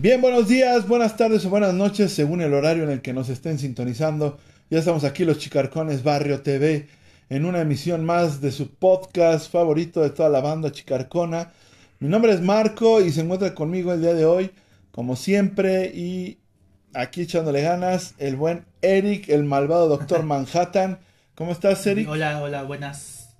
Bien, 0.00 0.20
buenos 0.20 0.46
días, 0.46 0.86
buenas 0.86 1.16
tardes 1.16 1.44
o 1.44 1.50
buenas 1.50 1.74
noches, 1.74 2.12
según 2.12 2.40
el 2.40 2.54
horario 2.54 2.84
en 2.84 2.90
el 2.90 3.02
que 3.02 3.12
nos 3.12 3.28
estén 3.30 3.58
sintonizando. 3.58 4.38
Ya 4.70 4.78
estamos 4.78 5.02
aquí, 5.02 5.24
los 5.24 5.38
Chicarcones 5.38 6.04
Barrio 6.04 6.40
TV, 6.40 6.86
en 7.28 7.44
una 7.44 7.62
emisión 7.62 8.04
más 8.04 8.40
de 8.40 8.52
su 8.52 8.72
podcast 8.72 9.50
favorito 9.50 10.00
de 10.00 10.10
toda 10.10 10.28
la 10.28 10.40
banda 10.40 10.70
chicarcona. 10.70 11.50
Mi 11.98 12.08
nombre 12.08 12.30
es 12.30 12.40
Marco 12.40 13.00
y 13.00 13.10
se 13.10 13.22
encuentra 13.22 13.56
conmigo 13.56 13.92
el 13.92 14.00
día 14.00 14.14
de 14.14 14.24
hoy, 14.24 14.52
como 14.92 15.16
siempre, 15.16 15.86
y 15.86 16.38
aquí 16.94 17.22
echándole 17.22 17.62
ganas, 17.62 18.14
el 18.18 18.36
buen 18.36 18.66
Eric, 18.82 19.28
el 19.28 19.42
malvado 19.42 19.88
Doctor 19.88 20.22
Manhattan. 20.22 21.00
¿Cómo 21.34 21.50
estás, 21.50 21.84
Eric? 21.88 22.08
Hola, 22.08 22.40
hola, 22.40 22.62
buenas 22.62 23.36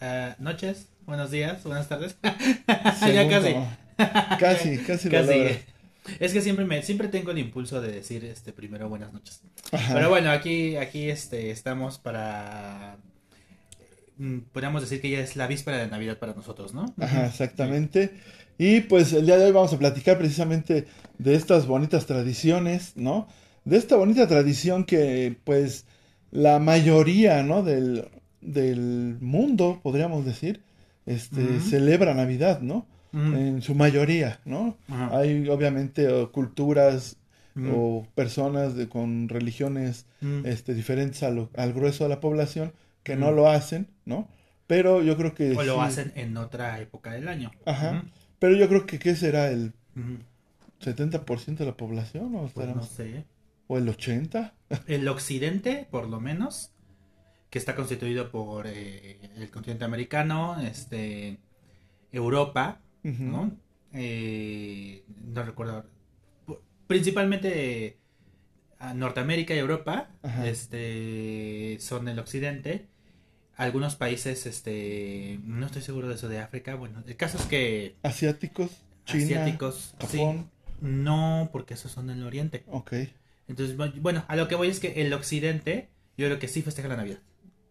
eh, 0.00 0.36
noches, 0.38 0.88
buenos 1.04 1.30
días, 1.30 1.62
buenas 1.64 1.86
tardes. 1.86 2.16
ya 2.22 3.28
casi. 3.28 3.56
Casi, 4.38 4.78
casi, 4.78 5.08
casi. 5.08 5.58
Es 6.20 6.32
que 6.32 6.40
siempre 6.40 6.64
me, 6.64 6.82
siempre 6.82 7.08
tengo 7.08 7.30
el 7.30 7.38
impulso 7.38 7.80
de 7.80 7.90
decir 7.90 8.24
este 8.24 8.52
primero 8.52 8.88
buenas 8.88 9.12
noches. 9.12 9.40
Pero 9.92 10.08
bueno, 10.08 10.30
aquí, 10.30 10.76
aquí 10.76 11.10
este, 11.10 11.50
estamos 11.50 11.98
para 11.98 12.96
mm, 14.18 14.38
podríamos 14.52 14.82
decir 14.82 15.00
que 15.00 15.10
ya 15.10 15.20
es 15.20 15.36
la 15.36 15.46
víspera 15.46 15.78
de 15.78 15.88
Navidad 15.88 16.18
para 16.18 16.34
nosotros, 16.34 16.74
¿no? 16.74 16.94
Ajá, 17.00 17.26
exactamente. 17.26 18.12
Y 18.58 18.80
pues 18.82 19.12
el 19.12 19.26
día 19.26 19.36
de 19.36 19.46
hoy 19.46 19.52
vamos 19.52 19.72
a 19.72 19.78
platicar 19.78 20.16
precisamente 20.18 20.86
de 21.18 21.34
estas 21.34 21.66
bonitas 21.66 22.06
tradiciones, 22.06 22.92
¿no? 22.96 23.28
De 23.64 23.76
esta 23.76 23.96
bonita 23.96 24.28
tradición 24.28 24.84
que 24.84 25.36
pues 25.44 25.86
la 26.30 26.58
mayoría, 26.58 27.42
¿no? 27.42 27.62
Del, 27.62 28.08
del 28.40 29.16
mundo, 29.20 29.80
podríamos 29.82 30.24
decir, 30.24 30.62
este, 31.04 31.60
celebra 31.60 32.14
Navidad, 32.14 32.60
¿no? 32.60 32.86
En 33.16 33.62
su 33.62 33.74
mayoría, 33.74 34.40
¿no? 34.44 34.76
Hay 34.88 35.48
obviamente 35.48 36.06
culturas 36.32 37.16
o 37.72 38.06
personas 38.14 38.74
de, 38.74 38.88
con 38.88 39.28
religiones 39.28 40.06
este, 40.44 40.74
diferentes 40.74 41.22
al 41.22 41.72
grueso 41.72 42.04
de 42.04 42.10
la 42.10 42.20
población 42.20 42.72
que 43.02 43.16
no 43.16 43.32
lo 43.32 43.48
hacen, 43.48 43.88
¿no? 44.04 44.28
Pero 44.66 45.02
yo 45.02 45.16
creo 45.16 45.34
que... 45.34 45.56
O 45.56 45.62
lo 45.62 45.80
hacen 45.80 46.12
en 46.16 46.36
otra 46.36 46.80
época 46.80 47.12
del 47.12 47.28
año. 47.28 47.52
Ajá. 47.64 48.04
Pero 48.38 48.56
yo 48.56 48.68
creo 48.68 48.84
que 48.84 48.98
¿qué 48.98 49.14
será? 49.14 49.50
¿El 49.50 49.72
70% 50.80 51.56
de 51.56 51.64
la 51.64 51.76
población? 51.76 52.34
¿O, 52.34 52.48
pues 52.48 52.74
no 52.74 52.82
sé. 52.82 53.24
¿O 53.68 53.78
el 53.78 53.86
80%? 53.86 54.52
El 54.88 55.06
occidente, 55.08 55.86
por 55.90 56.08
lo 56.08 56.20
menos, 56.20 56.72
que 57.50 57.58
está 57.58 57.76
constituido 57.76 58.30
por 58.30 58.66
eh, 58.66 59.20
el 59.36 59.50
continente 59.50 59.84
americano, 59.84 60.60
este, 60.60 61.38
Europa, 62.10 62.80
¿no? 63.12 63.56
Eh, 63.92 65.04
no 65.24 65.42
recuerdo. 65.42 65.86
Principalmente 66.86 67.98
Norteamérica 68.94 69.54
y 69.54 69.58
Europa 69.58 70.10
este, 70.44 71.76
son 71.80 72.08
el 72.08 72.18
occidente. 72.18 72.86
Algunos 73.56 73.96
países, 73.96 74.44
este, 74.44 75.40
no 75.44 75.66
estoy 75.66 75.80
seguro 75.80 76.08
de 76.08 76.16
eso 76.16 76.28
de 76.28 76.40
África. 76.40 76.74
Bueno, 76.74 77.02
el 77.06 77.16
caso 77.16 77.38
es 77.38 77.44
que... 77.46 77.96
Asiáticos, 78.02 78.70
China, 79.06 79.24
asiáticos, 79.24 79.94
Japón. 79.98 80.50
no, 80.80 81.48
porque 81.52 81.74
esos 81.74 81.90
son 81.90 82.08
del 82.08 82.22
oriente. 82.22 82.64
Ok. 82.66 82.92
Entonces, 83.48 83.76
bueno, 83.76 84.24
a 84.28 84.36
lo 84.36 84.46
que 84.48 84.56
voy 84.56 84.68
es 84.68 84.78
que 84.78 85.00
el 85.00 85.12
occidente, 85.14 85.88
yo 86.18 86.26
creo 86.26 86.38
que 86.38 86.48
sí 86.48 86.60
festeja 86.60 86.88
la 86.88 86.96
Navidad. 86.96 87.20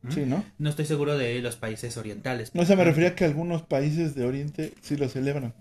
Sí, 0.09 0.25
¿no? 0.25 0.43
No 0.57 0.69
estoy 0.69 0.85
seguro 0.85 1.17
de 1.17 1.41
los 1.41 1.55
países 1.55 1.97
orientales. 1.97 2.53
No, 2.53 2.65
se 2.65 2.75
me 2.75 2.83
refería 2.83 3.09
a 3.09 3.15
que 3.15 3.25
algunos 3.25 3.61
países 3.61 4.15
de 4.15 4.25
Oriente 4.25 4.73
sí 4.81 4.95
lo 4.95 5.09
celebran. 5.09 5.53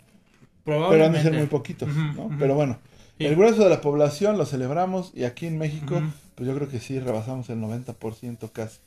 Pero 0.65 1.05
han 1.05 1.13
de 1.13 1.23
ser 1.23 1.33
muy 1.33 1.47
poquitos, 1.47 1.89
¿no? 1.95 2.31
Pero 2.39 2.55
bueno, 2.55 2.79
el 3.19 3.37
grueso 3.37 3.65
de 3.65 3.71
la 3.71 3.81
población 3.81 4.39
lo 4.39 4.47
celebramos 4.47 5.13
y 5.15 5.25
aquí 5.25 5.47
en 5.47 5.59
México, 5.59 6.03
pues 6.35 6.49
yo 6.49 6.55
creo 6.55 6.69
que 6.69 6.81
sí 6.81 6.99
rebasamos 6.99 7.51
el 7.51 7.59
90% 7.59 8.51
casi, 8.51 8.79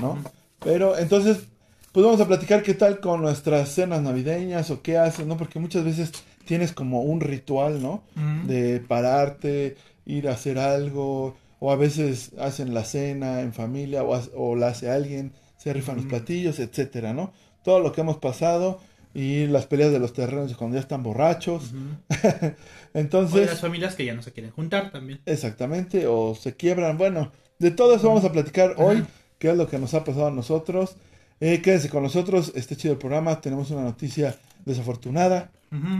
¿no? 0.00 0.18
Pero 0.64 0.98
entonces, 0.98 1.44
pues 1.92 2.04
vamos 2.04 2.20
a 2.20 2.26
platicar 2.26 2.62
qué 2.62 2.74
tal 2.74 3.00
con 3.00 3.22
nuestras 3.22 3.68
cenas 3.68 4.02
navideñas 4.02 4.70
o 4.70 4.82
qué 4.82 4.98
haces, 4.98 5.26
¿no? 5.26 5.36
Porque 5.36 5.58
muchas 5.58 5.84
veces 5.84 6.12
tienes 6.46 6.72
como 6.72 7.02
un 7.02 7.20
ritual, 7.20 7.82
¿no? 7.82 8.02
De 8.46 8.80
pararte, 8.80 9.76
ir 10.06 10.28
a 10.28 10.32
hacer 10.32 10.58
algo, 10.58 11.36
o 11.60 11.72
a 11.72 11.76
veces 11.76 12.32
hacen 12.38 12.74
la 12.74 12.84
cena 12.84 13.40
en 13.40 13.52
familia 13.52 14.04
o, 14.04 14.20
o 14.36 14.56
la 14.56 14.68
hace 14.68 14.90
alguien, 14.90 15.32
se 15.56 15.72
rifan 15.72 15.96
los 15.96 16.06
platillos, 16.06 16.58
etcétera, 16.60 17.12
¿no? 17.12 17.32
Todo 17.64 17.80
lo 17.80 17.92
que 17.92 18.00
hemos 18.00 18.18
pasado 18.18 18.80
y 19.14 19.46
las 19.46 19.66
peleas 19.66 19.90
de 19.90 19.98
los 19.98 20.12
terrenos 20.12 20.54
cuando 20.54 20.76
ya 20.76 20.80
están 20.80 21.02
borrachos. 21.02 21.72
Entonces, 22.94 23.48
o 23.48 23.50
las 23.50 23.60
familias 23.60 23.94
que 23.94 24.04
ya 24.04 24.14
no 24.14 24.22
se 24.22 24.32
quieren 24.32 24.52
juntar 24.52 24.90
también. 24.90 25.20
Exactamente, 25.26 26.06
o 26.06 26.34
se 26.34 26.54
quiebran. 26.54 26.98
Bueno, 26.98 27.32
de 27.58 27.70
todo 27.70 27.94
eso 27.96 28.08
vamos 28.08 28.24
a 28.24 28.32
platicar 28.32 28.74
hoy, 28.78 29.04
qué 29.38 29.50
es 29.50 29.56
lo 29.56 29.68
que 29.68 29.78
nos 29.78 29.94
ha 29.94 30.04
pasado 30.04 30.28
a 30.28 30.30
nosotros. 30.30 30.96
Eh, 31.40 31.62
quédense 31.62 31.88
con 31.88 32.02
nosotros, 32.02 32.52
este 32.54 32.76
chido 32.76 32.92
el 32.92 32.98
programa. 32.98 33.40
Tenemos 33.40 33.70
una 33.70 33.82
noticia 33.82 34.36
desafortunada 34.64 35.50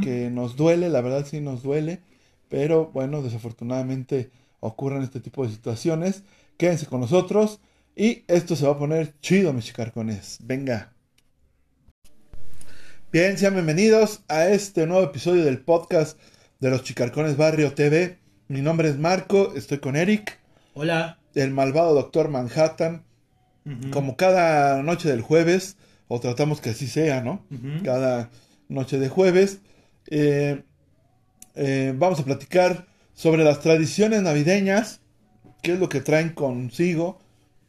que 0.02 0.30
nos 0.30 0.56
duele, 0.56 0.88
la 0.88 1.02
verdad 1.02 1.26
sí 1.26 1.40
nos 1.40 1.62
duele, 1.62 2.00
pero 2.48 2.86
bueno, 2.86 3.20
desafortunadamente 3.20 4.30
ocurren 4.60 5.02
este 5.02 5.20
tipo 5.20 5.44
de 5.44 5.52
situaciones. 5.52 6.22
Quédense 6.56 6.86
con 6.86 7.00
nosotros 7.00 7.60
y 7.96 8.24
esto 8.28 8.56
se 8.56 8.66
va 8.66 8.72
a 8.72 8.78
poner 8.78 9.18
chido, 9.20 9.52
mis 9.52 9.64
chicarcones. 9.64 10.38
Venga. 10.42 10.92
Bien, 13.10 13.38
sean 13.38 13.54
bienvenidos 13.54 14.20
a 14.28 14.48
este 14.48 14.86
nuevo 14.86 15.04
episodio 15.04 15.44
del 15.44 15.60
podcast 15.60 16.18
de 16.60 16.70
los 16.70 16.82
Chicarcones 16.82 17.36
Barrio 17.36 17.72
TV. 17.72 18.18
Mi 18.48 18.60
nombre 18.60 18.88
es 18.88 18.98
Marco, 18.98 19.54
estoy 19.54 19.78
con 19.78 19.96
Eric. 19.96 20.38
Hola. 20.74 21.18
El 21.34 21.50
malvado 21.50 21.94
Doctor 21.94 22.28
Manhattan. 22.28 23.04
Como 23.92 24.16
cada 24.16 24.82
noche 24.82 25.10
del 25.10 25.20
jueves, 25.20 25.76
o 26.08 26.20
tratamos 26.20 26.62
que 26.62 26.70
así 26.70 26.86
sea, 26.86 27.20
¿no? 27.20 27.44
Cada 27.84 28.30
noche 28.68 28.98
de 28.98 29.10
jueves. 29.10 29.60
Eh, 30.06 30.62
eh, 31.54 31.92
vamos 31.94 32.18
a 32.20 32.24
platicar 32.24 32.86
sobre 33.18 33.42
las 33.42 33.58
tradiciones 33.58 34.22
navideñas, 34.22 35.00
qué 35.60 35.72
es 35.72 35.80
lo 35.80 35.88
que 35.88 36.00
traen 36.00 36.28
consigo, 36.28 37.18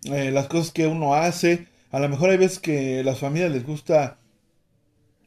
eh, 0.03 0.29
las 0.29 0.47
cosas 0.47 0.71
que 0.71 0.85
uno 0.85 1.15
hace. 1.15 1.65
A 1.89 1.99
lo 1.99 2.07
mejor 2.07 2.29
hay 2.29 2.37
veces 2.37 2.59
que 2.59 2.99
a 2.99 3.03
las 3.03 3.17
familias 3.17 3.51
les 3.51 3.65
gusta 3.65 4.19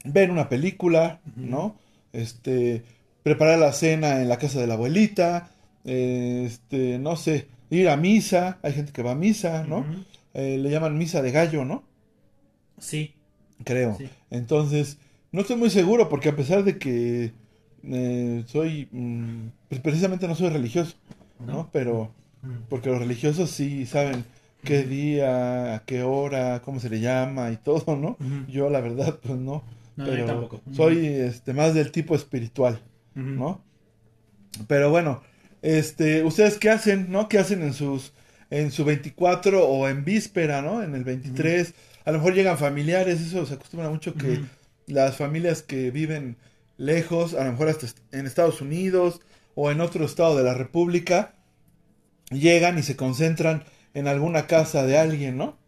ver 0.04 0.30
una 0.30 0.48
película, 0.48 1.20
¿no? 1.34 1.74
Este, 2.12 2.84
preparar 3.24 3.58
la 3.58 3.72
cena 3.72 4.22
en 4.22 4.28
la 4.28 4.38
casa 4.38 4.60
de 4.60 4.68
la 4.68 4.74
abuelita, 4.74 5.50
este, 5.82 7.00
no 7.00 7.16
sé, 7.16 7.48
ir 7.70 7.88
a 7.88 7.96
misa, 7.96 8.60
hay 8.62 8.74
gente 8.74 8.92
que 8.92 9.02
va 9.02 9.12
a 9.12 9.16
misa, 9.16 9.64
¿no? 9.64 9.84
Eh, 10.34 10.56
le 10.56 10.70
llaman 10.70 10.96
misa 10.96 11.20
de 11.20 11.32
gallo, 11.32 11.64
¿no? 11.64 11.82
Sí. 12.78 13.16
Creo. 13.64 13.98
Entonces, 14.30 14.98
no 15.32 15.40
estoy 15.40 15.56
muy 15.56 15.70
seguro 15.70 16.08
porque 16.08 16.28
a 16.28 16.36
pesar 16.36 16.62
de 16.62 16.78
que 16.78 17.32
eh, 17.84 18.44
soy, 18.46 18.88
mm, 18.90 19.48
pues 19.68 19.80
precisamente 19.80 20.28
no 20.28 20.34
soy 20.34 20.50
religioso, 20.50 20.96
¿no? 21.44 21.68
Pero, 21.72 22.12
porque 22.68 22.90
los 22.90 22.98
religiosos 22.98 23.50
sí 23.50 23.86
saben 23.86 24.24
qué 24.64 24.84
día, 24.84 25.74
a 25.74 25.84
qué 25.84 26.02
hora, 26.02 26.62
cómo 26.62 26.80
se 26.80 26.90
le 26.90 27.00
llama 27.00 27.50
y 27.50 27.56
todo, 27.56 27.96
¿no? 27.96 28.16
Yo 28.48 28.70
la 28.70 28.80
verdad, 28.80 29.18
pues 29.22 29.38
no. 29.38 29.64
pero 29.96 30.24
tampoco. 30.26 30.60
Soy 30.72 31.06
este, 31.06 31.52
más 31.52 31.74
del 31.74 31.90
tipo 31.92 32.14
espiritual, 32.14 32.80
¿no? 33.14 33.62
Pero 34.66 34.90
bueno, 34.90 35.22
este, 35.62 36.24
¿ustedes 36.24 36.58
qué 36.58 36.70
hacen, 36.70 37.10
no? 37.10 37.28
¿Qué 37.28 37.38
hacen 37.38 37.62
en 37.62 37.72
sus, 37.72 38.12
en 38.50 38.70
su 38.70 38.84
24 38.84 39.66
o 39.66 39.88
en 39.88 40.04
víspera, 40.04 40.62
¿no? 40.62 40.82
En 40.82 40.94
el 40.94 41.04
23. 41.04 41.74
A 42.04 42.10
lo 42.10 42.18
mejor 42.18 42.34
llegan 42.34 42.58
familiares, 42.58 43.20
eso 43.20 43.46
se 43.46 43.54
acostumbra 43.54 43.88
mucho 43.88 44.14
que 44.14 44.40
las 44.86 45.16
familias 45.16 45.62
que 45.62 45.90
viven 45.90 46.36
lejos, 46.82 47.34
a 47.34 47.44
lo 47.44 47.52
mejor 47.52 47.68
hasta 47.68 47.86
en 48.10 48.26
Estados 48.26 48.60
Unidos 48.60 49.20
o 49.54 49.70
en 49.70 49.80
otro 49.80 50.04
estado 50.04 50.36
de 50.36 50.44
la 50.44 50.54
República, 50.54 51.34
llegan 52.30 52.78
y 52.78 52.82
se 52.82 52.96
concentran 52.96 53.64
en 53.94 54.08
alguna 54.08 54.46
casa 54.46 54.84
de 54.84 54.98
alguien, 54.98 55.36
¿no? 55.36 55.58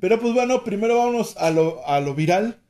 Pero 0.00 0.20
pues 0.20 0.32
bueno, 0.32 0.64
primero 0.64 0.98
vamos 0.98 1.36
a 1.36 1.50
lo, 1.50 1.86
a 1.86 2.00
lo 2.00 2.14
viral, 2.14 2.60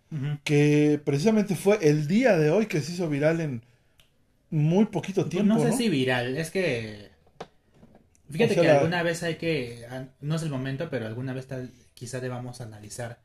que 0.44 1.00
precisamente 1.04 1.56
fue 1.56 1.78
el 1.82 2.06
día 2.06 2.36
de 2.36 2.50
hoy 2.50 2.66
que 2.66 2.80
se 2.80 2.92
hizo 2.92 3.08
viral 3.08 3.40
en 3.40 3.62
muy 4.50 4.86
poquito 4.86 5.22
pues 5.22 5.30
tiempo. 5.30 5.54
no 5.54 5.60
sé 5.60 5.72
si 5.72 5.88
viral, 5.88 6.36
es 6.36 6.50
que... 6.50 7.10
Fíjate 8.30 8.54
que 8.54 8.70
alguna 8.70 9.02
vez 9.02 9.22
hay 9.22 9.36
que, 9.36 9.86
no 10.20 10.36
es 10.36 10.42
el 10.42 10.50
momento, 10.50 10.88
pero 10.88 11.06
alguna 11.06 11.32
vez 11.34 11.46
tal, 11.46 11.72
quizá 11.94 12.20
debamos 12.20 12.60
analizar 12.60 13.20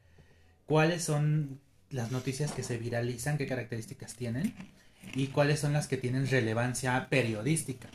cuáles 0.65 1.03
son 1.03 1.59
las 1.91 2.11
noticias 2.11 2.51
que 2.51 2.63
se 2.63 2.77
viralizan, 2.77 3.37
qué 3.37 3.47
características 3.47 4.15
tienen 4.15 4.53
y 5.15 5.27
cuáles 5.27 5.59
son 5.59 5.73
las 5.73 5.87
que 5.87 5.97
tienen 5.97 6.27
relevancia 6.27 7.07
periodística 7.09 7.89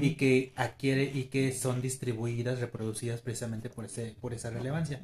y 0.00 0.14
que 0.14 0.52
adquiere 0.56 1.04
y 1.04 1.24
que 1.24 1.52
son 1.52 1.80
distribuidas, 1.80 2.60
reproducidas 2.60 3.20
precisamente 3.20 3.70
por 3.70 3.84
ese 3.84 4.14
por 4.20 4.34
esa 4.34 4.50
relevancia. 4.50 5.00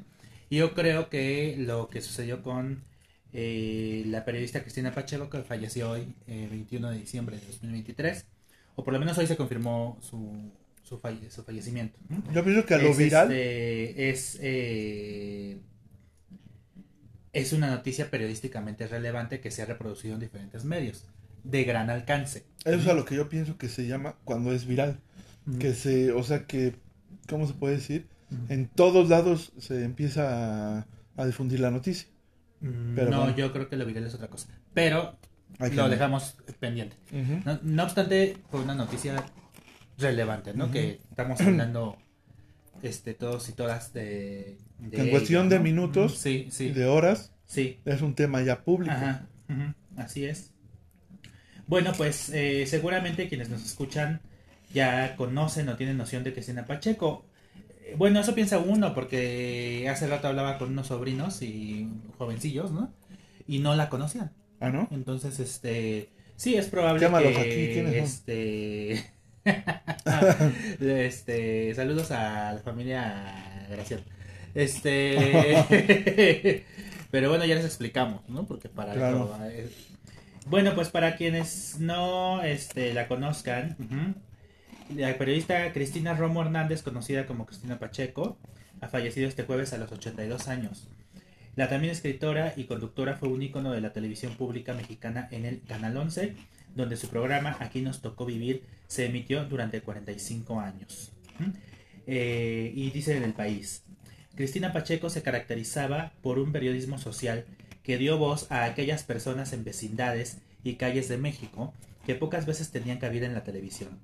Y 0.49 0.57
yo 0.57 0.73
creo 0.73 1.09
que 1.09 1.55
lo 1.57 1.89
que 1.89 2.01
sucedió 2.01 2.43
con 2.43 2.83
eh, 3.31 4.03
la 4.07 4.25
periodista 4.25 4.61
Cristina 4.61 4.93
Pacheco, 4.93 5.29
que 5.29 5.41
falleció 5.41 5.91
hoy, 5.91 6.13
21 6.27 6.91
de 6.91 6.97
diciembre 6.97 7.37
de 7.37 7.45
2023, 7.47 8.25
o 8.75 8.83
por 8.83 8.93
lo 8.93 8.99
menos 8.99 9.17
hoy 9.17 9.25
se 9.25 9.37
confirmó 9.37 9.97
su, 10.01 10.51
su, 10.83 10.99
su 11.29 11.43
fallecimiento. 11.43 11.97
Yo 12.31 12.43
pienso 12.43 12.65
que 12.65 12.73
a 12.73 12.77
lo 12.77 12.89
es, 12.89 12.97
viral... 12.97 13.31
Este, 13.31 14.09
es, 14.09 14.39
es 17.33 17.51
una 17.51 17.69
noticia 17.69 18.09
periodísticamente 18.09 18.87
relevante 18.87 19.41
que 19.41 19.51
se 19.51 19.63
ha 19.63 19.65
reproducido 19.65 20.13
en 20.13 20.19
diferentes 20.19 20.63
medios, 20.63 21.05
de 21.43 21.63
gran 21.63 21.89
alcance. 21.89 22.45
Eso 22.63 22.77
es 22.77 22.87
a 22.87 22.93
lo 22.93 23.05
que 23.05 23.15
yo 23.15 23.27
pienso 23.27 23.57
que 23.57 23.67
se 23.67 23.87
llama 23.87 24.15
cuando 24.23 24.53
es 24.53 24.65
viral. 24.65 24.99
Que 25.59 25.73
se, 25.73 26.13
o 26.13 26.23
sea 26.23 26.45
que, 26.45 26.75
¿cómo 27.27 27.47
se 27.47 27.53
puede 27.53 27.75
decir? 27.75 28.07
En 28.47 28.67
todos 28.67 29.09
lados 29.09 29.51
se 29.57 29.83
empieza 29.83 30.87
a, 31.17 31.25
difundir 31.25 31.59
la 31.59 31.69
noticia. 31.69 32.07
Mm, 32.61 32.95
Pero 32.95 33.11
no, 33.11 33.35
yo 33.35 33.51
creo 33.51 33.67
que 33.67 33.75
lo 33.75 33.85
viral 33.85 34.05
es 34.05 34.13
otra 34.13 34.29
cosa. 34.29 34.47
Pero 34.73 35.17
lo 35.59 35.89
dejamos 35.89 36.37
pendiente. 36.59 36.95
no, 37.63 37.83
obstante, 37.83 38.37
fue 38.49 38.61
una 38.61 38.75
noticia 38.75 39.23
relevante, 39.97 40.53
¿no? 40.53 40.71
Que 40.71 41.01
estamos 41.09 41.41
hablando 41.41 41.97
este, 42.83 43.13
todos 43.13 43.49
y 43.49 43.53
todas 43.53 43.93
de... 43.93 44.57
en 44.91 45.09
cuestión 45.09 45.49
de 45.49 45.59
minutos, 45.59 46.17
sí, 46.19 46.47
sí. 46.51 46.69
de 46.69 46.85
horas, 46.85 47.33
sí. 47.45 47.79
es 47.85 48.01
un 48.01 48.13
tema 48.13 48.41
ya 48.43 48.63
público. 48.63 48.95
Así 49.97 50.25
es. 50.25 50.51
Bueno, 51.65 51.93
pues 51.95 52.29
eh, 52.29 52.65
seguramente 52.67 53.27
quienes 53.29 53.49
nos 53.49 53.63
escuchan 53.63 54.21
ya 54.73 55.15
conocen 55.15 55.69
o 55.69 55.77
tienen 55.77 55.97
noción 55.97 56.23
de 56.23 56.33
Cristina 56.33 56.65
Pacheco. 56.65 57.25
Eh, 57.83 57.95
bueno, 57.97 58.19
eso 58.19 58.35
piensa 58.35 58.59
uno, 58.59 58.93
porque 58.93 59.87
hace 59.89 60.07
rato 60.07 60.27
hablaba 60.27 60.57
con 60.57 60.71
unos 60.71 60.87
sobrinos 60.87 61.41
y 61.41 61.89
jovencillos, 62.17 62.71
¿no? 62.71 62.93
Y 63.47 63.59
no 63.59 63.75
la 63.75 63.89
conocían. 63.89 64.31
Ah, 64.59 64.69
¿no? 64.69 64.87
Entonces, 64.91 65.39
este, 65.39 66.09
sí, 66.35 66.55
es 66.55 66.67
probable 66.67 66.99
que, 66.99 67.15
aquí, 67.15 67.73
¿quiénes 67.73 67.95
este, 67.95 69.12
este, 70.79 71.75
saludos 71.75 72.11
a 72.11 72.53
la 72.53 72.59
familia 72.59 73.65
Graciela. 73.69 74.03
Este, 74.55 76.65
pero 77.11 77.29
bueno, 77.29 77.45
ya 77.45 77.55
les 77.55 77.65
explicamos, 77.65 78.27
¿no? 78.29 78.45
Porque 78.45 78.69
para 78.69 78.93
eh, 79.49 79.69
bueno, 80.45 80.75
pues 80.75 80.89
para 80.89 81.15
quienes 81.15 81.79
no 81.79 82.43
este, 82.43 82.93
la 82.93 83.07
conozcan, 83.07 83.75
la 84.95 85.17
periodista 85.17 85.71
Cristina 85.73 86.13
Romo 86.13 86.41
Hernández, 86.41 86.83
conocida 86.83 87.25
como 87.25 87.45
Cristina 87.45 87.79
Pacheco, 87.79 88.37
ha 88.81 88.87
fallecido 88.87 89.27
este 89.27 89.43
jueves 89.43 89.73
a 89.73 89.77
los 89.77 89.91
82 89.91 90.47
años. 90.47 90.87
La 91.55 91.69
también 91.69 91.93
escritora 91.93 92.53
y 92.57 92.65
conductora 92.65 93.15
fue 93.15 93.29
un 93.29 93.41
ícono 93.41 93.71
de 93.71 93.81
la 93.81 93.93
televisión 93.93 94.35
pública 94.35 94.73
mexicana 94.73 95.27
en 95.31 95.45
el 95.45 95.61
Canal 95.61 95.95
11, 95.95 96.35
donde 96.75 96.97
su 96.97 97.07
programa 97.07 97.57
Aquí 97.59 97.81
nos 97.81 98.01
tocó 98.01 98.25
vivir 98.25 98.63
se 98.87 99.05
emitió 99.05 99.45
durante 99.45 99.81
45 99.81 100.59
años. 100.59 101.11
Eh, 102.05 102.71
y 102.75 102.91
dice 102.91 103.15
en 103.15 103.23
el 103.23 103.33
país, 103.33 103.83
Cristina 104.35 104.73
Pacheco 104.73 105.09
se 105.09 105.21
caracterizaba 105.21 106.11
por 106.21 106.39
un 106.39 106.51
periodismo 106.51 106.97
social 106.97 107.45
que 107.83 107.97
dio 107.97 108.17
voz 108.17 108.51
a 108.51 108.65
aquellas 108.65 109.03
personas 109.03 109.53
en 109.53 109.63
vecindades 109.63 110.39
y 110.63 110.75
calles 110.75 111.09
de 111.09 111.17
México 111.17 111.73
que 112.05 112.15
pocas 112.15 112.45
veces 112.45 112.71
tenían 112.71 112.97
cabida 112.97 113.25
en 113.25 113.33
la 113.33 113.43
televisión. 113.43 113.99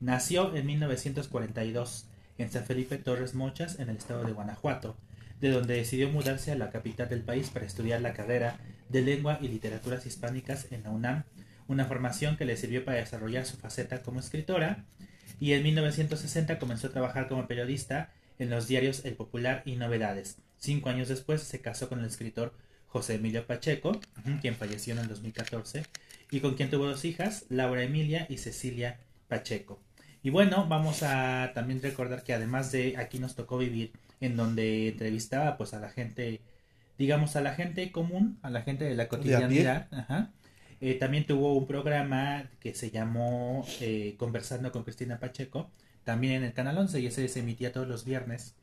Nació 0.00 0.54
en 0.54 0.66
1942 0.66 2.06
en 2.38 2.50
San 2.50 2.64
Felipe 2.64 2.98
Torres 2.98 3.34
Mochas, 3.34 3.78
en 3.78 3.88
el 3.88 3.96
estado 3.96 4.24
de 4.24 4.32
Guanajuato, 4.32 4.96
de 5.40 5.50
donde 5.50 5.74
decidió 5.74 6.10
mudarse 6.10 6.52
a 6.52 6.56
la 6.56 6.70
capital 6.70 7.08
del 7.08 7.22
país 7.22 7.50
para 7.50 7.66
estudiar 7.66 8.00
la 8.00 8.12
carrera 8.12 8.58
de 8.88 9.02
Lengua 9.02 9.38
y 9.40 9.48
Literaturas 9.48 10.06
Hispánicas 10.06 10.70
en 10.70 10.82
la 10.82 10.90
UNAM, 10.90 11.24
una 11.68 11.84
formación 11.84 12.36
que 12.36 12.44
le 12.44 12.56
sirvió 12.56 12.84
para 12.84 12.98
desarrollar 12.98 13.46
su 13.46 13.56
faceta 13.56 14.02
como 14.02 14.20
escritora, 14.20 14.84
y 15.40 15.52
en 15.52 15.62
1960 15.62 16.58
comenzó 16.58 16.86
a 16.86 16.92
trabajar 16.92 17.28
como 17.28 17.46
periodista 17.46 18.10
en 18.38 18.50
los 18.50 18.68
diarios 18.68 19.04
El 19.04 19.14
Popular 19.14 19.62
y 19.64 19.76
Novedades. 19.76 20.38
Cinco 20.58 20.88
años 20.88 21.08
después 21.08 21.42
se 21.42 21.60
casó 21.60 21.88
con 21.88 22.00
el 22.00 22.06
escritor 22.06 22.54
José 22.86 23.16
Emilio 23.16 23.46
Pacheco, 23.46 24.00
quien 24.40 24.54
falleció 24.54 24.94
en 24.94 25.00
el 25.00 25.08
2014, 25.08 25.84
y 26.30 26.40
con 26.40 26.54
quien 26.54 26.70
tuvo 26.70 26.86
dos 26.86 27.04
hijas, 27.04 27.44
Laura 27.50 27.82
Emilia 27.82 28.26
y 28.28 28.38
Cecilia 28.38 28.98
Pacheco. 29.28 29.80
Y 30.22 30.30
bueno, 30.30 30.66
vamos 30.66 31.02
a 31.02 31.52
también 31.54 31.82
recordar 31.82 32.24
que 32.24 32.32
además 32.32 32.72
de 32.72 32.96
Aquí 32.96 33.18
nos 33.18 33.36
tocó 33.36 33.58
vivir, 33.58 33.92
en 34.20 34.36
donde 34.36 34.88
entrevistaba 34.88 35.56
pues 35.56 35.74
a 35.74 35.78
la 35.78 35.90
gente, 35.90 36.40
digamos 36.98 37.36
a 37.36 37.42
la 37.42 37.54
gente 37.54 37.92
común, 37.92 38.38
a 38.42 38.50
la 38.50 38.62
gente 38.62 38.84
de 38.86 38.94
la 38.94 39.08
cotidianidad, 39.08 39.88
eh, 40.80 40.94
también 40.94 41.26
tuvo 41.26 41.54
un 41.54 41.66
programa 41.66 42.50
que 42.60 42.74
se 42.74 42.90
llamó 42.90 43.66
eh, 43.80 44.14
Conversando 44.18 44.72
con 44.72 44.84
Cristina 44.84 45.18
Pacheco, 45.18 45.70
también 46.04 46.34
en 46.34 46.44
el 46.44 46.52
Canal 46.52 46.78
11, 46.78 47.00
y 47.00 47.06
ese 47.06 47.28
se 47.28 47.40
emitía 47.40 47.72
todos 47.72 47.88
los 47.88 48.04
viernes. 48.04 48.54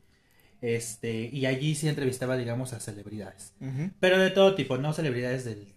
Este, 0.60 1.28
y 1.30 1.46
allí 1.46 1.74
sí 1.74 1.88
entrevistaba, 1.88 2.36
digamos, 2.36 2.72
a 2.72 2.80
celebridades. 2.80 3.52
Pero 4.00 4.18
de 4.18 4.30
todo 4.30 4.54
tipo, 4.54 4.78
no 4.78 4.92
celebridades 4.92 5.44
del... 5.44 5.74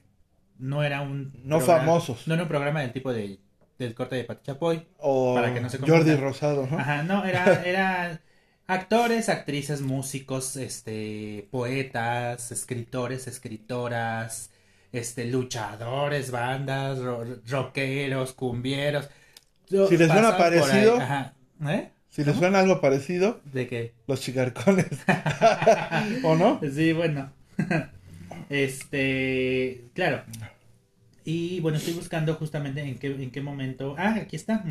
No 0.60 0.84
era 0.84 1.02
un... 1.02 1.34
No 1.44 1.60
famosos. 1.60 2.28
No 2.28 2.34
era 2.34 2.44
un 2.44 2.50
programa 2.50 2.82
del 2.82 2.94
tipo 2.94 3.12
de 3.12 3.40
del 3.78 3.94
corte 3.94 4.16
de 4.16 4.24
Pati 4.24 4.46
Chapoy. 4.46 4.86
O 4.98 5.36
para 5.36 5.54
que 5.54 5.62
no 5.62 5.70
se 5.70 5.78
Jordi 5.78 6.16
Rosado, 6.16 6.68
¿no? 6.68 6.78
Ajá, 6.78 7.04
no, 7.04 7.26
era, 7.26 7.64
era 7.66 8.22
actores, 8.66 9.30
actrices, 9.30 9.82
músicos, 9.82 10.56
este, 10.56 11.48
poetas, 11.52 12.52
escritores, 12.52 13.28
escritoras, 13.28 14.52
este, 14.92 15.26
luchadores, 15.26 16.32
bandas, 16.32 17.00
rockeros, 17.48 18.34
cumbieros. 18.34 19.10
Si 19.68 19.98
les 19.98 20.08
suena 20.12 20.38
parecido, 20.38 21.00
¿Eh? 21.68 21.90
Si 22.10 22.24
les 22.24 22.36
suena 22.36 22.60
algo 22.60 22.82
parecido, 22.82 23.42
¿de 23.46 23.68
qué? 23.68 23.94
Los 24.08 24.22
chicarcones. 24.22 24.88
¿O 26.24 26.36
no? 26.36 26.60
Sí, 26.74 26.94
bueno. 26.94 27.32
este, 28.50 29.86
claro. 29.94 30.24
Y 31.26 31.60
bueno, 31.60 31.78
estoy 31.78 31.94
buscando 31.94 32.36
justamente 32.36 32.82
en 32.82 32.98
qué, 32.98 33.08
en 33.08 33.32
qué 33.32 33.42
momento. 33.42 33.96
Ah, 33.98 34.16
aquí 34.22 34.36
está. 34.36 34.64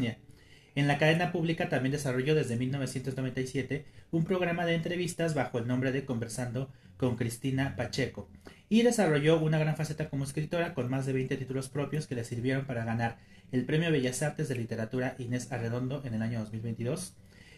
En 0.74 0.88
la 0.88 0.98
cadena 0.98 1.30
pública 1.30 1.68
también 1.68 1.92
desarrolló 1.92 2.34
desde 2.34 2.56
1997 2.56 3.84
un 4.10 4.24
programa 4.24 4.64
de 4.64 4.74
entrevistas 4.74 5.34
bajo 5.34 5.58
el 5.58 5.66
nombre 5.66 5.92
de 5.92 6.04
Conversando 6.04 6.70
con 6.96 7.16
Cristina 7.16 7.76
Pacheco. 7.76 8.28
Y 8.68 8.82
desarrolló 8.82 9.38
una 9.38 9.58
gran 9.58 9.76
faceta 9.76 10.08
como 10.08 10.24
escritora 10.24 10.74
con 10.74 10.90
más 10.90 11.06
de 11.06 11.12
20 11.12 11.36
títulos 11.36 11.68
propios 11.68 12.06
que 12.06 12.14
le 12.14 12.24
sirvieron 12.24 12.66
para 12.66 12.84
ganar 12.84 13.18
el 13.52 13.64
Premio 13.64 13.90
Bellas 13.90 14.22
Artes 14.22 14.48
de 14.48 14.56
Literatura 14.56 15.14
Inés 15.18 15.52
Arredondo 15.52 16.02
en 16.04 16.14
el 16.14 16.22
año 16.22 16.40
2022. 16.40 17.14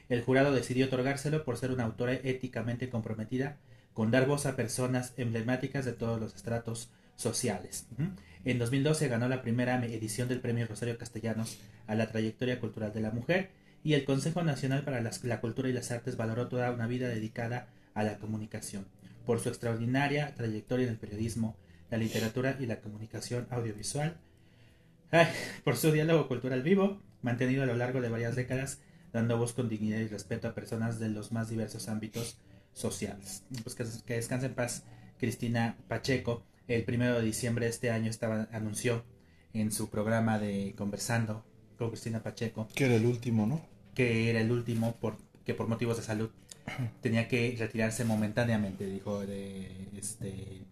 El 0.09 0.23
jurado 0.23 0.53
decidió 0.53 0.87
otorgárselo 0.87 1.45
por 1.45 1.57
ser 1.57 1.71
una 1.71 1.85
autora 1.85 2.13
éticamente 2.13 2.89
comprometida 2.91 3.57
con 3.95 4.11
dar 4.11 4.27
voz 4.27 4.47
a 4.47 4.55
personas 4.55 5.13
emblemáticas 5.17 5.85
de 5.85 5.93
todos 5.93 6.21
los 6.21 6.35
estratos 6.35 6.91
sociales. 7.17 7.89
En 8.45 8.59
2012 8.59 9.09
ganó 9.09 9.29
la 9.29 9.43
primera 9.43 9.85
edición 9.85 10.29
del 10.29 10.41
Premio 10.41 10.67
Rosario 10.67 10.97
Castellanos 10.97 11.59
a 11.87 11.95
la 11.95 12.09
trayectoria 12.09 12.61
cultural 12.61 12.93
de 12.93 13.01
la 13.01 13.11
mujer 13.11 13.51
y 13.83 13.95
el 13.95 14.05
Consejo 14.05 14.43
Nacional 14.43 14.85
para 14.85 15.01
la 15.01 15.41
Cultura 15.41 15.69
y 15.69 15.73
las 15.73 15.91
Artes 15.91 16.17
valoró 16.17 16.49
toda 16.49 16.71
una 16.71 16.87
vida 16.87 17.09
dedicada 17.09 17.69
a 17.95 18.05
la 18.05 18.19
comunicación. 18.19 18.87
Por 19.29 19.41
su 19.41 19.51
extraordinaria 19.51 20.35
trayectoria 20.35 20.87
en 20.87 20.93
el 20.93 20.99
periodismo, 20.99 21.55
la 21.91 21.99
literatura 21.99 22.57
y 22.59 22.65
la 22.65 22.81
comunicación 22.81 23.47
audiovisual, 23.51 24.17
por 25.65 25.77
su 25.77 25.93
diálogo 25.93 26.29
cultural 26.29 26.63
vivo, 26.63 27.03
mantenido 27.21 27.63
a 27.63 27.67
lo 27.67 27.77
largo 27.77 28.01
de 28.01 28.09
varias 28.09 28.37
décadas, 28.37 28.81
dando 29.13 29.37
voz 29.37 29.53
con 29.53 29.69
dignidad 29.69 29.99
y 29.99 30.07
respeto 30.07 30.49
a 30.49 30.55
personas 30.55 30.99
de 30.99 31.11
los 31.11 31.31
más 31.31 31.51
diversos 31.51 31.89
ámbitos 31.91 32.39
sociales. 32.73 33.45
Pues 33.63 33.75
que, 33.75 33.85
que 34.07 34.15
descanse 34.15 34.47
en 34.47 34.55
paz 34.55 34.85
Cristina 35.19 35.77
Pacheco, 35.89 36.43
el 36.67 36.85
primero 36.85 37.17
de 37.17 37.23
diciembre 37.23 37.67
de 37.67 37.71
este 37.71 37.91
año 37.91 38.09
estaba, 38.09 38.49
anunció 38.51 39.05
en 39.53 39.73
su 39.73 39.91
programa 39.91 40.39
de 40.39 40.75
Conversando 40.75 41.45
con 41.77 41.91
Cristina 41.91 42.23
Pacheco. 42.23 42.67
Que 42.75 42.87
era 42.87 42.95
el 42.95 43.05
último, 43.05 43.47
¿no? 43.47 43.61
Que 43.95 44.31
era 44.31 44.41
el 44.41 44.51
último, 44.51 44.97
por, 44.97 45.19
que 45.45 45.53
por 45.53 45.69
motivos 45.69 45.99
de 45.99 46.03
salud 46.03 46.31
tenía 47.03 47.29
que 47.29 47.55
retirarse 47.59 48.05
momentáneamente, 48.05 48.87
dijo, 48.87 49.27
de 49.27 49.89
este 49.97 50.63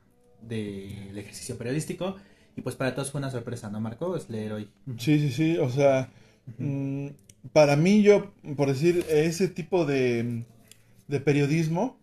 del 0.42 1.18
ejercicio 1.18 1.58
periodístico. 1.58 2.16
Y 2.56 2.62
pues 2.62 2.74
para 2.76 2.94
todos 2.94 3.10
fue 3.10 3.18
una 3.18 3.30
sorpresa, 3.30 3.70
¿no, 3.70 3.80
Marco? 3.80 4.16
Es 4.16 4.30
leer 4.30 4.52
hoy. 4.52 4.68
Sí, 4.98 5.18
sí, 5.18 5.30
sí. 5.30 5.58
O 5.58 5.68
sea, 5.68 6.08
mm, 6.58 7.08
para 7.52 7.76
mí 7.76 8.02
yo, 8.02 8.32
por 8.56 8.68
decir, 8.68 9.04
ese 9.10 9.48
tipo 9.48 9.84
de, 9.84 10.44
de 11.08 11.20
periodismo, 11.20 11.98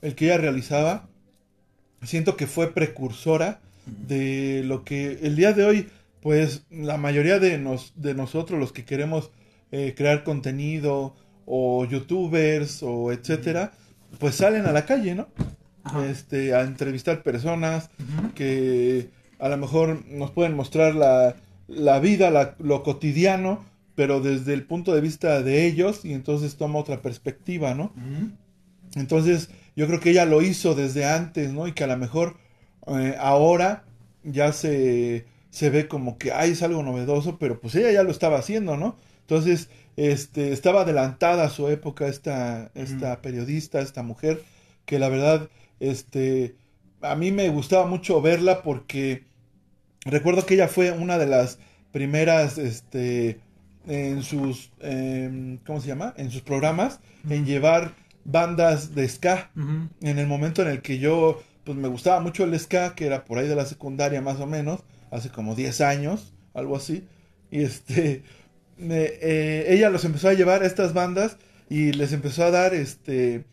el 0.00 0.14
que 0.14 0.26
ella 0.26 0.38
realizaba, 0.38 1.08
siento 2.02 2.36
que 2.36 2.46
fue 2.46 2.72
precursora 2.72 3.60
de 3.86 4.62
lo 4.64 4.84
que 4.84 5.18
el 5.22 5.36
día 5.36 5.52
de 5.52 5.64
hoy, 5.64 5.88
pues 6.20 6.64
la 6.70 6.96
mayoría 6.96 7.38
de, 7.38 7.58
nos, 7.58 7.92
de 7.96 8.14
nosotros, 8.14 8.58
los 8.58 8.72
que 8.72 8.84
queremos 8.84 9.30
eh, 9.72 9.94
crear 9.96 10.24
contenido, 10.24 11.14
o 11.50 11.84
youtubers, 11.86 12.82
o 12.82 13.10
etcétera, 13.10 13.72
pues 14.18 14.34
salen 14.34 14.66
a 14.66 14.72
la 14.72 14.84
calle, 14.84 15.14
¿no? 15.14 15.28
este, 16.10 16.54
a 16.54 16.62
entrevistar 16.62 17.22
personas 17.22 17.90
que 18.34 19.08
a 19.38 19.48
lo 19.48 19.56
mejor 19.56 20.04
nos 20.06 20.30
pueden 20.30 20.54
mostrar 20.54 20.94
la, 20.94 21.36
la 21.66 22.00
vida, 22.00 22.54
lo 22.58 22.82
cotidiano, 22.82 23.64
pero 23.94 24.20
desde 24.20 24.52
el 24.52 24.64
punto 24.64 24.94
de 24.94 25.00
vista 25.00 25.42
de 25.42 25.66
ellos 25.66 26.04
y 26.04 26.12
entonces 26.12 26.56
toma 26.56 26.78
otra 26.78 27.02
perspectiva, 27.02 27.74
¿no? 27.74 27.92
Entonces 28.94 29.50
yo 29.76 29.86
creo 29.86 30.00
que 30.00 30.10
ella 30.10 30.24
lo 30.24 30.42
hizo 30.42 30.74
desde 30.74 31.04
antes, 31.04 31.52
¿no? 31.52 31.66
Y 31.66 31.72
que 31.72 31.84
a 31.84 31.88
lo 31.88 31.96
mejor 31.96 32.36
eh, 32.86 33.16
ahora 33.18 33.84
ya 34.24 34.52
se, 34.52 35.26
se 35.50 35.70
ve 35.70 35.88
como 35.88 36.18
que, 36.18 36.32
ay, 36.32 36.52
es 36.52 36.62
algo 36.62 36.82
novedoso, 36.82 37.38
pero 37.38 37.60
pues 37.60 37.74
ella 37.74 37.90
ya 37.92 38.02
lo 38.02 38.10
estaba 38.10 38.38
haciendo, 38.38 38.76
¿no? 38.76 38.96
Entonces, 39.20 39.68
este, 39.98 40.52
estaba 40.52 40.82
adelantada 40.82 41.44
a 41.44 41.50
su 41.50 41.68
época 41.68 42.06
esta, 42.06 42.70
esta 42.74 43.20
periodista, 43.20 43.80
esta 43.80 44.04
mujer, 44.04 44.44
que 44.84 45.00
la 45.00 45.08
verdad, 45.08 45.50
este, 45.80 46.54
a 47.00 47.16
mí 47.16 47.32
me 47.32 47.48
gustaba 47.48 47.84
mucho 47.84 48.22
verla 48.22 48.62
porque 48.62 49.24
recuerdo 50.04 50.46
que 50.46 50.54
ella 50.54 50.68
fue 50.68 50.92
una 50.92 51.18
de 51.18 51.26
las 51.26 51.58
primeras, 51.90 52.58
este, 52.58 53.40
en 53.88 54.22
sus, 54.22 54.70
em, 54.78 55.58
¿cómo 55.66 55.80
se 55.80 55.88
llama? 55.88 56.14
En 56.16 56.30
sus 56.30 56.42
programas, 56.42 57.00
en 57.28 57.44
llevar 57.44 57.94
bandas 58.24 58.94
de 58.94 59.08
ska. 59.08 59.50
En 60.00 60.18
el 60.20 60.28
momento 60.28 60.62
en 60.62 60.68
el 60.68 60.80
que 60.80 61.00
yo, 61.00 61.42
pues 61.64 61.76
me 61.76 61.88
gustaba 61.88 62.20
mucho 62.20 62.44
el 62.44 62.56
ska, 62.56 62.94
que 62.94 63.06
era 63.06 63.24
por 63.24 63.38
ahí 63.38 63.48
de 63.48 63.56
la 63.56 63.66
secundaria 63.66 64.22
más 64.22 64.38
o 64.38 64.46
menos, 64.46 64.84
hace 65.10 65.30
como 65.30 65.56
10 65.56 65.80
años, 65.80 66.34
algo 66.54 66.76
así. 66.76 67.04
Y 67.50 67.62
este, 67.62 68.22
eh, 68.80 69.66
ella 69.68 69.90
los 69.90 70.04
empezó 70.04 70.28
a 70.28 70.34
llevar 70.34 70.62
a 70.62 70.66
estas 70.66 70.94
bandas 70.94 71.36
y 71.68 71.92
les 71.92 72.12
empezó 72.12 72.44
a 72.44 72.50
dar 72.50 72.74
este 72.74 73.44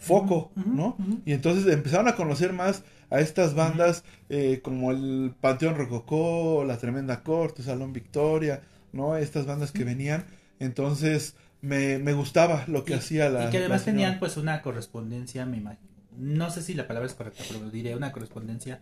foco, 0.00 0.52
¿no? 0.54 0.96
Y 1.24 1.32
entonces 1.32 1.72
empezaron 1.72 2.08
a 2.08 2.16
conocer 2.16 2.52
más 2.52 2.82
a 3.10 3.20
estas 3.20 3.54
bandas 3.54 4.04
eh, 4.28 4.60
como 4.62 4.92
el 4.92 5.34
Panteón 5.40 5.76
Rococó, 5.76 6.64
La 6.64 6.78
Tremenda 6.78 7.22
Corte, 7.22 7.62
Salón 7.62 7.92
Victoria, 7.92 8.62
¿no? 8.92 9.16
Estas 9.16 9.46
bandas 9.46 9.72
que 9.72 9.84
venían. 9.84 10.24
Entonces 10.58 11.34
me, 11.60 11.98
me 11.98 12.12
gustaba 12.12 12.64
lo 12.66 12.84
que 12.84 12.94
hacía 12.94 13.28
la... 13.28 13.48
Y 13.48 13.50
que 13.50 13.58
además 13.58 13.84
tenían 13.84 14.18
pues 14.18 14.36
una 14.36 14.62
correspondencia, 14.62 15.44
me 15.44 15.58
imagino. 15.58 15.90
No 16.16 16.50
sé 16.50 16.62
si 16.62 16.74
la 16.74 16.86
palabra 16.86 17.06
es 17.06 17.14
correcta, 17.14 17.44
pero 17.48 17.70
diré 17.70 17.94
una 17.96 18.12
correspondencia. 18.12 18.80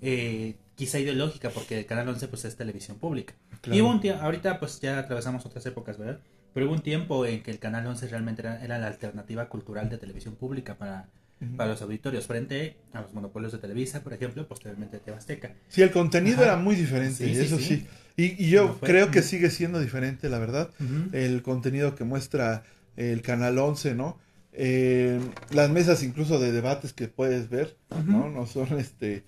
Eh, 0.00 0.56
quizá 0.78 1.00
ideológica, 1.00 1.50
porque 1.50 1.76
el 1.76 1.86
Canal 1.86 2.08
11 2.08 2.28
pues 2.28 2.44
es 2.44 2.54
televisión 2.54 2.98
pública. 2.98 3.34
Y 3.66 3.80
hubo 3.80 3.90
un 3.90 4.00
tiempo, 4.00 4.22
ahorita 4.22 4.60
pues 4.60 4.80
ya 4.80 5.00
atravesamos 5.00 5.44
otras 5.44 5.66
épocas, 5.66 5.98
¿verdad? 5.98 6.20
Pero 6.54 6.66
hubo 6.66 6.74
un 6.74 6.82
tiempo 6.82 7.26
en 7.26 7.42
que 7.42 7.50
el 7.50 7.58
Canal 7.58 7.84
11 7.84 8.06
realmente 8.06 8.42
era, 8.42 8.78
la 8.78 8.86
alternativa 8.86 9.48
cultural 9.48 9.90
de 9.90 9.98
televisión 9.98 10.36
pública 10.36 10.76
para, 10.76 11.08
para 11.56 11.70
los 11.70 11.82
auditorios, 11.82 12.28
frente 12.28 12.76
a 12.92 13.00
los 13.00 13.12
monopolios 13.12 13.50
de 13.50 13.58
Televisa, 13.58 14.04
por 14.04 14.12
ejemplo, 14.12 14.46
posteriormente 14.46 15.00
Tebasteca. 15.00 15.52
Sí, 15.66 15.82
el 15.82 15.90
contenido 15.90 16.44
era 16.44 16.56
muy 16.56 16.76
diferente, 16.76 17.28
eso 17.28 17.58
sí. 17.58 17.84
Y, 18.16 18.48
yo 18.48 18.78
creo 18.78 19.10
que 19.10 19.22
sigue 19.22 19.50
siendo 19.50 19.80
diferente, 19.80 20.28
la 20.28 20.38
verdad, 20.38 20.70
el 21.12 21.42
contenido 21.42 21.96
que 21.96 22.04
muestra 22.04 22.62
el 22.96 23.20
Canal 23.22 23.58
11, 23.58 23.96
¿no? 23.96 24.16
Eh, 24.52 25.20
las 25.50 25.70
mesas 25.70 26.04
incluso 26.04 26.38
de 26.38 26.52
debates 26.52 26.92
que 26.92 27.08
puedes 27.08 27.48
ver, 27.48 27.76
¿no? 28.06 28.28
No 28.28 28.46
son 28.46 28.78
este 28.78 29.24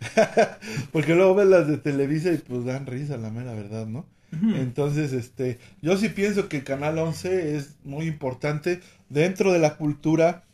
Porque 0.92 1.14
luego 1.14 1.34
ves 1.34 1.48
las 1.48 1.66
de 1.66 1.78
Televisa 1.78 2.32
y 2.32 2.38
pues 2.38 2.64
dan 2.64 2.86
risa, 2.86 3.16
la 3.16 3.30
mera 3.30 3.52
verdad, 3.54 3.86
¿no? 3.86 4.06
Entonces, 4.30 5.14
este, 5.14 5.58
yo 5.80 5.96
sí 5.96 6.10
pienso 6.10 6.50
que 6.50 6.62
Canal 6.62 6.98
11 6.98 7.56
es 7.56 7.76
muy 7.82 8.06
importante 8.06 8.80
dentro 9.08 9.52
de 9.54 9.58
la 9.58 9.78
cultura 9.78 10.44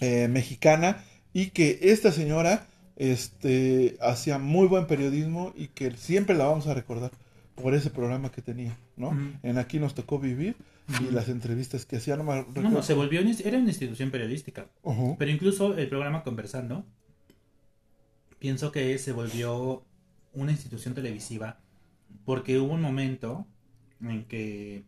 eh, 0.00 0.28
mexicana 0.28 1.02
y 1.32 1.50
que 1.50 1.80
esta 1.82 2.12
señora 2.12 2.66
este, 2.96 3.96
hacía 4.00 4.38
muy 4.38 4.68
buen 4.68 4.86
periodismo 4.86 5.52
y 5.56 5.66
que 5.68 5.90
siempre 5.92 6.36
la 6.36 6.44
vamos 6.44 6.68
a 6.68 6.74
recordar 6.74 7.10
por 7.56 7.74
ese 7.74 7.90
programa 7.90 8.30
que 8.30 8.40
tenía, 8.40 8.78
¿no? 8.96 9.16
En 9.42 9.58
Aquí 9.58 9.80
nos 9.80 9.94
tocó 9.94 10.18
vivir 10.20 10.54
y 11.00 11.12
las 11.12 11.28
entrevistas 11.28 11.86
que 11.86 11.96
hacía, 11.96 12.16
no 12.16 12.24
me 12.24 12.44
No, 12.62 12.70
no, 12.70 12.82
se 12.82 12.94
volvió, 12.94 13.20
era 13.20 13.58
una 13.58 13.68
institución 13.68 14.10
periodística, 14.10 14.66
pero 15.18 15.30
incluso 15.30 15.76
el 15.76 15.88
programa 15.88 16.22
Conversando 16.22 16.84
pienso 18.42 18.72
que 18.72 18.98
se 18.98 19.12
volvió 19.12 19.86
una 20.32 20.50
institución 20.50 20.94
televisiva 20.94 21.60
porque 22.24 22.58
hubo 22.58 22.74
un 22.74 22.82
momento 22.82 23.46
en 24.00 24.24
que 24.24 24.84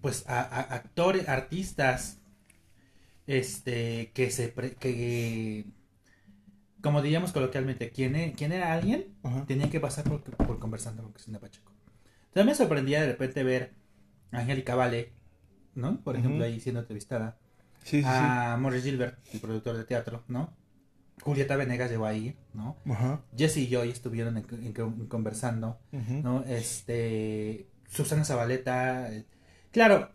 pues 0.00 0.24
a, 0.28 0.40
actores, 0.74 1.28
artistas, 1.28 2.18
este, 3.28 4.10
que 4.12 4.32
se, 4.32 4.52
que, 4.80 5.66
como 6.80 7.00
diríamos 7.00 7.30
coloquialmente, 7.30 7.90
¿quién, 7.90 8.16
e, 8.16 8.32
quién 8.36 8.50
era 8.50 8.72
alguien? 8.72 9.14
Tenía 9.46 9.70
que 9.70 9.78
pasar 9.78 10.02
por, 10.02 10.58
conversando 10.58 11.04
con 11.04 11.12
Cristina 11.12 11.38
Pacheco. 11.38 11.72
Entonces 12.26 12.44
me 12.44 12.54
sorprendía 12.56 13.02
de 13.02 13.06
repente 13.06 13.44
ver 13.44 13.74
a 14.32 14.40
Angélica 14.40 14.74
Vale, 14.74 15.12
¿no? 15.76 16.00
Por 16.00 16.16
ejemplo, 16.16 16.44
ahí 16.44 16.58
siendo 16.58 16.80
entrevistada. 16.80 17.38
a 18.04 18.56
Morris 18.60 18.82
Gilbert, 18.82 19.16
el 19.32 19.40
productor 19.40 19.76
de 19.76 19.84
teatro, 19.84 20.24
¿no? 20.26 20.57
Julieta 21.22 21.56
Venegas 21.56 21.90
llegó 21.90 22.06
ahí, 22.06 22.36
¿no? 22.54 22.76
Jesse 23.36 23.58
y 23.58 23.68
Joy 23.68 23.90
estuvieron 23.90 24.42
conversando, 25.08 25.78
¿no? 25.92 26.44
Este, 26.44 27.66
Susana 27.88 28.24
Zabaleta, 28.24 29.10
claro, 29.70 30.10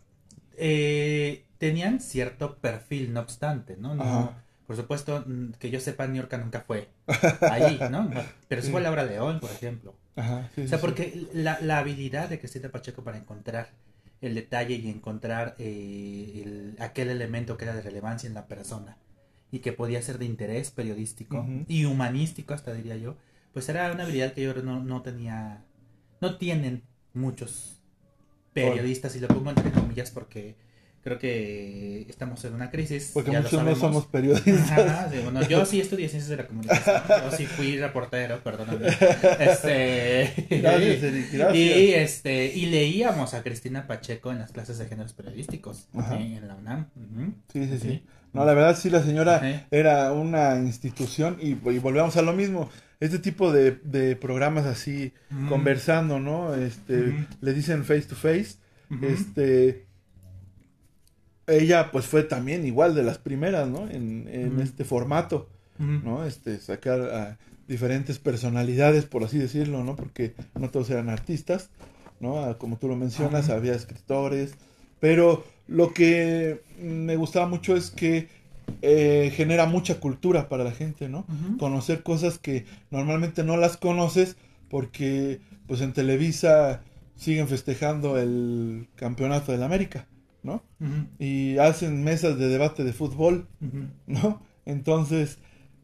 eh, 0.56 1.44
tenían 1.58 2.00
cierto 2.00 2.58
perfil, 2.58 3.12
no 3.12 3.20
obstante, 3.20 3.76
¿no? 3.76 3.94
por 4.66 4.76
supuesto, 4.76 5.24
mm, 5.26 5.52
que 5.58 5.70
yo 5.70 5.78
sepa, 5.78 6.06
New 6.06 6.16
York 6.16 6.34
nunca 6.38 6.60
fue 6.60 6.88
ahí, 7.42 7.78
¿no? 7.90 8.08
Pero 8.48 8.62
sí 8.62 8.70
fue 8.70 8.80
Laura 8.80 9.04
León, 9.04 9.38
por 9.40 9.50
ejemplo. 9.50 9.94
o 10.16 10.66
sea, 10.66 10.80
porque 10.80 11.26
la, 11.34 11.58
la, 11.60 11.78
habilidad 11.78 12.30
de 12.30 12.38
Cristina 12.38 12.70
Pacheco 12.70 13.04
para 13.04 13.18
encontrar 13.18 13.68
el 14.22 14.34
detalle 14.34 14.76
y 14.76 14.88
encontrar 14.88 15.54
eh, 15.58 16.74
aquel 16.78 17.10
elemento 17.10 17.58
que 17.58 17.64
era 17.64 17.74
de 17.74 17.82
relevancia 17.82 18.26
en 18.26 18.32
la 18.32 18.46
persona 18.46 18.96
y 19.54 19.60
que 19.60 19.72
podía 19.72 20.02
ser 20.02 20.18
de 20.18 20.24
interés 20.24 20.72
periodístico 20.72 21.46
y 21.68 21.84
humanístico 21.84 22.54
hasta 22.54 22.72
diría 22.72 22.96
yo, 22.96 23.14
pues 23.52 23.68
era 23.68 23.92
una 23.92 24.02
habilidad 24.02 24.32
que 24.32 24.42
yo 24.42 24.52
no, 24.54 24.82
no 24.82 25.02
tenía, 25.02 25.62
no 26.20 26.38
tienen 26.38 26.82
muchos 27.12 27.80
periodistas, 28.52 29.14
y 29.14 29.20
lo 29.20 29.28
pongo 29.28 29.50
entre 29.50 29.70
comillas 29.70 30.10
porque 30.10 30.56
creo 31.04 31.20
que 31.20 32.04
estamos 32.08 32.44
en 32.44 32.54
una 32.54 32.72
crisis. 32.72 33.12
Porque 33.14 33.30
muchos 33.30 33.62
no 33.62 33.76
somos 33.76 34.06
periodistas. 34.06 35.12
bueno, 35.22 35.46
yo 35.46 35.64
sí 35.64 35.80
estudié 35.80 36.08
ciencias 36.08 36.30
de 36.30 36.38
la 36.38 36.48
comunicación, 36.48 37.02
yo 37.06 37.36
sí 37.36 37.46
fui 37.46 37.78
reportero, 37.78 38.42
perdóname. 38.42 38.88
Este, 39.38 40.48
gracias, 40.50 41.32
gracias. 41.32 41.54
Y, 41.54 41.94
este, 41.94 42.46
y 42.46 42.66
leíamos 42.66 43.34
a 43.34 43.44
Cristina 43.44 43.86
Pacheco 43.86 44.32
en 44.32 44.40
las 44.40 44.50
clases 44.50 44.78
de 44.78 44.86
géneros 44.86 45.12
periodísticos 45.12 45.86
en 45.94 46.48
la 46.48 46.56
UNAM. 46.56 46.88
sí, 47.52 47.68
sí. 47.68 47.78
sí. 47.78 48.02
No, 48.34 48.44
la 48.44 48.52
verdad 48.52 48.76
sí, 48.76 48.90
la 48.90 49.02
señora 49.02 49.66
era 49.70 50.12
una 50.12 50.58
institución 50.58 51.38
y, 51.40 51.50
y, 51.50 51.78
volvemos 51.78 52.16
a 52.16 52.22
lo 52.22 52.32
mismo. 52.32 52.68
Este 52.98 53.18
tipo 53.20 53.52
de, 53.52 53.72
de 53.84 54.16
programas 54.16 54.66
así, 54.66 55.12
conversando, 55.48 56.18
¿no? 56.18 56.54
Este, 56.54 57.26
le 57.40 57.52
dicen 57.54 57.84
face 57.84 58.02
to 58.02 58.16
face. 58.16 58.56
Este, 59.02 59.86
ella 61.46 61.90
pues 61.92 62.06
fue 62.06 62.22
también 62.24 62.66
igual 62.66 62.94
de 62.94 63.02
las 63.04 63.18
primeras, 63.18 63.68
¿no? 63.68 63.88
En, 63.88 64.28
en 64.28 64.60
este 64.60 64.84
formato, 64.84 65.48
¿no? 65.78 66.24
Este, 66.26 66.58
sacar 66.58 67.00
a 67.02 67.38
diferentes 67.68 68.18
personalidades, 68.18 69.04
por 69.06 69.22
así 69.22 69.38
decirlo, 69.38 69.84
¿no? 69.84 69.96
Porque 69.96 70.34
no 70.58 70.70
todos 70.70 70.90
eran 70.90 71.08
artistas, 71.08 71.70
¿no? 72.20 72.56
Como 72.58 72.78
tú 72.78 72.88
lo 72.88 72.96
mencionas, 72.96 73.48
había 73.48 73.74
escritores, 73.74 74.54
pero 74.98 75.44
lo 75.66 75.92
que 75.92 76.62
me 76.78 77.16
gustaba 77.16 77.46
mucho 77.46 77.76
es 77.76 77.90
que 77.90 78.28
eh, 78.82 79.32
genera 79.34 79.66
mucha 79.66 80.00
cultura 80.00 80.48
para 80.48 80.64
la 80.64 80.72
gente, 80.72 81.08
¿no? 81.08 81.26
Conocer 81.58 82.02
cosas 82.02 82.38
que 82.38 82.64
normalmente 82.90 83.44
no 83.44 83.56
las 83.56 83.76
conoces 83.76 84.36
porque 84.68 85.40
pues 85.66 85.80
en 85.80 85.92
Televisa 85.92 86.82
siguen 87.16 87.48
festejando 87.48 88.18
el 88.18 88.88
campeonato 88.96 89.52
de 89.52 89.58
la 89.58 89.66
América, 89.66 90.06
¿no? 90.42 90.62
Y 91.18 91.58
hacen 91.58 92.02
mesas 92.04 92.38
de 92.38 92.48
debate 92.48 92.84
de 92.84 92.92
fútbol, 92.92 93.46
¿no? 94.06 94.42
Entonces, 94.66 95.38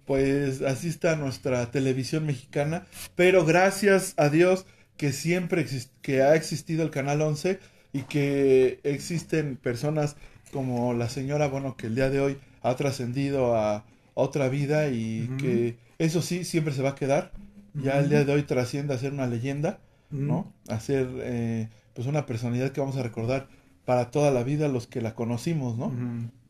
pues 0.07 0.63
así 0.63 0.89
está 0.89 1.17
nuestra 1.17 1.71
televisión 1.71 2.27
mexicana, 2.27 2.87
pero 3.15 3.45
gracias 3.45 4.15
a 4.17 4.29
Dios 4.29 4.67
que 4.97 5.13
siempre 5.13 5.67
que 6.03 6.23
ha 6.23 6.35
existido 6.35 6.83
el 6.83 6.91
Canal 6.91 7.23
11 7.23 7.59
y 7.93 8.03
que 8.03 8.81
existen 8.85 9.57
personas 9.57 10.17
como 10.53 10.95
la 10.95 11.09
señora, 11.09 11.49
bueno, 11.49 11.77
que 11.77 11.87
el 11.87 11.95
día 11.95 12.11
de 12.11 12.21
hoy 12.21 12.39
ha 12.63 12.75
trascendido 12.77 13.57
a 13.57 13.85
otra 14.15 14.49
vida 14.49 14.89
y 14.89 15.29
que 15.39 15.77
eso 15.99 16.23
sí 16.23 16.45
siempre 16.45 16.75
se 16.75 16.83
va 16.83 16.91
a 16.91 16.95
quedar. 16.95 17.33
Ya 17.75 18.01
el 18.01 18.09
día 18.09 18.25
de 18.25 18.33
hoy 18.33 18.43
trasciende 18.43 18.95
a 18.95 18.99
ser 18.99 19.13
una 19.13 19.27
leyenda, 19.27 19.79
¿no? 20.11 20.53
A 20.69 20.81
ser 20.81 21.09
eh, 21.19 21.69
pues 21.95 22.07
una 22.07 22.27
personalidad 22.27 22.73
que 22.73 22.81
vamos 22.81 22.97
a 22.97 23.03
recordar 23.03 23.49
para 23.85 24.11
toda 24.11 24.31
la 24.31 24.43
vida 24.43 24.69
los 24.69 24.87
que 24.87 25.01
la 25.01 25.15
conocimos, 25.15 25.77
¿no? 25.77 25.93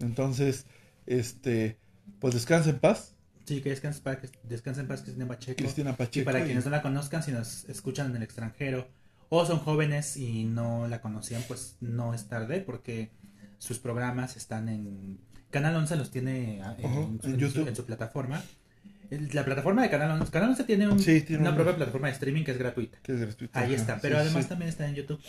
Entonces, 0.00 0.66
este, 1.06 1.76
pues 2.18 2.34
descansa 2.34 2.70
en 2.70 2.78
paz. 2.78 3.14
Sí, 3.44 3.60
que 3.62 3.74
paz, 3.74 4.18
descansa 4.44 4.80
en 4.80 4.86
paz 4.88 5.02
Cristina 5.02 5.26
Pacheco. 5.26 5.56
Cristina 5.56 5.96
Pacheco. 5.96 6.22
Y 6.22 6.24
para 6.24 6.44
quienes 6.44 6.64
no 6.64 6.70
la 6.70 6.82
conozcan, 6.82 7.22
si 7.22 7.32
nos 7.32 7.68
escuchan 7.68 8.10
en 8.10 8.16
el 8.16 8.22
extranjero 8.22 8.86
o 9.30 9.46
son 9.46 9.60
jóvenes 9.60 10.16
y 10.16 10.44
no 10.44 10.88
la 10.88 11.00
conocían, 11.00 11.42
pues 11.48 11.76
no 11.80 12.12
es 12.12 12.28
tarde 12.28 12.60
porque 12.60 13.12
sus 13.58 13.78
programas 13.78 14.36
están 14.36 14.68
en... 14.68 15.18
Canal 15.50 15.74
11 15.76 15.96
los 15.96 16.10
tiene 16.10 16.60
ah, 16.62 16.76
en, 16.78 17.38
YouTube. 17.38 17.68
en 17.68 17.76
su 17.76 17.86
plataforma. 17.86 18.42
La 19.32 19.44
plataforma 19.44 19.82
de 19.82 19.90
Canal 19.90 20.10
11, 20.20 20.32
Canal 20.32 20.50
11 20.50 20.64
tiene, 20.64 20.88
una 20.88 21.54
propia 21.54 21.76
plataforma 21.76 22.08
de 22.08 22.12
streaming 22.14 22.44
que 22.44 22.50
es 22.50 22.58
gratuita. 22.58 22.98
Que 23.02 23.12
es 23.12 23.20
gratuita. 23.20 23.58
Ahí 23.58 23.74
está, 23.74 24.00
pero 24.00 24.18
además 24.18 24.48
también 24.48 24.68
está 24.68 24.88
en 24.88 24.96
YouTube. 24.96 25.20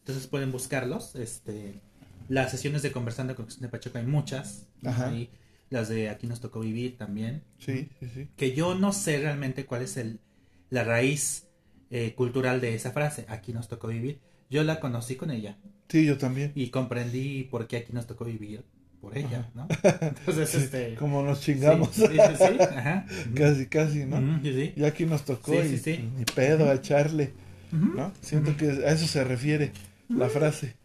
Entonces 0.00 0.26
pueden 0.26 0.50
buscarlos. 0.50 1.14
Este, 1.14 1.80
las 2.28 2.50
sesiones 2.50 2.82
de 2.82 2.90
Conversando 2.90 3.34
con 3.36 3.46
Cristina 3.46 3.70
Pacheco 3.70 3.98
hay 3.98 4.06
muchas. 4.06 4.66
Ahí, 4.84 5.30
las 5.68 5.88
de 5.88 6.08
Aquí 6.08 6.26
nos 6.26 6.40
tocó 6.40 6.60
vivir 6.60 6.96
también. 6.96 7.42
Sí, 7.58 7.88
sí, 8.00 8.10
sí. 8.14 8.28
Que 8.36 8.54
yo 8.54 8.74
no 8.74 8.92
sé 8.92 9.18
realmente 9.18 9.66
cuál 9.66 9.82
es 9.82 9.96
el, 9.96 10.20
la 10.68 10.84
raíz 10.84 11.48
eh, 11.92 12.14
cultural 12.14 12.62
de 12.62 12.74
esa 12.74 12.90
frase. 12.90 13.26
Aquí 13.28 13.52
nos 13.52 13.68
tocó 13.68 13.88
vivir. 13.88 14.18
Yo 14.48 14.64
la 14.64 14.80
conocí 14.80 15.16
con 15.16 15.30
ella. 15.30 15.58
Sí, 15.88 16.06
yo 16.06 16.16
también. 16.16 16.50
Y 16.54 16.70
comprendí 16.70 17.44
por 17.44 17.66
qué 17.66 17.76
aquí 17.76 17.92
nos 17.92 18.06
tocó 18.06 18.24
vivir 18.24 18.64
por 18.98 19.16
ella, 19.18 19.50
¿no? 19.54 19.68
Entonces, 20.00 20.54
este... 20.54 20.94
Como 20.94 21.22
nos 21.22 21.42
chingamos. 21.42 21.90
Sí, 21.90 22.06
sí, 22.06 22.16
sí, 22.38 22.62
Ajá. 22.62 23.04
casi, 23.34 23.66
casi, 23.66 24.06
¿no? 24.06 24.40
sí. 24.42 24.72
Y 24.74 24.84
aquí 24.84 25.04
nos 25.04 25.26
tocó 25.26 25.52
y 25.52 25.80
ni 26.16 26.24
pedo 26.34 26.70
a 26.70 26.74
echarle, 26.74 27.34
¿no? 27.72 28.10
Siento 28.22 28.56
que 28.56 28.70
a 28.70 28.92
eso 28.92 29.06
se 29.06 29.22
refiere 29.22 29.72
la 30.08 30.30
frase, 30.30 30.76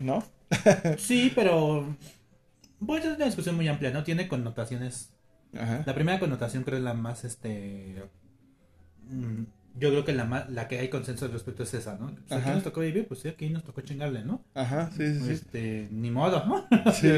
¿no? 0.00 0.24
sí, 0.98 1.30
pero... 1.36 1.96
Pues 2.84 3.04
es 3.04 3.14
una 3.14 3.26
discusión 3.26 3.54
muy 3.54 3.68
amplia, 3.68 3.92
¿no? 3.92 4.02
Tiene 4.02 4.26
connotaciones... 4.26 5.10
Ajá. 5.56 5.84
La 5.86 5.94
primera 5.94 6.18
connotación 6.18 6.64
creo 6.64 6.78
es 6.78 6.84
la 6.84 6.94
más, 6.94 7.24
este... 7.24 8.02
Mm, 9.08 9.44
yo 9.74 9.90
creo 9.90 10.04
que 10.04 10.12
la, 10.12 10.46
la 10.48 10.68
que 10.68 10.78
hay 10.78 10.88
consenso 10.88 11.24
al 11.24 11.32
respecto 11.32 11.62
es 11.62 11.74
esa, 11.74 11.96
¿no? 11.96 12.14
Pues 12.28 12.40
aquí 12.40 12.50
nos 12.50 12.62
tocó 12.62 12.80
vivir, 12.80 13.06
pues 13.06 13.20
sí, 13.20 13.28
aquí 13.28 13.48
nos 13.48 13.64
tocó 13.64 13.80
chingarle, 13.80 14.24
¿no? 14.24 14.44
Ajá, 14.54 14.90
sí, 14.96 15.18
sí. 15.20 15.30
Este, 15.30 15.88
ni 15.90 16.10
modo, 16.10 16.44
¿no? 16.44 16.66
Sí, 16.92 17.10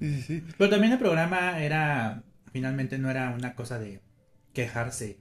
sí, 0.00 0.22
sí. 0.22 0.44
Pero 0.58 0.70
también 0.70 0.92
el 0.92 0.98
programa 0.98 1.62
era, 1.62 2.22
finalmente 2.52 2.98
no 2.98 3.10
era 3.10 3.30
una 3.30 3.54
cosa 3.54 3.78
de 3.78 4.00
quejarse 4.52 5.20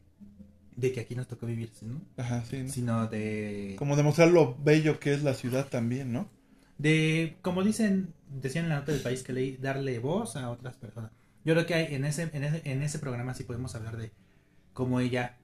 de 0.75 0.91
que 0.91 1.01
aquí 1.01 1.15
nos 1.15 1.27
tocó 1.27 1.45
vivir, 1.45 1.71
¿no? 1.81 2.01
Ajá, 2.17 2.43
sí. 2.45 2.67
Sino 2.67 3.07
de... 3.07 3.75
Como 3.77 3.95
demostrar 3.95 4.29
lo 4.29 4.57
bello 4.57 4.99
que 4.99 5.13
es 5.13 5.23
la 5.23 5.33
ciudad 5.33 5.67
también, 5.67 6.11
¿no? 6.11 6.29
De, 6.77 7.37
como 7.43 7.63
dicen, 7.63 8.13
decían 8.27 8.65
en 8.65 8.69
la 8.69 8.79
nota 8.79 8.91
del 8.91 9.01
país 9.01 9.21
que 9.21 9.33
leí, 9.33 9.57
darle 9.57 9.99
voz 9.99 10.35
a 10.35 10.49
otras 10.49 10.77
personas. 10.77 11.11
Yo 11.45 11.53
creo 11.53 11.65
que 11.67 11.75
hay, 11.75 11.93
en 11.93 12.05
ese, 12.05 12.29
en 12.33 12.43
ese, 12.43 12.61
en 12.65 12.81
ese 12.81 12.97
programa 12.97 13.35
sí 13.35 13.43
podemos 13.43 13.75
hablar 13.75 13.97
de 13.97 14.11
cómo 14.73 14.99
ella 14.99 15.37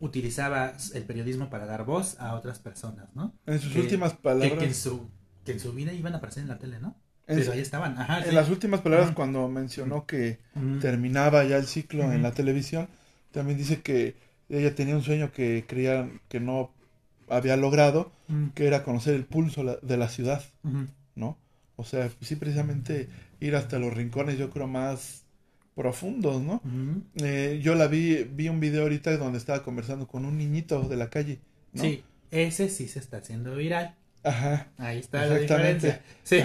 utilizaba 0.00 0.72
el 0.94 1.04
periodismo 1.04 1.50
para 1.50 1.66
dar 1.66 1.84
voz 1.84 2.18
a 2.20 2.34
otras 2.34 2.58
personas, 2.58 3.08
¿no? 3.14 3.34
En 3.46 3.58
sus 3.58 3.74
últimas 3.76 4.14
palabras. 4.14 4.58
Que, 4.58 4.66
en 4.66 4.74
su, 4.74 5.08
que 5.44 5.52
en 5.52 5.60
su 5.60 5.72
vida 5.72 5.92
iban 5.92 6.14
a 6.14 6.18
aparecer 6.18 6.42
en 6.42 6.48
la 6.48 6.58
tele, 6.58 6.80
¿no? 6.80 6.96
Pero 7.26 7.52
ahí 7.52 7.60
estaban. 7.60 7.98
Ajá, 7.98 8.24
en 8.24 8.34
las 8.34 8.48
últimas 8.50 8.80
palabras, 8.82 9.10
cuando 9.12 9.48
mencionó 9.48 10.06
que 10.06 10.38
terminaba 10.80 11.44
ya 11.44 11.56
el 11.56 11.66
ciclo 11.66 12.12
en 12.12 12.22
la 12.22 12.32
televisión, 12.32 12.88
también 13.32 13.58
dice 13.58 13.82
que 13.82 14.14
ella 14.48 14.74
tenía 14.74 14.94
un 14.94 15.02
sueño 15.02 15.32
que 15.32 15.64
creía 15.66 16.08
que 16.28 16.38
no 16.38 16.70
había 17.28 17.56
logrado, 17.56 18.12
que 18.54 18.66
era 18.66 18.84
conocer 18.84 19.14
el 19.14 19.24
pulso 19.24 19.78
de 19.82 19.96
la 19.96 20.08
ciudad, 20.08 20.44
¿no? 21.16 21.36
O 21.74 21.84
sea, 21.84 22.08
sí, 22.20 22.36
precisamente 22.36 23.08
ir 23.40 23.56
hasta 23.56 23.78
los 23.78 23.92
rincones, 23.92 24.38
yo 24.38 24.50
creo, 24.50 24.66
más 24.66 25.25
profundos, 25.76 26.42
¿no? 26.42 26.62
eh, 27.22 27.60
yo 27.62 27.74
la 27.74 27.86
vi, 27.86 28.24
vi 28.24 28.48
un 28.48 28.58
video 28.60 28.82
ahorita 28.82 29.16
donde 29.18 29.38
estaba 29.38 29.62
conversando 29.62 30.08
con 30.08 30.24
un 30.24 30.38
niñito 30.38 30.82
de 30.82 30.96
la 30.96 31.10
calle, 31.10 31.38
¿no? 31.74 31.82
Sí, 31.82 32.02
ese 32.30 32.70
sí 32.70 32.88
se 32.88 32.98
está 32.98 33.18
haciendo 33.18 33.54
viral. 33.54 33.94
Ajá. 34.24 34.68
Ahí 34.78 34.98
está 34.98 35.26
la 35.26 35.38
diferencia. 35.38 36.00
Sí, 36.24 36.40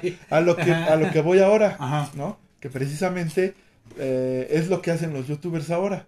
sí. 0.00 0.16
A 0.30 0.40
lo 0.40 0.56
que 0.56 0.72
a 0.72 0.96
lo 0.96 1.10
que 1.10 1.20
voy 1.20 1.40
ahora, 1.40 1.76
Ajá. 1.78 2.10
¿no? 2.14 2.38
Que 2.60 2.70
precisamente 2.70 3.54
eh, 3.98 4.46
es 4.50 4.68
lo 4.68 4.80
que 4.80 4.92
hacen 4.92 5.12
los 5.12 5.26
youtubers 5.26 5.70
ahora 5.70 6.06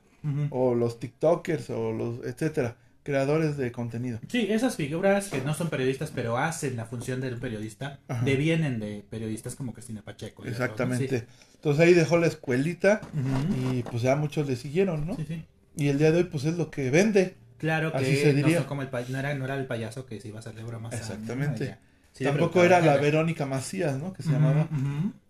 o 0.51 0.75
los 0.75 1.01
tiktokers 1.01 1.71
o 1.71 1.93
los 1.93 2.25
etcétera 2.25 2.77
creadores 3.11 3.57
de 3.57 3.73
contenido. 3.73 4.21
Sí, 4.29 4.47
esas 4.51 4.77
figuras 4.77 5.29
que 5.29 5.41
no 5.41 5.53
son 5.53 5.69
periodistas, 5.69 6.13
pero 6.15 6.39
hacen 6.39 6.77
la 6.77 6.85
función 6.85 7.21
del 7.21 7.39
periodista, 7.39 7.99
devienen 8.25 8.79
de 8.79 9.05
periodistas 9.11 9.57
como 9.57 9.73
Cristina 9.73 10.03
Pacheco. 10.03 10.45
Exactamente. 10.45 11.27
Entonces 11.57 11.85
ahí 11.85 11.93
dejó 11.93 12.19
la 12.19 12.29
escuelita 12.29 13.01
y 13.61 13.83
pues 13.83 14.03
ya 14.03 14.15
muchos 14.15 14.47
le 14.47 14.55
siguieron, 14.55 15.07
¿no? 15.07 15.17
Sí, 15.17 15.25
sí. 15.27 15.45
Y 15.77 15.89
el 15.89 15.99
día 15.99 16.13
de 16.13 16.19
hoy 16.19 16.25
pues 16.25 16.45
es 16.45 16.57
lo 16.57 16.71
que 16.71 16.91
vende. 16.91 17.35
Claro 17.59 17.93
que 17.93 18.05
se 18.17 18.33
diría. 18.33 18.61
No, 18.61 18.67
como 18.67 18.83
el 18.83 18.89
no, 19.09 19.19
era, 19.19 19.35
no 19.35 19.45
era 19.45 19.57
el 19.57 19.67
payaso 19.67 20.07
que 20.07 20.21
se 20.21 20.29
iba 20.29 20.39
a 20.39 20.41
hacer 20.41 20.55
de 20.55 20.63
bromas. 20.63 20.95
Exactamente. 20.95 21.79
Tampoco 22.23 22.63
era 22.63 22.81
la 22.81 22.97
Verónica 22.97 23.45
Macías, 23.45 23.99
¿no? 23.99 24.13
Que 24.13 24.23
se 24.23 24.31
llamaba. 24.31 24.69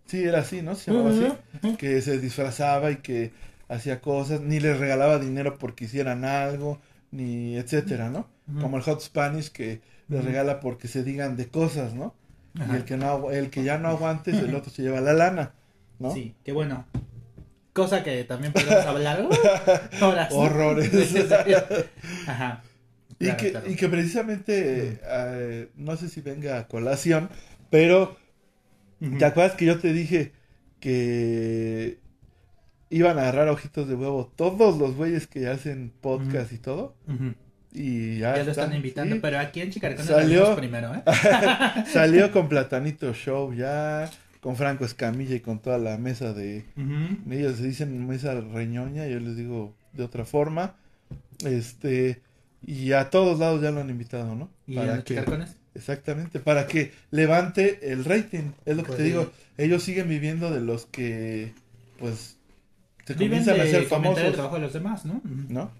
Sí, 0.04 0.22
era 0.22 0.40
así, 0.40 0.60
¿no? 0.60 0.74
Se 0.74 0.92
llamaba 0.92 1.10
así. 1.10 1.76
Que 1.76 2.02
se 2.02 2.18
disfrazaba 2.18 2.90
y 2.90 2.96
que 2.96 3.32
hacía 3.68 4.00
cosas, 4.00 4.40
ni 4.40 4.60
les 4.60 4.78
regalaba 4.78 5.18
dinero 5.18 5.56
porque 5.58 5.86
hicieran 5.86 6.24
algo 6.24 6.78
ni 7.10 7.56
etcétera, 7.56 8.10
¿no? 8.10 8.28
Como 8.60 8.76
el 8.76 8.82
Hot 8.82 9.00
Spanish 9.00 9.50
que 9.50 9.80
le 10.08 10.20
regala 10.22 10.60
porque 10.60 10.88
se 10.88 11.04
digan 11.04 11.36
de 11.36 11.48
cosas, 11.48 11.94
¿no? 11.94 12.14
Y 12.54 12.74
el 12.74 12.84
que 12.84 12.96
no 12.96 13.30
el 13.30 13.50
que 13.50 13.62
ya 13.62 13.78
no 13.78 13.88
aguante, 13.88 14.32
el 14.32 14.54
otro 14.54 14.70
se 14.70 14.82
lleva 14.82 15.00
la 15.00 15.12
lana, 15.12 15.54
¿no? 15.98 16.12
Sí, 16.12 16.34
qué 16.44 16.52
bueno. 16.52 16.86
Cosa 17.72 18.02
que 18.02 18.24
también 18.24 18.52
podemos 18.52 18.84
hablar 18.84 19.28
Horrores. 20.32 20.90
Ajá. 22.26 22.62
y, 23.20 23.30
que, 23.32 23.56
y 23.68 23.76
que 23.76 23.88
precisamente, 23.88 25.00
eh, 25.04 25.68
no 25.76 25.96
sé 25.96 26.08
si 26.08 26.20
venga 26.20 26.58
a 26.58 26.66
colación, 26.66 27.30
pero 27.70 28.16
¿te 29.18 29.24
acuerdas 29.24 29.56
que 29.56 29.66
yo 29.66 29.78
te 29.78 29.92
dije 29.92 30.32
que 30.80 32.00
iban 32.90 33.18
a 33.18 33.22
agarrar 33.22 33.48
ojitos 33.48 33.88
de 33.88 33.94
huevo 33.94 34.30
todos 34.36 34.76
los 34.76 34.96
güeyes 34.96 35.26
que 35.26 35.48
hacen 35.48 35.92
podcast 36.00 36.52
y 36.52 36.58
todo. 36.58 36.94
Y 37.72 38.18
ya, 38.18 38.36
ya 38.36 38.44
lo 38.44 38.50
están 38.50 38.74
invitando, 38.74 39.20
pero 39.20 39.38
aquí 39.38 39.60
en 39.60 39.70
Chicarcón 39.70 40.04
salió 40.04 40.56
primero, 40.56 40.92
¿eh? 40.94 41.02
salió 41.92 42.32
con 42.32 42.48
Platanito 42.48 43.14
Show 43.14 43.54
ya, 43.54 44.10
con 44.40 44.56
Franco 44.56 44.84
Escamilla 44.84 45.36
y 45.36 45.40
con 45.40 45.60
toda 45.60 45.78
la 45.78 45.96
mesa 45.96 46.32
de... 46.32 46.64
Ellos 47.30 47.56
se 47.56 47.64
dicen 47.64 48.06
mesa 48.06 48.40
reñoña, 48.40 49.06
yo 49.06 49.20
les 49.20 49.36
digo 49.36 49.74
de 49.92 50.04
otra 50.04 50.24
forma. 50.24 50.74
Este... 51.44 52.22
Y 52.62 52.92
a 52.92 53.08
todos 53.08 53.38
lados 53.38 53.62
ya 53.62 53.70
lo 53.70 53.80
han 53.80 53.88
invitado, 53.88 54.34
¿no? 54.34 54.50
¿Y 54.66 54.76
para 54.76 55.02
que, 55.02 55.24
Exactamente, 55.74 56.40
para 56.40 56.66
que 56.66 56.92
levante 57.10 57.90
el 57.90 58.04
rating. 58.04 58.52
Es 58.66 58.76
lo 58.76 58.82
que 58.82 58.88
pues 58.88 58.98
te 58.98 59.04
digo. 59.04 59.30
Ellos 59.56 59.82
siguen 59.82 60.10
viviendo 60.10 60.50
de 60.50 60.60
los 60.60 60.84
que, 60.84 61.54
pues, 61.98 62.36
se 63.12 63.16
comienzan 63.16 63.60
a 63.60 63.64
ser 63.64 63.84
famosos. 63.84 64.22
el 64.22 64.32
trabajo 64.32 64.54
de 64.54 64.60
los 64.60 64.72
demás, 64.72 65.04
¿no? 65.04 65.20
¿No? 65.24 65.70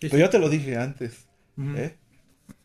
Pero 0.00 0.18
ya 0.18 0.30
te 0.30 0.38
lo 0.38 0.48
dije 0.48 0.76
antes. 0.76 1.26
¿eh? 1.58 1.94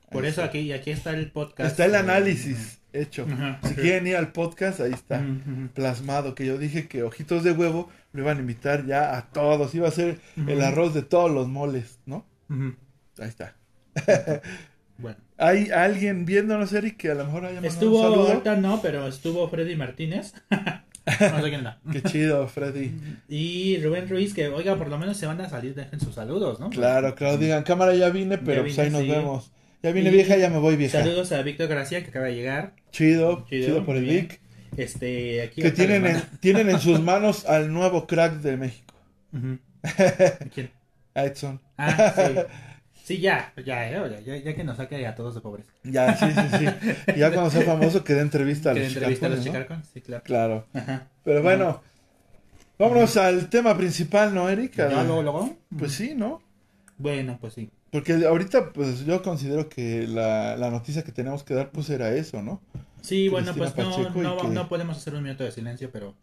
Por 0.10 0.26
eso 0.26 0.44
aquí, 0.44 0.72
aquí 0.72 0.92
está 0.92 1.12
el 1.12 1.32
podcast. 1.32 1.72
Está 1.72 1.86
el 1.86 1.96
análisis 1.96 2.80
hecho. 2.94 3.26
Si 3.64 3.74
quieren 3.74 4.08
ir 4.08 4.16
al 4.16 4.32
podcast, 4.32 4.80
ahí 4.80 4.94
está 4.94 5.22
plasmado. 5.74 6.36
Que 6.36 6.46
yo 6.46 6.58
dije 6.58 6.88
que 6.88 7.04
Ojitos 7.04 7.44
de 7.44 7.52
Huevo 7.52 7.90
lo 8.14 8.22
iban 8.22 8.38
a 8.38 8.40
invitar 8.40 8.86
ya 8.86 9.18
a 9.18 9.30
todos. 9.32 9.74
Iba 9.76 9.88
a 9.88 9.92
ser 9.92 10.20
el 10.48 10.62
arroz 10.62 10.94
de 10.94 11.02
todos 11.02 11.32
los 11.32 11.48
moles, 11.48 12.00
¿no? 12.06 12.26
Ahí 13.20 13.28
está. 13.28 13.56
bueno. 14.98 15.18
Hay 15.38 15.72
alguien 15.72 16.26
viéndonos, 16.26 16.72
Eric, 16.72 16.96
que 16.96 17.12
a 17.12 17.16
lo 17.16 17.26
mejor 17.26 17.46
haya 17.46 17.56
mandado 17.56 17.74
Estuvo, 17.74 17.98
un 17.98 18.12
saludo. 18.12 18.28
ahorita 18.30 18.56
no, 18.56 18.82
pero 18.82 19.08
estuvo 19.08 19.50
Freddy 19.50 19.76
Martínez. 19.76 20.34
No 21.06 21.42
sé 21.42 21.50
quién 21.50 21.68
Qué 21.92 22.02
chido, 22.04 22.48
Freddy. 22.48 22.92
Y 23.28 23.78
Rubén 23.82 24.08
Ruiz, 24.08 24.34
que 24.34 24.48
oiga, 24.48 24.78
por 24.78 24.88
lo 24.88 24.98
menos 24.98 25.18
se 25.18 25.26
van 25.26 25.42
a 25.42 25.50
salir, 25.50 25.76
dejen 25.76 26.00
sus 26.00 26.16
saludos, 26.16 26.60
¿no? 26.60 26.70
Claro, 26.70 27.14
claro, 27.16 27.38
digan, 27.38 27.64
cámara 27.64 27.94
ya 27.96 28.10
vine, 28.10 28.38
pero 28.38 28.62
pues 28.62 28.80
ahí 28.80 28.90
nos 28.90 29.08
vemos. 29.08 29.52
Ya 29.82 29.92
vine 29.92 30.12
vieja, 30.12 30.38
ya 30.38 30.50
me 30.50 30.60
voy 30.60 30.78
vieja. 30.78 31.00
Saludos 31.00 31.32
a 31.34 31.42
Víctor 31.42 31.68
García, 31.68 32.02
que 32.02 32.10
acaba 32.10 32.28
de 32.28 32.36
llegar. 32.36 32.74
Chido, 32.92 33.46
chido, 33.50 33.86
por 33.86 33.98
el 33.98 34.06
Vic. 34.06 34.40
Este, 34.78 35.42
aquí 35.42 35.62
que 35.62 35.72
tienen 35.72 36.06
en, 36.06 36.22
tienen 36.40 36.70
en 36.70 36.80
sus 36.80 37.00
manos 37.00 37.46
al 37.46 37.72
nuevo 37.72 38.08
crack 38.08 38.36
de 38.36 38.58
México. 38.58 38.94
¿Quién? 40.54 40.72
Edson. 41.14 41.60
Ah, 41.78 42.14
sí. 42.16 42.40
Sí, 43.04 43.20
ya, 43.20 43.52
ya, 43.58 43.90
ya, 43.90 44.38
ya, 44.38 44.56
que 44.56 44.64
nos 44.64 44.78
saque 44.78 45.06
a 45.06 45.14
todos 45.14 45.36
de 45.36 45.42
pobres. 45.42 45.66
Ya, 45.84 46.16
sí, 46.16 46.26
sí, 46.26 46.58
sí. 46.58 47.20
ya 47.20 47.32
cuando 47.34 47.52
sea 47.52 47.62
famoso 47.66 48.02
que 48.02 48.14
dé 48.14 48.22
entrevista 48.22 48.72
a 48.72 48.74
los 48.74 48.84
entrevista 48.84 49.26
a 49.26 49.30
los 49.30 49.46
¿no? 49.46 49.84
sí, 49.94 50.00
claro. 50.00 50.24
Claro. 50.24 50.68
Ajá. 50.74 51.10
Pero 51.26 51.44
bueno, 51.44 51.82
vámonos 52.80 53.18
al 53.18 53.50
tema 53.50 53.76
principal, 53.76 54.34
¿no, 54.34 54.48
Erika? 54.48 54.90
¿Ya 54.90 55.04
luego, 55.04 55.22
luego? 55.22 55.58
Pues 55.78 55.92
sí, 55.92 56.14
¿no? 56.16 56.42
Bueno, 56.98 57.38
pues 57.42 57.56
sí. 57.56 57.70
Porque 57.92 58.26
ahorita, 58.26 58.72
pues 58.72 59.06
yo 59.06 59.22
considero 59.22 59.68
que 59.68 60.08
la, 60.08 60.56
la 60.56 60.72
noticia 60.72 61.04
que 61.04 61.12
tenemos 61.12 61.44
que 61.44 61.56
dar, 61.56 61.72
pues 61.72 61.90
era 61.90 62.16
eso, 62.16 62.42
¿no? 62.42 62.62
Sí, 63.02 63.28
bueno, 63.28 63.54
pues 63.54 63.76
no, 63.76 64.10
no, 64.12 64.44
no 64.44 64.70
podemos 64.70 64.96
hacer 64.96 65.14
un 65.14 65.24
minuto 65.24 65.44
de 65.44 65.52
silencio, 65.52 65.92
pero 65.92 66.16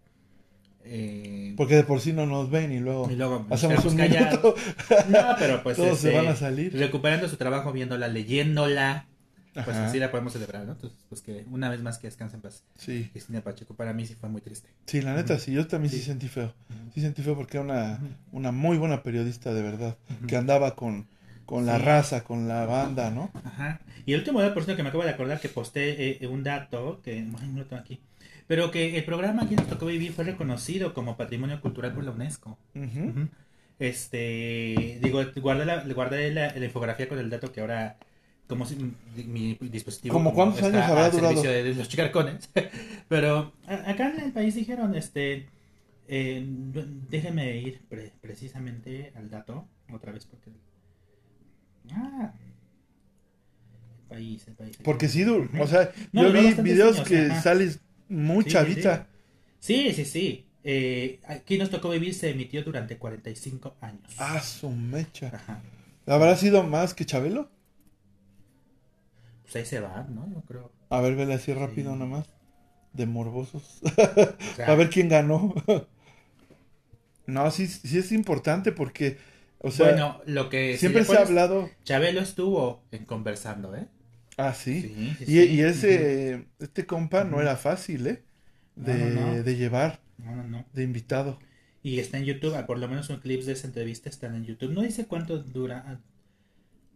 Eh, 0.84 1.54
Porque 1.56 1.76
de 1.76 1.84
por 1.84 2.00
sí 2.00 2.12
no 2.12 2.26
nos 2.26 2.50
ven 2.50 2.72
y 2.72 2.80
luego, 2.80 3.08
hacemos 3.50 3.84
un 3.84 3.96
minuto. 3.96 4.54
No, 5.08 5.36
pero 5.38 5.62
pues 5.62 5.76
todos 5.76 5.98
se 5.98 6.08
este, 6.08 6.20
van 6.20 6.32
a 6.32 6.36
salir. 6.36 6.76
Recuperando 6.76 7.28
su 7.28 7.36
trabajo, 7.36 7.72
viéndola, 7.72 8.08
leyéndola. 8.08 9.06
Pues 9.52 9.76
así 9.76 9.98
la 9.98 10.10
podemos 10.10 10.32
celebrar, 10.32 10.64
¿no? 10.64 10.72
Entonces, 10.72 10.98
pues 11.08 11.22
que 11.22 11.44
una 11.50 11.68
vez 11.68 11.82
más 11.82 11.98
que 11.98 12.06
descansen 12.06 12.38
en 12.38 12.42
paz. 12.42 12.62
Sí. 12.76 13.08
Cristina 13.10 13.40
Pacheco, 13.40 13.74
para 13.74 13.92
mí 13.92 14.06
sí 14.06 14.14
fue 14.14 14.28
muy 14.28 14.40
triste. 14.40 14.68
Sí, 14.86 15.02
la 15.02 15.14
neta, 15.14 15.38
sí, 15.38 15.52
yo 15.52 15.66
también 15.66 15.92
sí, 15.92 16.00
sentí 16.00 16.28
feo. 16.28 16.54
Sí 16.94 17.00
sentí 17.00 17.22
feo 17.22 17.34
porque 17.34 17.58
era 17.58 17.64
una, 17.64 18.00
una 18.30 18.52
muy 18.52 18.78
buena 18.78 19.02
periodista, 19.02 19.52
de 19.52 19.62
verdad, 19.62 19.96
que 20.28 20.36
andaba 20.36 20.76
con, 20.76 21.08
con 21.46 21.66
la 21.66 21.78
raza, 21.78 22.22
con 22.22 22.46
la 22.46 22.64
banda, 22.64 23.10
¿no? 23.10 23.32
Ajá. 23.44 23.80
Y 24.06 24.12
el 24.12 24.20
último 24.20 24.40
dato, 24.40 24.54
por 24.54 24.64
cierto, 24.64 24.76
que 24.76 24.82
me 24.84 24.88
acabo 24.90 25.04
de 25.04 25.10
acordar 25.10 25.40
que 25.40 25.48
posté 25.48 26.24
eh, 26.24 26.26
un 26.28 26.44
dato, 26.44 27.00
que 27.02 27.20
no 27.20 27.38
lo 27.56 27.66
tengo 27.66 27.82
aquí, 27.82 28.00
pero 28.50 28.72
que 28.72 28.96
el 28.96 29.04
programa 29.04 29.44
aquí 29.44 29.54
nos 29.54 29.68
tocó 29.68 29.86
vivir 29.86 30.12
fue 30.12 30.24
reconocido 30.24 30.92
como 30.92 31.16
patrimonio 31.16 31.60
cultural 31.60 31.94
por 31.94 32.02
la 32.02 32.10
UNESCO. 32.10 32.58
Este, 33.78 34.98
digo, 35.00 35.22
guardé, 35.36 35.64
la, 35.64 35.84
guardé 35.84 36.32
la, 36.32 36.56
infografía 36.58 37.08
con 37.08 37.20
el 37.20 37.30
dato 37.30 37.52
que 37.52 37.60
ahora, 37.60 37.96
como 38.48 38.66
si 38.66 38.92
mi, 39.24 39.56
dispositivo. 39.60 40.12
¿Como 40.12 40.34
cuántos 40.34 40.64
años 40.64 40.82
habrá 40.82 41.10
durado? 41.10 41.40
De, 41.40 41.74
los 41.76 41.88
chicarcones. 41.88 42.50
pero 43.08 43.52
acá 43.68 44.10
en 44.10 44.18
el 44.18 44.32
país 44.32 44.56
dijeron, 44.56 44.96
este, 44.96 45.46
eh, 46.08 46.44
déjeme 47.08 47.56
ir 47.56 47.82
precisamente 48.20 49.12
al 49.14 49.30
dato, 49.30 49.68
otra 49.92 50.10
vez, 50.10 50.26
porque. 50.26 50.50
Ah, 51.92 52.32
el 54.00 54.08
país, 54.08 54.48
el 54.48 54.54
país. 54.56 54.76
Porque 54.82 55.08
sí, 55.08 55.24
o 55.24 55.66
sea, 55.68 55.92
yo 56.10 56.32
vi 56.32 56.52
videos 56.54 57.00
que 57.02 57.28
sales 57.36 57.78
muy 58.10 58.44
chavita. 58.44 59.06
Sí, 59.58 59.92
sí, 59.94 60.04
sí. 60.04 60.46
Eh, 60.62 61.20
aquí 61.26 61.56
nos 61.56 61.70
tocó 61.70 61.88
vivir, 61.88 62.14
se 62.14 62.30
emitió 62.30 62.62
durante 62.62 62.98
45 62.98 63.76
años. 63.80 64.12
Ah, 64.18 64.40
su 64.40 64.68
mecha. 64.70 65.32
¿Habrá 66.06 66.36
sido 66.36 66.62
más 66.62 66.92
que 66.92 67.06
Chabelo? 67.06 67.48
Pues 69.42 69.56
ahí 69.56 69.64
se 69.64 69.80
va, 69.80 70.06
¿no? 70.10 70.28
Yo 70.32 70.42
creo. 70.42 70.72
A 70.90 71.00
ver, 71.00 71.16
vele 71.16 71.34
así 71.34 71.52
rápido 71.54 71.94
nada 71.94 72.06
más. 72.06 72.26
De 72.92 73.06
morbosos. 73.06 73.80
a 74.66 74.74
ver 74.74 74.90
quién 74.90 75.08
ganó. 75.08 75.54
no, 77.26 77.50
sí, 77.50 77.68
sí 77.68 77.98
es 77.98 78.12
importante 78.12 78.72
porque, 78.72 79.18
o 79.58 79.70
sea, 79.70 79.90
bueno, 79.90 80.20
lo 80.26 80.50
que 80.50 80.76
siempre 80.76 81.04
se 81.04 81.16
ha 81.16 81.22
hablado. 81.22 81.70
Chabelo 81.84 82.20
estuvo 82.20 82.82
en 82.90 83.04
conversando, 83.04 83.74
¿eh? 83.76 83.86
Ah, 84.40 84.54
sí. 84.54 85.16
y, 85.26 85.60
ese, 85.60 86.46
este 86.58 86.86
compa 86.86 87.24
no 87.24 87.40
era 87.40 87.56
fácil, 87.56 88.06
¿eh? 88.06 88.22
De, 88.74 89.42
de 89.42 89.56
llevar. 89.56 90.00
De 90.72 90.82
invitado. 90.82 91.38
Y 91.82 91.98
está 91.98 92.18
en 92.18 92.24
YouTube, 92.24 92.54
ah, 92.54 92.66
por 92.66 92.78
lo 92.78 92.88
menos 92.88 93.08
un 93.08 93.20
clips 93.20 93.46
de 93.46 93.52
esa 93.52 93.66
entrevista 93.66 94.08
están 94.08 94.34
en 94.34 94.44
YouTube. 94.44 94.72
No 94.72 94.82
dice 94.82 95.06
cuánto 95.06 95.38
dura, 95.38 95.84
ah, 95.86 95.98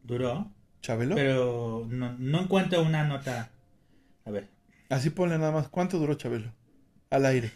duró. 0.03 0.51
¿Chabelo? 0.83 1.15
Pero 1.15 1.87
no, 1.89 2.17
no 2.19 2.43
encuentro 2.43 2.83
una 2.83 3.05
nota. 3.05 3.51
A 4.27 4.31
ver. 4.31 4.49
Así 4.91 5.11
ponle 5.11 5.39
nada 5.39 5.53
más. 5.53 5.69
¿Cuánto 5.69 5.99
duró 5.99 6.15
Chabelo? 6.15 6.53
Al 7.11 7.25
aire. 7.25 7.51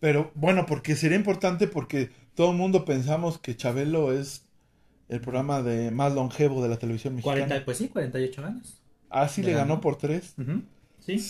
Pero 0.00 0.30
bueno, 0.34 0.66
porque 0.66 0.96
sería 0.96 1.16
importante 1.16 1.66
porque 1.66 2.10
todo 2.34 2.50
el 2.52 2.56
mundo 2.56 2.84
pensamos 2.84 3.38
que 3.38 3.56
Chabelo 3.56 4.12
es 4.12 4.46
el 5.10 5.20
programa 5.20 5.60
de 5.62 5.90
más 5.90 6.14
longevo 6.14 6.62
de 6.62 6.68
la 6.68 6.78
televisión 6.78 7.16
mexicana. 7.16 7.40
40, 7.40 7.64
pues 7.64 7.78
sí, 7.78 7.88
48 7.88 8.44
años. 8.46 8.80
Ah, 9.10 9.28
sí, 9.28 9.42
le, 9.42 9.52
ganó. 9.52 9.80
por 9.80 9.98
tres. 9.98 10.34
Sí. 11.00 11.20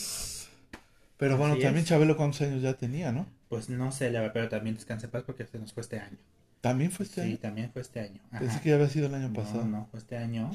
Pero 1.17 1.37
bueno, 1.37 1.57
también 1.57 1.85
Chabelo 1.85 2.17
cuántos 2.17 2.43
años 2.43 2.63
ya 2.63 2.75
tenía, 2.75 3.11
¿no? 3.11 3.27
Pues 3.49 3.69
no 3.69 3.91
sé, 3.91 4.13
pero 4.33 4.49
también 4.49 4.77
descanse 4.77 5.09
paz 5.09 5.25
porque 5.25 5.47
se 5.47 5.59
nos 5.59 5.73
fue 5.73 5.83
este 5.83 5.99
año. 5.99 6.19
¿También 6.61 6.91
fue 6.91 7.07
este 7.07 7.23
año? 7.23 7.31
Sí, 7.33 7.37
también 7.39 7.71
fue 7.73 7.83
este 7.83 8.01
año. 8.01 8.21
Pensé 8.39 8.61
que 8.61 8.69
ya 8.69 8.75
había 8.75 8.89
sido 8.89 9.07
el 9.07 9.15
año 9.15 9.33
pasado. 9.33 9.65
No, 9.65 9.79
no, 9.79 9.89
fue 9.91 9.99
este 9.99 10.17
año. 10.17 10.51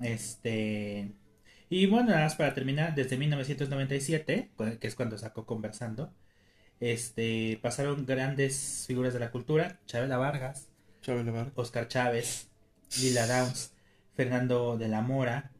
Este... 0.00 1.12
Y 1.68 1.86
bueno, 1.86 2.10
nada 2.10 2.24
más 2.24 2.34
para 2.34 2.54
terminar, 2.54 2.94
desde 2.94 3.16
1997, 3.16 4.50
que 4.80 4.86
es 4.86 4.94
cuando 4.94 5.18
sacó 5.18 5.46
Conversando, 5.46 6.12
este, 6.78 7.58
pasaron 7.62 8.06
grandes 8.06 8.84
figuras 8.86 9.12
de 9.14 9.20
la 9.20 9.30
cultura, 9.30 9.80
Chabela 9.86 10.16
Vargas, 10.16 10.68
Chabela 11.02 11.32
Vargas. 11.32 11.52
Oscar 11.56 11.88
Chávez, 11.88 12.48
Lila 13.00 13.26
Downs, 13.26 13.72
Fernando 14.14 14.76
de 14.78 14.88
la 14.88 15.02
Mora, 15.02 15.50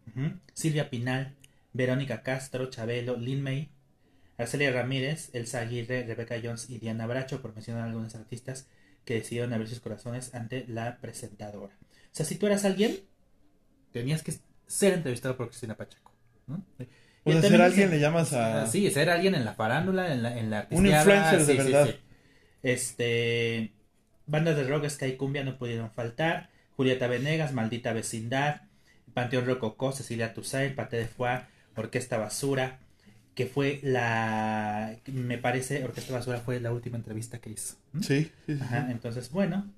Silvia 0.55 0.89
Pinal, 0.89 1.37
Verónica 1.73 2.23
Castro, 2.23 2.71
Chabelo, 2.71 3.17
Lin 3.17 3.43
May, 3.43 3.71
Arcelia 4.39 4.71
Ramírez, 4.73 5.31
Elsa 5.35 5.61
Aguirre, 5.61 6.05
Rebecca 6.05 6.37
Jones 6.43 6.71
y 6.71 6.79
Diana 6.79 7.07
Bracho, 7.07 7.43
por 7.43 7.55
mencionar 7.55 7.85
algunos 7.85 8.15
artistas 8.15 8.69
que 9.05 9.15
decidieron 9.15 9.53
abrir 9.53 9.69
sus 9.69 9.81
corazones 9.81 10.35
ante 10.35 10.67
la 10.69 10.99
presentadora. 10.99 11.75
O 11.81 12.13
sea, 12.13 12.27
si 12.27 12.37
tú 12.37 12.47
eras 12.47 12.65
alguien, 12.65 12.99
tenías 13.93 14.23
que 14.23 14.35
ser 14.67 14.95
entrevistado 14.95 15.37
por 15.37 15.49
Cristina 15.49 15.77
Pacheco. 15.77 16.13
¿no? 16.47 16.65
O 17.25 17.33
sea, 17.33 17.43
ser 17.43 17.63
alguien 17.63 17.91
le 17.91 18.01
llamas 18.01 18.33
a... 18.33 18.63
Ah, 18.63 18.67
sí, 18.67 18.91
ser 18.91 19.11
alguien 19.11 19.35
en 19.35 19.45
la 19.45 19.55
farándula, 19.55 20.13
en 20.13 20.23
la, 20.23 20.39
en 20.39 20.51
la 20.51 20.67
Un 20.71 20.87
influencer 20.87 21.45
de 21.45 21.55
verdad. 21.55 21.95
Este... 22.63 23.73
Bandas 24.27 24.57
de 24.57 24.65
rock, 24.65 24.89
Sky 24.89 25.17
Cumbia 25.17 25.45
no 25.45 25.57
pudieron 25.57 25.91
faltar. 25.91 26.51
Julieta 26.77 27.07
Venegas, 27.07 27.53
Maldita 27.53 27.93
Vecindad, 27.93 28.63
Panteón 29.15 29.47
Rococó, 29.47 29.93
Cecilia 29.93 30.35
Toussaint, 30.35 30.75
Pate 30.75 30.99
de 30.99 31.07
Foix, 31.07 31.43
Orquesta 31.75 32.19
Basura, 32.19 32.81
que 33.35 33.47
fue 33.47 33.81
la, 33.83 34.97
me 35.07 35.39
parece, 35.39 35.85
Orquesta 35.85 36.13
Basura 36.13 36.41
fue 36.41 36.61
la 36.61 36.73
última 36.73 36.97
entrevista 36.99 37.39
que 37.39 37.51
hizo. 37.51 37.77
Sí, 38.01 38.31
sí, 38.47 38.59
Ajá, 38.61 38.89
entonces, 38.91 39.31
bueno, 39.31 39.71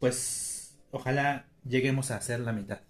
pues 0.00 0.76
ojalá 0.90 1.46
lleguemos 1.64 2.10
a 2.10 2.16
hacer 2.16 2.40
la 2.40 2.52
mitad. 2.52 2.80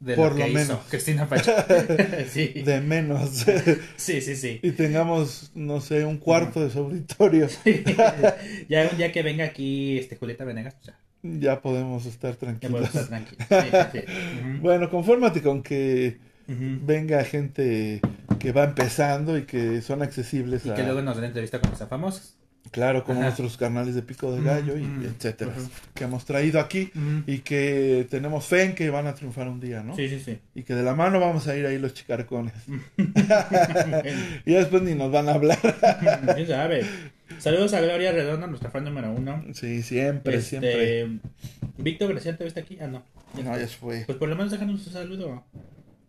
De 0.00 0.14
Por 0.14 0.32
lo, 0.32 0.36
que 0.36 0.46
menos. 0.46 0.64
Hizo 0.64 0.84
Cristina 0.90 1.26
Pacheco. 1.28 1.62
sí. 2.30 2.62
De 2.64 2.80
menos. 2.80 3.44
sí, 3.96 4.20
sí, 4.20 4.36
sí. 4.36 4.60
Y 4.62 4.70
tengamos, 4.72 5.50
no 5.54 5.80
sé, 5.80 6.04
un 6.04 6.18
cuarto 6.18 6.60
de 6.64 6.70
su 6.70 6.78
auditorio. 6.78 7.48
ya 8.68 8.88
un 8.90 8.96
día 8.96 9.10
que 9.10 9.22
venga 9.22 9.44
aquí 9.44 9.98
este 9.98 10.16
Julieta 10.16 10.44
Venegas, 10.44 10.76
ya 10.82 10.98
ya 11.22 11.60
podemos 11.60 12.06
estar 12.06 12.36
tranquilos. 12.36 12.90
bueno, 14.60 14.90
confórmate 14.90 15.42
con 15.42 15.62
que 15.62 16.18
venga 16.46 17.22
gente 17.24 18.00
que 18.38 18.52
va 18.52 18.64
empezando 18.64 19.36
y 19.36 19.44
que 19.44 19.82
son 19.82 20.02
accesibles. 20.02 20.64
Y 20.64 20.70
que 20.70 20.82
luego 20.82 21.02
nos 21.02 21.16
den 21.16 21.26
entrevista 21.26 21.60
con 21.60 21.70
los 21.70 21.88
famosos. 21.88 22.34
Claro, 22.70 23.04
como 23.04 23.22
nuestros 23.22 23.56
canales 23.56 23.94
de 23.94 24.02
Pico 24.02 24.32
de 24.32 24.42
Gallo 24.42 24.76
y 24.76 24.84
etcétera, 25.04 25.52
que 25.94 26.04
hemos 26.04 26.24
traído 26.24 26.60
aquí 26.60 26.90
y 27.26 27.38
que 27.38 28.06
tenemos 28.10 28.46
fe 28.46 28.64
en 28.64 28.74
que 28.74 28.90
van 28.90 29.06
a 29.06 29.14
triunfar 29.14 29.48
un 29.48 29.60
día, 29.60 29.82
¿no? 29.82 29.96
Sí, 29.96 30.08
sí, 30.08 30.20
sí. 30.20 30.38
Y 30.54 30.62
que 30.62 30.74
de 30.74 30.82
la 30.82 30.94
mano 30.94 31.20
vamos 31.20 31.46
a 31.48 31.56
ir 31.56 31.66
ahí 31.66 31.78
los 31.78 31.94
chicarcones. 31.94 32.54
y 34.46 34.52
después 34.52 34.82
ni 34.82 34.94
nos 34.94 35.10
van 35.10 35.28
a 35.28 35.34
hablar. 35.34 35.58
¿Quién 36.34 36.46
sabe? 36.46 36.84
Saludos 37.38 37.72
a 37.74 37.80
Gloria 37.80 38.10
Redonda, 38.12 38.46
nuestra 38.46 38.70
fan 38.70 38.84
número 38.84 39.12
uno. 39.12 39.44
Sí, 39.52 39.82
siempre, 39.82 40.36
este, 40.36 40.48
siempre. 40.48 41.20
Víctor 41.76 42.08
Graciela, 42.08 42.36
¿te 42.36 42.44
viste 42.44 42.60
aquí? 42.60 42.78
Ah, 42.80 42.86
no. 42.88 43.04
no, 43.34 43.56
ya 43.56 43.68
se 43.68 43.76
fue. 43.76 44.04
Pues 44.06 44.18
por 44.18 44.28
lo 44.28 44.34
menos 44.34 44.50
déjanos 44.50 44.86
un 44.86 44.92
saludo. 44.92 45.44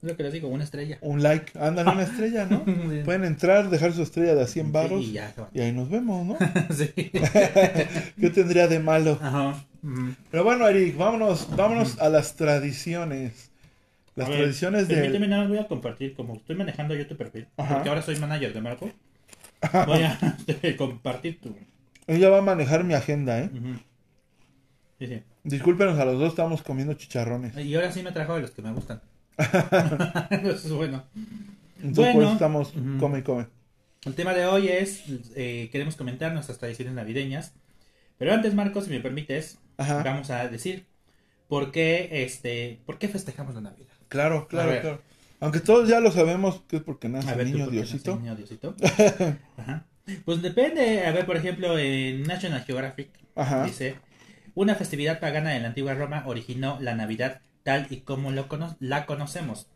Es 0.02 0.10
lo 0.10 0.16
que 0.16 0.24
les 0.24 0.32
digo, 0.32 0.48
una 0.48 0.64
estrella. 0.64 0.98
Un 1.02 1.22
like, 1.22 1.60
ándale 1.60 1.92
una 1.92 2.04
estrella, 2.10 2.46
¿no? 2.46 2.64
Pueden 3.04 3.26
entrar, 3.26 3.70
dejar 3.70 3.92
su 3.92 4.02
estrella 4.02 4.34
de 4.34 4.44
a 4.44 4.48
100 4.48 4.72
baros. 4.72 5.04
y, 5.04 5.18
ahí 5.60 5.74
nos 5.74 5.90
vemos, 5.90 6.26
¿no? 6.26 6.38
sí. 6.74 6.88
¿Qué 6.94 8.30
tendría 8.34 8.68
de 8.68 8.80
malo? 8.80 9.20
Ajá. 9.22 9.66
Pero 10.32 10.44
bueno, 10.44 10.68
Eric, 10.68 10.98
vámonos, 10.98 11.54
vámonos 11.56 12.00
a 12.00 12.10
las 12.10 12.36
tradiciones. 12.36 13.52
Las 14.16 14.30
tradiciones 14.30 14.88
de. 14.88 14.96
Permíteme, 14.96 15.28
nada 15.28 15.44
más 15.44 15.50
voy 15.50 15.60
a 15.60 15.68
compartir, 15.68 16.14
como 16.14 16.36
estoy 16.36 16.56
manejando 16.56 16.96
yo 16.96 17.08
tu 17.08 17.16
perfil, 17.16 17.48
porque 17.56 17.90
ahora 17.90 18.02
soy 18.02 18.18
manager 18.18 18.54
de 18.54 18.62
Marco. 18.62 18.92
Voy 19.86 20.04
a 20.04 20.18
compartir 20.78 21.40
tu. 21.40 21.56
Ella 22.08 22.30
va 22.30 22.40
a 22.40 22.42
manejar 22.42 22.84
mi 22.84 22.94
agenda, 22.94 23.40
¿eh? 23.40 23.50
Sí, 25.00 25.08
sí. 25.08 25.24
Discúlpenos 25.44 25.98
a 25.98 26.06
los 26.06 26.20
dos, 26.20 26.30
estamos 26.30 26.62
comiendo 26.62 26.94
chicharrones. 26.96 27.56
Y 27.58 27.74
ahora 27.76 27.92
sí 27.92 28.04
me 28.04 28.12
trajo 28.12 28.36
de 28.36 28.42
los 28.42 28.52
que 28.52 28.62
me 28.62 28.74
gustan. 28.74 29.02
Eso 30.30 30.68
es 30.68 30.72
bueno. 30.72 31.04
Entonces, 31.82 32.14
bueno, 32.14 32.34
estamos 32.34 32.74
come 33.00 33.20
y 33.20 33.22
come. 33.24 33.48
El 34.06 34.16
tema 34.16 34.34
de 34.34 34.46
hoy 34.46 34.68
es, 34.68 35.04
eh, 35.36 35.70
queremos 35.72 35.96
comentar 35.96 36.34
nuestras 36.34 36.58
tradiciones 36.58 36.94
navideñas. 36.94 37.54
Pero 38.18 38.34
antes, 38.34 38.54
Marcos, 38.54 38.86
si 38.86 38.92
me 38.92 39.00
permites, 39.00 39.60
vamos 39.78 40.30
a 40.30 40.48
decir 40.48 40.86
por 41.48 41.72
qué, 41.72 42.24
este, 42.24 42.80
por 42.86 43.00
qué 43.00 43.08
festejamos 43.08 43.56
la 43.56 43.62
Navidad. 43.62 43.88
Claro, 44.10 44.48
claro, 44.48 44.82
claro. 44.82 45.02
Aunque 45.40 45.62
todos 45.62 45.88
ya 45.88 46.02
lo 46.02 46.12
sabemos 46.12 46.62
que 46.68 46.78
es 46.78 46.84
porque 46.84 47.08
nace 47.08 47.46
niño 47.46 47.68
Diosito. 47.70 48.18
niño 48.18 48.36
Diosito. 48.36 48.76
Ajá. 49.58 49.86
Pues 50.26 50.42
depende. 50.42 51.06
A 51.06 51.12
ver, 51.12 51.26
por 51.26 51.38
ejemplo, 51.38 51.78
en 51.78 52.24
National 52.24 52.64
Geographic 52.66 53.10
dice: 53.66 53.96
Una 54.56 54.76
festividad 54.76 55.20
pagana 55.20 55.52
de 55.52 55.62
la 55.62 55.68
antigua 55.68 55.94
Roma 55.94 56.24
originó 56.26 56.78
la 56.82 56.96
Navidad 56.96 57.42
tal 57.64 57.88
y 57.90 58.02
como 58.02 58.32
lo 58.32 58.48
la 58.80 59.06
conocemos. 59.06 59.68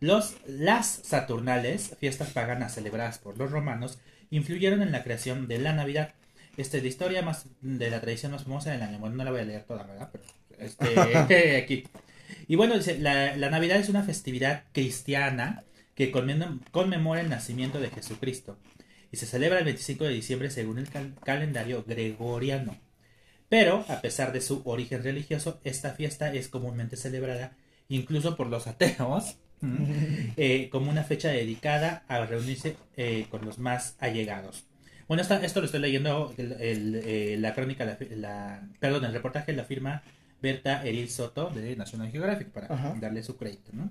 Los, 0.00 0.36
las 0.46 0.86
Saturnales, 0.86 1.96
fiestas 1.98 2.30
paganas 2.30 2.74
celebradas 2.74 3.18
por 3.18 3.36
los 3.36 3.50
romanos, 3.50 3.98
influyeron 4.30 4.82
en 4.82 4.92
la 4.92 5.02
creación 5.02 5.48
de 5.48 5.58
la 5.58 5.72
Navidad. 5.72 6.14
Este, 6.56 6.80
la 6.80 6.88
historia 6.88 7.22
más 7.22 7.46
de 7.60 7.90
la 7.90 8.00
tradición 8.00 8.32
más 8.32 8.44
famosa 8.44 8.70
del 8.70 8.82
año. 8.82 8.98
Bueno, 8.98 9.16
no 9.16 9.24
la 9.24 9.30
voy 9.30 9.40
a 9.40 9.44
leer 9.44 9.64
toda, 9.64 9.84
¿verdad? 9.84 10.10
Pero 10.12 10.24
este, 10.58 11.56
aquí. 11.62 11.84
Y 12.46 12.56
bueno, 12.56 12.76
dice, 12.76 12.98
la, 12.98 13.36
la, 13.36 13.50
Navidad 13.50 13.78
es 13.78 13.88
una 13.88 14.02
festividad 14.02 14.64
cristiana 14.72 15.64
que 15.94 16.12
conmemora 16.12 17.20
el 17.20 17.28
nacimiento 17.28 17.80
de 17.80 17.90
Jesucristo 17.90 18.56
y 19.10 19.16
se 19.16 19.26
celebra 19.26 19.58
el 19.58 19.64
25 19.64 20.04
de 20.04 20.10
diciembre 20.10 20.50
según 20.50 20.78
el 20.78 20.88
calendario 21.24 21.84
gregoriano. 21.86 22.76
Pero, 23.48 23.84
a 23.88 24.00
pesar 24.00 24.32
de 24.32 24.40
su 24.40 24.62
origen 24.64 25.02
religioso, 25.02 25.60
esta 25.64 25.92
fiesta 25.92 26.32
es 26.32 26.48
comúnmente 26.48 26.96
celebrada 26.96 27.56
incluso 27.88 28.36
por 28.36 28.48
los 28.48 28.66
ateos 28.66 29.38
eh, 30.36 30.68
como 30.70 30.90
una 30.90 31.04
fecha 31.04 31.28
dedicada 31.28 32.04
a 32.08 32.24
reunirse 32.24 32.76
eh, 32.96 33.26
con 33.30 33.44
los 33.44 33.58
más 33.58 33.96
allegados. 33.98 34.64
Bueno, 35.06 35.22
esto 35.22 35.60
lo 35.60 35.66
estoy 35.66 35.80
leyendo, 35.80 36.34
eh, 36.36 37.36
la 37.38 37.54
crónica, 37.54 37.86
la, 38.10 38.68
perdón, 38.78 39.06
el 39.06 39.12
reportaje 39.14 39.54
la 39.54 39.64
firma 39.64 40.02
Berta 40.42 40.84
Eril 40.84 41.08
Soto 41.08 41.48
de 41.48 41.74
National 41.76 42.10
Geographic 42.10 42.48
para 42.48 42.68
darle 43.00 43.22
su 43.22 43.38
crédito, 43.38 43.70
¿no? 43.72 43.90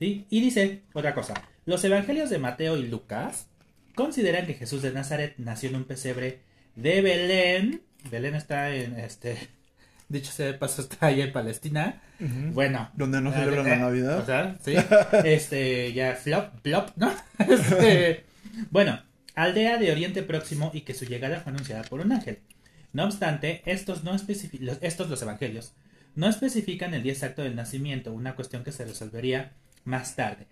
Y 0.00 0.24
dice 0.30 0.82
otra 0.92 1.14
cosa, 1.14 1.34
los 1.64 1.84
evangelios 1.84 2.28
de 2.28 2.38
Mateo 2.38 2.76
y 2.76 2.88
Lucas 2.88 3.46
consideran 3.94 4.46
que 4.46 4.54
Jesús 4.54 4.82
de 4.82 4.92
Nazaret 4.92 5.34
nació 5.38 5.70
en 5.70 5.76
un 5.76 5.84
pesebre 5.84 6.40
de 6.74 7.02
Belén. 7.02 7.82
Belén 8.10 8.34
está 8.34 8.74
en 8.74 8.98
este. 8.98 9.38
Dicho 10.08 10.32
sea 10.32 10.46
de 10.46 10.54
paso, 10.54 10.80
está 10.80 11.06
ahí 11.06 11.20
en 11.20 11.32
Palestina. 11.32 12.00
Bueno. 12.18 12.90
Donde 12.94 13.20
no 13.20 13.30
celebran 13.30 13.68
la 13.68 13.76
Navidad. 13.76 14.20
O 14.20 14.24
sea, 14.24 14.56
sí. 14.64 14.74
este, 15.24 15.92
ya 15.92 16.14
flop, 16.14 16.62
flop, 16.62 16.90
¿no? 16.96 17.14
Este, 17.38 18.24
bueno, 18.70 19.02
aldea 19.34 19.76
de 19.76 19.92
Oriente 19.92 20.22
Próximo 20.22 20.70
y 20.72 20.80
que 20.80 20.94
su 20.94 21.04
llegada 21.04 21.40
fue 21.40 21.52
anunciada 21.52 21.82
por 21.82 22.00
un 22.00 22.12
ángel. 22.12 22.38
No 22.94 23.04
obstante, 23.04 23.62
estos, 23.66 24.02
no 24.02 24.12
los, 24.12 24.78
estos 24.80 25.10
los 25.10 25.20
evangelios 25.20 25.74
no 26.14 26.26
especifican 26.26 26.94
el 26.94 27.02
día 27.02 27.12
exacto 27.12 27.42
del 27.42 27.54
nacimiento, 27.54 28.12
una 28.12 28.34
cuestión 28.34 28.64
que 28.64 28.72
se 28.72 28.86
resolvería 28.86 29.52
más 29.84 30.16
tarde 30.16 30.48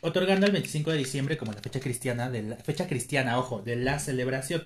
otorgando 0.00 0.46
el 0.46 0.52
25 0.52 0.90
de 0.90 0.98
diciembre 0.98 1.36
como 1.36 1.52
la 1.52 1.60
fecha 1.60 1.80
cristiana 1.80 2.30
de 2.30 2.42
la 2.42 2.56
fecha 2.56 2.86
cristiana, 2.86 3.38
ojo, 3.38 3.60
de 3.62 3.76
la 3.76 3.98
celebración. 3.98 4.64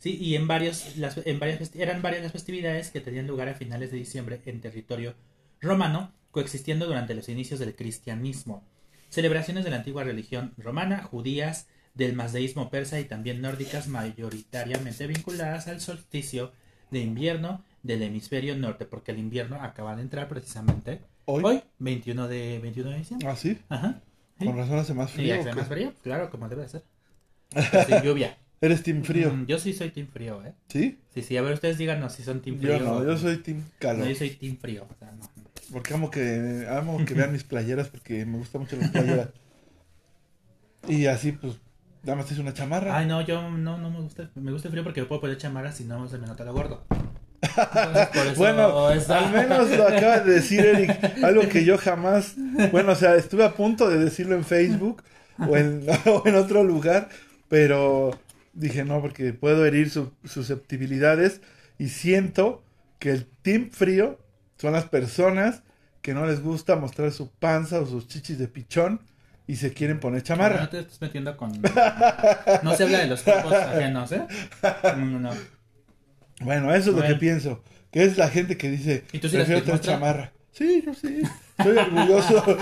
Sí, 0.00 0.16
y 0.18 0.34
en 0.34 0.48
varios 0.48 0.96
las, 0.96 1.20
en 1.24 1.38
varias 1.38 1.76
eran 1.76 2.00
varias 2.00 2.22
las 2.22 2.32
festividades 2.32 2.90
que 2.90 3.02
tenían 3.02 3.26
lugar 3.26 3.50
a 3.50 3.54
finales 3.54 3.90
de 3.92 3.98
diciembre 3.98 4.40
en 4.46 4.62
territorio 4.62 5.14
romano, 5.60 6.12
coexistiendo 6.30 6.86
durante 6.86 7.14
los 7.14 7.28
inicios 7.28 7.60
del 7.60 7.76
cristianismo. 7.76 8.64
Celebraciones 9.10 9.62
de 9.62 9.70
la 9.70 9.76
antigua 9.76 10.02
religión 10.02 10.54
romana, 10.56 11.02
judías, 11.02 11.68
del 11.92 12.14
mazdeísmo 12.14 12.70
persa 12.70 12.98
y 12.98 13.04
también 13.04 13.42
nórdicas 13.42 13.88
mayoritariamente 13.88 15.06
vinculadas 15.06 15.68
al 15.68 15.82
solsticio 15.82 16.52
de 16.90 17.00
invierno 17.00 17.62
del 17.82 18.02
hemisferio 18.02 18.56
norte, 18.56 18.86
porque 18.86 19.12
el 19.12 19.18
invierno 19.18 19.56
acaba 19.60 19.96
de 19.96 20.02
entrar 20.02 20.28
precisamente 20.28 21.02
hoy, 21.26 21.62
21 21.78 22.26
de 22.26 22.58
21 22.58 22.90
de 22.90 22.96
diciembre. 22.96 23.28
Ah, 23.28 23.36
sí. 23.36 23.58
Ajá. 23.68 24.00
Con 24.38 24.56
razón 24.56 24.78
hace 24.78 24.94
más 24.94 25.10
frío. 25.10 25.34
Sí, 25.34 25.40
hace 25.40 25.52
más 25.52 25.68
frío, 25.68 25.92
claro, 26.02 26.30
como 26.30 26.48
debe 26.48 26.62
de 26.62 26.68
ser. 26.68 26.84
Sin 27.86 28.02
lluvia. 28.02 28.38
¿Eres 28.62 28.82
team 28.82 29.02
frío? 29.02 29.32
Mm, 29.32 29.46
yo 29.46 29.58
sí 29.58 29.72
soy 29.72 29.88
team 29.90 30.06
frío, 30.08 30.44
¿eh? 30.44 30.52
¿Sí? 30.68 30.98
Sí, 31.14 31.22
sí, 31.22 31.36
a 31.38 31.42
ver, 31.42 31.54
ustedes 31.54 31.78
díganos 31.78 32.12
si 32.12 32.22
son 32.22 32.42
team 32.42 32.58
frío. 32.58 32.76
Yo 32.76 32.84
no, 32.84 33.04
yo 33.04 33.16
soy 33.16 33.38
team 33.38 33.64
calor. 33.78 34.04
No, 34.04 34.10
yo 34.10 34.14
soy 34.14 34.30
team 34.30 34.58
frío, 34.58 34.86
o 34.88 34.94
sea, 34.98 35.10
no. 35.12 35.26
Porque 35.72 35.94
amo 35.94 36.10
que, 36.10 36.66
amo 36.68 37.02
que 37.06 37.14
vean 37.14 37.32
mis 37.32 37.44
playeras 37.44 37.88
porque 37.88 38.26
me 38.26 38.36
gustan 38.36 38.62
mucho 38.62 38.76
las 38.76 38.90
playeras. 38.90 39.28
y 40.88 41.06
así, 41.06 41.32
pues, 41.32 41.54
nada 42.02 42.16
más 42.16 42.30
es 42.30 42.38
una 42.38 42.52
chamarra. 42.52 42.98
Ay, 42.98 43.06
no, 43.06 43.22
yo 43.22 43.50
no, 43.50 43.78
no 43.78 43.90
me 43.90 44.00
gusta, 44.00 44.30
me 44.34 44.52
gusta 44.52 44.68
el 44.68 44.72
frío 44.72 44.84
porque 44.84 45.04
puedo 45.04 45.22
poner 45.22 45.38
chamarra 45.38 45.72
si 45.72 45.84
no 45.84 46.06
se 46.06 46.18
me 46.18 46.26
nota 46.26 46.44
lo 46.44 46.52
gordo. 46.52 46.84
bueno, 48.36 48.88
al 48.88 49.32
menos 49.32 49.70
lo 49.70 49.88
acaba 49.88 50.20
de 50.20 50.34
decir 50.34 50.60
Eric, 50.60 51.24
algo 51.24 51.48
que 51.48 51.64
yo 51.64 51.78
jamás, 51.78 52.34
bueno, 52.70 52.92
o 52.92 52.94
sea, 52.94 53.14
estuve 53.14 53.44
a 53.44 53.54
punto 53.54 53.88
de 53.88 53.98
decirlo 53.98 54.34
en 54.34 54.44
Facebook 54.44 55.02
o 55.48 55.56
en, 55.56 55.86
en 56.26 56.34
otro 56.34 56.62
lugar, 56.62 57.08
pero 57.48 58.10
dije 58.60 58.84
no, 58.84 59.00
porque 59.00 59.32
puedo 59.32 59.66
herir 59.66 59.90
sus 59.90 60.10
susceptibilidades 60.24 61.40
y 61.78 61.88
siento 61.88 62.62
que 62.98 63.10
el 63.10 63.26
team 63.42 63.70
frío 63.70 64.18
son 64.56 64.74
las 64.74 64.84
personas 64.84 65.62
que 66.02 66.14
no 66.14 66.26
les 66.26 66.42
gusta 66.42 66.76
mostrar 66.76 67.10
su 67.12 67.30
panza 67.30 67.80
o 67.80 67.86
sus 67.86 68.06
chichis 68.06 68.38
de 68.38 68.48
pichón 68.48 69.00
y 69.46 69.56
se 69.56 69.72
quieren 69.72 69.98
poner 69.98 70.22
chamarra. 70.22 70.60
No 70.60 70.68
te 70.68 70.80
estás 70.80 71.00
metiendo 71.00 71.36
con... 71.36 71.52
No 72.62 72.76
se 72.76 72.84
habla 72.84 72.98
de 72.98 73.06
los 73.08 73.22
cuerpos 73.22 73.52
ajenos, 73.52 74.12
¿eh? 74.12 74.26
No, 74.96 75.06
no, 75.06 75.18
no. 75.18 75.30
Bueno, 76.40 76.74
eso 76.74 76.90
es 76.90 76.96
lo 76.96 77.02
que 77.02 77.16
pienso. 77.16 77.64
Que 77.90 78.04
es 78.04 78.16
la 78.16 78.28
gente 78.28 78.56
que 78.56 78.70
dice, 78.70 79.04
¿Y 79.12 79.18
tú 79.18 79.28
sí 79.28 79.36
prefiero 79.36 79.62
tener 79.62 79.80
chamarra. 79.80 80.32
Sí, 80.52 80.82
yo 80.84 80.94
sí. 80.94 81.22
Soy 81.62 81.76
orgulloso. 81.76 82.44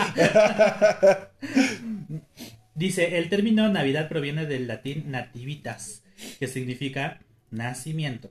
Dice, 2.79 3.19
el 3.19 3.29
término 3.29 3.69
Navidad 3.69 4.09
proviene 4.09 4.47
del 4.47 4.69
latín 4.69 5.11
nativitas, 5.11 6.05
que 6.38 6.47
significa 6.47 7.19
nacimiento. 7.51 8.31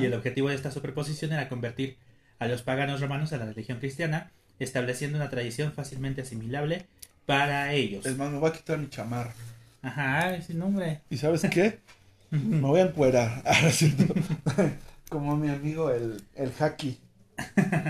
Y 0.00 0.04
el 0.04 0.14
objetivo 0.14 0.50
de 0.50 0.54
esta 0.54 0.70
superposición 0.70 1.32
era 1.32 1.48
convertir 1.48 1.96
a 2.38 2.46
los 2.46 2.62
paganos 2.62 3.00
romanos 3.00 3.32
a 3.32 3.38
la 3.38 3.46
religión 3.46 3.80
cristiana, 3.80 4.30
estableciendo 4.60 5.18
una 5.18 5.30
tradición 5.30 5.72
fácilmente 5.72 6.22
asimilable 6.22 6.86
para 7.26 7.72
ellos. 7.72 8.06
Es 8.06 8.16
más, 8.16 8.30
me 8.30 8.38
voy 8.38 8.50
a 8.50 8.52
quitar 8.52 8.78
mi 8.78 8.88
chamarra. 8.88 9.34
Ajá, 9.82 10.36
ese 10.36 10.54
nombre. 10.54 11.00
¿Y 11.10 11.16
sabes 11.16 11.42
qué? 11.50 11.80
Me 12.30 12.60
voy 12.60 12.80
a 12.80 12.84
encuerar. 12.84 13.42
Como 15.08 15.36
mi 15.36 15.48
amigo 15.48 15.90
el, 15.90 16.22
el 16.36 16.52
Haki. 16.56 16.98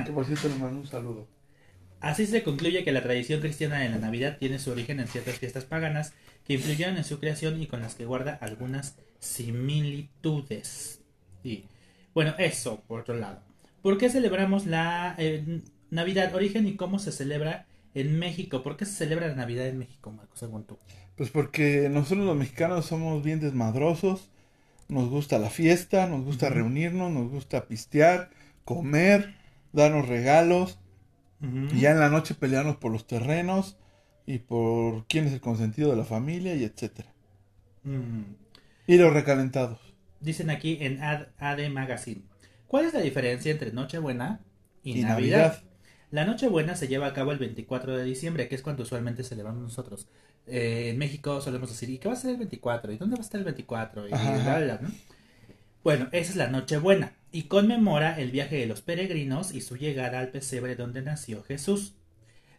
Que 0.06 0.12
por 0.12 0.24
cierto 0.24 0.48
le 0.48 0.54
mando 0.54 0.80
un 0.80 0.86
saludo. 0.86 1.26
Así 2.00 2.26
se 2.26 2.42
concluye 2.42 2.84
que 2.84 2.92
la 2.92 3.02
tradición 3.02 3.40
cristiana 3.40 3.78
de 3.80 3.88
la 3.88 3.98
Navidad 3.98 4.38
tiene 4.38 4.58
su 4.58 4.70
origen 4.70 5.00
en 5.00 5.08
ciertas 5.08 5.38
fiestas 5.38 5.64
paganas 5.64 6.12
que 6.46 6.54
influyeron 6.54 6.96
en 6.96 7.04
su 7.04 7.18
creación 7.18 7.60
y 7.60 7.66
con 7.66 7.80
las 7.80 7.94
que 7.94 8.04
guarda 8.04 8.34
algunas 8.34 8.96
similitudes. 9.18 11.00
Y 11.42 11.64
bueno, 12.14 12.34
eso 12.38 12.82
por 12.86 13.00
otro 13.00 13.16
lado. 13.16 13.42
¿Por 13.82 13.98
qué 13.98 14.10
celebramos 14.10 14.66
la 14.66 15.14
eh, 15.18 15.62
Navidad? 15.90 16.34
Origen 16.34 16.66
y 16.66 16.76
cómo 16.76 16.98
se 16.98 17.12
celebra 17.12 17.66
en 17.94 18.18
México. 18.18 18.62
¿Por 18.62 18.76
qué 18.76 18.84
se 18.84 18.92
celebra 18.92 19.28
la 19.28 19.34
Navidad 19.34 19.66
en 19.66 19.78
México, 19.78 20.12
Marco, 20.12 20.36
según 20.36 20.64
tú? 20.64 20.78
Pues 21.16 21.30
porque 21.30 21.88
nosotros 21.88 22.26
los 22.26 22.36
mexicanos 22.36 22.86
somos 22.86 23.24
bien 23.24 23.40
desmadrosos, 23.40 24.30
nos 24.88 25.08
gusta 25.08 25.38
la 25.38 25.50
fiesta, 25.50 26.06
nos 26.06 26.24
gusta 26.24 26.50
reunirnos, 26.50 27.10
nos 27.10 27.30
gusta 27.30 27.66
pistear, 27.66 28.30
comer, 28.64 29.34
darnos 29.72 30.08
regalos, 30.08 30.78
y 31.72 31.80
ya 31.80 31.92
en 31.92 32.00
la 32.00 32.08
noche 32.08 32.34
pelearnos 32.34 32.76
por 32.76 32.92
los 32.92 33.06
terrenos 33.06 33.76
y 34.26 34.38
por 34.38 35.06
quién 35.06 35.26
es 35.26 35.32
el 35.32 35.40
consentido 35.40 35.90
de 35.90 35.96
la 35.96 36.04
familia 36.04 36.54
y 36.54 36.64
etcétera. 36.64 37.12
Y 38.86 38.96
los 38.96 39.12
recalentados. 39.12 39.78
Dicen 40.20 40.50
aquí 40.50 40.78
en 40.80 41.00
AD, 41.02 41.68
Magazine. 41.70 42.22
¿Cuál 42.66 42.86
es 42.86 42.94
la 42.94 43.00
diferencia 43.00 43.52
entre 43.52 43.72
Nochebuena 43.72 44.40
y, 44.82 45.02
Navidad? 45.02 45.62
La 46.10 46.24
Nochebuena 46.24 46.74
se 46.74 46.88
lleva 46.88 47.06
a 47.06 47.12
cabo 47.12 47.32
el 47.32 47.38
24 47.38 47.96
de 47.96 48.04
diciembre, 48.04 48.48
que 48.48 48.54
es 48.54 48.62
cuando 48.62 48.82
usualmente 48.82 49.22
celebramos 49.22 49.62
nosotros. 49.62 50.08
Eh, 50.46 50.90
en 50.90 50.98
México 50.98 51.40
solemos 51.40 51.68
decir, 51.68 51.90
¿y 51.90 51.98
qué 51.98 52.08
va 52.08 52.14
a 52.14 52.16
ser 52.16 52.30
el 52.30 52.36
24? 52.38 52.92
¿Y 52.92 52.98
dónde 52.98 53.16
va 53.16 53.20
a 53.20 53.24
estar 53.24 53.38
el 53.38 53.44
24? 53.44 54.08
Y 54.08 54.12
Bueno, 55.86 56.08
esa 56.10 56.30
es 56.30 56.36
la 56.36 56.48
Nochebuena 56.48 57.12
y 57.30 57.44
conmemora 57.44 58.18
el 58.18 58.32
viaje 58.32 58.56
de 58.56 58.66
los 58.66 58.82
peregrinos 58.82 59.54
y 59.54 59.60
su 59.60 59.76
llegada 59.76 60.18
al 60.18 60.30
pesebre 60.30 60.74
donde 60.74 61.00
nació 61.00 61.44
Jesús. 61.44 61.94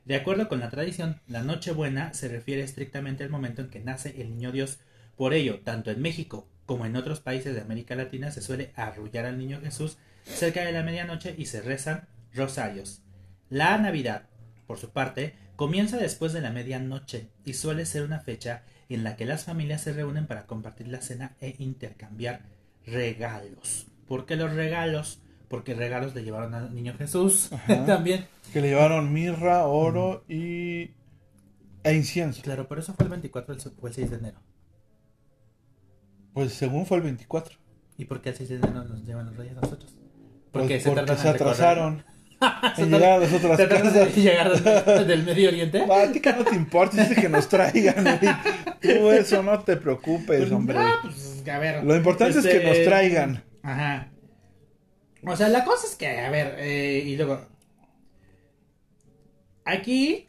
De 0.05 0.15
acuerdo 0.15 0.47
con 0.47 0.61
la 0.61 0.69
tradición, 0.69 1.19
la 1.27 1.43
Nochebuena 1.43 2.13
se 2.13 2.29
refiere 2.29 2.63
estrictamente 2.63 3.25
al 3.25 3.29
momento 3.29 3.61
en 3.61 3.69
que 3.69 3.81
nace 3.81 4.21
el 4.21 4.29
niño 4.29 4.53
Dios. 4.53 4.79
Por 5.17 5.33
ello, 5.33 5.59
tanto 5.59 5.91
en 5.91 6.01
México 6.01 6.47
como 6.65 6.85
en 6.85 6.95
otros 6.95 7.19
países 7.19 7.53
de 7.53 7.59
América 7.59 7.97
Latina 7.97 8.31
se 8.31 8.41
suele 8.41 8.71
arrullar 8.77 9.25
al 9.25 9.37
niño 9.37 9.59
Jesús 9.59 9.97
cerca 10.23 10.63
de 10.63 10.71
la 10.71 10.83
medianoche 10.83 11.35
y 11.37 11.47
se 11.47 11.59
rezan 11.59 12.07
rosarios. 12.33 13.01
La 13.49 13.77
Navidad, 13.77 14.29
por 14.67 14.77
su 14.77 14.91
parte, 14.91 15.35
comienza 15.57 15.97
después 15.97 16.31
de 16.31 16.39
la 16.39 16.51
medianoche 16.51 17.27
y 17.43 17.55
suele 17.55 17.85
ser 17.85 18.03
una 18.03 18.21
fecha 18.21 18.63
en 18.87 19.03
la 19.03 19.17
que 19.17 19.25
las 19.25 19.43
familias 19.43 19.81
se 19.81 19.91
reúnen 19.91 20.27
para 20.27 20.45
compartir 20.45 20.87
la 20.87 21.01
cena 21.01 21.35
e 21.41 21.55
intercambiar 21.59 22.55
regalos. 22.87 23.87
¿Por 24.07 24.25
qué 24.25 24.35
los 24.35 24.53
regalos? 24.53 25.21
Porque 25.49 25.73
regalos 25.75 26.15
le 26.15 26.23
llevaron 26.23 26.53
al 26.53 26.73
niño 26.73 26.95
Jesús 26.97 27.49
también. 27.85 28.25
Que 28.51 28.61
le 28.61 28.69
llevaron 28.69 29.13
mirra, 29.13 29.65
oro 29.65 30.23
y 30.27 30.91
e 31.83 31.93
incienso. 31.93 32.41
Claro, 32.41 32.67
por 32.67 32.79
eso 32.79 32.93
fue 32.93 33.05
el 33.05 33.11
24 33.11 33.55
o 33.79 33.87
el 33.87 33.93
6 33.93 34.09
de 34.09 34.17
enero. 34.17 34.39
Pues 36.33 36.53
según 36.53 36.85
fue 36.85 36.97
el 36.97 37.03
24. 37.03 37.57
¿Y 37.97 38.05
por 38.05 38.21
qué 38.21 38.29
el 38.29 38.35
6 38.35 38.49
de 38.49 38.55
enero 38.55 38.83
nos 38.83 39.05
llevan 39.05 39.25
los 39.27 39.37
reyes 39.37 39.57
a 39.57 39.61
nosotros? 39.61 39.97
Porque, 40.51 40.75
pues 40.75 40.83
se, 40.83 40.91
porque 40.91 41.15
se 41.15 41.29
atrasaron. 41.29 42.03
en 42.77 42.91
llegar 42.91 43.11
a 43.13 43.17
las 43.19 43.33
otras 43.33 43.57
casas. 43.57 44.15
llegar 44.15 44.61
del, 45.07 45.23
Medio 45.23 45.49
Oriente? 45.49 45.81
A 45.81 46.11
ti 46.11 46.19
que 46.19 46.33
no 46.33 46.43
te 46.43 46.55
importa, 46.55 47.03
dice 47.03 47.19
que 47.19 47.29
nos 47.29 47.47
traigan. 47.47 48.19
Tú 48.81 49.11
eso 49.11 49.41
no 49.41 49.59
te 49.59 49.77
preocupes, 49.77 50.41
pues, 50.41 50.51
hombre. 50.51 50.77
Ah, 50.77 50.99
pues, 51.01 51.26
que 51.47 51.51
a 51.51 51.59
ver. 51.59 51.83
Lo 51.83 51.95
importante 51.95 52.39
es 52.39 52.45
que 52.45 52.61
nos 52.61 52.73
este, 52.73 52.85
traigan. 52.85 53.43
Ajá. 53.63 54.11
O 55.23 55.35
sea, 55.35 55.47
la 55.47 55.63
cosa 55.63 55.87
es 55.87 55.95
que, 55.95 56.19
a 56.19 56.29
ver, 56.29 56.55
eh, 56.59 57.03
y 57.05 57.15
luego. 57.15 57.41
Aquí 59.63 60.27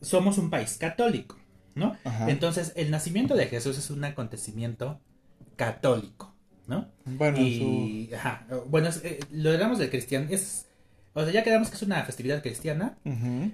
somos 0.00 0.36
un 0.38 0.50
país 0.50 0.76
católico, 0.78 1.38
¿no? 1.74 1.96
Entonces, 2.26 2.72
el 2.76 2.90
nacimiento 2.90 3.34
de 3.34 3.46
Jesús 3.46 3.78
es 3.78 3.90
un 3.90 4.04
acontecimiento 4.04 5.00
católico, 5.56 6.34
¿no? 6.66 6.88
Bueno, 7.04 7.38
y, 7.38 8.10
ajá, 8.14 8.46
bueno 8.66 8.88
eh, 9.04 9.20
lo 9.30 9.50
hablamos 9.50 9.78
del 9.78 9.90
cristiano, 9.90 10.26
es, 10.30 10.68
o 11.12 11.22
sea, 11.22 11.32
ya 11.32 11.44
quedamos 11.44 11.68
que 11.68 11.76
es 11.76 11.82
una 11.82 12.02
festividad 12.04 12.40
cristiana, 12.40 12.98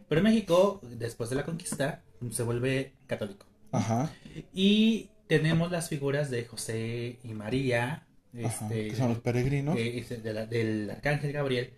pero 0.09 0.23
México, 0.23 0.81
después 0.83 1.31
de 1.31 1.37
la 1.37 1.45
conquista, 1.45 2.03
se 2.31 2.43
vuelve 2.45 2.95
católico. 3.09 3.47
Ajá. 3.73 4.11
Y 4.55 5.11
tenemos 5.29 5.71
las 5.71 5.89
figuras 5.89 6.31
de 6.31 6.45
José 6.45 7.19
y 7.23 7.35
María, 7.35 8.07
este, 8.33 8.89
que 8.89 8.97
son 8.97 9.11
los 9.11 9.21
peregrinos, 9.21 9.77
del 9.77 10.91
arcángel 10.91 11.33
Gabriel, 11.33 11.73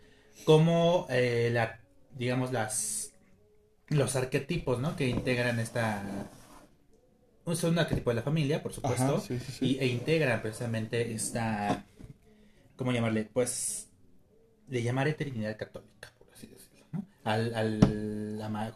como 0.44 1.06
eh, 1.10 1.50
la, 1.52 1.80
digamos, 2.16 2.52
las 2.52 3.12
los 3.88 4.14
arquetipos, 4.14 4.78
¿no? 4.78 4.94
Que 4.96 5.08
integran 5.08 5.58
esta 5.58 6.30
son 7.54 7.72
un 7.72 7.78
arquetipo 7.80 8.10
de 8.10 8.16
la 8.16 8.22
familia, 8.22 8.62
por 8.62 8.72
supuesto, 8.72 9.22
Y, 9.60 9.78
e 9.78 9.86
integran 9.86 10.40
precisamente 10.42 11.12
esta, 11.12 11.84
¿cómo 12.76 12.92
llamarle? 12.92 13.24
Pues 13.24 13.88
le 14.68 14.82
llamaré 14.82 15.14
Trinidad 15.14 15.56
Católica, 15.56 16.12
por 16.18 16.28
así 16.32 16.46
decirlo, 16.46 16.86
¿no? 16.92 17.06
Al, 17.24 17.54
al 17.54 18.72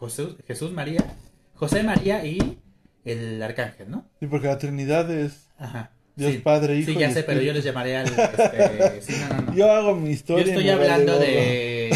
Jesús, 0.47 0.71
María, 0.71 1.15
José 1.53 1.83
María 1.83 2.25
y 2.25 2.59
el 3.05 3.41
arcángel, 3.41 3.89
¿no? 3.89 4.05
Sí, 4.19 4.27
porque 4.27 4.47
la 4.47 4.57
Trinidad 4.57 5.09
es 5.11 5.47
Ajá. 5.57 5.91
Dios 6.15 6.35
Padre, 6.37 6.77
Hijo. 6.77 6.91
Sí, 6.91 6.97
ya 6.97 7.11
sé, 7.11 7.23
pero 7.23 7.41
yo 7.41 7.51
les 7.51 7.63
llamaré 7.63 7.97
al. 7.97 8.07
Este, 8.07 9.01
sí, 9.01 9.13
no, 9.29 9.41
no, 9.41 9.53
Yo 9.53 9.71
hago 9.71 9.95
mi 9.95 10.11
historia. 10.11 10.45
Yo 10.45 10.51
estoy 10.51 10.69
hablando 10.69 11.19
de. 11.19 11.89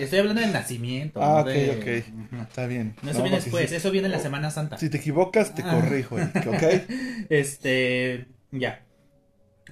estoy 0.00 0.18
hablando 0.18 0.40
del 0.40 0.52
nacimiento. 0.52 1.22
Ah, 1.22 1.42
ok, 1.42 1.50
ok. 1.78 1.86
Está 2.42 2.66
bien. 2.66 2.96
No, 3.02 3.12
eso 3.12 3.22
viene 3.22 3.36
después, 3.36 3.70
eso 3.70 3.90
viene 3.92 4.06
en 4.06 4.12
la 4.12 4.18
Semana 4.18 4.50
Santa. 4.50 4.76
Si 4.76 4.90
te 4.90 4.96
equivocas, 4.96 5.54
te 5.54 5.62
ah. 5.62 5.70
corrijo, 5.70 6.16
¿ok? 6.16 6.62
este. 7.30 8.26
Ya. 8.50 8.82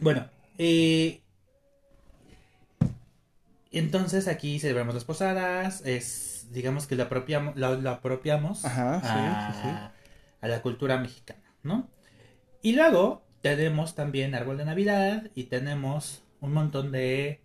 Bueno, 0.00 0.28
eh. 0.58 1.18
Entonces 3.72 4.28
aquí 4.28 4.60
celebramos 4.60 4.94
las 4.94 5.04
posadas, 5.04 5.82
es, 5.86 6.48
digamos 6.52 6.86
que 6.86 6.94
lo 6.94 7.04
apropiamos, 7.04 7.56
lo, 7.56 7.90
apropiamos 7.90 8.66
Ajá, 8.66 8.96
a, 8.96 9.52
sí, 9.54 9.60
sí, 9.62 9.68
a 10.42 10.48
la 10.48 10.60
cultura 10.60 10.98
mexicana, 10.98 11.54
¿no? 11.62 11.88
Y 12.60 12.72
luego 12.74 13.22
tenemos 13.40 13.94
también 13.94 14.34
árbol 14.34 14.58
de 14.58 14.66
Navidad 14.66 15.30
y 15.34 15.44
tenemos 15.44 16.22
un 16.40 16.52
montón 16.52 16.92
de 16.92 17.40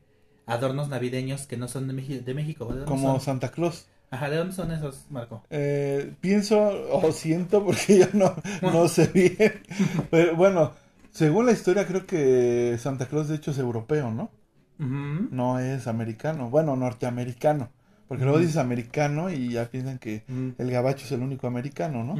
adornos 0.45 0.89
navideños 0.89 1.47
que 1.47 1.57
no 1.57 1.67
son 1.67 1.87
de, 1.87 2.21
de 2.21 2.33
México. 2.33 2.67
Como 2.85 3.19
Santa 3.19 3.49
Claus. 3.49 3.87
Ajá, 4.09 4.29
¿de 4.29 4.37
dónde 4.37 4.55
son 4.55 4.71
esos, 4.71 5.05
Marco? 5.09 5.43
Eh, 5.49 6.13
pienso 6.21 6.57
o 6.91 7.11
siento 7.11 7.63
porque 7.65 7.99
yo 7.99 8.07
no, 8.13 8.35
no 8.61 8.87
sé 8.87 9.07
bien. 9.13 9.61
Pero 10.09 10.35
bueno, 10.35 10.73
según 11.11 11.45
la 11.45 11.51
historia 11.51 11.85
creo 11.85 12.05
que 12.05 12.77
Santa 12.79 13.07
Claus 13.07 13.27
de 13.27 13.35
hecho 13.35 13.51
es 13.51 13.59
europeo, 13.59 14.11
¿no? 14.11 14.31
No 14.79 15.57
es 15.59 15.87
americano, 15.87 16.51
bueno, 16.51 16.75
norteamericano. 16.75 17.71
Porque 18.07 18.23
luego 18.23 18.39
dices 18.39 18.57
americano 18.57 19.29
y 19.29 19.51
ya 19.51 19.69
piensan 19.69 19.99
que 19.99 20.23
el 20.57 20.71
gabacho 20.71 21.05
es 21.05 21.11
el 21.11 21.21
único 21.21 21.47
americano, 21.47 22.03
¿no? 22.03 22.17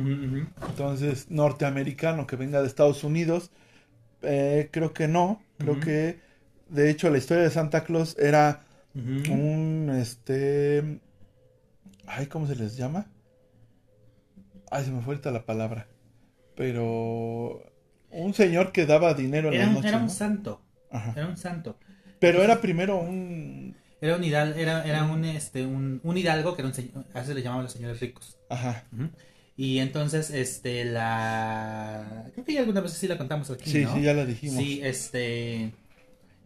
Entonces, 0.70 1.28
norteamericano 1.30 2.28
que 2.28 2.36
venga 2.36 2.62
de 2.62 2.68
Estados 2.68 3.04
Unidos 3.04 3.52
eh, 4.22 4.70
creo 4.72 4.94
que 4.94 5.08
no. 5.08 5.42
Creo 5.58 5.80
que, 5.80 6.20
de 6.70 6.90
hecho, 6.90 7.10
la 7.10 7.18
historia 7.18 7.44
de 7.44 7.50
Santa 7.50 7.84
Claus 7.84 8.16
era 8.20 8.62
un, 8.96 9.92
este... 10.00 11.00
Ay, 12.06 12.28
¿cómo 12.28 12.48
se 12.48 12.56
les 12.56 12.78
llama? 12.78 13.08
Ay, 14.70 14.86
se 14.86 14.92
me 14.92 15.02
fue 15.02 15.14
ahorita 15.16 15.32
la 15.32 15.46
palabra. 15.46 15.88
Pero... 16.56 17.64
Un 18.10 18.34
señor 18.34 18.72
que 18.72 18.86
daba 18.86 19.14
dinero 19.14 19.50
en 19.50 19.56
era, 19.56 19.66
la 19.66 19.74
noche, 19.74 19.88
Era 19.90 19.98
un 19.98 20.10
santo. 20.10 20.62
Era 21.16 21.28
un 21.28 21.38
santo. 21.38 21.78
Pero 22.20 22.42
era 22.42 22.62
primero 22.62 22.98
un... 22.98 23.57
Era 24.00 24.16
un 24.16 24.24
hidalgo, 24.24 24.60
era, 24.60 24.86
era 24.86 25.04
un, 25.06 25.26
este, 25.26 25.66
un, 25.66 26.00
un 26.04 26.18
hidalgo 26.18 26.56
que 26.56 26.62
era 26.62 26.70
un 26.70 26.76
señor, 26.76 27.06
a 27.14 27.20
veces 27.20 27.36
le 27.36 27.42
llamaban 27.42 27.64
los 27.64 27.74
señores 27.74 28.00
ricos. 28.00 28.38
Ajá. 28.50 28.86
Y 29.58 29.80
entonces, 29.80 30.30
este, 30.30 30.86
la... 30.86 32.30
Creo 32.34 32.46
que 32.46 32.54
ya 32.54 32.60
alguna 32.60 32.80
vez 32.80 32.94
sí 32.94 33.08
la 33.08 33.18
contamos 33.18 33.50
aquí, 33.50 33.70
Sí, 33.70 33.86
sí, 33.92 34.02
ya 34.04 34.14
la 34.14 34.24
dijimos. 34.24 34.64
Sí, 34.64 34.80
este... 34.84 35.74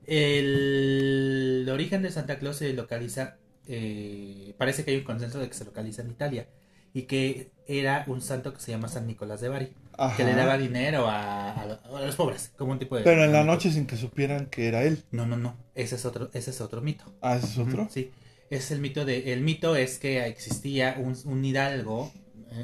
El, 0.08 1.68
origen 1.70 2.02
de 2.04 2.12
Santa 2.12 2.40
Claus 2.40 2.56
se 2.56 2.72
localiza... 2.72 3.36
Eh, 3.68 4.56
parece 4.58 4.86
que 4.86 4.92
hay 4.92 4.98
un 4.98 5.04
consenso 5.04 5.40
de 5.40 5.50
que 5.50 5.54
se 5.54 5.66
localiza 5.66 6.04
en 6.04 6.10
Italia. 6.10 6.48
Y 6.94 7.02
que 7.04 7.52
era 7.68 8.06
un 8.08 8.22
santo 8.22 8.54
que 8.54 8.62
se 8.62 8.72
llama 8.72 8.88
San 8.88 9.08
Nicolás 9.08 9.42
de 9.42 9.50
Bari. 9.50 9.74
Que 10.18 10.24
le 10.24 10.34
daba 10.34 10.58
dinero 10.58 11.06
a, 11.08 11.80
los 12.04 12.16
pobres, 12.16 12.52
como 12.58 12.72
un 12.72 12.80
tipo 12.80 12.96
de... 12.96 13.04
Pero 13.04 13.24
en 13.24 13.32
la 13.32 13.44
noche 13.44 13.72
sin 13.72 13.86
que 13.86 13.98
supieran 13.98 14.48
que 14.48 14.68
era 14.68 14.84
él. 14.84 15.04
No, 15.12 15.26
no, 15.26 15.38
no. 15.38 15.56
Ese 15.76 15.96
es 15.96 16.06
otro, 16.06 16.30
ese 16.34 16.52
es 16.52 16.62
otro 16.62 16.82
mito. 16.82 17.06
Ah, 17.22 17.36
ese 17.36 17.48
es 17.48 17.58
otro. 17.58 17.88
sí. 17.90 18.12
Es 18.50 18.72
el 18.72 18.80
mito 18.80 19.06
de... 19.06 19.32
El 19.32 19.42
mito 19.42 19.76
es 19.76 19.98
que 19.98 20.26
existía 20.26 20.96
un, 20.98 21.16
un 21.26 21.46
hidalgo 21.46 22.12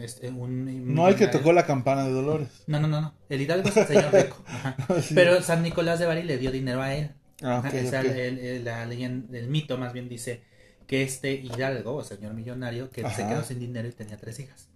este, 0.04 0.32
no 0.32 1.06
hay 1.06 1.16
que 1.16 1.28
tocó 1.28 1.54
la 1.54 1.66
campana 1.66 2.04
de 2.04 2.12
Dolores. 2.12 2.50
No, 2.68 2.80
no, 2.80 2.88
no, 2.88 3.00
no. 3.00 3.14
El 3.30 3.42
Hidalgo 3.42 3.70
es 3.70 3.78
el 3.78 3.88
señor 3.88 4.14
rico. 4.14 4.44
Pero 5.16 5.42
San 5.42 5.64
Nicolás 5.64 6.00
de 6.00 6.06
Bari 6.06 6.24
le 6.24 6.38
dio 6.38 6.52
dinero 6.52 6.82
a 6.82 6.94
él. 6.94 7.12
Ah, 7.42 7.64
el, 7.72 8.66
la 8.66 8.86
leyenda, 8.86 9.38
el 9.38 9.48
mito 9.48 9.78
más 9.78 9.94
bien 9.94 10.10
dice 10.10 10.42
que 10.88 11.04
este 11.04 11.34
Hidalgo, 11.34 11.96
o 11.96 12.04
señor 12.04 12.34
millonario, 12.34 12.90
que 12.90 13.08
se 13.10 13.28
quedó 13.28 13.44
sin 13.44 13.60
dinero 13.60 13.88
y 13.88 13.92
tenía 13.92 14.18
tres 14.18 14.40
hijas. 14.40 14.67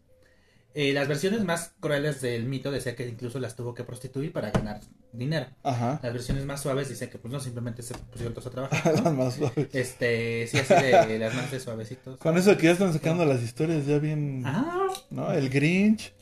Eh, 0.73 0.93
las 0.93 1.07
versiones 1.07 1.43
más 1.43 1.73
crueles 1.79 2.21
del 2.21 2.45
mito 2.45 2.71
decía 2.71 2.95
que 2.95 3.07
incluso 3.07 3.39
las 3.39 3.55
tuvo 3.55 3.73
que 3.73 3.83
prostituir 3.83 4.31
para 4.31 4.51
ganar 4.51 4.79
dinero. 5.11 5.47
Ajá. 5.63 5.99
Las 6.01 6.13
versiones 6.13 6.45
más 6.45 6.61
suaves 6.61 6.87
dicen 6.87 7.09
que 7.09 7.17
pues 7.17 7.31
no, 7.31 7.39
simplemente 7.39 7.83
se 7.83 7.93
pusieron 7.93 8.33
todos 8.33 8.47
a 8.47 8.49
trabajar. 8.51 8.93
las 9.03 9.13
más 9.13 9.35
suaves. 9.35 9.67
Este, 9.73 10.47
sí, 10.47 10.57
así 10.59 10.73
de 10.73 11.19
las 11.19 11.35
más 11.35 11.51
de 11.51 11.59
suavecitos. 11.59 12.19
Con 12.19 12.37
eso 12.37 12.57
que 12.57 12.67
ya 12.67 12.71
están 12.71 12.93
sacando 12.93 13.25
las 13.25 13.41
historias 13.41 13.85
ya 13.85 13.99
bien... 13.99 14.43
Ah. 14.45 14.87
¿No? 15.09 15.31
El 15.31 15.49
Grinch. 15.49 16.13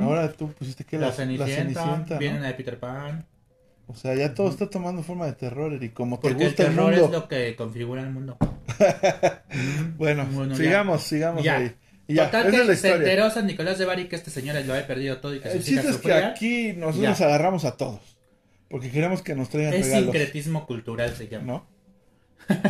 Ahora 0.00 0.32
tú 0.32 0.52
pusiste 0.52 0.84
que 0.84 0.98
la, 0.98 1.08
la 1.08 1.12
Cenicienta. 1.12 2.18
vienen 2.18 2.42
de 2.42 2.54
Peter 2.54 2.78
Pan. 2.78 3.26
O 3.88 3.94
sea, 3.94 4.14
ya 4.14 4.34
todo 4.34 4.50
está 4.50 4.68
tomando 4.68 5.02
forma 5.02 5.24
de 5.26 5.32
terror 5.32 5.82
y 5.82 5.88
como 5.88 6.18
te 6.18 6.28
Porque 6.28 6.44
gusta 6.44 6.64
el 6.64 6.68
terror 6.70 6.92
es 6.92 7.10
lo 7.10 7.26
que 7.26 7.56
configura 7.56 8.02
el 8.02 8.10
mundo. 8.10 8.36
bueno, 9.96 10.26
sigamos, 10.54 11.02
sigamos 11.02 11.46
ahí. 11.46 11.74
Y 12.08 12.14
ya, 12.14 12.30
Total 12.30 12.50
que 12.50 12.74
se 12.74 12.90
enteró 12.90 13.30
San 13.30 13.46
Nicolás 13.46 13.78
de 13.78 13.84
Bari 13.84 14.08
que 14.08 14.16
este 14.16 14.30
señor 14.30 14.54
lo 14.64 14.72
había 14.72 14.86
perdido 14.86 15.18
todo 15.18 15.34
y 15.34 15.40
que 15.40 15.50
El 15.50 15.62
chiste 15.62 15.90
es 15.90 15.98
que 15.98 16.12
aquí 16.14 16.72
nosotros 16.72 17.10
nos 17.10 17.20
agarramos 17.20 17.66
a 17.66 17.76
todos. 17.76 18.00
Porque 18.70 18.90
queremos 18.90 19.20
que 19.20 19.34
nos 19.34 19.50
traigan 19.50 19.74
es 19.74 19.86
regalos. 19.86 20.08
Es 20.08 20.12
sincretismo 20.12 20.66
cultural 20.66 21.14
se 21.14 21.28
llama. 21.28 21.44
¿No? 21.44 21.66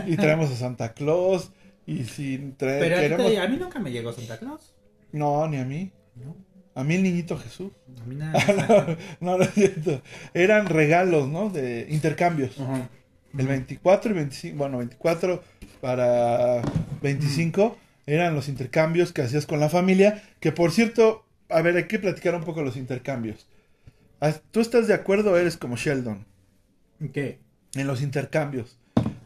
Y 0.06 0.16
traemos 0.16 0.50
a 0.50 0.56
Santa 0.56 0.92
Claus. 0.92 1.52
Y 1.86 2.04
si 2.04 2.52
traemos... 2.56 2.88
Pero 2.88 3.42
a 3.42 3.48
mí 3.48 3.56
nunca 3.56 3.78
me 3.78 3.92
llegó 3.92 4.12
Santa 4.12 4.38
Claus. 4.38 4.74
No, 5.12 5.46
ni 5.46 5.58
a 5.58 5.64
mí. 5.64 5.92
No. 6.16 6.36
A 6.74 6.82
mí 6.82 6.96
el 6.96 7.04
niñito 7.04 7.38
Jesús. 7.38 7.72
A 8.00 8.04
mí 8.06 8.16
nada. 8.16 8.96
no, 9.20 9.38
no, 9.38 9.44
es 9.44 9.54
cierto. 9.54 10.02
Eran 10.34 10.66
regalos, 10.66 11.28
¿no? 11.28 11.48
De 11.48 11.86
intercambios. 11.90 12.56
El 13.36 13.46
24 13.46 14.10
y 14.10 14.14
25. 14.14 14.56
Bueno, 14.56 14.78
24 14.78 15.42
para 15.80 16.60
25 17.02 17.76
eran 18.08 18.34
los 18.34 18.48
intercambios 18.48 19.12
que 19.12 19.22
hacías 19.22 19.46
con 19.46 19.60
la 19.60 19.68
familia, 19.68 20.22
que 20.40 20.50
por 20.50 20.72
cierto, 20.72 21.26
a 21.50 21.60
ver, 21.60 21.76
hay 21.76 21.86
que 21.88 21.98
platicar 21.98 22.34
un 22.34 22.42
poco 22.42 22.62
los 22.62 22.76
intercambios. 22.76 23.46
Ah, 24.20 24.32
¿Tú 24.50 24.60
estás 24.60 24.88
de 24.88 24.94
acuerdo 24.94 25.32
o 25.32 25.36
eres 25.36 25.56
como 25.56 25.76
Sheldon? 25.76 26.26
¿En 27.00 27.10
qué? 27.10 27.38
En 27.74 27.86
los 27.86 28.02
intercambios. 28.02 28.78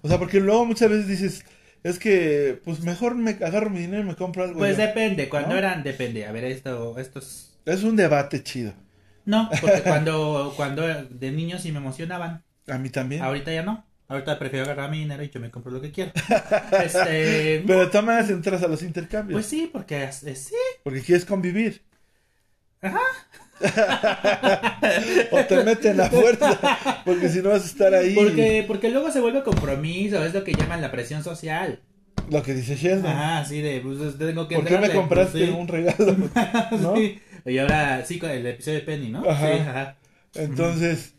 O 0.03 0.09
sea, 0.09 0.19
porque 0.19 0.41
luego 0.41 0.67
muchas 0.67 0.91
veces 0.91 1.07
dices, 1.07 1.45
es 1.85 1.99
que, 1.99 2.61
pues 2.65 2.81
mejor 2.81 3.15
me 3.15 3.31
agarro 3.31 3.71
mi 3.71 3.79
dinero 3.79 4.03
y 4.03 4.07
me 4.07 4.17
compro 4.17 4.43
algo. 4.43 4.59
Pues 4.59 4.77
depende, 4.77 5.29
cuando 5.29 5.57
eran, 5.57 5.85
depende. 5.85 6.27
A 6.27 6.33
ver, 6.33 6.45
esto, 6.45 6.99
esto 6.99 7.21
es... 7.21 7.57
Es 7.65 7.85
un 7.85 7.95
debate 7.95 8.43
chido. 8.43 8.73
No, 9.25 9.49
porque 9.61 9.83
cuando, 9.85 10.53
cuando 10.57 10.83
de 10.87 11.31
niños 11.31 11.63
sí 11.63 11.71
me 11.71 11.79
emocionaban. 11.79 12.43
A 12.67 12.79
mí 12.79 12.91
también. 12.91 13.23
Ahorita 13.23 13.53
ya 13.53 13.63
no. 13.63 13.87
Ahorita 14.13 14.39
prefiero 14.39 14.67
agarrar 14.67 14.91
mi 14.91 14.99
dinero 14.99 15.23
y 15.23 15.31
yo 15.31 15.41
me 15.41 15.51
compro 15.51 15.73
lo 15.73 15.81
que 15.81 15.91
quiero. 15.91 16.13
este, 16.85 17.65
Pero 17.67 18.03
me 18.03 18.19
entras 18.19 18.63
a 18.63 18.69
los 18.69 18.83
intercambios. 18.83 19.37
Pues 19.37 19.47
sí, 19.47 19.71
porque 19.73 20.13
sí. 20.13 20.55
Porque 20.85 21.01
quieres 21.01 21.25
convivir. 21.25 21.81
Ajá. 22.83 23.01
o 25.31 25.45
te 25.45 25.65
meten 25.65 26.01
a 26.01 26.11
fuerza, 26.11 27.03
porque 27.05 27.29
si 27.29 27.41
no 27.41 27.51
vas 27.51 27.63
a 27.63 27.67
estar 27.67 27.95
ahí. 27.95 28.15
Porque, 28.15 28.65
porque 28.67 28.91
luego 28.91 29.11
se 29.11 29.21
vuelve 29.21 29.43
compromiso, 29.45 30.23
es 30.23 30.35
lo 30.35 30.45
que 30.45 30.53
llaman 30.53 30.83
la 30.83 30.91
presión 30.91 31.25
social. 31.25 31.81
Lo 32.29 32.43
que 32.43 32.53
dice 32.53 32.77
Sheldon. 32.77 33.11
Ajá, 33.11 33.45
sí, 33.47 33.63
de, 33.63 33.81
pues 33.81 34.19
tengo 34.19 34.47
que 34.47 34.57
¿Por 34.57 34.65
qué 34.67 34.75
me 34.75 34.89
pues, 34.89 34.93
compraste 34.93 35.51
un 35.53 35.69
regalo? 35.69 36.17
¿no? 36.81 36.95
Y 36.99 37.59
ahora, 37.59 38.05
sí, 38.05 38.19
con 38.19 38.31
el 38.31 38.45
episodio 38.47 38.81
de 38.81 38.85
Penny, 38.85 39.09
¿no? 39.09 39.23
Sí, 39.23 39.29
ajá. 39.31 39.97
Entonces, 40.35 41.15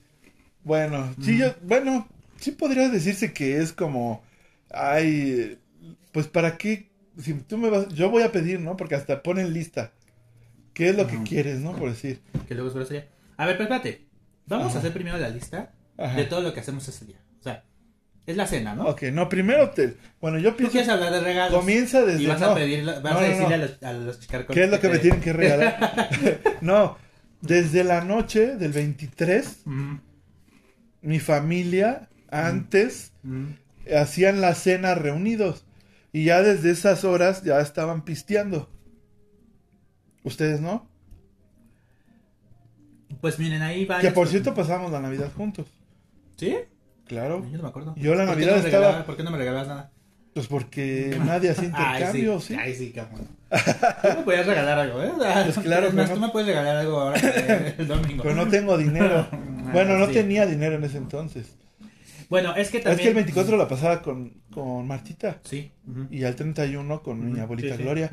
bueno, 0.63 1.15
sí, 1.21 1.39
yo, 1.39 1.55
bueno, 1.63 2.07
sí 2.43 2.51
podría 2.51 2.89
decirse 2.89 3.33
que 3.33 3.57
es 3.57 3.71
como, 3.71 4.21
ay, 4.69 5.57
pues 6.11 6.27
para 6.27 6.57
qué, 6.57 6.89
si 7.17 7.33
tú 7.33 7.57
me 7.57 7.69
vas, 7.69 7.87
yo 7.89 8.09
voy 8.09 8.23
a 8.23 8.31
pedir, 8.31 8.59
¿no? 8.59 8.75
Porque 8.75 8.95
hasta 8.95 9.23
ponen 9.23 9.53
lista. 9.53 9.93
¿Qué 10.73 10.89
es 10.89 10.97
lo 10.97 11.07
que 11.07 11.21
quieres, 11.23 11.59
no? 11.59 11.75
Por 11.75 11.89
decir. 11.89 12.19
Que 12.47 12.55
luego 12.55 12.71
sería. 12.83 13.07
A 13.37 13.45
ver, 13.45 13.57
pero 13.57 13.73
espérate. 13.73 14.05
Vamos 14.47 14.75
a 14.75 14.79
hacer 14.79 14.91
primero 14.91 15.17
la 15.17 15.29
lista 15.29 15.71
de 16.15 16.25
todo 16.25 16.41
lo 16.41 16.53
que 16.53 16.59
hacemos 16.59 16.87
ese 16.87 17.05
día. 17.05 17.17
O 17.39 17.43
sea, 17.43 17.63
es 18.25 18.35
la 18.35 18.47
cena, 18.47 18.75
¿no? 18.75 18.87
Ok, 18.87 19.03
no, 19.03 19.29
primero 19.29 19.69
te. 19.69 19.95
Bueno, 20.19 20.39
yo 20.39 20.57
pienso. 20.57 20.71
¿Tú 20.71 20.71
quieres 20.71 20.89
hablar 20.89 21.13
de 21.13 21.21
regalos? 21.21 21.59
Comienza 21.59 22.03
desde. 22.03 22.23
Y 22.23 22.25
vas 22.25 22.41
a 22.41 22.55
pedir, 22.55 22.83
vas 22.85 23.15
a 23.15 23.21
decirle 23.21 23.53
a 23.53 23.57
los, 23.57 23.83
a 23.83 23.93
los 23.93 24.17
¿Qué 24.17 24.63
es 24.63 24.69
lo 24.69 24.79
que, 24.79 24.89
me 24.89 24.99
tienen 24.99 25.21
que 25.21 25.31
regalar? 25.31 26.09
no, 26.61 26.97
desde 27.41 27.83
la 27.83 28.03
noche 28.03 28.57
del 28.57 28.73
23, 28.73 29.63
mi 31.03 31.19
familia 31.19 32.09
antes 32.33 33.13
hacían 33.95 34.41
la 34.41 34.55
cena 34.55 34.95
reunidos. 34.95 35.65
Y 36.11 36.25
ya 36.25 36.43
desde 36.43 36.71
esas 36.71 37.03
horas 37.03 37.43
ya 37.43 37.59
estaban 37.59 38.05
pisteando. 38.05 38.69
¿Ustedes 40.23 40.61
no? 40.61 40.87
Pues 43.19 43.39
miren, 43.39 43.61
ahí 43.61 43.85
va. 43.85 43.99
Que 43.99 44.11
por 44.11 44.27
cierto 44.27 44.53
pasamos 44.53 44.91
la 44.91 44.99
Navidad 44.99 45.31
juntos. 45.35 45.67
¿Sí? 46.37 46.55
Claro. 47.07 47.45
Yo 47.51 47.57
no 47.57 47.63
me 47.63 47.69
acuerdo. 47.69 47.95
Yo 47.97 48.15
la 48.15 48.25
Navidad 48.25 48.65
estaba. 48.65 49.05
¿Por 49.05 49.17
qué 49.17 49.23
no 49.23 49.31
me 49.31 49.37
regalabas 49.37 49.67
nada? 49.67 49.91
Pues 50.33 50.47
porque 50.47 51.17
nadie 51.25 51.51
hacía 51.51 51.65
intercambio, 51.65 52.39
¿sí? 52.39 52.55
Ay, 52.55 52.73
sí, 52.73 52.91
cabrón. 52.91 53.27
Tú 54.01 54.07
me 54.17 54.23
podías 54.23 54.45
regalar 54.45 54.79
algo, 54.79 55.03
¿eh? 55.03 55.11
Pues 55.15 55.59
claro, 55.59 55.89
pero 55.91 56.07
no... 56.07 56.13
tú 56.15 56.19
me 56.19 56.29
puedes 56.29 56.47
regalar 56.47 56.77
algo 56.77 56.99
ahora 56.99 57.19
el 57.77 57.87
domingo. 57.87 58.23
Pero 58.23 58.35
no 58.35 58.47
tengo 58.47 58.77
dinero. 58.77 59.27
bueno, 59.71 59.97
no 59.97 60.07
tenía 60.07 60.47
dinero 60.47 60.75
en 60.75 60.83
ese 60.83 60.97
entonces. 60.97 61.55
Bueno, 62.33 62.55
es 62.55 62.71
que 62.71 62.79
también... 62.79 62.97
Es 62.97 63.03
que 63.03 63.09
el 63.09 63.13
24 63.13 63.57
la 63.57 63.67
pasaba 63.67 64.01
con, 64.01 64.41
con 64.51 64.87
Martita. 64.87 65.39
Sí. 65.43 65.71
Y 66.09 66.23
al 66.23 66.35
31 66.35 67.03
con 67.03 67.31
mi 67.31 67.39
abuelita 67.39 67.77
Gloria. 67.77 68.09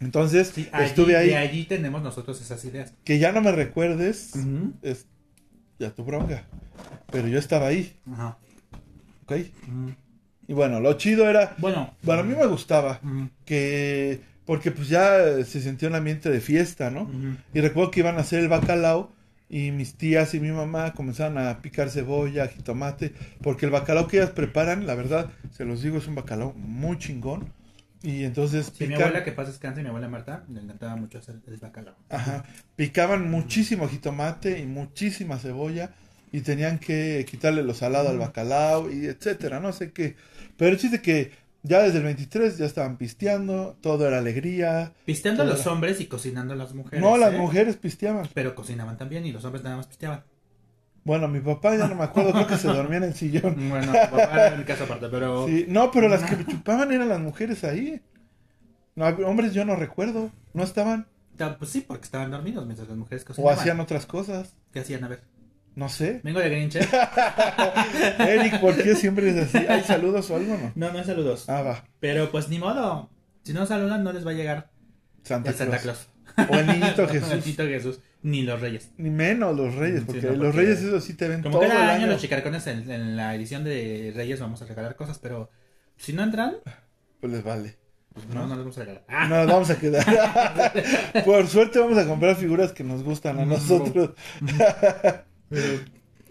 Entonces, 0.00 0.52
estuve 0.58 1.16
ahí. 1.16 1.28
De 1.28 1.36
allí 1.36 1.66
tenemos 1.66 2.02
nosotros 2.02 2.40
esas 2.40 2.64
ideas. 2.64 2.94
Que 3.04 3.20
ya 3.20 3.30
no 3.30 3.42
me 3.42 3.52
recuerdes, 3.52 4.32
es 4.82 5.06
ya 5.78 5.90
tu 5.94 6.02
bronca. 6.02 6.46
Pero 7.12 7.28
yo 7.28 7.38
estaba 7.38 7.68
ahí. 7.68 7.96
Ajá. 8.12 8.38
¿Ok? 9.22 9.36
Y 10.48 10.52
bueno, 10.52 10.80
lo 10.80 10.94
chido 10.94 11.30
era. 11.30 11.54
Bueno. 11.58 11.94
Bueno, 12.02 12.22
a 12.22 12.24
mí 12.24 12.34
me 12.34 12.46
gustaba. 12.46 13.00
Que. 13.44 14.20
Porque 14.44 14.72
pues 14.72 14.88
ya 14.88 15.44
se 15.44 15.60
sentía 15.60 15.88
un 15.88 15.94
ambiente 15.94 16.28
de 16.28 16.40
fiesta, 16.40 16.90
¿no? 16.90 17.08
Y 17.54 17.60
recuerdo 17.60 17.92
que 17.92 18.00
iban 18.00 18.16
a 18.16 18.22
hacer 18.22 18.40
el 18.40 18.48
bacalao. 18.48 19.12
Y 19.50 19.70
mis 19.70 19.94
tías 19.94 20.34
y 20.34 20.40
mi 20.40 20.50
mamá 20.50 20.92
comenzaban 20.92 21.38
a 21.38 21.62
picar 21.62 21.90
cebolla, 21.90 22.48
jitomate. 22.48 23.14
Porque 23.42 23.66
el 23.66 23.72
bacalao 23.72 24.06
que 24.06 24.18
ellas 24.18 24.30
preparan, 24.30 24.86
la 24.86 24.94
verdad, 24.94 25.30
se 25.52 25.64
los 25.64 25.82
digo, 25.82 25.98
es 25.98 26.06
un 26.06 26.14
bacalao 26.14 26.52
muy 26.52 26.98
chingón. 26.98 27.52
Y 28.02 28.24
entonces. 28.24 28.72
mi 28.80 28.94
abuela 28.94 29.24
que 29.24 29.32
pasa 29.32 29.50
descansa 29.50 29.80
y 29.80 29.82
mi 29.82 29.88
abuela 29.88 30.08
Marta 30.08 30.44
le 30.52 30.60
encantaba 30.60 30.96
mucho 30.96 31.18
hacer 31.18 31.36
el 31.46 31.56
bacalao. 31.56 31.96
Ajá. 32.10 32.44
Picaban 32.76 33.30
muchísimo 33.30 33.88
jitomate 33.88 34.58
y 34.60 34.66
muchísima 34.66 35.38
cebolla. 35.38 35.94
Y 36.30 36.42
tenían 36.42 36.78
que 36.78 37.24
quitarle 37.28 37.62
lo 37.62 37.72
salado 37.72 38.10
al 38.10 38.18
bacalao 38.18 38.92
y 38.92 39.06
etcétera, 39.06 39.60
no 39.60 39.72
sé 39.72 39.92
qué. 39.92 40.14
Pero 40.58 40.72
el 40.72 40.78
chiste 40.78 41.00
que 41.00 41.32
ya 41.68 41.82
desde 41.82 41.98
el 41.98 42.04
23 42.04 42.58
ya 42.58 42.66
estaban 42.66 42.96
pisteando, 42.96 43.76
todo 43.80 44.08
era 44.08 44.18
alegría. 44.18 44.94
Pisteando 45.04 45.44
los 45.44 45.66
hombres 45.66 46.00
y 46.00 46.06
cocinando 46.06 46.54
las 46.54 46.74
mujeres. 46.74 47.00
No, 47.00 47.16
las 47.16 47.34
¿eh? 47.34 47.38
mujeres 47.38 47.76
pisteaban. 47.76 48.28
Pero 48.34 48.54
cocinaban 48.54 48.96
también 48.96 49.26
y 49.26 49.32
los 49.32 49.44
hombres 49.44 49.62
nada 49.62 49.76
más 49.76 49.86
pisteaban. 49.86 50.24
Bueno, 51.04 51.28
mi 51.28 51.40
papá 51.40 51.76
ya 51.76 51.86
no 51.86 51.94
me 51.94 52.04
acuerdo, 52.04 52.32
creo 52.32 52.46
que 52.46 52.56
se 52.56 52.68
dormía 52.68 52.98
en 52.98 53.04
el 53.04 53.14
sillón. 53.14 53.56
Bueno, 53.68 53.92
papá 53.92 54.46
era 54.46 54.54
en 54.54 54.64
casa 54.64 54.84
aparte, 54.84 55.08
pero... 55.08 55.46
Sí, 55.46 55.66
no, 55.68 55.90
pero 55.90 56.08
las 56.08 56.22
que 56.22 56.44
chupaban 56.50 56.90
eran 56.92 57.08
las 57.08 57.20
mujeres 57.20 57.64
ahí. 57.64 58.00
No, 58.94 59.06
hombres 59.06 59.54
yo 59.54 59.64
no 59.64 59.76
recuerdo, 59.76 60.30
no 60.54 60.64
estaban. 60.64 61.06
Pues 61.58 61.70
sí, 61.70 61.82
porque 61.82 62.04
estaban 62.04 62.30
dormidos 62.30 62.66
mientras 62.66 62.88
las 62.88 62.98
mujeres 62.98 63.24
cocinaban. 63.24 63.56
O 63.56 63.60
hacían 63.60 63.78
otras 63.78 64.06
cosas. 64.06 64.54
¿Qué 64.72 64.80
hacían? 64.80 65.04
A 65.04 65.08
ver. 65.08 65.22
No 65.78 65.88
sé. 65.88 66.20
Vengo 66.24 66.40
de 66.40 66.50
Grinch. 66.50 66.74
¿eh? 66.74 66.88
Eric, 68.18 68.58
¿por 68.58 68.74
qué 68.74 68.96
siempre 68.96 69.30
es 69.30 69.36
así? 69.36 69.64
¿Hay 69.64 69.84
saludos 69.84 70.28
o 70.28 70.34
algo 70.34 70.58
no? 70.58 70.72
No, 70.74 70.92
no 70.92 70.98
hay 70.98 71.04
saludos. 71.04 71.48
Ah, 71.48 71.62
va. 71.62 71.84
Pero 72.00 72.32
pues 72.32 72.48
ni 72.48 72.58
modo. 72.58 73.08
Si 73.44 73.52
no 73.52 73.64
saludan, 73.64 74.02
no 74.02 74.12
les 74.12 74.26
va 74.26 74.32
a 74.32 74.34
llegar 74.34 74.70
Santa, 75.22 75.50
el 75.50 75.56
Santa 75.56 75.78
Claus. 75.78 76.08
O 76.48 76.56
el 76.56 76.66
niñito 76.66 77.06
Jesús. 77.08 77.30
el 77.30 77.38
niñito 77.38 77.62
Jesús. 77.62 78.00
Ni 78.22 78.42
los 78.42 78.60
reyes. 78.60 78.90
Ni 78.96 79.08
menos 79.08 79.56
los 79.56 79.72
reyes, 79.76 80.02
porque, 80.04 80.32
los 80.32 80.52
reyes 80.52 80.82
eso 80.82 81.00
sí 81.00 81.14
te 81.14 81.28
ven 81.28 81.42
como 81.42 81.60
todo 81.60 81.68
cada 81.68 81.94
año, 81.94 82.08
los 82.08 82.20
chicarcones 82.20 82.66
en, 82.66 82.90
en, 82.90 83.16
la 83.16 83.36
edición 83.36 83.62
de 83.62 84.12
reyes 84.16 84.40
vamos 84.40 84.60
a 84.60 84.64
regalar 84.64 84.96
cosas, 84.96 85.20
pero 85.20 85.48
si 85.96 86.12
no 86.12 86.24
entran... 86.24 86.56
Pues 87.20 87.32
les 87.32 87.44
vale. 87.44 87.76
Pues 88.12 88.26
no, 88.30 88.48
no 88.48 88.56
les 88.56 88.58
vamos 88.58 88.78
a 88.78 88.80
regalar. 88.80 89.04
No, 89.28 89.36
nos 89.36 89.46
vamos 89.46 89.70
a 89.70 89.78
quedar. 89.78 91.24
Por 91.24 91.46
suerte 91.46 91.78
vamos 91.78 91.98
a 91.98 92.04
comprar 92.04 92.34
figuras 92.34 92.72
que 92.72 92.82
nos 92.82 93.04
gustan 93.04 93.38
a 93.38 93.44
nosotros. 93.44 94.10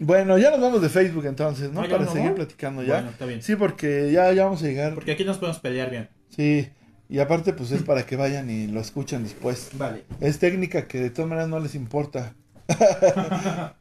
Bueno, 0.00 0.38
ya 0.38 0.50
nos 0.50 0.60
vamos 0.60 0.80
de 0.80 0.88
Facebook 0.88 1.26
entonces, 1.26 1.72
¿no? 1.72 1.88
Para 1.88 2.06
seguir 2.06 2.34
platicando 2.34 2.82
ya. 2.82 2.94
Bueno, 2.94 3.10
está 3.10 3.26
bien. 3.26 3.42
Sí, 3.42 3.56
porque 3.56 4.12
ya, 4.12 4.32
ya 4.32 4.44
vamos 4.44 4.62
a 4.62 4.66
llegar. 4.66 4.94
Porque 4.94 5.12
aquí 5.12 5.24
nos 5.24 5.38
podemos 5.38 5.58
pelear 5.60 5.90
bien. 5.90 6.08
Sí, 6.28 6.68
y 7.08 7.18
aparte 7.18 7.52
pues 7.52 7.72
es 7.72 7.82
para 7.82 8.04
que 8.06 8.16
vayan 8.16 8.48
y 8.50 8.66
lo 8.68 8.80
escuchen 8.80 9.24
después. 9.24 9.70
Vale. 9.74 10.04
Es 10.20 10.38
técnica 10.38 10.86
que 10.86 11.00
de 11.00 11.10
todas 11.10 11.28
maneras 11.28 11.48
no 11.48 11.58
les 11.58 11.74
importa. 11.74 12.34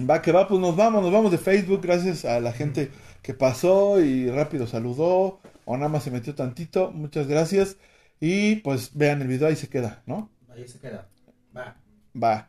va 0.00 0.22
que 0.22 0.32
va, 0.32 0.48
pues 0.48 0.60
nos 0.60 0.74
vamos, 0.74 1.02
nos 1.02 1.12
vamos 1.12 1.30
de 1.30 1.38
Facebook 1.38 1.80
gracias 1.82 2.24
a 2.24 2.40
la 2.40 2.52
gente 2.52 2.90
que 3.22 3.34
pasó 3.34 4.00
y 4.00 4.30
rápido 4.30 4.66
saludó 4.66 5.40
o 5.64 5.76
nada 5.76 5.88
más 5.88 6.02
se 6.02 6.10
metió 6.10 6.34
tantito. 6.34 6.90
Muchas 6.90 7.28
gracias. 7.28 7.76
Y 8.20 8.56
pues 8.56 8.90
vean 8.94 9.22
el 9.22 9.28
video, 9.28 9.48
ahí 9.48 9.56
se 9.56 9.68
queda, 9.68 10.02
¿no? 10.06 10.30
Ahí 10.48 10.66
se 10.66 10.80
queda. 10.80 11.08
Va. 11.54 11.76
Va. 12.20 12.48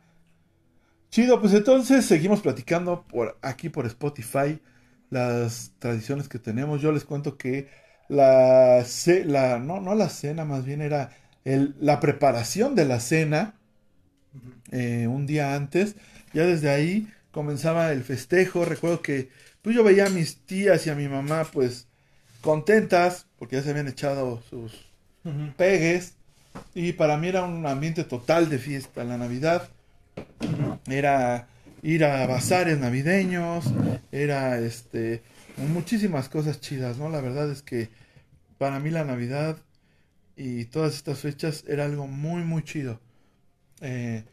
Chido, 1.10 1.40
pues 1.40 1.52
entonces 1.54 2.04
seguimos 2.06 2.40
platicando 2.40 3.04
por 3.08 3.36
aquí 3.42 3.68
por 3.68 3.86
Spotify 3.86 4.60
las 5.10 5.72
tradiciones 5.78 6.28
que 6.28 6.38
tenemos. 6.38 6.80
Yo 6.80 6.92
les 6.92 7.04
cuento 7.04 7.36
que 7.36 7.68
la, 8.08 8.84
la 9.24 9.58
no, 9.58 9.80
no 9.80 9.94
la 9.94 10.08
cena, 10.08 10.44
más 10.44 10.64
bien 10.64 10.82
era 10.82 11.10
el, 11.44 11.74
la 11.80 11.98
preparación 12.00 12.74
de 12.76 12.84
la 12.84 13.00
cena 13.00 13.54
eh, 14.72 15.06
un 15.08 15.26
día 15.26 15.54
antes. 15.54 15.96
Ya 16.32 16.44
desde 16.46 16.70
ahí 16.70 17.08
comenzaba 17.30 17.92
el 17.92 18.02
festejo. 18.04 18.64
Recuerdo 18.64 19.02
que 19.02 19.30
pues 19.62 19.76
yo 19.76 19.84
veía 19.84 20.06
a 20.06 20.10
mis 20.10 20.38
tías 20.46 20.86
y 20.86 20.90
a 20.90 20.94
mi 20.94 21.08
mamá 21.08 21.44
pues 21.52 21.88
contentas 22.40 23.26
porque 23.38 23.56
ya 23.56 23.62
se 23.62 23.70
habían 23.70 23.88
echado 23.88 24.42
sus 24.50 24.90
pegues. 25.56 26.14
Y 26.74 26.94
para 26.94 27.16
mí 27.18 27.28
era 27.28 27.44
un 27.44 27.66
ambiente 27.66 28.04
total 28.04 28.48
de 28.50 28.58
fiesta, 28.58 29.04
la 29.04 29.18
Navidad 29.18 29.70
era 30.86 31.48
ir 31.82 32.04
a 32.04 32.26
bazares 32.26 32.78
navideños, 32.78 33.64
era 34.12 34.58
este 34.58 35.22
muchísimas 35.56 36.28
cosas 36.28 36.60
chidas, 36.60 36.98
¿no? 36.98 37.08
La 37.08 37.20
verdad 37.20 37.50
es 37.50 37.62
que 37.62 37.88
para 38.58 38.78
mí 38.78 38.90
la 38.90 39.04
Navidad 39.04 39.56
y 40.36 40.66
todas 40.66 40.94
estas 40.94 41.20
fechas 41.20 41.64
era 41.68 41.84
algo 41.84 42.06
muy 42.06 42.42
muy 42.42 42.62
chido. 42.62 43.00
Eh, 43.80 44.24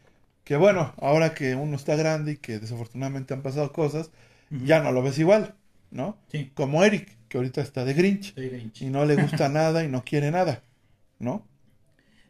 que 0.44 0.56
bueno, 0.56 0.94
ahora 1.00 1.34
que 1.34 1.54
uno 1.54 1.76
está 1.76 1.96
grande 1.96 2.32
y 2.32 2.36
que 2.36 2.58
desafortunadamente 2.58 3.34
han 3.34 3.42
pasado 3.42 3.72
cosas, 3.72 4.10
ya 4.50 4.82
no 4.82 4.92
lo 4.92 5.02
ves 5.02 5.18
igual, 5.18 5.54
¿no? 5.90 6.16
Sí. 6.32 6.50
Como 6.54 6.82
Eric, 6.84 7.16
que 7.28 7.36
ahorita 7.36 7.60
está 7.60 7.84
de 7.84 7.92
Grinch, 7.94 8.34
Grinch. 8.34 8.80
y 8.80 8.86
no 8.86 9.04
le 9.04 9.16
gusta 9.16 9.48
nada 9.50 9.84
y 9.84 9.88
no 9.88 10.04
quiere 10.04 10.30
nada, 10.30 10.62
¿no? 11.18 11.46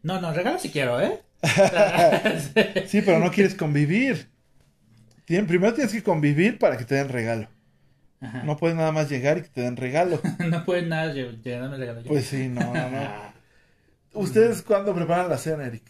No, 0.03 0.21
no, 0.21 0.33
regalo 0.33 0.59
si 0.59 0.71
quiero, 0.71 1.01
¿eh? 1.01 1.23
sí, 2.87 3.03
pero 3.03 3.19
no 3.21 3.31
quieres 3.31 3.55
convivir. 3.55 4.29
primero 5.27 5.75
tienes 5.75 5.93
que 5.93 6.03
convivir 6.03 6.59
para 6.59 6.77
que 6.77 6.85
te 6.85 6.97
den 6.97 7.09
regalo. 7.09 7.49
No 8.45 8.57
puedes 8.57 8.77
nada 8.77 8.91
más 8.91 9.09
llegar 9.09 9.39
y 9.39 9.43
que 9.43 9.49
te 9.49 9.61
den 9.61 9.77
regalo. 9.77 10.21
no 10.51 10.65
puedes 10.65 10.87
nada 10.87 11.13
llegar 11.13 11.71
regalo. 11.79 12.03
Pues 12.03 12.27
sí, 12.27 12.49
no, 12.49 12.75
no, 12.75 12.91
no. 12.91 13.33
¿Ustedes 14.15 14.63
cuándo 14.63 14.95
preparan 14.95 15.29
la 15.29 15.39
cena, 15.39 15.67
Eric? 15.67 15.85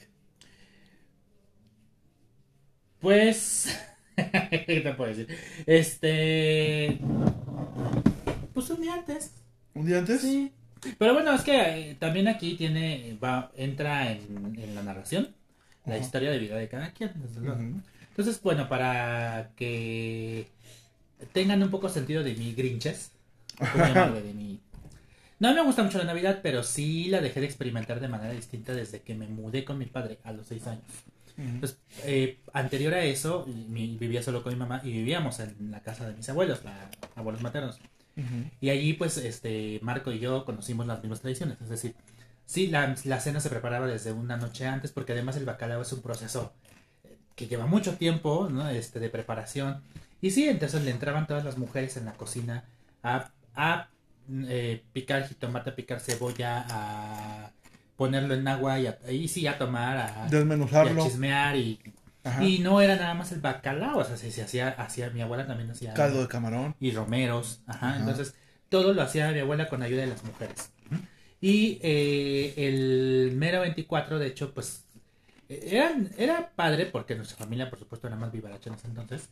Pues. 3.01 3.79
¿Qué 4.17 4.81
te 4.83 4.93
puedo 4.93 5.15
decir? 5.15 5.29
Este. 5.65 6.99
Pues 8.53 8.69
un 8.69 8.83
día 8.83 8.95
antes. 8.95 9.33
¿Un 9.73 9.87
día 9.87 9.99
antes? 9.99 10.21
Sí. 10.21 10.53
Pero 10.99 11.15
bueno, 11.15 11.33
es 11.33 11.43
que 11.43 11.91
eh, 11.91 11.95
también 11.95 12.29
aquí 12.29 12.57
tiene. 12.57 13.17
Va, 13.23 13.51
entra 13.57 14.13
en, 14.13 14.55
en 14.61 14.75
la 14.75 14.83
narración 14.83 15.38
la 15.89 15.99
historia 15.99 16.31
de 16.31 16.39
vida 16.39 16.57
de 16.57 16.69
cada 16.69 16.93
quien. 16.93 17.13
Entonces, 18.11 18.43
bueno, 18.43 18.69
para 18.69 19.51
que 19.57 20.49
tengan 21.33 21.63
un 21.63 21.71
poco 21.71 21.89
sentido 21.89 22.23
de 22.23 22.35
mi 22.35 22.53
grinches, 22.53 23.13
de 23.61 24.35
mi... 24.35 24.61
No 25.41 25.55
me 25.55 25.63
gusta 25.63 25.85
mucho 25.85 25.99
la 25.99 26.05
Navidad, 26.05 26.41
pero 26.43 26.65
sí 26.65 27.09
la 27.09 27.21
dejé 27.21 27.41
de 27.41 27.47
experimentar 27.47 28.01
de 28.01 28.09
manera 28.09 28.33
distinta 28.33 28.75
desde 28.75 29.03
que 29.03 29.15
me 29.15 29.29
mudé 29.29 29.65
con 29.65 29.79
mi 29.79 29.87
padre 29.87 30.19
a 30.25 30.33
los 30.33 30.47
seis 30.47 30.67
años. 30.67 30.83
Entonces, 31.37 31.79
eh, 32.05 32.41
anterior 32.53 32.95
a 32.95 33.05
eso, 33.05 33.47
vivía 33.47 34.23
solo 34.25 34.43
con 34.43 34.53
mi 34.53 34.59
mamá 34.59 34.81
y 34.83 34.91
vivíamos 34.91 35.39
en 35.39 35.71
la 35.71 35.81
casa 35.81 36.09
de 36.09 36.17
mis 36.17 36.29
abuelos, 36.29 36.65
la, 36.65 36.91
abuelos 37.15 37.43
maternos. 37.43 37.79
Y 38.61 38.71
allí, 38.71 38.95
pues, 38.95 39.17
este, 39.17 39.79
Marco 39.81 40.11
y 40.11 40.19
yo 40.19 40.45
conocimos 40.45 40.89
las 40.89 41.01
mismas 41.01 41.21
tradiciones. 41.21 41.61
Es 41.61 41.69
decir, 41.69 41.95
sí, 42.49 42.67
la, 42.69 42.97
la, 43.05 43.21
cena 43.21 43.41
se 43.41 43.51
preparaba 43.51 43.87
desde 43.87 44.11
una 44.11 44.39
noche 44.39 44.67
antes, 44.67 44.91
porque 44.91 45.13
además 45.13 45.37
el 45.37 45.45
bacalao 45.45 45.83
es 45.83 45.93
un 45.93 46.01
proceso 46.01 46.55
eh, 47.05 47.19
que 47.37 47.47
lleva 47.47 47.67
mucho 47.67 47.97
tiempo, 47.97 48.49
¿no? 48.51 48.69
Este, 48.71 48.99
de 48.99 49.11
preparación. 49.11 49.83
Y 50.23 50.31
sí, 50.31 50.49
entonces 50.49 50.83
le 50.83 50.91
entraban 50.91 51.27
todas 51.27 51.45
las 51.45 51.59
mujeres 51.59 51.99
en 51.99 52.07
la 52.07 52.15
cocina 52.15 52.65
a, 53.03 53.31
a 53.55 53.89
eh, 54.49 54.83
picar 54.95 55.29
jitomate, 55.29 55.71
a 55.71 55.77
picar 55.77 56.01
cebolla, 56.01 56.65
a 56.71 57.53
ponerlo 57.97 58.33
en 58.33 58.49
agua 58.49 58.81
y, 58.81 58.87
ahí 59.07 59.29
sí 59.29 59.47
a 59.47 59.59
tomar, 59.59 59.99
a, 59.99 60.27
desmenuzarlo, 60.31 61.03
a 61.03 61.05
chismear 61.05 61.55
y, 61.55 61.79
y 62.41 62.61
no 62.61 62.81
era 62.81 62.97
nada 62.97 63.13
más 63.13 63.31
el 63.33 63.41
bacalao, 63.41 63.99
o 63.99 64.05
sea, 64.05 64.17
se, 64.17 64.29
hacía, 64.43 64.69
hacía, 64.71 65.11
mi 65.11 65.21
abuela 65.21 65.47
también 65.47 65.71
hacía 65.71 65.93
caldo 65.95 66.23
de 66.23 66.29
camarón 66.29 66.75
y 66.81 66.93
romeros, 66.93 67.61
ajá, 67.67 67.97
entonces 67.99 68.35
todo 68.71 68.95
lo 68.95 69.03
hacía 69.03 69.31
mi 69.33 69.41
abuela 69.41 69.69
con 69.69 69.83
ayuda 69.83 70.03
de 70.03 70.09
las 70.09 70.25
mujeres. 70.25 70.71
Y 71.41 71.79
eh, 71.83 72.55
el 72.57 73.33
mero 73.37 73.61
24, 73.61 74.19
de 74.19 74.27
hecho, 74.27 74.53
pues 74.53 74.85
era, 75.49 75.97
era 76.17 76.51
padre 76.55 76.87
porque 76.87 77.15
nuestra 77.15 77.37
familia, 77.37 77.71
por 77.71 77.79
supuesto, 77.79 78.07
era 78.07 78.17
más 78.17 78.33
vivaracha 78.33 78.71
en 78.71 78.77
ese 78.77 78.89
entonces. 78.89 79.29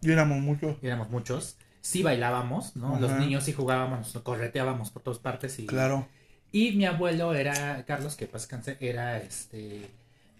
Y 0.00 0.12
éramos 0.12 0.38
muchos. 0.38 0.76
Y 0.82 0.86
éramos 0.86 1.10
muchos. 1.10 1.56
Sí 1.80 2.02
bailábamos, 2.02 2.76
¿no? 2.76 2.98
Los 3.00 3.12
niños 3.12 3.44
sí 3.44 3.52
jugábamos, 3.52 4.12
correteábamos 4.22 4.90
por 4.90 5.02
todas 5.02 5.18
partes 5.18 5.58
y... 5.58 5.66
Claro 5.66 6.06
y 6.52 6.72
mi 6.72 6.86
abuelo 6.86 7.34
era, 7.34 7.84
Carlos, 7.84 8.16
que 8.16 8.26
pasa 8.26 8.62
era 8.80 9.18
este, 9.18 9.90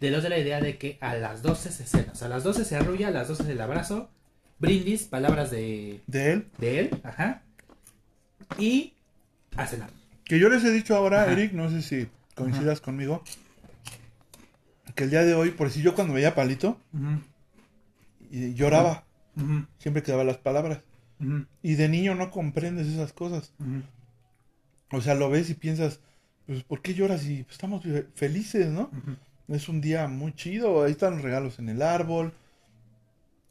de 0.01 0.11
los 0.11 0.23
de 0.23 0.29
la 0.31 0.39
idea 0.39 0.61
de 0.61 0.79
que 0.79 0.97
a 1.01 1.15
las 1.15 1.43
12 1.43 1.71
se 1.71 1.85
cena. 1.85 2.13
O 2.13 2.15
sea, 2.15 2.29
a 2.29 2.31
las 2.31 2.45
12 2.45 2.65
se 2.65 2.77
arrulla, 2.77 3.09
a 3.09 3.11
las 3.11 3.29
12 3.29 3.51
el 3.51 3.61
abrazo, 3.61 4.09
brindis, 4.59 5.05
palabras 5.05 5.51
de... 5.51 6.01
De 6.07 6.33
él. 6.33 6.49
De 6.59 6.81
él, 6.81 7.01
ajá. 7.03 7.43
Y 8.59 8.95
a 9.57 9.67
cenar. 9.67 9.91
Que 10.29 10.39
yo 10.39 10.49
les 10.51 10.63
he 10.63 10.71
dicho 10.71 10.95
ahora, 10.95 11.33
Eric, 11.33 11.53
no 11.53 11.71
sé 11.71 11.83
si 11.83 12.07
coincidas 12.35 12.81
conmigo, 12.81 13.25
que 14.95 15.05
el 15.05 15.11
día 15.11 15.25
de 15.25 15.35
hoy, 15.35 15.51
por 15.51 15.71
si 15.71 15.81
yo 15.81 15.95
cuando 15.95 16.15
veía 16.15 16.35
Palito, 16.35 16.79
y 18.31 18.53
lloraba, 18.55 19.05
siempre 19.79 20.03
quedaba 20.03 20.25
las 20.25 20.37
palabras. 20.37 20.81
Y 21.63 21.75
de 21.75 21.89
niño 21.89 22.15
no 22.15 22.31
comprendes 22.31 22.87
esas 22.87 23.13
cosas. 23.13 23.53
O 24.93 25.01
sea, 25.01 25.15
lo 25.15 25.31
ves 25.31 25.51
y 25.51 25.55
piensas, 25.55 26.01
pues, 26.47 26.63
¿por 26.63 26.81
qué 26.83 26.95
lloras? 26.95 27.25
Y 27.27 27.43
pues, 27.45 27.55
estamos 27.55 27.83
felices, 28.15 28.69
¿no? 28.69 28.91
Es 29.49 29.69
un 29.69 29.81
día 29.81 30.09
muy 30.09 30.35
chido, 30.35 30.85
ahí 30.85 30.93
están 30.93 31.15
los 31.15 31.23
regalos 31.23 31.59
en 31.59 31.71
el 31.71 31.81
árbol, 31.81 32.35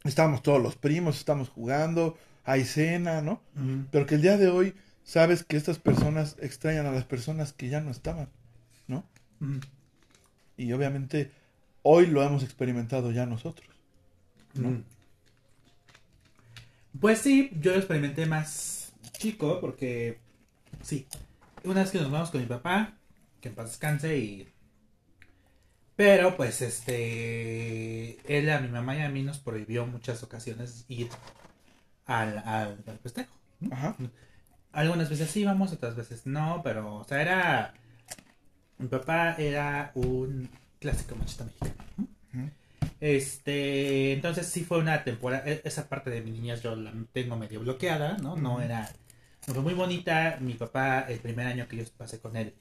estamos 0.04 0.42
todos 0.42 0.62
los 0.62 0.76
primos, 0.76 1.18
estamos 1.18 1.48
jugando, 1.48 2.16
hay 2.44 2.64
cena, 2.64 3.20
¿no? 3.20 3.42
Pero 3.90 4.06
que 4.06 4.14
el 4.14 4.22
día 4.22 4.36
de 4.36 4.46
hoy 4.48 4.74
sabes 5.08 5.42
que 5.42 5.56
estas 5.56 5.78
personas 5.78 6.36
extrañan 6.38 6.84
a 6.84 6.92
las 6.92 7.04
personas 7.04 7.54
que 7.54 7.70
ya 7.70 7.80
no 7.80 7.90
estaban, 7.90 8.28
¿no? 8.88 9.06
Y 10.58 10.70
obviamente 10.72 11.30
hoy 11.82 12.06
lo 12.08 12.22
hemos 12.22 12.42
experimentado 12.42 13.10
ya 13.10 13.24
nosotros, 13.24 13.66
¿no? 14.52 14.84
Pues 17.00 17.20
sí, 17.20 17.50
yo 17.58 17.72
lo 17.72 17.78
experimenté 17.78 18.26
más 18.26 18.92
chico 19.12 19.60
porque 19.62 20.18
sí, 20.82 21.06
una 21.64 21.80
vez 21.80 21.90
que 21.90 22.00
nos 22.00 22.10
vamos 22.10 22.30
con 22.30 22.42
mi 22.42 22.46
papá, 22.46 22.98
que 23.40 23.48
en 23.48 23.54
paz 23.54 23.70
descanse 23.70 24.18
y... 24.18 24.48
Pero 25.96 26.36
pues 26.36 26.60
este... 26.60 28.18
Él 28.38 28.50
a 28.50 28.60
mi 28.60 28.68
mamá 28.68 28.94
y 28.94 29.00
a 29.00 29.08
mí 29.08 29.22
nos 29.22 29.38
prohibió 29.38 29.86
muchas 29.86 30.22
ocasiones 30.22 30.84
ir 30.88 31.08
al, 32.04 32.38
al, 32.38 32.98
festejo. 33.02 33.32
Ajá. 33.70 33.96
Algunas 34.72 35.08
veces 35.10 35.30
sí 35.30 35.40
íbamos, 35.40 35.72
otras 35.72 35.96
veces 35.96 36.26
no, 36.26 36.60
pero 36.62 36.96
o 36.96 37.04
sea, 37.04 37.22
era... 37.22 37.74
Mi 38.78 38.86
papá 38.86 39.34
era 39.38 39.90
un 39.94 40.48
clásico 40.78 41.16
machista 41.16 41.44
mexicano. 41.44 41.74
Este, 43.00 44.12
entonces 44.12 44.46
sí 44.46 44.64
fue 44.64 44.78
una 44.78 45.04
temporada, 45.04 45.44
e, 45.46 45.62
esa 45.64 45.88
parte 45.88 46.10
de 46.10 46.20
mi 46.20 46.32
niñez 46.32 46.62
yo 46.62 46.74
la 46.74 46.92
tengo 47.12 47.36
medio 47.36 47.60
bloqueada, 47.60 48.16
¿no? 48.18 48.36
No 48.36 48.60
era 48.60 48.88
fue 49.54 49.62
muy 49.62 49.74
bonita. 49.74 50.38
Mi 50.40 50.54
papá, 50.54 51.00
el 51.08 51.20
primer 51.20 51.46
año 51.46 51.68
que 51.68 51.76
yo 51.76 51.84
pasé 51.96 52.20
con 52.20 52.36
él, 52.36 52.54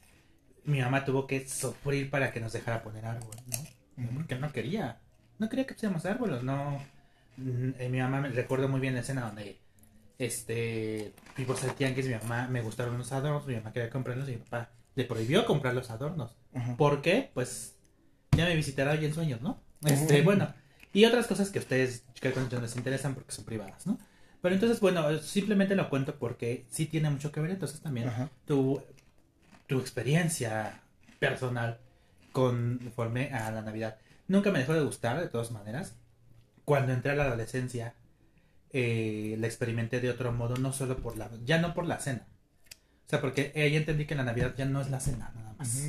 mi 0.66 0.82
mamá 0.82 1.06
tuvo 1.06 1.28
que 1.28 1.48
sufrir 1.48 2.10
para 2.10 2.32
que 2.32 2.40
nos 2.40 2.54
dejara 2.54 2.84
poner 2.84 3.06
árbol, 3.06 3.36
¿no? 3.48 4.14
Porque 4.16 4.36
no 4.36 4.52
quería. 4.52 5.00
No 5.40 5.50
quería 5.50 5.66
que 5.66 5.74
pusiéramos 5.74 6.06
árboles, 6.06 6.44
no. 6.44 6.82
Mm, 7.38 7.72
eh, 7.80 7.90
mi 7.90 8.00
mamá 8.00 8.22
me 8.22 8.30
recuerdo 8.30 8.68
muy 8.68 8.80
bien 8.80 8.96
la 8.96 9.02
escena 9.02 9.22
donde 9.22 9.60
este 10.20 11.14
vimos 11.36 11.64
el 11.64 11.74
tianguis, 11.74 12.08
mi 12.08 12.16
mamá 12.16 12.48
me 12.48 12.62
gustaron 12.62 12.98
los 12.98 13.12
adornos, 13.12 13.46
mi 13.48 13.56
mamá 13.56 13.72
quería 13.72 13.90
comprarlos 13.90 14.28
y 14.30 14.34
mi 14.34 14.38
papá 14.38 14.70
le 14.96 15.04
prohibió 15.06 15.46
comprar 15.46 15.74
los 15.74 15.90
adornos. 15.92 16.36
¿Por 16.78 17.02
qué? 17.02 17.32
Pues 17.34 17.76
ya 18.32 18.46
me 18.46 18.56
visitará 18.56 18.92
hoy 18.92 19.06
en 19.06 19.14
sueños, 19.14 19.42
¿no? 19.42 19.62
Este, 19.86 20.24
bueno, 20.24 20.54
y 20.92 21.06
otras 21.06 21.28
cosas 21.28 21.52
que 21.52 21.60
a 21.60 21.62
ustedes, 21.62 22.04
que 22.20 22.34
les 22.34 22.76
interesan 22.76 23.14
porque 23.14 23.32
son 23.32 23.46
privadas, 23.46 23.86
¿no? 23.86 24.00
Pero 24.42 24.56
entonces, 24.56 24.80
bueno, 24.80 25.18
simplemente 25.20 25.76
lo 25.76 25.90
cuento 25.90 26.16
porque 26.18 26.66
sí 26.70 26.86
tiene 26.86 27.10
mucho 27.10 27.32
que 27.32 27.40
ver. 27.40 27.52
Entonces 27.52 27.82
también 27.82 28.12
tu, 28.46 28.82
tu 29.68 29.80
experiencia 29.80 30.82
personal 31.20 31.80
conforme 32.32 33.32
a 33.34 33.52
la 33.52 33.62
Navidad. 33.62 33.98
Nunca 34.28 34.52
me 34.52 34.60
dejó 34.60 34.74
de 34.74 34.84
gustar, 34.84 35.20
de 35.20 35.28
todas 35.28 35.52
maneras. 35.52 35.96
Cuando 36.66 36.94
entré 36.94 37.12
a 37.12 37.16
la 37.16 37.24
adolescencia, 37.24 37.96
eh, 38.80 39.36
la 39.40 39.48
experimenté 39.48 40.00
de 40.00 40.12
otro 40.12 40.32
modo, 40.32 40.56
no 40.58 40.72
solo 40.72 40.98
por 40.98 41.18
la... 41.18 41.32
Ya 41.46 41.58
no 41.60 41.74
por 41.74 41.86
la 41.88 42.00
cena. 42.00 42.28
O 43.08 43.10
sea, 43.10 43.22
porque 43.22 43.52
ahí 43.56 43.76
entendí 43.76 44.06
que 44.06 44.14
la 44.14 44.24
Navidad 44.24 44.54
ya 44.56 44.66
no 44.66 44.82
es 44.82 44.90
la 44.92 45.00
cena, 45.00 45.32
nada 45.36 45.56
más. 45.58 45.84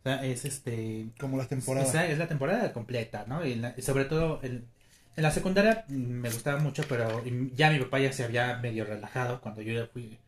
O 0.00 0.02
sea, 0.02 0.24
es 0.24 0.44
este... 0.46 1.08
Como 1.18 1.36
la 1.36 1.46
temporada. 1.46 2.04
Es, 2.04 2.12
es 2.12 2.18
la 2.18 2.28
temporada 2.28 2.72
completa, 2.72 3.26
¿no? 3.28 3.44
Y, 3.44 3.62
y 3.76 3.82
sobre 3.82 4.06
todo 4.06 4.40
el, 4.42 4.64
en 5.16 5.22
la 5.22 5.30
secundaria 5.30 5.84
me 5.88 6.30
gustaba 6.30 6.58
mucho, 6.60 6.84
pero 6.88 7.22
ya 7.54 7.70
mi 7.70 7.78
papá 7.80 7.98
ya 7.98 8.12
se 8.12 8.24
había 8.24 8.58
medio 8.58 8.84
relajado 8.84 9.40
cuando 9.40 9.62
yo 9.62 9.72
ya 9.72 9.86
fui 9.86 10.18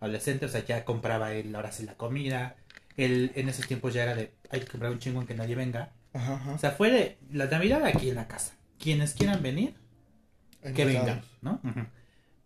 adolescente, 0.00 0.46
o 0.46 0.48
sea, 0.48 0.64
ya 0.64 0.84
compraba 0.84 1.32
él 1.32 1.54
ahora 1.54 1.72
sí 1.72 1.84
la 1.84 1.94
comida. 1.94 2.56
Él 2.96 3.32
en 3.34 3.48
esos 3.48 3.66
tiempos 3.66 3.94
ya 3.94 4.02
era 4.02 4.14
de, 4.14 4.32
hay 4.50 4.60
que 4.60 4.66
comprar 4.66 4.92
un 4.92 4.98
chingo 4.98 5.20
en 5.20 5.26
que 5.26 5.34
nadie 5.34 5.54
venga. 5.54 5.92
O 6.52 6.58
sea, 6.58 6.72
fue 6.72 6.90
de 6.90 7.18
la 7.32 7.46
Navidad 7.46 7.84
aquí 7.84 8.08
en 8.08 8.16
la 8.16 8.28
casa. 8.28 8.54
Quienes 8.78 9.14
quieran 9.14 9.42
venir, 9.42 9.74
que 10.62 10.84
vengan, 10.84 11.22
¿no? 11.42 11.60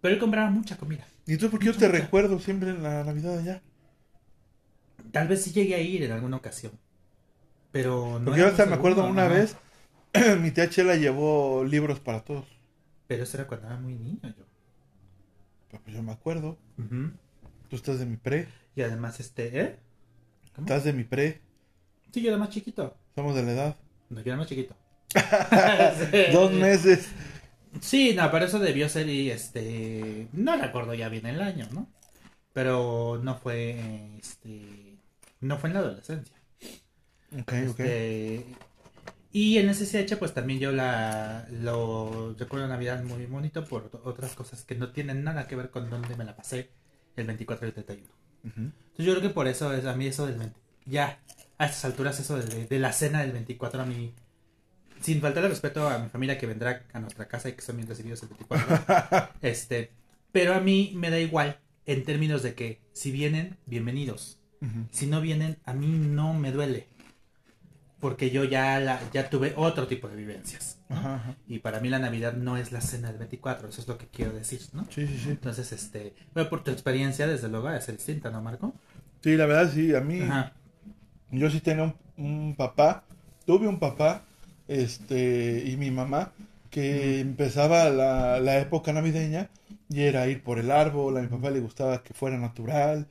Pero 0.00 0.14
él 0.14 0.20
compraba 0.20 0.50
mucha 0.50 0.76
comida. 0.76 1.06
¿Y 1.26 1.36
tú 1.36 1.50
por 1.50 1.58
qué 1.58 1.66
yo 1.66 1.76
te 1.76 1.88
recuerdo 1.88 2.38
siempre 2.38 2.70
en 2.70 2.82
la 2.82 3.04
Navidad 3.04 3.38
allá? 3.38 3.62
Tal 5.10 5.28
vez 5.28 5.42
sí 5.42 5.52
llegué 5.52 5.74
a 5.74 5.80
ir 5.80 6.02
en 6.02 6.12
alguna 6.12 6.36
ocasión. 6.36 6.72
Pero 7.72 8.18
no. 8.18 8.26
Porque 8.26 8.40
yo 8.40 8.46
hasta 8.46 8.66
me 8.66 8.74
acuerdo 8.74 9.06
una 9.06 9.26
vez 9.26 9.56
mi 10.40 10.50
tía 10.50 10.68
Chela 10.70 10.96
llevó 10.96 11.64
libros 11.64 12.00
para 12.00 12.20
todos. 12.20 12.46
Pero 13.06 13.24
eso 13.24 13.36
era 13.36 13.46
cuando 13.46 13.66
era 13.66 13.76
muy 13.76 13.94
niño 13.94 14.20
yo. 14.22 14.44
Pues, 15.70 15.96
yo 15.96 16.02
me 16.02 16.12
acuerdo. 16.12 16.56
Tú 17.68 17.76
estás 17.76 17.98
de 17.98 18.06
mi 18.06 18.16
pre. 18.16 18.48
Y 18.76 18.82
además, 18.82 19.20
este, 19.20 19.60
¿eh? 19.60 19.76
Estás 20.56 20.84
de 20.84 20.92
mi 20.92 21.04
pre. 21.04 21.40
Sí, 22.12 22.22
yo 22.22 22.28
era 22.28 22.38
más 22.38 22.50
chiquito. 22.50 22.96
Somos 23.14 23.34
de 23.34 23.42
la 23.42 23.52
edad. 23.52 23.76
No, 24.08 24.20
yo 24.20 24.32
era 24.32 24.36
más 24.36 24.46
chiquito. 24.46 24.76
Dos 26.32 26.52
meses. 26.52 27.08
Sí, 27.80 28.14
no, 28.14 28.30
pero 28.30 28.44
eso 28.44 28.58
debió 28.58 28.88
ser 28.88 29.08
y 29.08 29.30
este. 29.30 30.28
No 30.32 30.56
recuerdo 30.56 30.94
ya 30.94 31.08
bien 31.08 31.26
el 31.26 31.40
año, 31.40 31.68
¿no? 31.72 31.88
Pero 32.52 33.20
no 33.22 33.36
fue. 33.36 34.18
Este. 34.18 34.98
No 35.40 35.58
fue 35.58 35.70
en 35.70 35.74
la 35.74 35.80
adolescencia. 35.80 36.36
Ok, 37.32 37.52
ok. 37.70 37.80
Este, 37.80 38.46
y 39.32 39.58
en 39.58 39.68
ese 39.68 39.84
CH, 39.84 40.16
pues 40.16 40.32
también 40.32 40.60
yo 40.60 40.70
la 40.70 41.46
lo 41.50 42.36
recuerdo 42.38 42.68
Navidad 42.68 43.02
muy 43.02 43.26
bonito 43.26 43.64
por 43.64 43.90
otras 44.04 44.34
cosas 44.34 44.62
que 44.64 44.76
no 44.76 44.92
tienen 44.92 45.24
nada 45.24 45.48
que 45.48 45.56
ver 45.56 45.70
con 45.70 45.90
dónde 45.90 46.14
me 46.16 46.24
la 46.24 46.36
pasé 46.36 46.70
el 47.16 47.26
24 47.26 47.66
y 47.66 47.68
el 47.68 47.74
31. 47.74 48.08
Entonces 48.44 49.06
yo 49.06 49.12
creo 49.12 49.22
que 49.22 49.34
por 49.34 49.48
eso 49.48 49.72
es 49.72 49.86
a 49.86 49.96
mí 49.96 50.06
eso 50.06 50.26
del 50.26 50.52
ya 50.86 51.18
a 51.58 51.66
estas 51.66 51.84
alturas 51.84 52.20
eso 52.20 52.38
de, 52.38 52.78
la 52.78 52.92
cena 52.92 53.22
del 53.22 53.32
24 53.32 53.82
a 53.82 53.86
mí 53.86 54.14
sin 55.04 55.20
faltar 55.20 55.44
el 55.44 55.50
respeto 55.50 55.86
a 55.86 55.98
mi 55.98 56.08
familia 56.08 56.38
que 56.38 56.46
vendrá 56.46 56.82
a 56.94 56.98
nuestra 56.98 57.28
casa 57.28 57.50
y 57.50 57.52
que 57.52 57.60
son 57.60 57.76
bien 57.76 57.86
recibidos 57.86 58.22
el 58.22 58.30
24. 58.30 59.28
este, 59.42 59.90
pero 60.32 60.54
a 60.54 60.60
mí 60.60 60.92
me 60.96 61.10
da 61.10 61.18
igual 61.18 61.58
en 61.84 62.04
términos 62.04 62.42
de 62.42 62.54
que 62.54 62.80
si 62.92 63.12
vienen, 63.12 63.58
bienvenidos. 63.66 64.40
Si 64.92 65.06
no 65.06 65.20
vienen, 65.20 65.58
a 65.66 65.74
mí 65.74 65.88
no 65.88 66.32
me 66.32 66.50
duele 66.50 66.88
porque 68.00 68.30
yo 68.30 68.44
ya, 68.44 68.80
la, 68.80 68.98
ya 69.12 69.28
tuve 69.28 69.52
otro 69.56 69.86
tipo 69.86 70.08
de 70.08 70.16
vivencias. 70.16 70.78
Y 71.48 71.58
para 71.58 71.80
mí 71.80 71.90
la 71.90 71.98
Navidad 71.98 72.34
no 72.34 72.56
es 72.56 72.72
la 72.72 72.80
cena 72.80 73.08
del 73.08 73.18
24, 73.18 73.68
eso 73.68 73.80
es 73.80 73.88
lo 73.88 73.98
que 73.98 74.06
quiero 74.08 74.32
decir, 74.32 74.60
¿no? 74.72 74.84
Sí, 74.90 75.06
sí, 75.06 75.18
sí. 75.18 75.30
Entonces, 75.30 75.72
este, 75.72 76.14
bueno, 76.34 76.48
por 76.48 76.62
tu 76.62 76.70
experiencia, 76.70 77.26
desde 77.26 77.48
luego, 77.48 77.70
es 77.70 77.86
distinta, 77.86 78.30
¿no, 78.30 78.42
Marco? 78.42 78.74
Sí, 79.22 79.36
la 79.36 79.46
verdad, 79.46 79.70
sí, 79.72 79.94
a 79.94 80.00
mí, 80.00 80.20
yo 81.30 81.50
sí 81.50 81.60
tenía 81.60 81.94
un, 82.16 82.54
papá, 82.56 83.04
tuve 83.46 83.66
un 83.66 83.78
papá 83.78 84.22
este, 84.68 85.64
y 85.66 85.76
mi 85.76 85.90
mamá, 85.90 86.32
que 86.70 87.20
empezaba 87.20 87.88
la, 87.90 88.40
la, 88.40 88.58
época 88.58 88.92
navideña 88.92 89.50
y 89.88 90.02
era 90.02 90.26
ir 90.26 90.42
por 90.42 90.58
el 90.58 90.70
árbol, 90.70 91.16
a 91.16 91.22
mi 91.22 91.28
papá 91.28 91.50
le 91.50 91.60
gustaba 91.60 92.02
que 92.02 92.14
fuera 92.14 92.36
natural, 92.38 93.06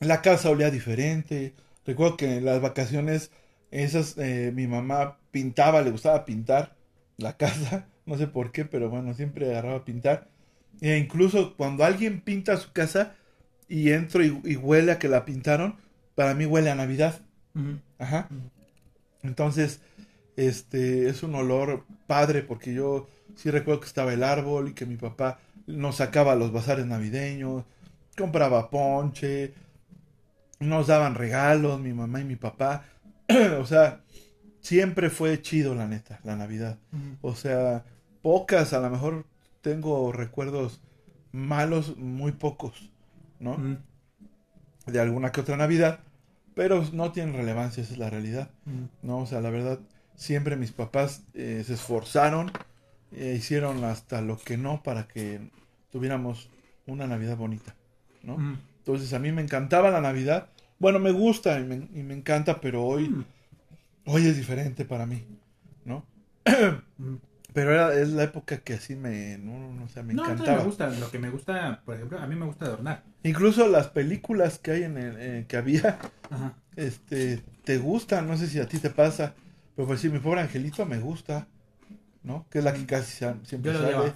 la 0.00 0.20
casa 0.20 0.50
olía 0.50 0.70
diferente, 0.70 1.54
recuerdo 1.86 2.16
que 2.16 2.36
en 2.36 2.44
las 2.44 2.60
vacaciones 2.60 3.30
esas, 3.70 4.18
eh, 4.18 4.52
mi 4.54 4.66
mamá 4.66 5.16
pintaba, 5.30 5.80
le 5.82 5.90
gustaba 5.90 6.24
pintar 6.24 6.76
la 7.16 7.36
casa, 7.36 7.86
no 8.06 8.18
sé 8.18 8.26
por 8.26 8.52
qué, 8.52 8.64
pero 8.64 8.90
bueno, 8.90 9.14
siempre 9.14 9.50
agarraba 9.50 9.78
a 9.78 9.84
pintar, 9.84 10.28
e 10.80 10.98
incluso 10.98 11.56
cuando 11.56 11.84
alguien 11.84 12.20
pinta 12.20 12.56
su 12.56 12.72
casa 12.72 13.14
y 13.68 13.90
entro 13.92 14.22
y, 14.24 14.56
huele 14.56 14.92
a 14.92 14.98
que 14.98 15.08
la 15.08 15.24
pintaron, 15.24 15.76
para 16.14 16.34
mí 16.34 16.44
huele 16.44 16.70
a 16.70 16.74
Navidad. 16.74 17.20
Ajá. 17.98 18.28
Entonces, 19.22 19.80
este, 20.36 21.08
es 21.08 21.22
un 21.22 21.34
olor 21.34 21.84
padre 22.06 22.42
porque 22.42 22.74
yo 22.74 23.08
sí 23.36 23.50
recuerdo 23.50 23.80
que 23.80 23.86
estaba 23.86 24.12
el 24.12 24.22
árbol 24.22 24.68
y 24.68 24.74
que 24.74 24.86
mi 24.86 24.96
papá 24.96 25.38
nos 25.66 25.96
sacaba 25.96 26.34
los 26.34 26.52
bazares 26.52 26.86
navideños, 26.86 27.64
compraba 28.16 28.70
ponche, 28.70 29.54
nos 30.60 30.86
daban 30.86 31.14
regalos, 31.14 31.80
mi 31.80 31.92
mamá 31.92 32.20
y 32.20 32.24
mi 32.24 32.36
papá. 32.36 32.84
o 33.60 33.66
sea, 33.66 34.00
siempre 34.60 35.10
fue 35.10 35.40
chido, 35.42 35.74
la 35.74 35.86
neta, 35.86 36.20
la 36.24 36.36
Navidad. 36.36 36.78
O 37.20 37.34
sea, 37.34 37.84
pocas, 38.22 38.72
a 38.72 38.80
lo 38.80 38.90
mejor 38.90 39.26
tengo 39.60 40.12
recuerdos 40.12 40.80
malos, 41.32 41.96
muy 41.96 42.32
pocos, 42.32 42.90
¿no? 43.38 43.56
De 44.86 45.00
alguna 45.00 45.32
que 45.32 45.40
otra 45.40 45.56
Navidad, 45.56 46.00
pero 46.54 46.84
no 46.92 47.12
tienen 47.12 47.34
relevancia, 47.34 47.82
esa 47.82 47.92
es 47.92 47.98
la 47.98 48.10
realidad, 48.10 48.50
¿no? 49.02 49.18
O 49.18 49.26
sea, 49.26 49.40
la 49.40 49.50
verdad, 49.50 49.78
siempre 50.16 50.56
mis 50.56 50.72
papás 50.72 51.22
eh, 51.34 51.62
se 51.66 51.74
esforzaron, 51.74 52.52
e 53.14 53.34
hicieron 53.34 53.84
hasta 53.84 54.22
lo 54.22 54.38
que 54.38 54.56
no 54.56 54.82
para 54.82 55.06
que 55.06 55.40
tuviéramos 55.90 56.48
una 56.86 57.06
Navidad 57.06 57.36
bonita, 57.36 57.74
¿no? 58.22 58.58
Entonces 58.78 59.12
a 59.12 59.18
mí 59.18 59.30
me 59.32 59.42
encantaba 59.42 59.90
la 59.90 60.00
Navidad. 60.00 60.48
Bueno, 60.78 60.98
me 60.98 61.12
gusta 61.12 61.60
y 61.60 61.64
me, 61.64 62.14
encanta, 62.14 62.60
pero 62.60 62.84
hoy, 62.84 63.08
mm. 63.08 63.24
hoy 64.06 64.26
es 64.26 64.36
diferente 64.36 64.84
para 64.84 65.06
mí, 65.06 65.24
¿no? 65.84 66.04
Mm. 66.98 67.16
pero 67.52 67.92
es 67.92 68.08
la 68.10 68.24
época 68.24 68.58
que 68.58 68.74
así 68.74 68.96
me, 68.96 69.38
no, 69.38 69.72
no, 69.72 69.88
sé, 69.88 70.02
me 70.02 70.14
no, 70.14 70.24
encantaba. 70.24 70.58
me 70.58 70.64
gusta, 70.64 70.88
lo 70.88 71.10
que 71.10 71.18
me 71.18 71.30
gusta, 71.30 71.82
por 71.84 71.94
ejemplo, 71.94 72.18
a 72.18 72.26
mí 72.26 72.34
me 72.34 72.46
gusta 72.46 72.64
adornar. 72.64 73.02
Incluso 73.22 73.68
las 73.68 73.88
películas 73.88 74.58
que 74.58 74.72
hay 74.72 74.82
en 74.84 74.96
el, 74.96 75.16
eh, 75.18 75.44
que 75.46 75.56
había, 75.56 75.98
este, 76.76 77.42
te 77.64 77.78
gustan, 77.78 78.26
no 78.26 78.36
sé 78.36 78.46
si 78.46 78.58
a 78.58 78.66
ti 78.66 78.78
te 78.78 78.90
pasa, 78.90 79.34
pero 79.74 79.88
pues 79.88 80.00
sí, 80.00 80.08
mi 80.08 80.18
pobre 80.18 80.40
angelito 80.40 80.84
me 80.86 80.98
gusta, 80.98 81.46
¿no? 82.22 82.46
Que 82.50 82.58
es 82.58 82.64
la 82.64 82.74
que 82.74 82.84
casi 82.86 83.24
siempre 83.44 83.72
sale. 83.72 84.12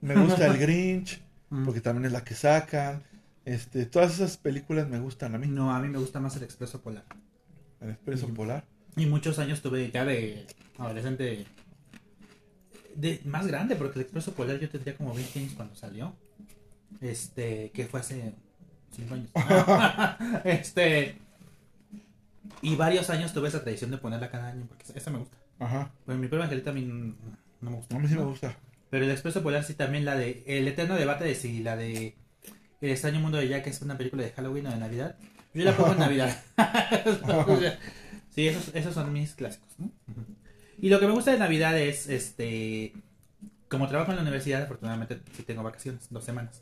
Me 0.00 0.14
gusta 0.16 0.46
el 0.46 0.58
Grinch, 0.58 1.20
mm. 1.50 1.64
porque 1.64 1.80
también 1.80 2.06
es 2.06 2.12
la 2.12 2.24
que 2.24 2.34
sacan. 2.34 3.02
Este, 3.44 3.86
todas 3.86 4.14
esas 4.14 4.36
películas 4.36 4.88
me 4.88 4.98
gustan 4.98 5.34
a 5.34 5.38
mí. 5.38 5.46
No, 5.46 5.72
a 5.74 5.80
mí 5.80 5.88
me 5.88 5.98
gusta 5.98 6.20
más 6.20 6.36
el 6.36 6.42
Expreso 6.42 6.80
Polar. 6.80 7.04
El 7.80 7.90
Expreso 7.90 8.28
Polar. 8.28 8.64
Y 8.96 9.06
muchos 9.06 9.38
años 9.38 9.62
tuve 9.62 9.90
ya 9.90 10.04
de 10.04 10.46
adolescente 10.78 11.46
de 12.96 13.20
más 13.24 13.46
grande, 13.46 13.76
porque 13.76 13.98
el 13.98 14.02
Expreso 14.02 14.32
Polar 14.32 14.58
yo 14.58 14.68
tendría 14.68 14.96
como 14.96 15.14
20 15.14 15.38
años 15.38 15.52
cuando 15.54 15.74
salió. 15.76 16.14
Este, 17.00 17.70
que 17.70 17.86
fue 17.86 18.00
hace 18.00 18.34
5 18.96 19.14
años. 19.14 19.30
este, 20.44 21.16
y 22.62 22.76
varios 22.76 23.10
años 23.10 23.32
tuve 23.32 23.48
esa 23.48 23.62
tradición 23.62 23.90
de 23.90 23.98
ponerla 23.98 24.30
cada 24.30 24.48
año, 24.48 24.66
porque 24.68 24.84
esa 24.94 25.10
me 25.10 25.18
gusta. 25.18 25.36
Ajá. 25.58 25.92
Pero 26.04 26.18
mi 26.18 26.28
propia 26.28 26.44
angelita 26.44 26.70
a 26.70 26.74
mí 26.74 26.82
no 26.82 27.70
me 27.70 27.76
gusta. 27.76 27.96
A 27.96 27.98
mí 27.98 28.08
sí 28.08 28.14
me 28.14 28.24
gusta. 28.24 28.56
Pero 28.90 29.04
el 29.04 29.10
Expreso 29.10 29.42
Polar 29.42 29.64
sí 29.64 29.74
también 29.74 30.04
la 30.04 30.16
de. 30.16 30.44
El 30.46 30.68
eterno 30.68 30.94
debate 30.96 31.24
de 31.24 31.34
si 31.34 31.62
la 31.62 31.76
de. 31.76 32.16
El 32.80 32.90
extraño 32.90 33.20
mundo 33.20 33.38
de 33.38 33.48
Jack 33.48 33.66
es 33.66 33.82
una 33.82 33.96
película 33.96 34.22
de 34.22 34.32
Halloween 34.32 34.66
o 34.66 34.70
de 34.70 34.76
Navidad. 34.76 35.16
Yo 35.54 35.64
la 35.64 35.76
pongo 35.76 35.92
en 35.92 35.98
Navidad. 35.98 36.42
sí, 38.34 38.46
esos, 38.46 38.74
esos 38.74 38.94
son 38.94 39.12
mis 39.12 39.34
clásicos. 39.34 39.68
Y 40.78 40.90
lo 40.90 41.00
que 41.00 41.06
me 41.06 41.12
gusta 41.12 41.32
de 41.32 41.38
Navidad 41.38 41.78
es, 41.78 42.08
este. 42.08 42.92
Como 43.68 43.88
trabajo 43.88 44.12
en 44.12 44.16
la 44.16 44.22
universidad, 44.22 44.62
afortunadamente 44.62 45.20
sí 45.36 45.42
tengo 45.42 45.62
vacaciones, 45.62 46.06
dos 46.10 46.24
semanas. 46.24 46.60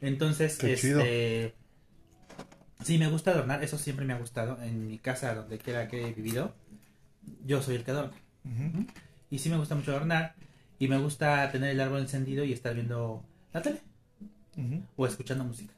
Entonces, 0.00 0.62
este. 0.62 1.54
Sí, 2.84 2.98
me 2.98 3.08
gusta 3.08 3.30
adornar, 3.30 3.62
eso 3.62 3.78
siempre 3.78 4.04
me 4.04 4.12
ha 4.12 4.18
gustado. 4.18 4.62
En 4.62 4.86
mi 4.86 4.98
casa, 4.98 5.34
donde 5.34 5.58
quiera 5.58 5.88
que 5.88 6.08
he 6.08 6.12
vivido, 6.12 6.54
yo 7.44 7.62
soy 7.62 7.76
el 7.76 7.84
que 7.84 7.90
adorna. 7.90 8.16
Y 9.30 9.38
sí 9.38 9.48
me 9.50 9.56
gusta 9.56 9.74
mucho 9.74 9.92
adornar. 9.92 10.34
Y 10.78 10.88
me 10.88 10.98
gusta 10.98 11.50
tener 11.52 11.70
el 11.70 11.80
árbol 11.80 12.00
encendido 12.00 12.44
y 12.44 12.52
estar 12.52 12.74
viendo 12.74 13.24
la 13.52 13.62
tele. 13.62 13.80
O 14.96 15.06
escuchando 15.06 15.44
música. 15.44 15.72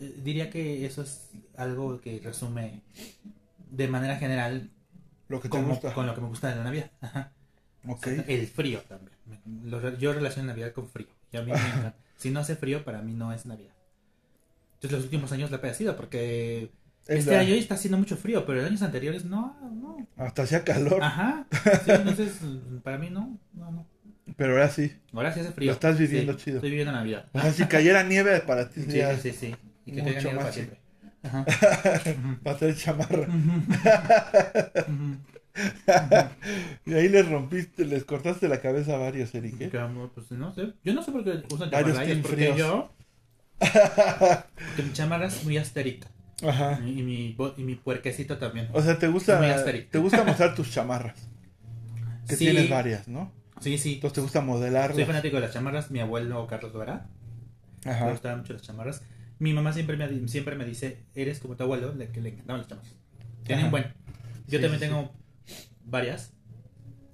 Eh, 0.00 0.20
diría 0.22 0.50
que 0.50 0.86
eso 0.86 1.02
es 1.02 1.30
algo 1.56 2.00
que 2.00 2.20
resume 2.22 2.82
de 3.70 3.88
manera 3.88 4.16
general 4.16 4.70
lo 5.28 5.40
que 5.40 5.48
te 5.48 5.60
gusta. 5.60 5.92
con 5.92 6.06
lo 6.06 6.14
que 6.14 6.20
me 6.20 6.28
gusta 6.28 6.48
de 6.48 6.56
la 6.56 6.64
Navidad. 6.64 6.90
el 8.26 8.46
frío 8.46 8.80
también. 8.82 9.16
yo 9.98 10.12
relaciono 10.12 10.48
Navidad 10.48 10.72
con 10.72 10.88
frío. 10.88 11.08
Y 11.32 11.36
a 11.36 11.42
mí 11.42 11.52
si 12.16 12.30
no 12.30 12.40
hace 12.40 12.56
frío, 12.56 12.84
para 12.84 13.02
mí 13.02 13.12
no 13.12 13.32
es 13.32 13.46
Navidad. 13.46 13.72
Entonces 14.78 14.98
los 14.98 15.04
últimos 15.04 15.32
años 15.32 15.50
la 15.50 15.56
he 15.56 15.60
padecido 15.60 15.96
porque 15.96 16.70
este 17.08 17.36
año 17.36 17.54
está 17.54 17.74
haciendo 17.74 17.98
mucho 17.98 18.16
frío, 18.16 18.46
pero 18.46 18.60
en 18.60 18.66
años 18.66 18.82
anteriores 18.82 19.24
no, 19.24 19.56
no. 19.74 20.06
Hasta 20.16 20.42
hacía 20.42 20.62
calor. 20.62 21.02
Ajá. 21.02 21.46
entonces, 21.86 22.38
para 22.84 22.96
mí 22.96 23.10
no, 23.10 23.38
no, 23.54 23.72
no. 23.72 23.86
Pero 24.36 24.52
ahora 24.52 24.68
sí. 24.68 24.92
Ahora 25.12 25.32
sí 25.32 25.40
hace 25.40 25.52
frío. 25.52 25.68
Lo 25.68 25.72
estás 25.72 25.98
viviendo 25.98 26.34
chido. 26.34 26.58
Estoy 26.58 26.70
viviendo 26.70 26.92
Navidad. 26.92 27.26
O 27.32 27.40
sea, 27.40 27.52
si 27.52 27.64
cayera 27.64 28.04
nieve 28.04 28.38
para 28.40 28.68
ti. 28.68 28.82
Sí, 28.82 29.00
sí, 29.20 29.32
sí. 29.32 29.56
Y 29.84 29.92
que 29.92 30.02
mucho 30.02 30.28
más 30.32 30.36
para 30.36 30.52
siempre. 30.52 30.78
Ajá. 31.24 31.44
para 32.44 32.56
hacer 32.56 32.76
chamarra. 32.76 33.26
y 36.86 36.94
ahí 36.94 37.08
les 37.08 37.28
rompiste, 37.28 37.84
les 37.84 38.04
cortaste 38.04 38.48
la 38.48 38.60
cabeza 38.60 38.94
a 38.94 38.98
varios, 38.98 39.34
Eric. 39.34 39.60
¿eh? 39.62 39.70
Pues 40.14 40.30
no 40.32 40.52
sé. 40.52 40.74
Yo 40.84 40.92
no 40.92 41.02
sé 41.02 41.10
por 41.10 41.24
qué 41.24 41.42
usan 41.50 41.70
chamarra. 41.70 42.04
Es 42.04 42.18
porque 42.18 42.54
yo. 42.56 42.92
porque 43.58 44.82
mi 44.82 44.92
chamarra 44.92 45.26
es 45.26 45.44
muy 45.44 45.56
asterita. 45.56 46.08
Ajá. 46.46 46.80
Y 46.86 47.02
mi, 47.02 47.36
y 47.56 47.62
mi 47.62 47.74
puerquecito 47.74 48.38
también. 48.38 48.68
O 48.72 48.80
sea, 48.80 48.98
te 48.98 49.08
gusta, 49.08 49.40
te 49.90 49.98
gusta 49.98 50.24
mostrar 50.24 50.54
tus 50.54 50.70
chamarras. 50.70 51.28
Que 52.28 52.36
tienes 52.36 52.70
varias, 52.70 53.08
¿no? 53.08 53.32
Sí, 53.60 53.78
sí. 53.78 53.94
Entonces 53.94 54.14
te 54.14 54.20
gusta 54.20 54.40
modelar. 54.40 54.94
Soy 54.94 55.04
fanático 55.04 55.36
de 55.36 55.42
las 55.42 55.52
chamarras. 55.52 55.90
Mi 55.90 56.00
abuelo 56.00 56.46
Carlos 56.46 56.72
Dora. 56.72 57.08
Ajá. 57.84 58.04
Me 58.04 58.12
gustaban 58.12 58.40
mucho 58.40 58.52
las 58.52 58.62
chamarras. 58.62 59.02
Mi 59.38 59.52
mamá 59.52 59.72
siempre 59.72 59.96
me, 59.96 60.28
siempre 60.28 60.56
me 60.56 60.64
dice, 60.64 61.04
eres 61.14 61.38
como 61.38 61.56
tu 61.56 61.62
abuelo, 61.64 61.94
le, 61.94 62.08
que 62.10 62.20
le 62.20 62.30
encantaban 62.30 62.60
las 62.60 62.68
chamarras. 62.68 62.94
Tienen 63.44 63.70
buen. 63.70 63.86
Yo 64.46 64.60
también 64.60 64.80
tengo 64.80 65.12
varias. 65.84 66.32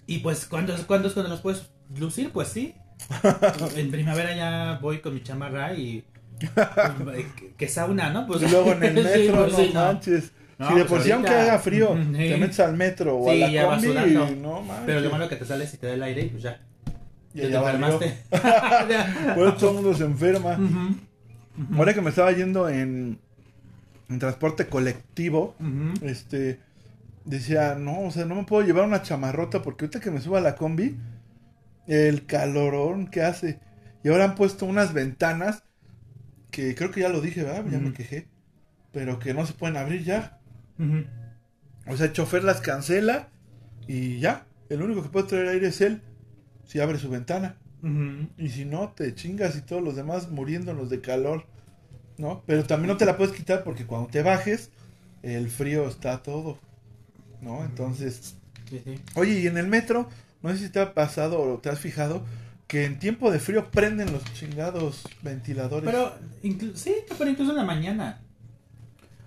Y 0.07 0.19
pues, 0.19 0.47
¿cuándo, 0.47 0.75
¿cuándo 0.87 1.09
es 1.09 1.15
cuando 1.15 1.31
los 1.31 1.41
puedes 1.41 1.71
lucir? 1.97 2.31
Pues 2.31 2.49
sí. 2.49 2.75
en 3.77 3.91
primavera 3.91 4.35
ya 4.35 4.79
voy 4.81 5.01
con 5.01 5.15
mi 5.15 5.23
chamarra 5.23 5.75
y... 5.75 6.05
Pues, 6.39 7.27
que 7.57 7.69
sauna, 7.69 8.11
¿no? 8.11 8.27
Pues, 8.27 8.43
y 8.43 8.49
luego 8.49 8.73
en 8.73 8.83
el 8.83 8.95
metro, 9.05 9.47
pues 9.49 9.75
no 9.75 9.81
manches. 9.81 10.33
No, 10.59 10.69
si 10.69 10.75
de 10.77 10.85
por 10.85 11.03
sí 11.03 11.11
aunque 11.11 11.31
haga 11.31 11.59
frío, 11.59 11.89
te 12.13 12.37
metes 12.37 12.61
al 12.61 12.77
metro 12.77 13.17
o 13.17 13.31
a 13.31 13.35
la 13.35 13.67
combi 13.67 13.89
y 13.89 14.37
no 14.37 14.63
manches. 14.63 14.87
Pero 14.87 15.01
lo 15.01 15.11
malo 15.11 15.29
que 15.29 15.37
te 15.37 15.45
sale 15.45 15.67
si 15.67 15.79
te 15.79 15.89
da 15.89 15.95
el 15.95 16.03
aire 16.03 16.23
y 16.23 16.29
pues 16.29 16.43
ya. 16.43 16.61
Y 17.33 17.41
ya 17.41 17.49
te 17.49 17.57
enfermaste. 17.57 18.19
pues 19.35 19.57
todo 19.57 19.71
el 19.71 19.77
mundo 19.77 19.95
se 19.95 20.05
enferma. 20.05 20.59
Ahora 21.77 21.95
que 21.95 22.01
me 22.01 22.11
estaba 22.11 22.31
yendo 22.33 22.69
en, 22.69 23.19
en 24.09 24.19
transporte 24.19 24.67
colectivo, 24.67 25.57
este 26.03 26.61
decía, 27.25 27.75
no, 27.75 28.03
o 28.03 28.11
sea, 28.11 28.25
no 28.25 28.35
me 28.35 28.45
puedo 28.45 28.67
llevar 28.67 28.85
una 28.85 29.03
chamarrota 29.03 29.63
porque 29.63 29.87
ahorita 29.87 30.01
que 30.01 30.11
me 30.11 30.21
suba 30.21 30.39
a 30.39 30.43
la 30.43 30.57
combi, 30.57 30.97
el 31.87 32.27
calorón 32.27 33.07
que 33.09 33.23
hace. 33.23 33.61
Y 34.03 34.09
ahora 34.09 34.25
han 34.25 34.35
puesto 34.35 34.67
unas 34.67 34.93
ventanas 34.93 35.65
que 36.55 36.77
creo 36.77 36.93
que 36.93 37.01
ya 37.01 37.09
lo 37.09 37.21
dije, 37.21 37.43
¿verdad? 37.43 37.65
Ya 37.69 37.81
me 37.81 37.93
quejé. 37.93 38.29
Pero 38.93 39.19
que 39.19 39.35
no 39.35 39.45
se 39.45 39.55
pueden 39.55 39.77
abrir 39.77 40.05
ya. 40.05 40.39
O 41.89 41.97
sea, 41.97 42.07
el 42.07 42.13
chofer 42.13 42.45
las 42.45 42.61
cancela 42.61 43.29
y 43.89 44.21
ya. 44.21 44.47
El 44.69 44.81
único 44.83 45.03
que 45.03 45.09
puede 45.09 45.27
traer 45.27 45.49
aire 45.49 45.67
es 45.69 45.81
él 45.81 46.01
si 46.65 46.79
abre 46.79 46.99
su 46.99 47.11
ventana. 47.11 47.57
Y 48.39 48.51
si 48.51 48.65
no, 48.65 48.91
te 48.91 49.15
chingas 49.17 49.57
y 49.57 49.63
todos 49.63 49.83
los 49.83 49.97
demás 49.97 50.31
muriéndonos 50.31 50.91
de 50.91 51.01
calor. 51.01 51.45
¿No? 52.19 52.45
Pero 52.47 52.63
también 52.65 52.93
no 52.93 52.97
te 52.97 53.05
la 53.05 53.17
puedes 53.17 53.35
quitar 53.35 53.65
porque 53.65 53.85
cuando 53.85 54.09
te 54.09 54.23
bajes, 54.23 54.71
el 55.23 55.51
frío 55.51 55.89
está 55.89 56.23
todo. 56.23 56.61
¿No? 57.41 57.65
Entonces. 57.65 58.37
Oye, 59.17 59.41
y 59.41 59.47
en 59.49 59.59
el 59.59 59.67
metro, 59.67 60.09
no 60.41 60.51
sé 60.51 60.59
si 60.59 60.69
te 60.69 60.79
ha 60.79 60.95
pasado 60.95 61.41
o 61.41 61.59
te 61.59 61.69
has 61.69 61.81
fijado 61.81 62.25
que 62.67 62.85
en 62.85 62.99
tiempo 62.99 63.31
de 63.31 63.39
frío 63.39 63.71
prenden 63.71 64.13
los 64.13 64.25
chingados 64.35 65.05
ventiladores. 65.23 65.85
Pero, 65.85 66.15
sí, 66.75 66.95
pero 67.17 67.31
incluso 67.31 67.51
en 67.51 67.59
la 67.59 67.65
mañana. 67.65 68.21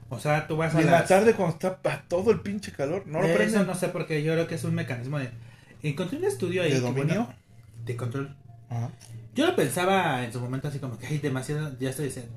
O 0.10 0.20
sea, 0.20 0.48
tú 0.48 0.58
vas 0.58 0.74
a. 0.74 0.82
Y 0.82 0.86
en 0.86 0.92
la 0.92 1.06
tarde 1.06 1.34
cuando 1.34 1.56
está 1.56 2.04
todo 2.08 2.32
el 2.32 2.42
pinche 2.42 2.72
calor, 2.72 3.06
no 3.08 3.22
lo 3.22 3.28
Eso 3.28 3.64
no 3.64 3.76
sé 3.76 3.90
porque 3.90 4.24
yo 4.24 4.34
creo 4.34 4.48
que 4.48 4.56
es 4.56 4.64
un 4.64 4.74
mecanismo 4.74 5.20
de. 5.20 5.30
Encontré 5.84 6.18
un 6.18 6.26
estudio 6.26 6.64
ahí. 6.64 6.72
¿De 6.72 6.80
dominio? 6.80 7.30
de 7.86 7.96
control. 7.96 8.36
Ajá. 8.70 8.90
Yo 9.36 9.46
lo 9.46 9.56
pensaba 9.56 10.24
en 10.26 10.34
su 10.34 10.40
momento 10.40 10.68
así 10.68 10.80
como 10.80 10.98
que 10.98 11.08
hay 11.08 11.20
demasiado. 11.20 11.78
Ya 11.80 11.90
estoy 11.90 12.06
diciendo. 12.06 12.32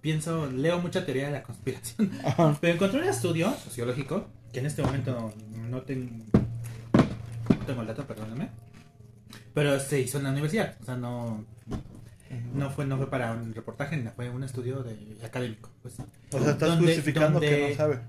Pienso, 0.00 0.46
leo 0.46 0.78
mucha 0.78 1.04
teoría 1.04 1.26
de 1.26 1.32
la 1.32 1.42
conspiración. 1.42 2.12
Ajá. 2.24 2.56
Pero 2.60 2.74
encontré 2.74 3.00
un 3.00 3.08
estudio 3.08 3.52
sociológico 3.64 4.28
que 4.52 4.60
en 4.60 4.66
este 4.66 4.82
momento 4.82 5.32
no 5.68 5.82
tengo. 5.82 6.24
No 7.48 7.66
tengo 7.66 7.80
el 7.80 7.86
dato, 7.86 8.06
perdóname. 8.06 8.48
Pero 9.56 9.80
se 9.80 10.00
hizo 10.00 10.18
en 10.18 10.24
la 10.24 10.30
universidad. 10.32 10.76
O 10.82 10.84
sea, 10.84 10.96
no 10.96 11.46
no 12.52 12.68
fue, 12.68 12.84
no 12.84 12.98
fue 12.98 13.08
para 13.08 13.32
un 13.32 13.54
reportaje, 13.54 14.02
fue 14.14 14.28
un 14.28 14.44
estudio 14.44 14.82
de, 14.82 14.98
académico. 15.24 15.70
Pues. 15.80 15.94
O 16.30 16.38
sea, 16.42 16.52
estás 16.52 16.78
justificando 16.78 17.40
que 17.40 17.70
no 17.70 17.74
sabe. 17.74 18.00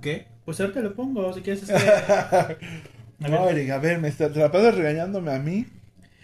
¿Qué? 0.00 0.28
Pues 0.46 0.58
ahorita 0.58 0.80
lo 0.80 0.94
pongo, 0.94 1.30
si 1.34 1.42
quieres. 1.42 1.68
A 1.68 2.56
no, 3.18 3.44
ver. 3.44 3.70
a 3.70 3.78
ver, 3.78 3.98
me 3.98 4.08
está, 4.08 4.32
te 4.32 4.38
la 4.38 4.50
pasas 4.50 4.76
regañándome 4.76 5.30
a 5.30 5.38
mí. 5.38 5.66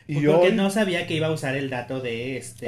Y 0.07 0.23
yo 0.23 0.33
pues 0.33 0.37
porque 0.37 0.57
no 0.57 0.71
sabía 0.71 1.07
que 1.07 1.13
iba 1.13 1.27
a 1.27 1.33
usar 1.33 1.57
el 1.57 1.69
dato 1.69 2.01
de 2.01 2.39
este 2.39 2.67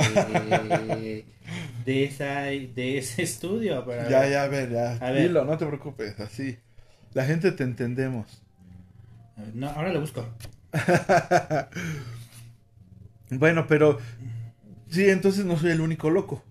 de 1.87 2.05
esa 2.05 2.43
de 2.43 2.99
ese 2.99 3.23
estudio 3.23 3.87
para 3.87 4.07
ya 4.07 4.29
ya 4.29 4.43
a 4.43 4.49
ver 4.49 4.71
ya 4.71 4.97
a 4.97 5.11
ver. 5.13 5.29
Dilo, 5.29 5.47
no 5.47 5.57
te 5.57 5.65
preocupes 5.67 6.19
así 6.19 6.57
la 7.13 7.27
gente 7.27 7.53
te 7.53 7.63
entendemos 7.63 8.43
no 9.53 9.69
ahora 9.69 9.93
lo 9.93 10.01
busco 10.01 10.27
bueno 13.31 13.67
pero 13.67 13.99
Sí, 14.89 15.09
entonces 15.09 15.45
no 15.45 15.59
soy 15.59 15.73
el 15.73 15.81
único 15.81 16.11
loco. 16.11 16.43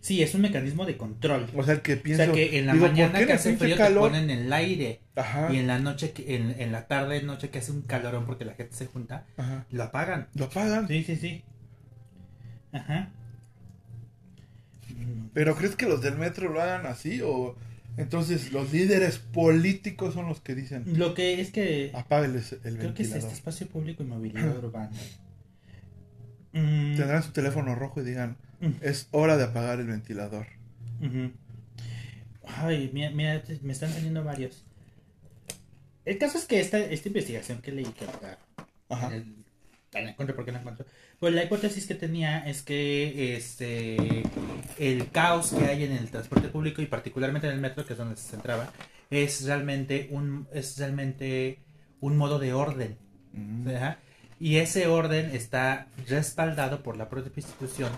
Sí, 0.00 0.22
es 0.22 0.34
un 0.34 0.42
mecanismo 0.42 0.84
de 0.84 0.96
control. 0.96 1.48
O 1.54 1.62
sea, 1.62 1.74
el 1.74 1.80
que 1.80 1.96
piensa. 1.96 2.24
O 2.24 2.26
sea, 2.26 2.34
que 2.34 2.58
en 2.58 2.66
la 2.66 2.74
mañana 2.74 3.24
que 3.24 3.32
hace 3.32 3.56
frío 3.56 3.76
te 3.76 3.90
ponen 3.90 4.30
en 4.30 4.40
el 4.40 4.52
aire. 4.52 5.00
Ajá. 5.14 5.52
Y 5.52 5.58
en 5.58 5.66
la 5.66 5.78
noche, 5.78 6.12
en, 6.16 6.72
la 6.72 6.86
tarde, 6.86 7.22
noche 7.22 7.50
que 7.50 7.58
hace 7.58 7.72
un 7.72 7.82
calorón 7.82 8.26
porque 8.26 8.44
la 8.44 8.54
gente 8.54 8.76
se 8.76 8.86
junta, 8.86 9.24
Ajá. 9.36 9.64
lo 9.70 9.84
apagan. 9.84 10.28
Lo 10.34 10.46
apagan. 10.46 10.88
Sí, 10.88 11.04
sí, 11.04 11.16
sí. 11.16 11.44
Ajá. 12.72 13.10
¿Pero 15.32 15.54
crees 15.54 15.76
que 15.76 15.86
los 15.86 16.02
del 16.02 16.16
metro 16.16 16.50
lo 16.50 16.60
hagan 16.60 16.86
así? 16.86 17.20
¿O 17.22 17.54
entonces 17.96 18.52
los 18.52 18.72
líderes 18.72 19.18
políticos 19.18 20.14
son 20.14 20.26
los 20.26 20.40
que 20.40 20.54
dicen? 20.54 20.98
Lo 20.98 21.14
que 21.14 21.40
es 21.40 21.50
que. 21.50 21.90
Apágueles 21.94 22.56
el 22.64 22.78
Creo 22.78 22.94
que 22.94 23.02
es 23.02 23.12
este 23.12 23.32
espacio 23.32 23.66
público 23.66 24.02
y 24.02 24.06
movilidad 24.06 24.56
urbana. 24.62 24.90
Mm. 26.52 26.96
Tendrán 26.96 27.22
su 27.22 27.32
teléfono 27.32 27.74
rojo 27.74 28.00
y 28.00 28.04
digan, 28.04 28.36
mm. 28.60 28.72
es 28.82 29.08
hora 29.10 29.36
de 29.36 29.44
apagar 29.44 29.80
el 29.80 29.86
ventilador. 29.86 30.46
Ay, 32.46 32.90
mira, 32.92 33.10
mira, 33.10 33.42
me 33.62 33.72
están 33.72 33.92
saliendo 33.92 34.24
varios. 34.24 34.64
El 36.04 36.18
caso 36.18 36.38
es 36.38 36.44
que 36.44 36.60
esta, 36.60 36.78
esta 36.78 37.08
investigación 37.08 37.60
que 37.60 37.72
leí 37.72 37.84
que 37.84 38.06
Ajá. 38.88 39.14
El, 39.14 39.44
encuentro 39.92 40.36
porque 40.36 40.52
no 40.52 40.58
encuentro. 40.58 40.86
Pues 41.18 41.34
la 41.34 41.44
hipótesis 41.44 41.86
que 41.86 41.94
tenía 41.94 42.46
es 42.46 42.62
que 42.62 43.36
este 43.36 44.22
el 44.78 45.10
caos 45.10 45.52
que 45.52 45.64
hay 45.64 45.84
en 45.84 45.92
el 45.92 46.10
transporte 46.10 46.48
público 46.48 46.82
y 46.82 46.86
particularmente 46.86 47.46
en 47.46 47.54
el 47.54 47.60
metro, 47.60 47.86
que 47.86 47.94
es 47.94 47.98
donde 47.98 48.16
se 48.16 48.30
centraba, 48.30 48.70
es 49.10 49.44
realmente 49.44 50.08
un 50.10 50.46
es 50.52 50.78
realmente 50.78 51.60
un 52.00 52.16
modo 52.16 52.38
de 52.38 52.52
orden. 52.52 52.98
Mm. 53.32 53.68
Y 54.38 54.56
ese 54.56 54.86
orden 54.86 55.34
está 55.34 55.88
respaldado 56.06 56.82
por 56.82 56.98
la 56.98 57.08
propia 57.08 57.32
institución 57.36 57.90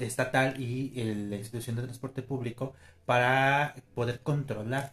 estatal 0.00 0.60
y 0.60 0.90
la 1.04 1.36
institución 1.36 1.76
de 1.76 1.82
transporte 1.82 2.22
público 2.22 2.74
para 3.06 3.74
poder 3.94 4.20
controlar 4.20 4.92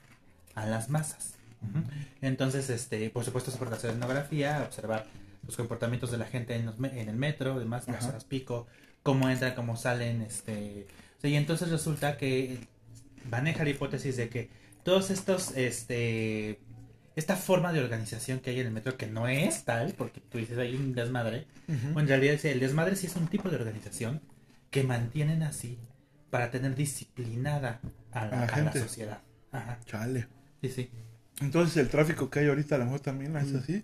a 0.53 0.66
las 0.66 0.89
masas. 0.89 1.34
Entonces, 2.22 2.70
este, 2.70 3.09
por 3.09 3.26
supuesto, 3.26 3.49
se 3.49 3.57
puede 3.57 3.74
hacer 3.74 3.89
etnografía, 3.91 4.61
observar 4.63 5.07
los 5.46 5.56
comportamientos 5.56 6.12
de 6.12 6.18
la 6.18 6.26
gente 6.26 6.56
en, 6.56 7.10
el 7.10 7.16
metro, 7.16 7.60
demás, 7.60 7.88
las 7.88 8.06
horas 8.06 8.26
pico, 8.26 8.68
cómo 9.04 9.30
entran, 9.30 9.56
cómo 9.56 9.78
salen, 9.78 10.22
este, 10.22 10.88
y 11.24 11.36
entonces 11.36 11.70
resulta 11.70 12.18
que 12.18 12.60
maneja 13.30 13.64
la 13.64 13.70
hipótesis 13.70 14.18
de 14.18 14.30
que 14.30 14.50
todos 14.84 15.10
estos, 15.10 15.56
este, 15.56 16.60
esta 17.16 17.36
forma 17.36 17.74
de 17.74 17.82
organización 17.82 18.39
que 18.39 18.52
hay 18.52 18.60
en 18.60 18.68
el 18.68 18.74
metro, 18.74 18.98
que 18.98 19.08
no 19.08 19.28
es 19.28 19.64
tal, 19.64 19.93
porque 19.93 20.22
tú 20.22 20.38
dices 20.38 20.58
hay 20.58 20.76
un 20.76 20.93
desmadre, 20.93 21.48
en 21.68 22.08
realidad 22.08 22.43
el 22.46 22.60
desmadre 22.60 22.96
sí 22.96 23.08
es 23.08 23.16
un 23.16 23.28
tipo 23.28 23.50
de 23.50 23.56
organización 23.56 24.22
que 24.70 24.84
mantienen 24.84 25.43
así 25.43 25.80
para 26.30 26.52
tener 26.52 26.76
disciplinada 26.76 27.80
a 28.12 28.26
la, 28.28 28.74
sociedad. 28.74 29.22
Ajá. 29.52 29.80
Chale. 29.86 30.28
Sí, 30.62 30.70
sí. 30.70 30.89
Entonces 31.41 31.75
el 31.77 31.89
tráfico 31.89 32.29
que 32.29 32.39
hay 32.39 32.47
ahorita 32.47 32.75
a 32.75 32.77
lo 32.77 32.86
mejor 32.86 33.01
también 33.01 33.36
es 33.36 33.51
mm, 33.51 33.57
así. 33.57 33.83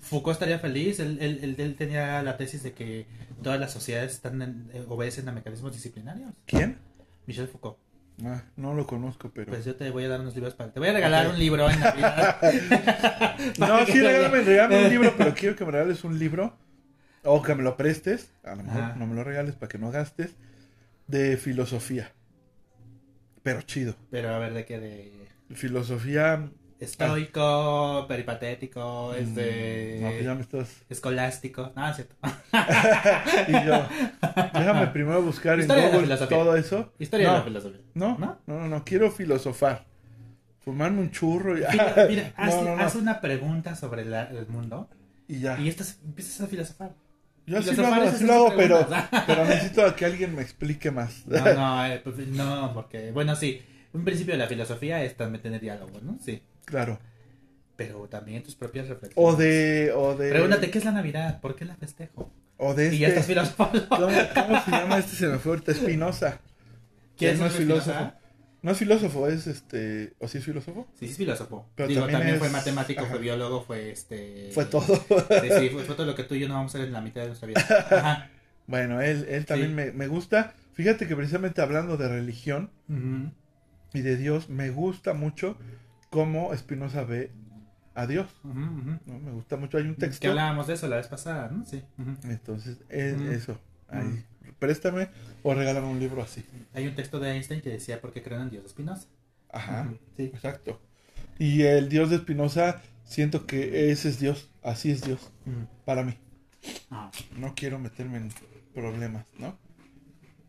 Foucault 0.00 0.34
estaría 0.34 0.58
feliz, 0.58 1.00
él, 1.00 1.18
él, 1.20 1.74
tenía 1.76 2.22
la 2.22 2.36
tesis 2.36 2.62
de 2.62 2.72
que 2.72 3.06
todas 3.42 3.58
las 3.58 3.72
sociedades 3.72 4.12
están 4.12 4.68
eh, 4.74 4.84
obedecen 4.88 5.28
a 5.28 5.32
mecanismos 5.32 5.72
disciplinarios. 5.72 6.34
¿Quién? 6.44 6.78
Michel 7.26 7.48
Foucault. 7.48 7.78
Ah, 8.24 8.42
no 8.56 8.74
lo 8.74 8.86
conozco, 8.86 9.30
pero. 9.34 9.50
Pues 9.50 9.64
yo 9.64 9.74
te 9.74 9.90
voy 9.90 10.04
a 10.04 10.08
dar 10.08 10.20
unos 10.20 10.34
libros 10.34 10.54
para. 10.54 10.70
Te 10.70 10.80
voy 10.80 10.90
a 10.90 10.92
regalar 10.92 11.28
un 11.28 11.38
libro 11.38 11.68
en 11.70 11.80
Navidad. 11.80 12.36
no, 13.58 13.86
sí, 13.86 14.00
regálame, 14.00 14.42
regálame 14.42 14.84
un 14.84 14.90
libro, 14.90 15.14
pero 15.16 15.34
quiero 15.34 15.56
que 15.56 15.64
me 15.64 15.72
regales 15.72 16.04
un 16.04 16.18
libro. 16.18 16.58
O 17.24 17.40
que 17.40 17.54
me 17.54 17.62
lo 17.62 17.76
prestes. 17.76 18.32
A 18.44 18.54
lo 18.54 18.64
mejor 18.64 18.96
no 18.96 19.06
me 19.06 19.14
lo 19.14 19.24
regales 19.24 19.54
para 19.54 19.68
que 19.68 19.78
no 19.78 19.90
gastes. 19.90 20.36
De 21.06 21.36
filosofía. 21.36 22.12
Pero 23.42 23.62
chido. 23.62 23.96
Pero 24.10 24.30
a 24.30 24.38
ver, 24.38 24.52
¿de 24.52 24.64
qué? 24.66 24.78
De. 24.78 25.12
Filosofía 25.54 26.50
Estoico, 26.82 28.06
peripatético, 28.08 29.14
este. 29.14 29.98
No, 30.00 30.08
pues 30.08 30.24
ya 30.24 30.34
me 30.34 30.40
estás. 30.40 30.82
Escolástico. 30.88 31.72
No, 31.76 31.88
es 31.88 31.94
cierto. 31.94 32.16
y 33.48 33.52
yo, 33.64 33.86
déjame 34.52 34.88
primero 34.88 35.22
buscar 35.22 35.60
en 35.60 35.68
Google 35.68 36.16
todo 36.26 36.56
eso. 36.56 36.92
Historia 36.98 37.30
de 37.30 37.38
la 37.38 37.44
filosofía. 37.44 37.80
No, 37.94 38.18
no, 38.18 38.40
no, 38.46 38.66
no, 38.66 38.84
quiero 38.84 39.12
filosofar. 39.12 39.86
Fumarme 40.64 41.02
un 41.02 41.12
churro 41.12 41.56
y. 41.56 41.60
Mira, 41.70 42.06
mira 42.08 42.32
haz, 42.36 42.96
una 42.96 43.20
pregunta 43.20 43.76
sobre 43.76 44.02
el 44.02 44.48
mundo. 44.48 44.88
Y 45.28 45.38
ya. 45.38 45.60
Y 45.60 45.68
estás, 45.68 46.00
empiezas 46.04 46.40
a 46.40 46.46
filosofar. 46.48 46.94
Yo 47.46 47.58
así 47.58 47.76
lo 47.76 47.86
hago, 47.86 48.10
lo 48.22 48.32
hago 48.32 48.52
pero, 48.56 48.88
pero 49.26 49.44
necesito 49.44 49.94
que 49.94 50.04
alguien 50.04 50.34
me 50.34 50.42
explique 50.42 50.90
más. 50.90 51.26
no, 51.28 51.54
no, 51.54 51.86
eh, 51.86 52.00
pues, 52.02 52.26
no, 52.26 52.72
porque, 52.74 53.12
bueno, 53.12 53.36
sí. 53.36 53.62
Un 53.94 54.04
principio 54.04 54.32
de 54.32 54.38
la 54.38 54.46
filosofía 54.46 55.04
es 55.04 55.16
también 55.16 55.42
tener 55.42 55.60
diálogo, 55.60 56.00
¿no? 56.00 56.18
Sí. 56.18 56.42
Claro. 56.72 56.98
Pero 57.76 58.08
también 58.08 58.42
tus 58.42 58.54
propias 58.54 58.88
reflexiones. 58.88 59.14
O 59.16 59.36
de, 59.36 59.92
o 59.94 60.16
de... 60.16 60.30
Pregúntate, 60.30 60.70
¿qué 60.70 60.78
es 60.78 60.84
la 60.86 60.92
Navidad? 60.92 61.38
¿Por 61.42 61.54
qué 61.54 61.66
la 61.66 61.76
festejo? 61.76 62.32
O 62.56 62.72
de 62.72 62.84
este... 62.84 62.96
Y 62.96 62.98
ya 63.00 63.08
estás 63.08 63.26
filosofando. 63.26 63.86
¿Cómo, 63.88 64.64
se 64.64 64.70
llama 64.70 64.98
este? 64.98 65.16
Se 65.16 65.26
me 65.26 65.38
fue 65.38 65.52
ahorita 65.52 65.72
Espinosa. 65.72 66.40
¿Quién 67.18 67.38
no 67.38 67.44
es 67.44 67.52
filósofo? 67.52 68.12
No 68.62 68.70
es 68.70 68.78
filósofo, 68.78 69.28
es 69.28 69.46
este... 69.46 70.14
¿O 70.18 70.28
sí 70.28 70.38
es 70.38 70.44
filósofo? 70.46 70.88
Sí, 70.94 71.04
sí 71.06 71.12
es 71.12 71.18
filósofo. 71.18 71.68
Pero 71.74 71.88
Digo, 71.88 72.06
también, 72.06 72.38
fue 72.38 72.48
matemático, 72.48 73.04
fue 73.04 73.18
biólogo, 73.18 73.62
fue 73.64 73.90
este... 73.90 74.48
Fue 74.52 74.64
todo. 74.64 74.82
sí, 74.86 75.48
sí, 75.58 75.68
fue, 75.68 75.82
todo 75.84 76.06
lo 76.06 76.14
que 76.14 76.24
tú 76.24 76.36
y 76.36 76.40
yo 76.40 76.48
no 76.48 76.54
vamos 76.54 76.74
a 76.74 76.78
hacer 76.78 76.88
en 76.88 76.94
la 76.94 77.02
mitad 77.02 77.20
de 77.20 77.26
nuestra 77.26 77.48
vida. 77.48 77.60
Ajá. 77.90 78.30
Bueno, 78.64 79.02
él, 79.02 79.26
él 79.28 79.44
también 79.44 79.74
me, 79.74 79.90
me, 79.90 80.06
gusta. 80.06 80.54
Fíjate 80.72 81.08
que 81.08 81.16
precisamente 81.16 81.60
hablando 81.60 81.96
de 81.96 82.08
religión 82.08 82.70
y 83.92 84.00
de 84.00 84.16
Dios, 84.16 84.48
me 84.48 84.70
gusta 84.70 85.14
mucho 85.14 85.58
cómo 86.12 86.54
Spinoza 86.54 87.04
ve 87.04 87.32
a 87.94 88.06
Dios. 88.06 88.28
Me 88.44 89.32
gusta 89.32 89.56
mucho. 89.56 89.78
Hay 89.78 89.84
un 89.84 89.96
texto. 89.96 90.20
Que 90.20 90.28
hablábamos 90.28 90.66
de 90.66 90.74
eso 90.74 90.86
la 90.86 90.96
vez 90.96 91.08
pasada, 91.08 91.48
¿no? 91.50 91.64
Sí. 91.64 91.82
Entonces, 92.24 92.76
es 92.90 93.20
eso. 93.22 93.58
Ahí. 93.88 94.24
Préstame 94.58 95.08
o 95.42 95.54
regálame 95.54 95.86
un 95.88 95.98
libro 95.98 96.22
así. 96.22 96.44
Hay 96.74 96.86
un 96.86 96.94
texto 96.94 97.18
de 97.18 97.32
Einstein 97.32 97.62
que 97.62 97.70
decía 97.70 98.00
por 98.00 98.12
qué 98.12 98.22
creen 98.22 98.42
en 98.42 98.50
Dios 98.50 98.62
de 98.62 98.68
Spinoza. 98.68 99.08
Ajá. 99.50 99.90
Sí. 100.16 100.24
Exacto. 100.24 100.80
Y 101.38 101.62
el 101.62 101.88
Dios 101.88 102.10
de 102.10 102.18
Spinoza, 102.18 102.82
siento 103.04 103.46
que 103.46 103.90
ese 103.90 104.10
es 104.10 104.20
Dios. 104.20 104.50
Así 104.62 104.90
es 104.90 105.02
Dios. 105.02 105.32
Para 105.86 106.04
mí. 106.04 106.14
Ah. 106.90 107.10
No 107.38 107.54
quiero 107.54 107.78
meterme 107.78 108.18
en 108.18 108.30
problemas, 108.74 109.24
¿no? 109.38 109.56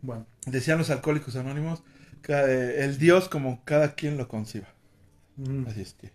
Bueno. 0.01 0.27
Decían 0.45 0.77
los 0.77 0.89
alcohólicos 0.89 1.37
anónimos, 1.37 1.83
el 2.27 2.97
Dios 2.97 3.29
como 3.29 3.63
cada 3.63 3.95
quien 3.95 4.17
lo 4.17 4.27
conciba. 4.27 4.67
Mm. 5.37 5.67
Así 5.67 5.81
es 5.81 5.93
que 5.93 6.11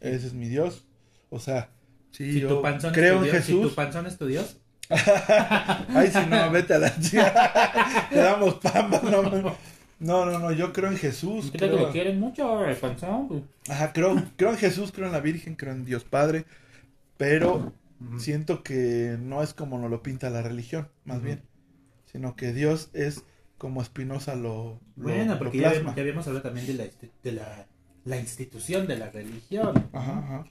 ese 0.00 0.26
es 0.26 0.34
mi 0.34 0.48
Dios. 0.48 0.84
O 1.28 1.38
sea, 1.38 1.70
si 2.10 2.40
yo 2.40 2.62
creo 2.92 3.24
en 3.24 3.30
Jesús. 3.30 3.62
Si 3.62 3.68
tu 3.68 3.74
panzón 3.74 4.06
es 4.06 4.16
tu 4.16 4.26
Dios. 4.26 4.56
Ay, 4.90 6.10
si 6.10 6.26
no, 6.26 6.50
vete 6.50 6.74
a 6.74 6.78
la 6.78 6.98
chica. 6.98 8.08
Te 8.10 8.16
damos 8.16 8.54
pamba. 8.54 9.00
No, 10.00 10.24
no, 10.24 10.38
no, 10.38 10.52
yo 10.52 10.72
creo 10.72 10.90
en 10.90 10.96
Jesús. 10.96 11.52
Creo... 11.52 11.76
que 11.76 11.82
lo 11.82 11.92
quieren 11.92 12.18
mucho 12.18 12.64
el 12.64 12.76
panzón. 12.76 13.46
Ajá, 13.68 13.92
creo, 13.92 14.20
creo 14.36 14.50
en 14.50 14.56
Jesús, 14.56 14.90
creo 14.90 15.06
en 15.06 15.12
la 15.12 15.20
Virgen, 15.20 15.54
creo 15.54 15.72
en 15.72 15.84
Dios 15.84 16.04
Padre. 16.04 16.44
Pero 17.16 17.74
siento 18.16 18.62
que 18.62 19.16
no 19.20 19.42
es 19.42 19.52
como 19.52 19.78
nos 19.78 19.90
lo 19.90 20.02
pinta 20.02 20.30
la 20.30 20.42
religión, 20.42 20.88
más 21.04 21.22
bien. 21.22 21.42
Sino 22.06 22.34
que 22.34 22.52
Dios 22.52 22.88
es 22.94 23.24
como 23.58 23.84
Spinoza 23.84 24.34
lo, 24.34 24.80
Bueno, 24.96 25.38
porque 25.38 25.58
ya, 25.58 25.68
habíamos 25.70 26.26
hablado 26.26 26.42
también 26.42 26.66
de 26.66 26.74
la, 26.74 26.84
de 27.22 27.32
la, 27.32 27.66
la 28.04 28.18
institución 28.18 28.86
de 28.86 28.96
la 28.96 29.10
religión. 29.10 29.88
Ajá, 29.92 30.18
ajá. 30.18 30.46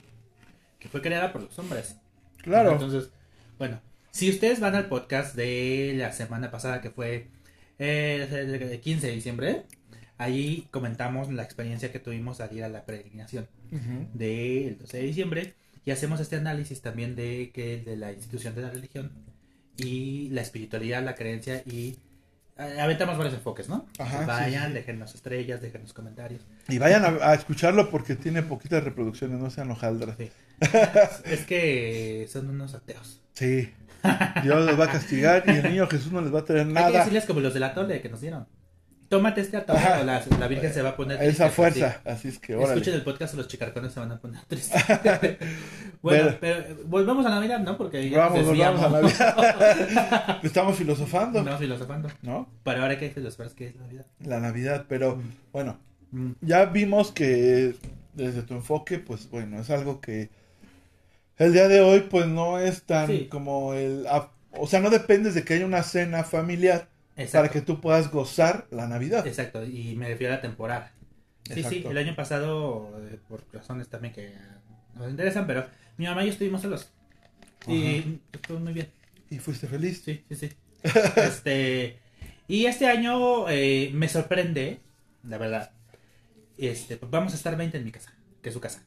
Que 0.80 0.90
fue 0.90 1.02
creada 1.02 1.34
por 1.34 1.44
los 1.44 1.60
hombres. 1.60 1.98
Claro. 2.42 2.72
Entonces, 2.74 3.10
bueno, 3.58 3.82
si 4.12 4.30
ustedes 4.30 4.60
van 4.60 4.76
al 4.76 4.88
podcast 4.88 5.36
de 5.36 5.94
la 5.98 6.12
semana 6.14 6.52
pasada, 6.52 6.82
que 6.82 6.90
fue 6.90 7.28
eh, 7.78 8.28
el 8.32 8.80
15 8.80 9.08
de 9.08 9.14
diciembre, 9.14 9.64
ahí 10.18 10.68
comentamos 10.72 11.32
la 11.32 11.44
experiencia 11.44 11.92
que 11.92 12.00
tuvimos 12.00 12.42
al 12.42 12.56
ir 12.56 12.64
a 12.64 12.70
la 12.70 12.86
peregrinación 12.86 13.48
del 14.14 14.78
12 14.78 14.98
de 14.98 15.04
diciembre 15.04 15.54
y 15.86 15.92
hacemos 15.92 16.20
este 16.20 16.36
análisis 16.36 16.82
también 16.82 17.16
de 17.16 17.52
que 17.54 17.82
de 17.82 17.98
la 17.98 18.12
institución 18.12 18.56
de 18.56 18.62
la 18.64 18.70
religión 18.70 19.12
y 19.78 20.30
la 20.30 20.42
espiritualidad, 20.42 21.04
la 21.04 21.16
creencia 21.16 21.64
y 21.66 21.98
aventamos 22.60 23.18
varios 23.18 23.36
enfoques, 23.36 23.70
¿no? 23.70 23.88
Ajá, 23.98 24.26
vayan, 24.26 24.74
déjenos 24.74 25.16
estrellas, 25.16 25.62
déjenos 25.62 25.94
comentarios. 25.94 26.42
Y 26.68 26.78
vayan 26.78 27.20
a, 27.22 27.34
escucharlo 27.34 27.90
porque 27.90 28.16
tiene 28.16 28.44
poquitas 28.44 28.84
reproducciones, 28.84 29.40
no 29.40 29.50
sean 29.50 29.72
hojaldras. 29.72 30.18
es 31.26 31.46
que 31.46 32.28
son 32.30 32.50
unos 32.50 32.74
ateos. 32.74 33.22
Sí. 33.34 33.74
Dios 34.44 34.66
los 34.66 34.80
va 34.80 34.86
a 34.86 34.92
castigar 34.92 35.44
y 35.48 35.52
el 35.52 35.64
niño 35.64 35.88
Jesús 35.88 36.12
no 36.12 36.22
les 36.22 36.34
va 36.34 36.40
a 36.40 36.46
traer 36.46 36.68
nada. 36.68 36.88
Hay 36.88 36.94
que 36.94 37.00
decirles 37.00 37.26
como 37.26 37.40
los 37.40 37.54
de 37.54 37.60
la 37.60 37.74
tole 37.74 38.02
que 38.02 38.10
nos 38.10 38.22
dieron. 38.22 38.46
Tómate 39.10 39.42
este 39.42 39.58
o 39.58 39.64
la, 39.66 40.24
la, 40.40 40.48
Virgen 40.48 40.72
se 40.72 40.84
va 40.84 40.90
a 40.90 40.96
poner 40.96 41.22
Esa 41.24 41.50
fuerza, 41.50 42.00
así. 42.06 42.28
es 42.28 42.38
que 42.38 42.56
órale. 42.56 42.74
Escuchen 42.74 42.94
el 42.94 43.02
podcast 43.02 43.34
los 43.34 43.48
chicarcones 43.48 43.92
se 43.92 44.00
van 44.00 44.12
a 44.12 44.20
poner 44.20 44.40
tristes. 44.46 44.80
bueno, 46.04 46.36
pero, 46.40 46.76
volvemos 46.86 47.26
a 47.26 47.30
Navidad, 47.30 47.60
¿no? 47.60 47.76
Porque 47.76 48.08
ya 48.08 48.28
Vamos, 48.28 48.46
volvamos 48.46 48.84
a 48.84 48.90
Navidad. 48.90 50.40
Estamos 50.44 50.78
filosofando. 50.78 51.42
No, 51.42 51.58
filosofando. 51.58 52.10
¿No? 52.22 52.48
Pero 52.64 52.84
ahora 52.84 53.00
que 53.00 53.10
filosofar 53.10 53.50
que 53.56 53.70
es 53.70 53.76
Navidad. 53.78 54.06
La 54.20 54.40
Navidad, 54.40 54.86
pero 54.88 55.16
mm. 55.16 55.32
bueno, 55.54 55.80
mm. 56.12 56.32
ya 56.42 56.66
vimos 56.66 57.12
que 57.12 57.74
desde 58.14 58.44
tu 58.44 58.54
enfoque, 58.54 59.00
pues 59.00 59.28
bueno, 59.32 59.60
es 59.60 59.72
algo 59.72 60.02
que 60.02 60.30
el 61.38 61.54
día 61.54 61.68
de 61.68 61.82
hoy 61.82 62.02
pues 62.02 62.28
no 62.28 62.60
es 62.60 62.84
tan 62.84 63.26
como 63.26 63.74
el... 63.74 64.06
O 64.52 64.68
sea, 64.68 64.82
no 64.82 64.92
dependes 64.92 65.34
de 65.34 65.44
que 65.44 65.56
haya 65.56 65.66
una 65.66 65.82
cena 65.82 66.24
familiar 66.24 66.89
para 67.32 67.50
que 67.50 67.62
tú 67.62 67.82
puedas 67.82 68.12
gozar 68.12 68.68
la 68.72 68.88
Navidad. 68.88 69.26
Exacto, 69.26 69.66
y 69.66 69.96
me 69.96 70.08
refiero 70.08 70.34
a 70.34 70.38
la 70.38 70.42
temporada. 70.42 70.92
Sí, 71.54 71.64
sí, 71.64 71.86
el 71.90 71.98
año 71.98 72.16
pasado, 72.16 72.92
eh, 73.10 73.18
por 73.28 73.44
razones 73.52 73.90
también 73.90 74.14
que 74.14 74.34
nos 74.96 75.10
interesan, 75.10 75.48
pero 75.48 75.66
mi 75.98 76.06
mamá 76.06 76.24
y 76.24 76.28
yo 76.28 76.34
estuvimos 76.34 76.62
solos. 76.62 76.92
Y 77.68 78.20
estuvo 78.32 78.60
muy 78.60 78.74
bien. 78.74 78.90
¿Y 79.30 79.40
fuiste 79.40 79.68
feliz? 79.68 80.02
Sí, 80.04 80.24
sí, 80.30 80.36
sí. 80.36 80.52
este, 81.18 82.00
y 82.48 82.66
este 82.66 82.88
año 82.88 83.50
eh, 83.50 83.92
me 83.94 84.08
sorprende, 84.08 84.80
la 85.24 85.38
verdad. 85.38 85.72
Este, 86.58 86.98
pues 86.98 87.12
vamos 87.12 87.34
a 87.34 87.36
estar 87.36 87.56
20 87.58 87.78
en 87.78 87.86
mi 87.86 87.92
casa, 87.92 88.14
que 88.42 88.50
es 88.50 88.54
su 88.54 88.62
casa. 88.62 88.84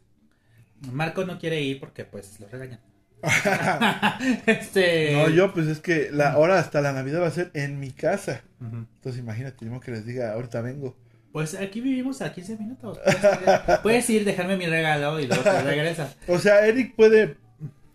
Marco 0.90 1.24
no 1.24 1.38
quiere 1.38 1.60
ir 1.62 1.80
porque 1.80 2.04
pues 2.04 2.40
lo 2.40 2.48
regañan. 2.48 2.80
este... 4.46 5.12
No, 5.12 5.28
yo 5.28 5.52
pues 5.52 5.68
es 5.68 5.80
que 5.80 6.10
la 6.10 6.36
hora 6.38 6.58
hasta 6.58 6.80
la 6.80 6.92
Navidad 6.92 7.22
va 7.22 7.28
a 7.28 7.32
ser 7.32 7.50
en 7.54 7.78
mi 7.78 7.90
casa. 7.90 8.42
Entonces 8.60 9.20
imagínate, 9.20 9.58
tenemos 9.58 9.82
que 9.82 9.90
les 9.90 10.06
diga, 10.06 10.32
ahorita 10.32 10.60
vengo. 10.60 10.96
Pues 11.32 11.54
aquí 11.54 11.80
vivimos 11.80 12.20
a 12.20 12.32
15 12.32 12.56
minutos. 12.58 12.98
Puedes 13.82 14.08
ir, 14.10 14.24
dejarme 14.24 14.56
mi 14.56 14.66
regalo 14.66 15.18
y 15.18 15.26
luego 15.26 15.42
te 15.42 15.62
regresas. 15.62 16.16
O 16.28 16.38
sea, 16.38 16.66
Eric 16.66 16.94
puede 16.94 17.36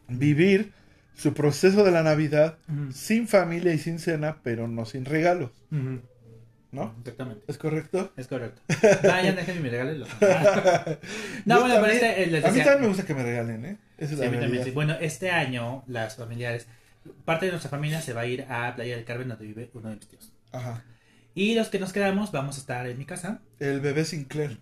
vivir 0.07 0.71
su 1.13 1.33
proceso 1.33 1.83
de 1.83 1.91
la 1.91 2.03
Navidad 2.03 2.57
sin 2.91 3.27
familia 3.27 3.73
y 3.73 3.77
sin 3.77 3.99
cena, 3.99 4.37
pero 4.43 4.67
no 4.67 4.85
sin 4.85 5.05
regalos. 5.05 5.51
¿No? 6.71 6.95
Exactamente. 6.99 7.43
¿Es 7.47 7.57
correcto? 7.57 8.11
Es 8.17 8.27
correcto. 8.27 8.61
Vayan, 9.03 9.35
déjenme 9.35 9.61
mi 9.61 9.69
regalo. 9.69 10.05
no, 11.45 11.59
bueno, 11.61 11.75
pero 11.81 11.87
este, 11.87 12.45
A 12.45 12.51
mí 12.51 12.59
también 12.59 12.81
me 12.81 12.87
gusta 12.87 13.05
que 13.05 13.13
me 13.13 13.23
regalen, 13.23 13.65
¿eh? 13.65 13.77
Sí, 13.99 14.23
a 14.23 14.29
mí 14.29 14.37
también, 14.37 14.63
sí. 14.63 14.71
Bueno, 14.71 14.95
este 14.99 15.31
año, 15.31 15.83
las 15.87 16.15
familiares, 16.15 16.67
parte 17.25 17.45
de 17.45 17.51
nuestra 17.51 17.69
familia 17.69 18.01
se 18.01 18.13
va 18.13 18.21
a 18.21 18.25
ir 18.25 18.43
a 18.49 18.75
Playa 18.75 18.95
del 18.95 19.05
Carmen, 19.05 19.29
donde 19.29 19.45
vive 19.45 19.69
uno 19.73 19.89
de 19.89 19.95
mis 19.95 20.07
tíos. 20.07 20.31
Ajá. 20.51 20.83
Y 21.33 21.53
los 21.53 21.69
que 21.69 21.79
nos 21.79 21.93
quedamos, 21.93 22.31
vamos 22.31 22.57
a 22.57 22.59
estar 22.59 22.87
en 22.87 22.97
mi 22.97 23.05
casa. 23.05 23.41
El 23.59 23.79
bebé 23.79 24.05
Sinclair. 24.05 24.59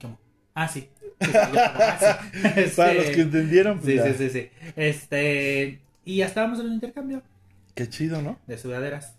¿Cómo? 0.00 0.18
Ah, 0.54 0.68
sí. 0.68 0.88
Para 2.76 2.94
los 2.94 3.06
que 3.06 3.22
entendieron, 3.22 3.80
pues 3.80 4.00
sí, 4.00 4.12
sí, 4.12 4.14
sí, 4.18 4.30
sí. 4.30 4.50
Este. 4.76 5.80
Y 6.04 6.18
ya 6.18 6.26
estábamos 6.26 6.60
en 6.60 6.66
un 6.66 6.74
intercambio. 6.74 7.22
Qué 7.74 7.88
chido, 7.88 8.22
¿no? 8.22 8.38
De 8.46 8.58
sudaderas. 8.58 9.16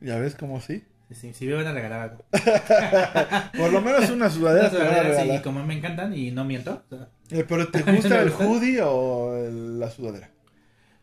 ¿Ya 0.00 0.18
ves 0.18 0.34
cómo 0.34 0.60
sí? 0.60 0.84
Sí, 1.10 1.32
sí 1.32 1.46
me 1.46 1.54
van 1.54 1.66
a 1.66 1.72
regalar 1.72 2.10
algo. 2.10 2.24
Por 3.56 3.72
lo 3.72 3.80
menos 3.80 4.10
una 4.10 4.28
sudadera. 4.28 4.68
Una 4.68 4.78
sudadera, 4.78 5.22
sí, 5.22 5.42
como 5.42 5.64
me 5.64 5.74
encantan 5.74 6.14
y 6.14 6.30
no 6.30 6.44
miento. 6.44 6.84
Eh, 7.30 7.44
¿Pero 7.48 7.68
te 7.68 7.82
gusta 7.92 8.20
el 8.20 8.30
hoodie 8.30 8.80
o 8.82 9.48
la 9.50 9.90
sudadera? 9.90 10.30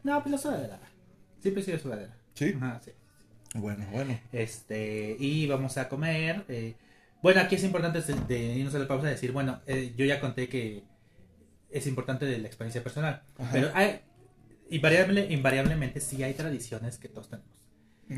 No, 0.04 0.22
pues 0.22 0.32
la 0.32 0.38
sudadera. 0.38 0.80
Siempre 1.40 1.64
he 1.64 1.66
sido 1.66 1.80
sudadera. 1.80 2.16
¿Sí? 2.36 2.54
Ajá, 2.56 2.80
sí. 2.84 2.92
Bueno, 3.56 3.86
bueno. 3.92 4.20
Este, 4.32 5.16
y 5.20 5.48
vamos 5.48 5.78
a 5.78 5.90
comer. 5.90 6.46
Eh, 6.50 6.76
bueno, 7.24 7.42
aquí 7.42 7.56
es 7.56 7.64
importante 7.64 8.02
de, 8.02 8.56
irnos 8.58 8.76
a 8.76 8.80
la 8.80 8.88
pausa 8.88 9.08
decir, 9.08 9.32
bueno, 9.32 9.62
eh, 9.66 9.94
yo 9.98 10.06
ya 10.06 10.20
conté 10.20 10.48
que 10.48 10.84
es 11.72 11.88
importante 11.88 12.26
de 12.26 12.38
la 12.38 12.48
experiencia 12.48 12.84
personal. 12.84 13.24
Pero 13.52 13.72
hay, 13.74 14.02
invariable, 14.70 15.28
invariablemente 15.32 16.00
sí 16.00 16.22
hay 16.22 16.36
tradiciones 16.36 17.00
que 17.00 17.10
todos 17.10 17.30
tenemos. 17.30 17.56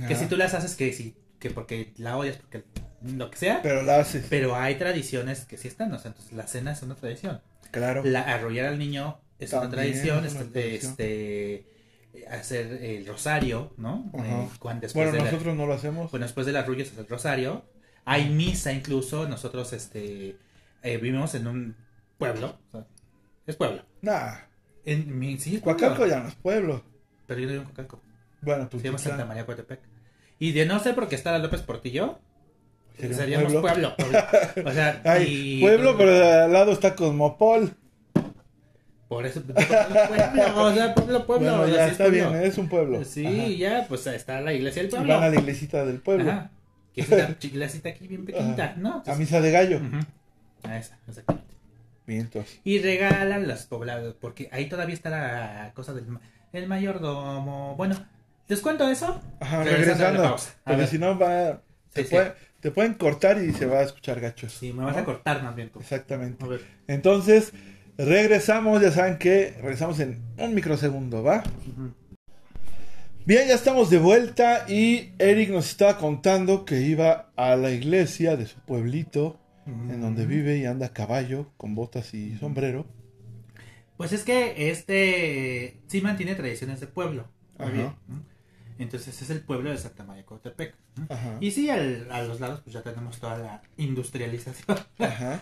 Que 0.07 0.15
si 0.15 0.25
tú 0.25 0.35
las 0.35 0.53
haces, 0.53 0.75
que 0.75 0.91
sí, 0.91 1.15
que 1.39 1.49
porque 1.49 1.93
la 1.97 2.17
odias, 2.17 2.37
porque 2.37 2.63
lo 3.01 3.29
que 3.29 3.37
sea. 3.37 3.61
Pero 3.61 3.83
la 3.83 3.99
haces. 3.99 4.25
Pero 4.29 4.55
hay 4.55 4.75
tradiciones 4.75 5.45
que 5.45 5.57
sí 5.57 5.67
están, 5.67 5.93
o 5.93 5.99
sea, 5.99 6.09
entonces 6.09 6.33
la 6.33 6.47
cena 6.47 6.71
es 6.71 6.81
una 6.81 6.95
tradición. 6.95 7.41
Claro. 7.71 8.03
La, 8.03 8.21
arrollar 8.21 8.65
al 8.67 8.79
niño 8.79 9.19
es 9.39 9.53
una 9.53 9.69
tradición, 9.69 10.25
este, 10.25 10.75
este, 10.75 11.67
hacer 12.29 12.83
el 12.83 13.05
rosario, 13.05 13.73
¿no? 13.77 14.09
Eh, 14.13 14.47
bueno, 14.93 15.11
nosotros 15.23 15.55
no 15.55 15.65
lo 15.65 15.73
hacemos. 15.73 16.11
Bueno, 16.11 16.25
después 16.25 16.45
de 16.45 16.53
las 16.53 16.63
arrullo 16.63 16.83
es 16.83 16.97
el 16.97 17.07
rosario. 17.07 17.63
Hay 18.05 18.29
misa 18.29 18.71
incluso, 18.71 19.27
nosotros 19.27 19.73
este 19.73 20.37
eh, 20.81 20.97
vivimos 20.97 21.35
en 21.35 21.47
un 21.47 21.75
pueblo, 22.17 22.57
es 23.45 23.55
pueblo. 23.55 23.83
Nah. 24.01 24.35
En 24.85 25.19
mi 25.19 25.37
sí, 25.37 25.59
Coacalco 25.59 26.07
ya 26.07 26.21
no 26.21 26.29
es 26.29 26.35
pueblo. 26.35 26.81
Pero 27.25 27.41
yo 27.41 27.47
no 27.47 27.51
vivo 27.51 27.63
en 27.63 27.67
Coacalco. 27.67 28.01
Bueno, 28.41 28.69
pues 28.69 28.81
se 28.81 28.87
llama 28.87 28.97
Santa 28.97 29.25
María 29.25 29.45
Coatepec. 29.45 29.81
Y 30.39 30.51
de 30.51 30.65
no 30.65 30.79
ser 30.79 30.95
porque 30.95 31.15
está 31.15 31.31
la 31.31 31.39
López 31.39 31.61
Portillo, 31.61 32.19
seríamos 32.97 33.53
pueblo. 33.55 33.95
O 34.65 34.71
sea, 34.71 35.01
y... 35.25 35.61
pueblo, 35.61 35.97
pero 35.97 36.43
al 36.43 36.53
lado 36.53 36.71
está 36.71 36.95
Cosmopol. 36.95 37.73
Por 39.07 39.25
eso, 39.25 39.41
pueblo, 39.41 39.63
o 40.57 40.73
sea, 40.73 40.93
pueblo, 40.93 41.25
pueblo. 41.25 41.57
Bueno, 41.57 41.73
ya 41.73 41.87
está 41.87 42.07
bien, 42.07 42.35
es 42.35 42.57
un 42.57 42.67
pueblo. 42.67 43.05
Sí, 43.05 43.57
ya, 43.57 43.85
pues 43.87 44.05
está 44.07 44.41
la 44.41 44.51
iglesia 44.53 44.81
del 44.81 44.91
pueblo. 44.91 45.13
Van 45.13 45.23
a 45.23 45.29
la 45.29 45.39
iglesita 45.39 45.85
del 45.85 46.01
pueblo. 46.01 46.29
Ajá. 46.29 46.51
Que 46.93 47.01
es 47.01 47.09
una 47.09 47.37
iglesita 47.41 47.89
aquí 47.89 48.07
bien 48.07 48.25
pequeñita, 48.25 48.75
¿no? 48.77 49.03
a 49.05 49.15
misa 49.15 49.39
de 49.39 49.51
gallo. 49.51 49.79
A 50.63 50.77
esa, 50.77 50.97
exactamente. 51.07 51.55
Vientos. 52.05 52.59
Y 52.65 52.79
regalan 52.79 53.47
los 53.47 53.65
poblados, 53.65 54.15
porque 54.19 54.49
ahí 54.51 54.67
todavía 54.67 54.95
está 54.95 55.09
la 55.09 55.71
cosa 55.73 55.93
del 55.93 56.05
el 56.53 56.67
mayordomo. 56.67 57.75
Bueno, 57.77 57.95
¿Les 58.47 58.61
cuento 58.61 58.87
eso? 58.87 59.21
Ajá, 59.39 59.63
regresando. 59.63 60.35
Porque 60.63 60.87
si 60.87 60.97
no 60.97 61.17
va. 61.17 61.61
Te, 62.59 62.71
pueden 62.71 62.95
cortar 62.95 63.41
y 63.41 63.53
se 63.53 63.65
va 63.65 63.79
a 63.79 63.83
escuchar 63.83 64.19
gachos. 64.19 64.53
Sí, 64.53 64.73
me 64.73 64.83
vas 64.83 64.97
a 64.97 65.05
cortar 65.05 65.41
más 65.43 65.55
bien 65.55 65.71
Exactamente. 65.79 66.45
Entonces, 66.87 67.53
regresamos. 67.97 68.81
Ya 68.81 68.91
saben 68.91 69.17
que 69.17 69.55
regresamos 69.61 69.99
en 69.99 70.21
un 70.37 70.53
microsegundo, 70.53 71.23
¿va? 71.23 71.43
Bien, 73.25 73.47
ya 73.47 73.55
estamos 73.55 73.89
de 73.89 73.99
vuelta 73.99 74.65
y 74.69 75.11
Eric 75.19 75.49
nos 75.49 75.69
estaba 75.69 75.97
contando 75.97 76.63
que 76.63 76.81
iba 76.81 77.29
a 77.35 77.55
la 77.57 77.71
iglesia 77.71 78.37
de 78.37 78.45
su 78.45 78.59
pueblito, 78.59 79.37
en 79.65 80.01
donde 80.01 80.25
vive 80.25 80.57
y 80.57 80.65
anda 80.65 80.87
a 80.87 80.93
caballo, 80.93 81.51
con 81.57 81.75
botas 81.75 82.13
y 82.13 82.37
sombrero. 82.37 82.85
Pues 83.97 84.13
es 84.13 84.23
que 84.23 84.69
este 84.69 85.81
sí 85.87 86.01
mantiene 86.01 86.35
tradiciones 86.35 86.79
de 86.79 86.87
pueblo. 86.87 87.27
Ajá. 87.57 87.97
Entonces 88.79 89.21
es 89.21 89.29
el 89.29 89.41
pueblo 89.41 89.69
de 89.69 89.77
Santa 89.77 90.03
María 90.03 90.25
Cotepec. 90.25 90.75
Y 91.39 91.51
sí, 91.51 91.69
a 91.69 91.77
los 92.23 92.39
lados 92.39 92.61
pues 92.61 92.73
ya 92.73 92.81
tenemos 92.81 93.19
toda 93.19 93.37
la 93.37 93.61
industrialización. 93.77 94.77
Ajá. 94.99 95.41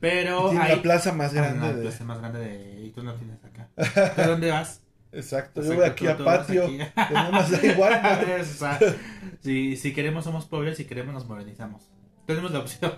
Pero 0.00 0.50
hay 0.50 0.76
la 0.76 0.82
plaza 0.82 1.12
más 1.12 1.32
grande. 1.32 1.72
la 1.72 1.80
plaza 1.80 2.04
más 2.04 2.18
grande 2.18 2.40
de... 2.40 2.86
Y 2.86 2.90
tú 2.90 3.02
no 3.02 3.14
tienes 3.14 3.38
acá. 3.44 3.68
¿De 4.16 4.26
dónde 4.26 4.50
vas? 4.50 4.82
Exacto, 5.12 5.62
yo 5.62 5.74
voy 5.74 5.84
aquí 5.84 6.06
a 6.06 6.16
patio. 6.18 6.66
Tenemos 6.66 7.64
igual. 7.64 8.96
si, 9.40 9.76
si 9.76 9.94
queremos 9.94 10.24
somos 10.24 10.44
pobres, 10.44 10.76
si 10.76 10.84
queremos 10.84 11.14
nos 11.14 11.26
modernizamos. 11.26 11.88
Tenemos 12.26 12.50
la 12.50 12.58
opción. 12.58 12.92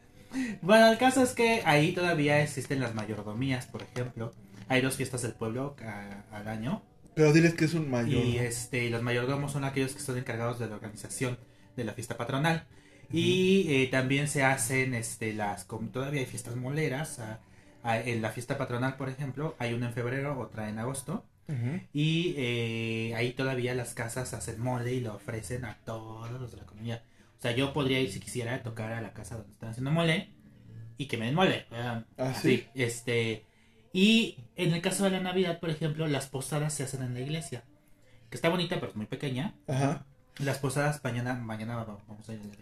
bueno, 0.62 0.90
el 0.90 0.98
caso 0.98 1.22
es 1.22 1.32
que 1.32 1.62
ahí 1.64 1.92
todavía 1.92 2.42
existen 2.42 2.80
las 2.80 2.94
mayordomías, 2.94 3.66
por 3.66 3.82
ejemplo. 3.82 4.32
Hay 4.68 4.82
dos 4.82 4.96
fiestas 4.96 5.22
del 5.22 5.32
pueblo 5.32 5.76
al 6.30 6.48
año. 6.48 6.82
Pero 7.14 7.32
diles 7.32 7.54
que 7.54 7.64
es 7.64 7.74
un 7.74 7.90
mayor. 7.90 8.24
Y 8.24 8.38
este, 8.38 8.90
los 8.90 9.02
mayordomos 9.02 9.52
son 9.52 9.64
aquellos 9.64 9.92
que 9.92 9.98
están 9.98 10.18
encargados 10.18 10.58
de 10.58 10.68
la 10.68 10.74
organización 10.74 11.38
de 11.76 11.84
la 11.84 11.92
fiesta 11.92 12.16
patronal. 12.16 12.66
Y 13.12 13.66
eh, 13.68 13.88
también 13.88 14.28
se 14.28 14.42
hacen 14.42 14.94
este, 14.94 15.32
las, 15.34 15.66
todavía 15.92 16.20
hay 16.20 16.26
fiestas 16.26 16.56
moleras. 16.56 17.20
en 17.84 18.22
la 18.22 18.30
fiesta 18.30 18.58
patronal, 18.58 18.96
por 18.96 19.08
ejemplo, 19.08 19.54
hay 19.58 19.74
una 19.74 19.86
en 19.88 19.92
febrero, 19.92 20.38
otra 20.38 20.68
en 20.68 20.78
agosto. 20.78 21.24
Y 21.92 22.34
eh, 22.38 23.14
ahí 23.16 23.32
todavía 23.32 23.74
las 23.74 23.94
casas 23.94 24.32
hacen 24.32 24.60
mole 24.60 24.94
y 24.94 25.00
lo 25.00 25.14
ofrecen 25.14 25.64
a 25.64 25.76
todos 25.84 26.30
los 26.32 26.50
de 26.50 26.56
la 26.56 26.64
comunidad. 26.64 27.02
O 27.38 27.42
sea, 27.42 27.52
yo 27.52 27.72
podría 27.72 28.00
ir 28.00 28.10
si 28.10 28.20
quisiera 28.20 28.62
tocar 28.62 28.92
a 28.92 29.02
la 29.02 29.12
casa 29.12 29.36
donde 29.36 29.52
están 29.52 29.70
haciendo 29.70 29.90
mole 29.90 30.30
y 30.96 31.06
que 31.06 31.18
me 31.18 31.26
den 31.26 31.34
mole. 31.34 31.66
Ah, 31.70 32.34
sí. 32.40 32.66
Este. 32.74 33.44
Y 33.94 34.38
en 34.56 34.74
el 34.74 34.82
caso 34.82 35.04
de 35.04 35.10
la 35.10 35.20
Navidad, 35.20 35.60
por 35.60 35.70
ejemplo, 35.70 36.08
las 36.08 36.26
posadas 36.26 36.74
se 36.74 36.82
hacen 36.82 37.00
en 37.02 37.14
la 37.14 37.20
iglesia. 37.20 37.62
Que 38.28 38.34
está 38.34 38.48
bonita, 38.48 38.74
pero 38.74 38.88
es 38.88 38.96
muy 38.96 39.06
pequeña. 39.06 39.54
Ajá. 39.68 40.04
Las 40.38 40.58
posadas 40.58 41.00
mañana, 41.04 41.34
mañana 41.34 41.76
vamos 41.76 42.28
a 42.28 42.32
ir 42.32 42.40
a 42.40 42.44
la 42.44 42.52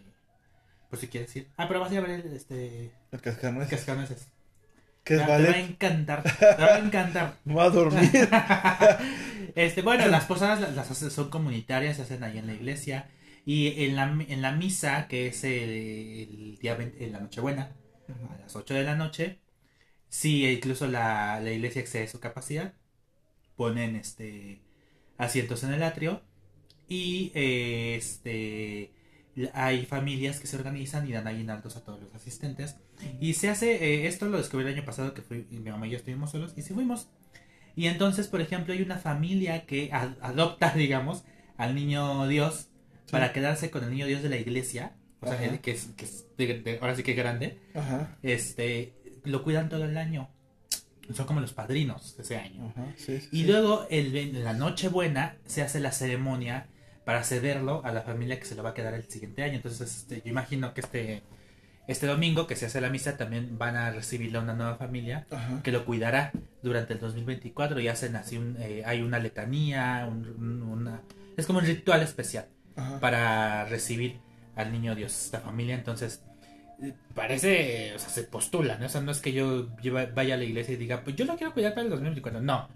Por 0.91 0.99
si 0.99 1.09
quieres 1.09 1.35
ir. 1.35 1.49
Ah, 1.57 1.67
pero 1.69 1.81
vas 1.81 1.91
a 1.91 1.95
ir 1.95 2.01
a 2.01 2.03
ver 2.03 2.27
este. 2.27 2.93
El 3.11 3.23
cascanueces. 3.23 3.71
Cascanueces. 3.71 4.29
¿Qué 5.05 5.15
es 5.15 5.21
te, 5.23 5.27
va 5.27 5.37
a 5.37 5.59
encantar. 5.59 6.23
Te 6.23 6.63
va 6.63 6.75
a 6.75 6.79
encantar. 6.79 7.39
va 7.49 7.65
a 7.65 7.71
dormir. 7.71 8.11
este, 9.55 9.81
bueno, 9.81 10.07
las 10.09 10.27
posadas 10.27 10.75
las, 10.75 10.87
son 10.87 11.31
comunitarias, 11.31 11.97
se 11.97 12.03
hacen 12.03 12.25
ahí 12.25 12.37
en 12.37 12.47
la 12.47 12.53
iglesia. 12.53 13.09
Y 13.47 13.87
en 13.87 13.97
la, 13.97 14.05
en 14.05 14.43
la 14.43 14.53
misa, 14.53 15.09
que 15.09 15.29
es 15.29 15.43
el, 15.45 16.59
día 16.61 16.77
en 16.79 17.11
la 17.11 17.21
Nochebuena, 17.21 17.73
a 18.35 18.37
las 18.37 18.55
8 18.55 18.75
de 18.75 18.85
la 18.85 18.97
noche, 18.97 19.42
sí, 20.13 20.47
incluso 20.47 20.87
la, 20.87 21.41
la 21.41 21.51
iglesia 21.51 21.81
excede 21.81 22.07
su 22.07 22.21
capacidad. 22.21 22.75
Ponen 23.57 23.97
este 23.97 24.61
asientos 25.17 25.65
en 25.65 25.73
el 25.73 25.83
atrio. 25.83 26.23
Y 26.89 27.33
este 27.35 28.93
hay 29.55 29.87
familias 29.87 30.41
que 30.41 30.47
se 30.47 30.57
organizan 30.57 31.09
y 31.09 31.13
dan 31.13 31.27
aguinaldos 31.27 31.77
a 31.77 31.85
todos 31.85 32.01
los 32.03 32.15
asistentes. 32.15 32.77
Y 33.19 33.33
se 33.33 33.49
hace, 33.49 33.73
eh, 33.73 34.07
esto 34.07 34.29
lo 34.29 34.37
descubrí 34.37 34.67
el 34.67 34.75
año 34.75 34.85
pasado 34.85 35.15
que 35.15 35.23
fui, 35.23 35.47
mi 35.51 35.71
mamá 35.71 35.87
y 35.87 35.91
yo 35.91 35.97
estuvimos 35.97 36.31
solos 36.31 36.53
y 36.57 36.63
sí 36.63 36.75
fuimos. 36.75 37.09
Y 37.75 37.87
entonces, 37.87 38.29
por 38.29 38.43
ejemplo, 38.43 38.75
hay 38.75 38.83
una 38.83 38.99
familia 38.99 39.65
que 39.65 39.91
adopta, 39.93 40.73
digamos, 40.77 41.25
al 41.57 41.75
niño 41.75 42.29
Dios 42.29 42.69
para 43.11 43.33
quedarse 43.33 43.71
con 43.71 43.85
el 43.85 43.91
niño 43.91 44.07
Dios 44.07 44.23
de 44.23 44.29
la 44.29 44.37
iglesia. 44.37 44.93
O 45.21 45.27
sea, 45.27 45.39
que 45.61 45.71
es, 45.71 45.89
que 45.97 46.05
es 46.05 46.27
ahora 46.81 46.97
sí 46.97 47.03
que 47.03 47.15
grande. 47.15 47.59
Este, 48.23 48.93
lo 49.25 49.43
cuidan 49.43 49.69
todo 49.69 49.85
el 49.85 49.97
año. 49.97 50.31
Son 51.13 51.27
como 51.27 51.41
los 51.41 51.53
padrinos 51.53 52.17
de 52.17 52.23
ese 52.23 52.37
año. 52.37 52.73
y 53.33 53.45
luego, 53.45 53.87
el, 53.91 54.17
en 54.17 54.45
la 54.45 54.53
Nochebuena, 54.53 55.37
se 55.45 55.63
hace 55.63 55.81
la 55.81 55.93
ceremonia 55.93 56.69
para 57.05 57.25
cederlo 57.25 57.85
a 57.85 57.93
la 57.93 58.03
familia 58.03 58.39
que 58.39 58.45
se 58.45 58.55
lo 58.55 58.63
va 58.63 58.71
a 58.71 58.75
quedar 58.75 58.95
el 58.95 59.05
siguiente 59.09 59.43
año. 59.43 59.57
Entonces, 59.57 59.97
este, 59.97 60.23
yo 60.25 60.31
imagino 60.31 60.73
que 60.73 60.81
este, 60.81 61.23
este 61.89 62.07
domingo 62.07 62.47
que 62.47 62.57
se 62.57 62.67
hace 62.67 62.81
la 62.81 62.91
misa 62.91 63.17
también 63.17 63.59
van 63.59 63.77
a 63.77 63.91
recibirle 63.91 64.39
a 64.39 64.41
una 64.41 64.55
nueva 64.55 64.77
familia 64.77 65.27
que 65.65 65.73
lo 65.73 65.85
cuidará 65.85 66.33
durante 66.63 66.95
el 66.95 67.01
2024 67.01 67.81
y 67.81 67.89
hacen 67.89 68.15
así, 68.15 68.39
un, 68.39 68.57
eh, 68.61 68.83
hay 68.87 69.03
una 69.03 69.19
letanía, 69.19 70.09
una, 70.09 71.03
es 71.37 71.47
como 71.47 71.59
un 71.59 71.65
ritual 71.65 72.03
especial 72.03 72.47
para 73.01 73.65
recibir 73.65 74.21
al 74.55 74.73
niño 74.73 74.95
Dios, 74.95 75.25
esta 75.25 75.41
familia. 75.41 75.75
Entonces, 75.75 76.23
parece, 77.15 77.93
o 77.95 77.99
sea, 77.99 78.09
se 78.09 78.25
postula, 78.25 78.77
¿no? 78.79 78.87
O 78.87 78.89
sea, 78.89 79.01
no 79.01 79.13
es 79.13 79.21
que 79.21 79.33
yo 79.33 79.69
vaya 80.15 80.35
a 80.35 80.39
la 80.39 80.45
iglesia 80.45 80.75
y 80.75 80.77
diga, 80.77 81.03
pues 81.05 81.17
yo 81.17 81.25
lo 81.25 81.37
quiero 81.37 81.53
cuidar 81.53 81.73
para 81.73 81.85
el 81.85 81.91
2024. 81.91 82.41
No, 82.41 82.69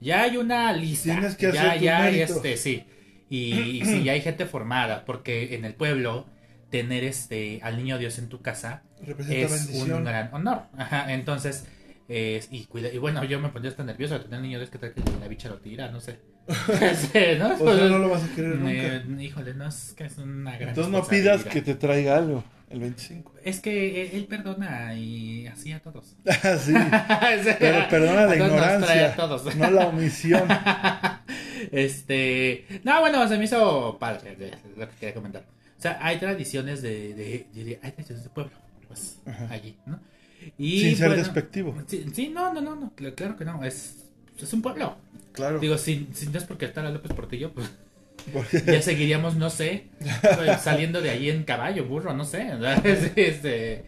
ya 0.00 0.22
hay 0.22 0.36
una 0.36 0.72
lista. 0.72 1.12
Tienes 1.12 1.36
que 1.36 1.52
ya, 1.52 1.70
hacer 1.70 1.82
ya, 1.82 2.10
este, 2.10 2.56
sí. 2.56 2.84
Y, 3.30 3.82
si 3.84 4.04
ya 4.04 4.12
hay 4.12 4.20
gente 4.20 4.44
formada, 4.44 5.04
porque 5.04 5.54
en 5.54 5.64
el 5.64 5.74
pueblo 5.74 6.26
tener 6.70 7.04
este 7.04 7.60
al 7.62 7.76
niño 7.76 7.98
Dios 7.98 8.18
en 8.18 8.28
tu 8.28 8.40
casa 8.42 8.82
es 9.28 9.70
un 9.74 10.04
gran 10.04 10.34
honor. 10.34 10.64
Ajá, 10.76 11.12
entonces, 11.12 11.66
y, 12.08 12.64
cuida, 12.66 12.92
y 12.92 12.98
bueno, 12.98 13.24
yo 13.24 13.40
me 13.40 13.48
pondría 13.48 13.70
hasta 13.70 13.84
nervioso 13.84 14.14
de 14.14 14.20
tener 14.20 14.36
al 14.36 14.42
niño 14.42 14.58
Dios 14.58 14.70
que 14.70 14.78
trae 14.78 14.92
que 14.92 15.02
la 15.18 15.28
bicha 15.28 15.48
lo 15.48 15.58
tira, 15.58 15.90
no 15.90 16.00
sé. 16.00 16.18
¿no? 17.38 17.54
O 17.54 17.74
sea, 17.74 17.88
no 17.88 17.98
lo 17.98 18.10
vas 18.10 18.24
a 18.24 18.34
querer 18.34 18.56
nunca. 18.56 19.22
híjole, 19.22 19.54
no 19.54 19.68
es 19.68 19.94
que 19.96 20.04
es 20.04 20.18
una 20.18 20.56
gran 20.56 20.70
Entonces 20.70 20.92
no 20.92 21.06
pidas 21.06 21.44
que 21.44 21.62
te 21.62 21.74
traiga 21.74 22.18
algo 22.18 22.44
el 22.72 22.80
25. 22.80 23.34
Es 23.44 23.60
que 23.60 24.16
él 24.16 24.26
perdona 24.26 24.94
y 24.94 25.46
así 25.46 25.72
a 25.72 25.80
todos. 25.80 26.16
Ah, 26.26 26.56
sí. 26.64 26.72
Pero 27.58 27.88
perdona 27.88 28.26
la 28.26 28.36
ignorancia, 28.36 29.14
no 29.56 29.70
la 29.70 29.86
omisión. 29.88 30.48
este, 31.72 32.66
no, 32.84 33.00
bueno, 33.00 33.28
se 33.28 33.38
me 33.38 33.44
hizo 33.44 33.98
padre, 33.98 34.36
lo 34.76 34.88
que 34.88 34.96
quería 34.96 35.14
comentar. 35.14 35.44
O 35.78 35.82
sea, 35.82 35.98
hay 36.00 36.18
tradiciones 36.18 36.80
de, 36.82 37.14
de, 37.14 37.78
hay 37.82 37.90
tradiciones 37.92 38.24
de 38.24 38.30
pueblo, 38.30 38.52
pues, 38.86 39.18
allí, 39.50 39.76
¿no? 39.84 40.00
Y, 40.58 40.80
Sin 40.80 40.96
ser 40.96 41.16
despectivo. 41.16 41.76
Sí, 41.86 42.30
no, 42.32 42.52
no, 42.52 42.60
no, 42.60 42.74
no, 42.74 42.92
claro 42.94 43.36
que 43.36 43.44
no, 43.44 43.64
es, 43.64 43.96
es 44.40 44.52
un 44.52 44.62
pueblo. 44.62 44.96
Claro. 45.32 45.58
Digo, 45.58 45.78
si, 45.78 46.08
si 46.12 46.26
no 46.26 46.38
es 46.38 46.44
porque 46.44 46.66
está 46.66 46.82
la 46.82 46.90
López 46.90 47.12
Portillo, 47.12 47.52
pues 47.52 47.70
ya 48.66 48.82
seguiríamos, 48.82 49.36
no 49.36 49.50
sé, 49.50 49.86
pues, 50.22 50.60
saliendo 50.60 51.00
de 51.00 51.10
ahí 51.10 51.30
en 51.30 51.44
caballo, 51.44 51.84
burro, 51.86 52.14
no 52.14 52.24
sé. 52.24 52.46
Este, 53.16 53.84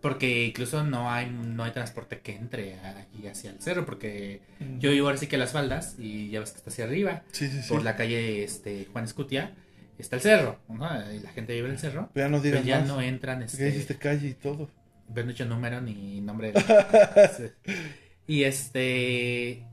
porque 0.00 0.46
incluso 0.46 0.84
no 0.84 1.10
hay 1.10 1.30
no 1.30 1.64
hay 1.64 1.72
transporte 1.72 2.20
que 2.20 2.34
entre 2.34 2.78
allí 2.78 3.26
hacia 3.26 3.50
el 3.50 3.60
cerro, 3.60 3.84
porque 3.84 4.40
yo 4.78 4.90
vivo 4.90 5.06
ahora 5.06 5.18
sí 5.18 5.26
que 5.26 5.36
las 5.36 5.52
faldas 5.52 5.96
y 5.98 6.30
ya 6.30 6.40
ves 6.40 6.52
que 6.52 6.58
está 6.58 6.70
hacia 6.70 6.84
arriba, 6.84 7.22
por 7.68 7.82
la 7.82 7.96
calle 7.96 8.44
este 8.44 8.86
Juan 8.92 9.04
Escutia, 9.04 9.52
está 9.98 10.16
el 10.16 10.22
cerro, 10.22 10.58
y 10.68 11.20
la 11.20 11.30
gente 11.32 11.54
vive 11.54 11.66
en 11.68 11.72
el 11.72 11.78
cerro, 11.78 12.10
pero 12.12 12.26
ya 12.26 12.30
no, 12.30 12.42
pero 12.42 12.62
ya 12.62 12.80
no 12.80 13.00
entran. 13.00 13.42
Este, 13.42 13.66
dijiste 13.66 13.96
calle 13.96 14.28
y 14.28 14.34
todo. 14.34 14.70
Pero 15.12 15.26
no 15.26 15.32
hecho 15.32 15.44
número 15.44 15.80
ni 15.82 16.20
nombre. 16.22 16.54
y 18.26 18.44
este 18.44 19.66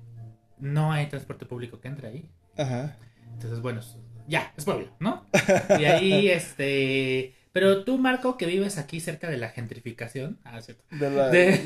no 0.59 0.91
hay 0.91 1.07
transporte 1.07 1.45
público 1.45 1.79
que 1.79 1.87
entre 1.87 2.07
ahí. 2.07 2.29
Ajá. 2.57 2.97
Entonces, 3.33 3.61
bueno, 3.61 3.81
ya, 4.27 4.53
es 4.57 4.65
pueblo, 4.65 4.87
¿no? 4.99 5.25
Y 5.79 5.85
ahí, 5.85 6.29
este... 6.29 7.35
Pero 7.53 7.83
tú, 7.83 7.97
Marco, 7.97 8.37
que 8.37 8.45
vives 8.45 8.77
aquí 8.77 9.01
cerca 9.01 9.29
de 9.29 9.35
la 9.35 9.49
gentrificación. 9.49 10.39
Ah, 10.45 10.61
cierto. 10.61 10.85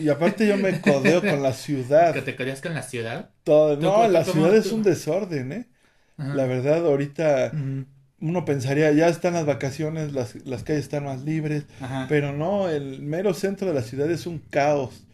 Y 0.02 0.10
aparte 0.10 0.48
yo 0.48 0.58
me 0.58 0.82
codeo 0.82 1.22
con 1.22 1.44
la 1.44 1.54
ciudad. 1.54 2.12
¿Que 2.12 2.24
te 2.24 2.36
codeas 2.36 2.62
con 2.62 2.74
la 2.74 2.82
ciudad? 2.82 3.30
Todo... 3.44 3.78
No, 3.78 4.08
la 4.08 4.24
ciudad 4.24 4.56
es 4.56 4.72
un 4.72 4.82
desorden, 4.82 5.52
¿eh? 5.52 5.68
La 6.18 6.46
verdad, 6.46 6.86
ahorita 6.86 7.52
uno 8.20 8.46
pensaría, 8.46 8.92
ya 8.94 9.10
están 9.10 9.36
las 9.36 9.46
vacaciones, 9.46 10.14
las, 10.14 10.36
las 10.46 10.64
calles 10.64 10.84
están 10.84 11.04
más 11.04 11.22
libres. 11.22 11.66
Pero 12.10 12.34
no, 12.34 12.68
el 12.70 13.04
mero 13.04 13.36
centro 13.36 13.68
de 13.68 13.74
la 13.76 13.84
ciudad 13.84 14.10
es 14.10 14.26
un 14.26 14.40
caos. 14.40 15.06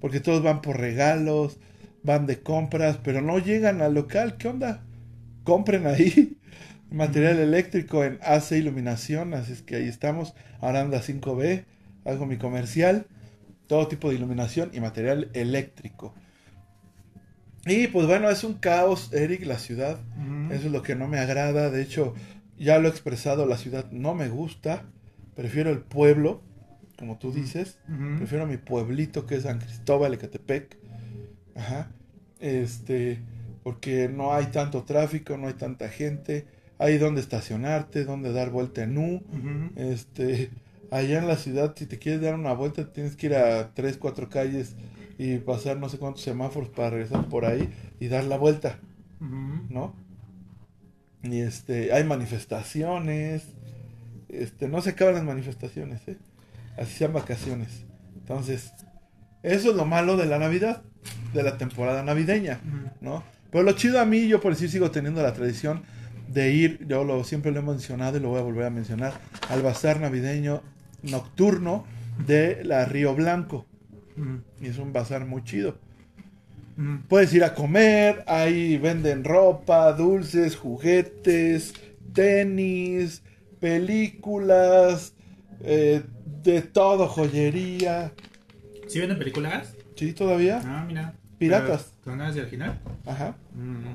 Porque 0.00 0.20
todos 0.20 0.42
van 0.42 0.62
por 0.62 0.78
regalos, 0.78 1.58
van 2.02 2.26
de 2.26 2.40
compras, 2.40 2.98
pero 3.02 3.20
no 3.20 3.38
llegan 3.38 3.82
al 3.82 3.94
local. 3.94 4.36
¿Qué 4.36 4.48
onda? 4.48 4.84
Compren 5.50 5.88
ahí 5.88 6.38
material 6.92 7.40
eléctrico 7.40 8.04
en 8.04 8.20
AC 8.22 8.52
Iluminación, 8.52 9.34
así 9.34 9.52
es 9.52 9.62
que 9.62 9.74
ahí 9.74 9.88
estamos, 9.88 10.32
Aranda 10.60 11.02
5B, 11.02 11.64
hago 12.04 12.24
mi 12.24 12.36
comercial, 12.36 13.08
todo 13.66 13.88
tipo 13.88 14.10
de 14.10 14.14
iluminación 14.14 14.70
y 14.72 14.78
material 14.78 15.28
eléctrico. 15.32 16.14
Y 17.66 17.88
pues 17.88 18.06
bueno, 18.06 18.30
es 18.30 18.44
un 18.44 18.54
caos, 18.54 19.12
Eric, 19.12 19.44
la 19.44 19.58
ciudad, 19.58 19.98
eso 20.52 20.66
es 20.66 20.72
lo 20.72 20.82
que 20.82 20.94
no 20.94 21.08
me 21.08 21.18
agrada, 21.18 21.68
de 21.68 21.82
hecho, 21.82 22.14
ya 22.56 22.78
lo 22.78 22.86
he 22.86 22.92
expresado, 22.92 23.44
la 23.44 23.58
ciudad 23.58 23.90
no 23.90 24.14
me 24.14 24.28
gusta, 24.28 24.84
prefiero 25.34 25.70
el 25.70 25.80
pueblo, 25.80 26.44
como 26.96 27.18
tú 27.18 27.32
dices, 27.32 27.80
prefiero 28.18 28.46
mi 28.46 28.56
pueblito 28.56 29.26
que 29.26 29.34
es 29.34 29.42
San 29.42 29.58
Cristóbal, 29.58 30.14
Ecatepec, 30.14 30.78
ajá, 31.56 31.90
este 32.38 33.18
porque 33.62 34.08
no 34.08 34.32
hay 34.32 34.46
tanto 34.46 34.84
tráfico, 34.84 35.36
no 35.36 35.48
hay 35.48 35.54
tanta 35.54 35.88
gente, 35.88 36.46
hay 36.78 36.98
donde 36.98 37.20
estacionarte, 37.20 38.04
donde 38.04 38.32
dar 38.32 38.50
vuelta 38.50 38.82
en 38.82 38.96
U, 38.98 39.22
este, 39.76 40.50
allá 40.90 41.18
en 41.18 41.26
la 41.28 41.36
ciudad 41.36 41.74
si 41.76 41.86
te 41.86 41.98
quieres 41.98 42.20
dar 42.22 42.34
una 42.34 42.52
vuelta 42.54 42.90
tienes 42.92 43.16
que 43.16 43.26
ir 43.26 43.34
a 43.34 43.72
tres, 43.74 43.96
cuatro 43.96 44.28
calles 44.28 44.74
y 45.18 45.38
pasar 45.38 45.76
no 45.78 45.88
sé 45.88 45.98
cuántos 45.98 46.22
semáforos 46.22 46.70
para 46.70 46.90
regresar 46.90 47.28
por 47.28 47.44
ahí 47.44 47.68
y 48.00 48.08
dar 48.08 48.24
la 48.24 48.38
vuelta, 48.38 48.78
¿no? 49.68 49.94
Y 51.22 51.40
este, 51.40 51.92
hay 51.92 52.04
manifestaciones, 52.04 53.44
este, 54.30 54.68
no 54.68 54.80
se 54.80 54.90
acaban 54.90 55.14
las 55.14 55.24
manifestaciones, 55.24 56.00
¿eh? 56.08 56.16
Así 56.78 56.92
sean 56.96 57.12
vacaciones. 57.12 57.84
Entonces, 58.16 58.72
eso 59.42 59.70
es 59.70 59.76
lo 59.76 59.84
malo 59.84 60.16
de 60.16 60.26
la 60.26 60.38
Navidad, 60.38 60.82
de 61.34 61.42
la 61.42 61.58
temporada 61.58 62.02
navideña, 62.02 62.60
¿no? 63.00 63.22
Pero 63.50 63.64
lo 63.64 63.72
chido 63.72 64.00
a 64.00 64.04
mí, 64.04 64.28
yo 64.28 64.40
por 64.40 64.52
decir 64.52 64.70
sigo 64.70 64.90
teniendo 64.90 65.22
la 65.22 65.32
tradición 65.32 65.82
de 66.28 66.52
ir, 66.52 66.86
yo 66.86 67.04
lo, 67.04 67.24
siempre 67.24 67.50
lo 67.50 67.60
he 67.60 67.62
mencionado 67.62 68.16
y 68.16 68.20
lo 68.20 68.28
voy 68.28 68.38
a 68.38 68.42
volver 68.42 68.64
a 68.66 68.70
mencionar, 68.70 69.14
al 69.48 69.62
bazar 69.62 70.00
navideño 70.00 70.62
nocturno 71.02 71.84
de 72.26 72.62
la 72.64 72.84
Río 72.84 73.14
Blanco. 73.14 73.66
Y 74.60 74.66
es 74.66 74.78
un 74.78 74.92
bazar 74.92 75.24
muy 75.24 75.42
chido. 75.44 75.78
Puedes 77.08 77.32
ir 77.34 77.44
a 77.44 77.54
comer, 77.54 78.24
ahí 78.26 78.78
venden 78.78 79.24
ropa, 79.24 79.92
dulces, 79.92 80.56
juguetes, 80.56 81.74
tenis, 82.14 83.22
películas, 83.60 85.14
eh, 85.62 86.02
de 86.42 86.62
todo, 86.62 87.06
joyería. 87.06 88.12
¿Sí 88.88 88.98
venden 88.98 89.18
películas? 89.18 89.74
Sí, 89.94 90.12
todavía. 90.12 90.60
Ah, 90.64 90.84
mira. 90.86 91.14
Piratas. 91.38 91.89
¿Son 92.04 92.18
las 92.18 92.34
de 92.34 92.42
original? 92.42 92.78
Ajá. 93.06 93.36
Mm. 93.54 93.94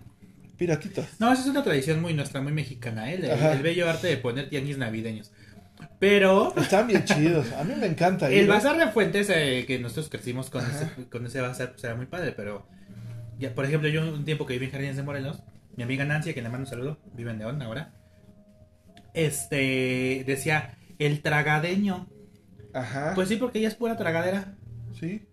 Piratitas. 0.57 1.19
No, 1.19 1.31
esa 1.31 1.41
es 1.41 1.47
una 1.47 1.63
tradición 1.63 2.01
muy 2.01 2.13
nuestra, 2.13 2.41
muy 2.41 2.53
mexicana, 2.53 3.11
¿eh? 3.11 3.19
El, 3.21 3.61
bello 3.61 3.89
arte 3.89 4.07
de 4.07 4.17
poner 4.17 4.49
tianguis 4.49 4.77
navideños. 4.77 5.31
Pero. 5.99 6.55
Están 6.57 6.87
bien 6.87 7.03
chidos. 7.03 7.51
A 7.53 7.63
mí 7.63 7.73
me 7.77 7.87
encanta. 7.87 8.29
El 8.29 8.47
bazar 8.47 8.77
de 8.77 8.87
fuentes, 8.87 9.29
eh, 9.29 9.65
que 9.67 9.79
nosotros 9.79 10.09
crecimos 10.09 10.49
con 10.49 10.63
ese, 10.65 11.09
con 11.09 11.25
ese 11.25 11.41
bazar, 11.41 11.71
pues 11.71 11.83
era 11.83 11.95
muy 11.95 12.05
padre, 12.05 12.31
pero. 12.31 12.67
Ya, 13.37 13.53
por 13.53 13.65
ejemplo, 13.65 13.89
yo 13.89 14.01
un 14.01 14.23
tiempo 14.23 14.45
que 14.45 14.53
viví 14.53 14.67
en 14.67 14.71
Jardines 14.71 14.95
de 14.95 15.03
Morelos, 15.03 15.43
mi 15.75 15.83
amiga 15.83 16.05
Nancy, 16.05 16.33
que 16.33 16.41
le 16.41 16.47
mando 16.47 16.63
un 16.63 16.69
saludo, 16.69 16.99
vive 17.13 17.31
en 17.31 17.39
León 17.39 17.61
ahora. 17.61 17.93
Este. 19.13 20.23
Decía, 20.25 20.77
el 20.99 21.21
tragadeño. 21.21 22.07
Ajá. 22.73 23.11
Pues 23.13 23.27
sí, 23.27 23.35
porque 23.35 23.59
ella 23.59 23.67
es 23.67 23.75
pura 23.75 23.97
tragadera. 23.97 24.55
Sí. 24.97 25.27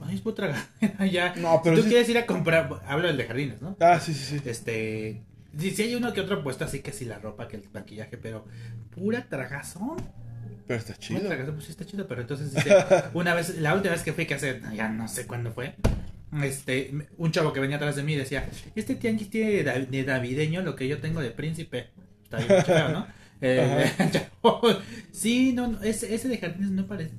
Ay, 0.00 0.14
es 0.14 0.20
pura 0.20 0.36
tragadera, 0.36 1.06
ya. 1.06 1.34
No, 1.36 1.60
pero. 1.62 1.76
Tú 1.76 1.88
quieres 1.88 2.08
ir 2.08 2.18
a 2.18 2.26
comprar. 2.26 2.70
Hablo 2.86 3.08
del 3.08 3.16
de 3.16 3.24
jardines, 3.24 3.60
¿no? 3.60 3.76
Ah, 3.80 3.98
sí, 4.00 4.14
sí, 4.14 4.38
sí. 4.38 4.48
Este. 4.48 5.22
Sí, 5.58 5.70
sí 5.70 5.82
hay 5.82 5.94
uno 5.94 6.12
que 6.12 6.20
otro 6.20 6.42
puesto 6.42 6.64
así 6.64 6.80
que 6.80 6.92
sí 6.92 7.04
la 7.04 7.18
ropa, 7.18 7.48
que 7.48 7.56
el 7.56 7.64
maquillaje, 7.72 8.16
pero. 8.16 8.44
Pura 8.94 9.28
tragazón. 9.28 9.96
Pero 10.66 10.78
está 10.78 10.94
chido. 10.96 11.20
Pura 11.20 11.30
tragazón, 11.30 11.54
pues 11.54 11.66
sí 11.66 11.72
está 11.72 11.84
chido, 11.84 12.06
pero 12.06 12.20
entonces 12.20 12.54
dice. 12.54 12.70
una 13.14 13.34
vez, 13.34 13.58
la 13.58 13.74
última 13.74 13.92
vez 13.94 14.02
que 14.02 14.12
fui, 14.12 14.26
que 14.26 14.34
hace. 14.34 14.60
Ya 14.74 14.88
no 14.88 15.08
sé 15.08 15.26
cuándo 15.26 15.52
fue. 15.52 15.74
Este, 16.42 16.92
un 17.16 17.32
chavo 17.32 17.52
que 17.52 17.60
venía 17.60 17.76
atrás 17.76 17.96
de 17.96 18.02
mí 18.02 18.14
decía, 18.14 18.46
este 18.74 18.94
tianguis 18.96 19.30
tiene 19.30 19.62
de 19.62 20.04
navideño 20.04 20.60
lo 20.60 20.76
que 20.76 20.86
yo 20.86 20.98
tengo 20.98 21.20
de 21.20 21.30
príncipe. 21.30 21.90
Está 22.22 22.36
bien 22.38 22.62
chido, 22.66 22.88
¿no? 22.90 23.06
Eh, 23.40 23.90
sí, 25.12 25.52
no, 25.52 25.80
ese, 25.82 26.14
ese 26.14 26.28
de 26.28 26.38
jardines 26.38 26.70
no 26.70 26.86
parece. 26.86 27.14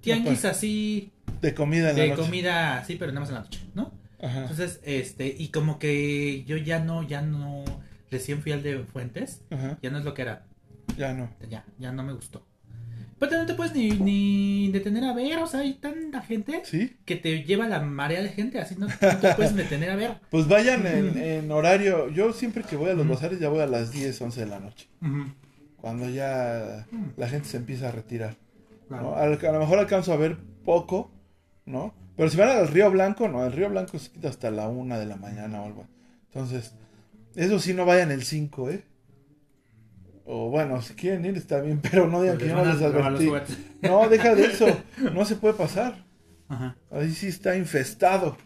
Tianguis 0.00 0.44
así. 0.44 1.12
De 1.42 1.54
comida 1.54 1.90
en 1.90 1.96
la 1.98 2.02
De 2.04 2.14
comida, 2.14 2.84
sí, 2.84 2.96
pero 2.96 3.12
nada 3.12 3.20
más 3.20 3.28
en 3.28 3.34
la 3.34 3.40
noche, 3.42 3.60
¿no? 3.74 3.92
Entonces, 4.18 4.80
este, 4.84 5.34
y 5.36 5.48
como 5.48 5.80
que 5.80 6.44
yo 6.44 6.56
ya 6.56 6.78
no, 6.78 7.02
ya 7.02 7.22
no, 7.22 7.64
recién 8.10 8.40
fui 8.40 8.52
al 8.52 8.62
de 8.62 8.78
Fuentes, 8.84 9.42
ya 9.82 9.90
no 9.90 9.98
es 9.98 10.04
lo 10.04 10.14
que 10.14 10.22
era. 10.22 10.46
Ya 10.96 11.12
no. 11.12 11.28
Ya, 11.50 11.64
ya 11.78 11.92
no 11.92 12.04
me 12.04 12.12
gustó. 12.12 12.46
Pero 13.18 13.38
no 13.38 13.46
te 13.46 13.54
puedes 13.54 13.72
ni, 13.72 13.90
ni 13.90 14.72
detener 14.72 15.04
a 15.04 15.12
ver, 15.12 15.38
o 15.38 15.46
sea, 15.46 15.60
hay 15.60 15.74
tanta 15.74 16.22
gente 16.22 16.62
que 17.04 17.16
te 17.16 17.44
lleva 17.44 17.68
la 17.68 17.80
marea 17.80 18.20
de 18.20 18.30
gente, 18.30 18.58
así 18.58 18.74
no, 18.76 18.88
te 18.88 19.34
puedes 19.34 19.54
detener 19.54 19.90
a 19.90 19.96
ver. 19.96 20.20
Pues 20.30 20.48
vayan 20.48 20.84
en, 21.16 21.50
horario, 21.52 22.08
yo 22.10 22.32
siempre 22.32 22.64
que 22.64 22.74
voy 22.74 22.90
a 22.90 22.94
los 22.94 23.06
bazares 23.06 23.38
ya 23.38 23.48
voy 23.48 23.60
a 23.60 23.66
las 23.66 23.92
10, 23.92 24.20
11 24.20 24.40
de 24.40 24.46
la 24.46 24.58
noche. 24.58 24.88
Cuando 25.80 26.08
ya 26.08 26.86
la 27.16 27.28
gente 27.28 27.48
se 27.48 27.56
empieza 27.56 27.88
a 27.88 27.92
retirar. 27.92 28.36
A, 28.90 29.26
lo 29.26 29.58
mejor 29.60 29.78
alcanzo 29.78 30.12
a 30.12 30.16
ver 30.16 30.38
poco, 30.64 31.12
¿no? 31.66 31.94
Pero 32.16 32.28
si 32.28 32.36
van 32.36 32.50
al 32.50 32.68
Río 32.68 32.90
Blanco, 32.90 33.28
no, 33.28 33.44
el 33.44 33.52
Río 33.52 33.70
Blanco 33.70 33.98
se 33.98 34.10
quita 34.10 34.28
hasta 34.28 34.50
la 34.50 34.68
1 34.68 34.98
de 34.98 35.06
la 35.06 35.16
mañana 35.16 35.62
o 35.62 35.66
algo. 35.66 35.86
Entonces, 36.26 36.74
eso 37.34 37.58
sí, 37.58 37.74
no 37.74 37.84
vayan 37.84 38.10
el 38.10 38.22
5, 38.22 38.70
¿eh? 38.70 38.84
O 40.24 40.50
bueno, 40.50 40.80
si 40.82 40.94
quieren 40.94 41.24
ir 41.24 41.36
está 41.36 41.60
bien, 41.60 41.80
pero 41.90 42.08
no 42.08 42.22
digan 42.22 42.38
que 42.38 42.48
yo 42.48 42.56
no 42.56 42.64
les 42.64 42.80
advertí. 42.82 43.30
No, 43.82 44.08
deja 44.08 44.34
de 44.34 44.44
eso. 44.46 44.66
No 45.12 45.24
se 45.24 45.36
puede 45.36 45.54
pasar. 45.54 46.04
Ajá. 46.48 46.76
Ahí 46.90 47.12
sí 47.12 47.28
está 47.28 47.56
infestado 47.56 48.36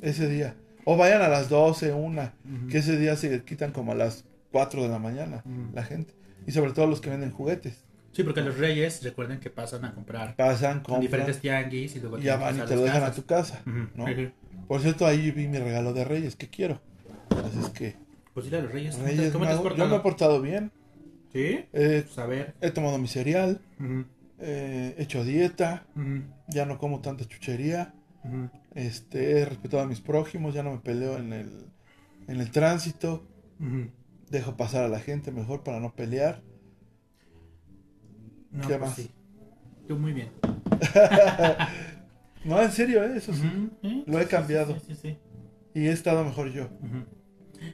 ese 0.00 0.28
día. 0.28 0.56
O 0.84 0.96
vayan 0.96 1.22
a 1.22 1.28
las 1.28 1.48
12, 1.48 1.92
una, 1.92 2.32
que 2.70 2.78
ese 2.78 2.96
día 2.96 3.14
se 3.16 3.44
quitan 3.44 3.72
como 3.72 3.92
a 3.92 3.94
las 3.94 4.24
4 4.52 4.82
de 4.82 4.88
la 4.88 4.98
mañana 4.98 5.42
la 5.74 5.84
gente. 5.84 6.14
Y 6.46 6.52
sobre 6.52 6.72
todo 6.72 6.86
los 6.86 7.00
que 7.00 7.10
venden 7.10 7.30
juguetes. 7.30 7.84
Sí, 8.18 8.24
porque 8.24 8.42
los 8.42 8.58
reyes, 8.58 9.00
recuerden 9.04 9.38
que 9.38 9.48
pasan 9.48 9.84
a 9.84 9.94
comprar. 9.94 10.34
Pasan, 10.34 10.82
diferentes 11.00 11.38
tianguis 11.38 11.94
y 11.94 12.00
luego 12.00 12.18
ya 12.18 12.36
van 12.36 12.58
y 12.58 12.62
te 12.62 12.74
lo 12.74 12.82
dejan 12.82 13.04
a 13.04 13.12
tu 13.12 13.24
casa, 13.24 13.62
¿no? 13.94 14.06
Por 14.66 14.80
cierto, 14.80 15.06
ahí 15.06 15.30
vi 15.30 15.46
mi 15.46 15.58
regalo 15.58 15.92
de 15.92 16.04
reyes, 16.04 16.34
¿qué 16.34 16.48
quiero? 16.48 16.80
Así 17.30 17.60
es 17.60 17.68
que... 17.68 17.94
Pues 18.34 18.46
sí, 18.46 18.50
los 18.50 18.72
reyes. 18.72 18.96
¿Cómo 19.32 19.46
te 19.46 19.52
has 19.52 19.60
portado? 19.60 19.76
Yo 19.76 19.88
me 19.88 19.96
he 19.98 20.00
portado 20.00 20.42
bien. 20.42 20.72
¿Sí? 21.32 21.64
Eh, 21.72 22.04
pues 22.12 22.48
He 22.60 22.72
tomado 22.72 22.98
mi 22.98 23.06
cereal, 23.06 23.60
he 24.40 24.96
hecho 24.98 25.22
dieta, 25.22 25.86
ya 26.48 26.66
no 26.66 26.76
como 26.78 27.00
tanta 27.00 27.24
chuchería, 27.24 27.94
este, 28.74 29.38
he 29.38 29.44
respetado 29.44 29.84
a 29.84 29.86
mis 29.86 30.00
prójimos, 30.00 30.54
ya 30.54 30.64
no 30.64 30.72
me 30.72 30.78
peleo 30.78 31.18
en 31.18 31.32
el, 31.32 31.66
en 32.26 32.40
el 32.40 32.50
tránsito, 32.50 33.22
dejo 34.28 34.56
pasar 34.56 34.82
a 34.82 34.88
la 34.88 34.98
gente 34.98 35.30
mejor 35.30 35.62
para 35.62 35.78
no 35.78 35.94
pelear. 35.94 36.42
No, 38.50 38.66
¿Qué 38.66 38.76
pues 38.76 38.80
más? 38.80 38.94
Sí. 38.94 39.10
Yo 39.88 39.98
muy 39.98 40.12
bien. 40.12 40.30
no, 42.44 42.62
en 42.62 42.72
serio, 42.72 43.04
¿eh? 43.04 43.16
eso 43.16 43.32
sí. 43.32 44.04
Lo 44.06 44.20
he 44.20 44.26
cambiado. 44.26 44.78
Sí, 44.80 44.94
sí, 44.94 45.16
y 45.74 45.86
he 45.86 45.92
estado 45.92 46.24
mejor 46.24 46.52
yo. 46.52 46.68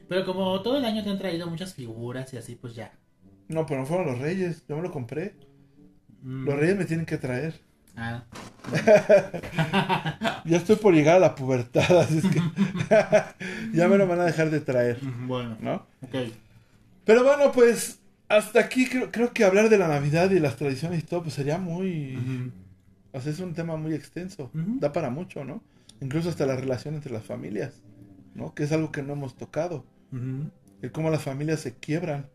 Pero 0.07 0.25
como 0.25 0.61
todo 0.61 0.77
el 0.77 0.85
año 0.85 1.03
te 1.03 1.09
han 1.09 1.17
traído 1.17 1.47
muchas 1.47 1.73
figuras 1.73 2.33
y 2.33 2.37
así, 2.37 2.55
pues 2.55 2.75
ya. 2.75 2.93
No, 3.47 3.65
pero 3.65 3.81
no 3.81 3.85
fueron 3.85 4.07
los 4.07 4.19
reyes, 4.19 4.65
yo 4.67 4.75
me 4.75 4.83
lo 4.83 4.91
compré. 4.91 5.35
Mm. 6.21 6.45
Los 6.45 6.55
reyes 6.55 6.77
me 6.77 6.85
tienen 6.85 7.05
que 7.05 7.17
traer. 7.17 7.61
Ah. 7.95 8.23
ya 10.45 10.57
estoy 10.57 10.75
por 10.75 10.93
llegar 10.93 11.17
a 11.17 11.19
la 11.19 11.35
pubertad, 11.35 11.99
así 11.99 12.17
es 12.17 12.25
que 12.25 12.41
ya 13.73 13.87
me 13.87 13.97
lo 13.97 14.07
van 14.07 14.19
a 14.19 14.25
dejar 14.25 14.49
de 14.49 14.59
traer. 14.59 14.99
Bueno. 15.01 15.57
¿No? 15.61 15.85
Ok. 16.01 16.15
Pero 17.05 17.23
bueno, 17.23 17.51
pues 17.51 17.99
hasta 18.27 18.59
aquí 18.59 18.87
creo, 18.87 19.11
creo 19.11 19.33
que 19.33 19.43
hablar 19.43 19.69
de 19.69 19.77
la 19.77 19.87
Navidad 19.87 20.31
y 20.31 20.39
las 20.39 20.55
tradiciones 20.55 20.99
y 20.99 21.03
todo, 21.03 21.23
pues 21.23 21.35
sería 21.35 21.57
muy... 21.57 22.51
O 23.11 23.21
sea, 23.21 23.31
es 23.31 23.39
un 23.39 23.53
tema 23.53 23.77
muy 23.77 23.93
extenso. 23.93 24.51
Da 24.53 24.91
para 24.91 25.09
mucho, 25.09 25.45
¿no? 25.45 25.63
Incluso 26.01 26.29
hasta 26.29 26.45
la 26.45 26.55
relación 26.55 26.95
entre 26.95 27.13
las 27.13 27.23
familias, 27.23 27.81
¿no? 28.33 28.53
Que 28.53 28.63
es 28.63 28.71
algo 28.71 28.91
que 28.91 29.01
no 29.01 29.13
hemos 29.13 29.35
tocado. 29.35 29.85
El 30.81 30.91
cómo 30.91 31.09
las 31.09 31.23
familias 31.23 31.61
se 31.61 31.75
quiebran 31.75 32.27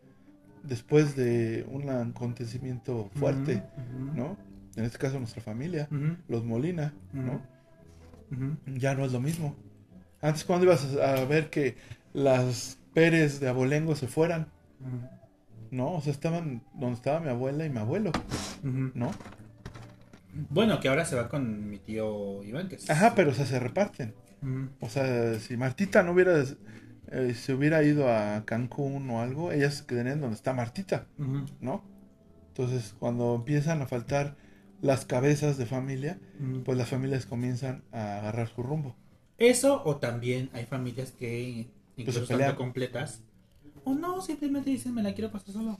después 0.63 1.15
de 1.15 1.65
un 1.69 1.89
acontecimiento 1.89 3.09
fuerte, 3.15 3.63
¿no? 4.15 4.37
En 4.75 4.85
este 4.85 4.97
caso 4.97 5.19
nuestra 5.19 5.41
familia, 5.41 5.87
los 6.27 6.43
Molina, 6.43 6.93
¿no? 7.13 7.41
Ya 8.75 8.95
no 8.95 9.05
es 9.05 9.11
lo 9.11 9.19
mismo. 9.19 9.55
Antes 10.21 10.43
cuando 10.45 10.65
ibas 10.65 10.95
a 10.95 11.25
ver 11.25 11.49
que 11.49 11.75
las 12.13 12.77
Pérez 12.93 13.39
de 13.39 13.49
Abolengo 13.49 13.95
se 13.95 14.07
fueran, 14.07 14.47
¿no? 15.71 15.93
O 15.93 16.01
sea, 16.01 16.11
estaban 16.11 16.63
donde 16.73 16.95
estaba 16.95 17.19
mi 17.19 17.29
abuela 17.29 17.65
y 17.65 17.69
mi 17.69 17.79
abuelo, 17.79 18.11
¿no? 18.61 19.11
Bueno, 20.49 20.79
que 20.79 20.87
ahora 20.87 21.05
se 21.05 21.15
va 21.15 21.27
con 21.27 21.69
mi 21.69 21.79
tío 21.79 22.43
Iván. 22.43 22.69
Que 22.69 22.77
Ajá, 22.87 23.13
pero 23.15 23.31
o 23.31 23.33
sea, 23.33 23.45
se 23.45 23.59
reparten. 23.59 24.13
O 24.79 24.89
sea, 24.89 25.39
si 25.39 25.55
Martita 25.57 26.03
no 26.03 26.13
hubiera 26.13 26.43
eh, 27.11 27.33
se 27.33 27.53
hubiera 27.53 27.83
ido 27.83 28.09
a 28.09 28.43
Cancún 28.45 29.09
o 29.09 29.21
algo, 29.21 29.51
ellas 29.51 29.75
se 29.75 29.85
quedarían 29.85 30.21
donde 30.21 30.35
está 30.35 30.53
Martita, 30.53 31.07
¿no? 31.59 31.83
Entonces, 32.49 32.95
cuando 32.99 33.35
empiezan 33.35 33.81
a 33.81 33.87
faltar 33.87 34.37
las 34.81 35.05
cabezas 35.05 35.57
de 35.57 35.65
familia, 35.65 36.19
pues 36.63 36.77
las 36.77 36.87
familias 36.89 37.25
comienzan 37.25 37.83
a 37.91 38.19
agarrar 38.19 38.47
su 38.47 38.63
rumbo. 38.63 38.95
Eso, 39.37 39.81
o 39.83 39.97
también 39.97 40.49
hay 40.53 40.65
familias 40.65 41.11
que 41.11 41.67
pues 41.95 42.07
incluso 42.07 42.33
están 42.33 42.55
completas, 42.55 43.23
o 43.83 43.93
no, 43.93 44.21
simplemente 44.21 44.69
dicen, 44.69 44.93
me 44.93 45.03
la 45.03 45.13
quiero 45.13 45.31
pasar 45.31 45.53
solo. 45.53 45.79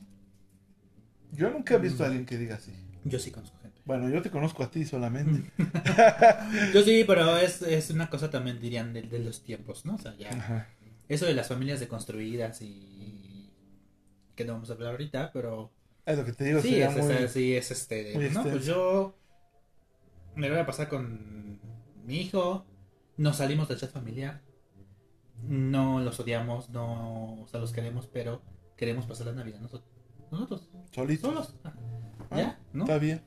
Yo 1.32 1.50
nunca 1.50 1.76
he 1.76 1.80
visto 1.80 2.04
a 2.04 2.08
alguien 2.08 2.26
que 2.26 2.38
diga 2.38 2.56
así. 2.56 2.74
Yo 3.04 3.20
sí 3.20 3.32
conozco 3.32 3.58
gente. 3.62 3.82
Bueno, 3.86 4.10
yo 4.10 4.22
te 4.22 4.30
conozco 4.30 4.64
a 4.64 4.70
ti 4.70 4.86
solamente. 4.86 5.52
yo 6.74 6.84
sí, 6.84 7.04
pero 7.06 7.38
es, 7.38 7.62
es 7.62 7.90
una 7.90 8.10
cosa 8.10 8.30
también, 8.30 8.60
dirían, 8.60 8.94
de, 8.94 9.20
los 9.20 9.44
tiempos, 9.44 9.86
¿no? 9.86 9.96
O 9.96 9.98
sea, 9.98 10.16
ya 10.18 10.68
eso 11.08 11.26
de 11.26 11.34
las 11.34 11.50
familias 11.50 11.82
deconstruidas 11.82 12.62
y 12.62 13.50
que 14.36 14.46
no 14.46 14.54
vamos 14.54 14.70
a 14.70 14.74
hablar 14.74 14.92
ahorita, 14.92 15.32
pero 15.34 15.72
es 16.06 16.18
lo 16.18 16.26
que 16.26 16.32
te 16.32 16.46
digo, 16.46 16.62
sí, 16.62 16.82
es, 16.82 17.32
sí, 17.32 17.54
es 17.54 17.72
este, 17.72 18.30
no, 18.32 18.44
pues 18.44 18.66
yo 18.66 19.16
me 20.36 20.50
voy 20.50 20.58
a 20.58 20.66
pasar 20.66 20.88
con 20.88 21.60
mi 22.06 22.22
hijo, 22.22 22.66
nos 23.18 23.38
salimos 23.38 23.68
del 23.68 23.78
chat 23.78 23.92
familiar, 23.92 24.42
no 25.48 26.00
los 26.00 26.20
odiamos, 26.20 26.70
no, 26.70 27.42
o 27.42 27.48
sea, 27.48 27.60
los 27.60 27.72
queremos, 27.72 28.08
pero 28.08 28.42
queremos 28.76 29.06
pasar 29.06 29.28
la 29.28 29.34
Navidad 29.34 29.60
nosotros, 29.60 29.90
nosotros, 30.32 30.70
solitos, 30.92 31.30
solos, 31.30 31.56
ah, 31.64 32.38
ya, 32.38 32.60
¿no? 32.74 32.84
Está 32.84 32.98
bien. 32.98 33.22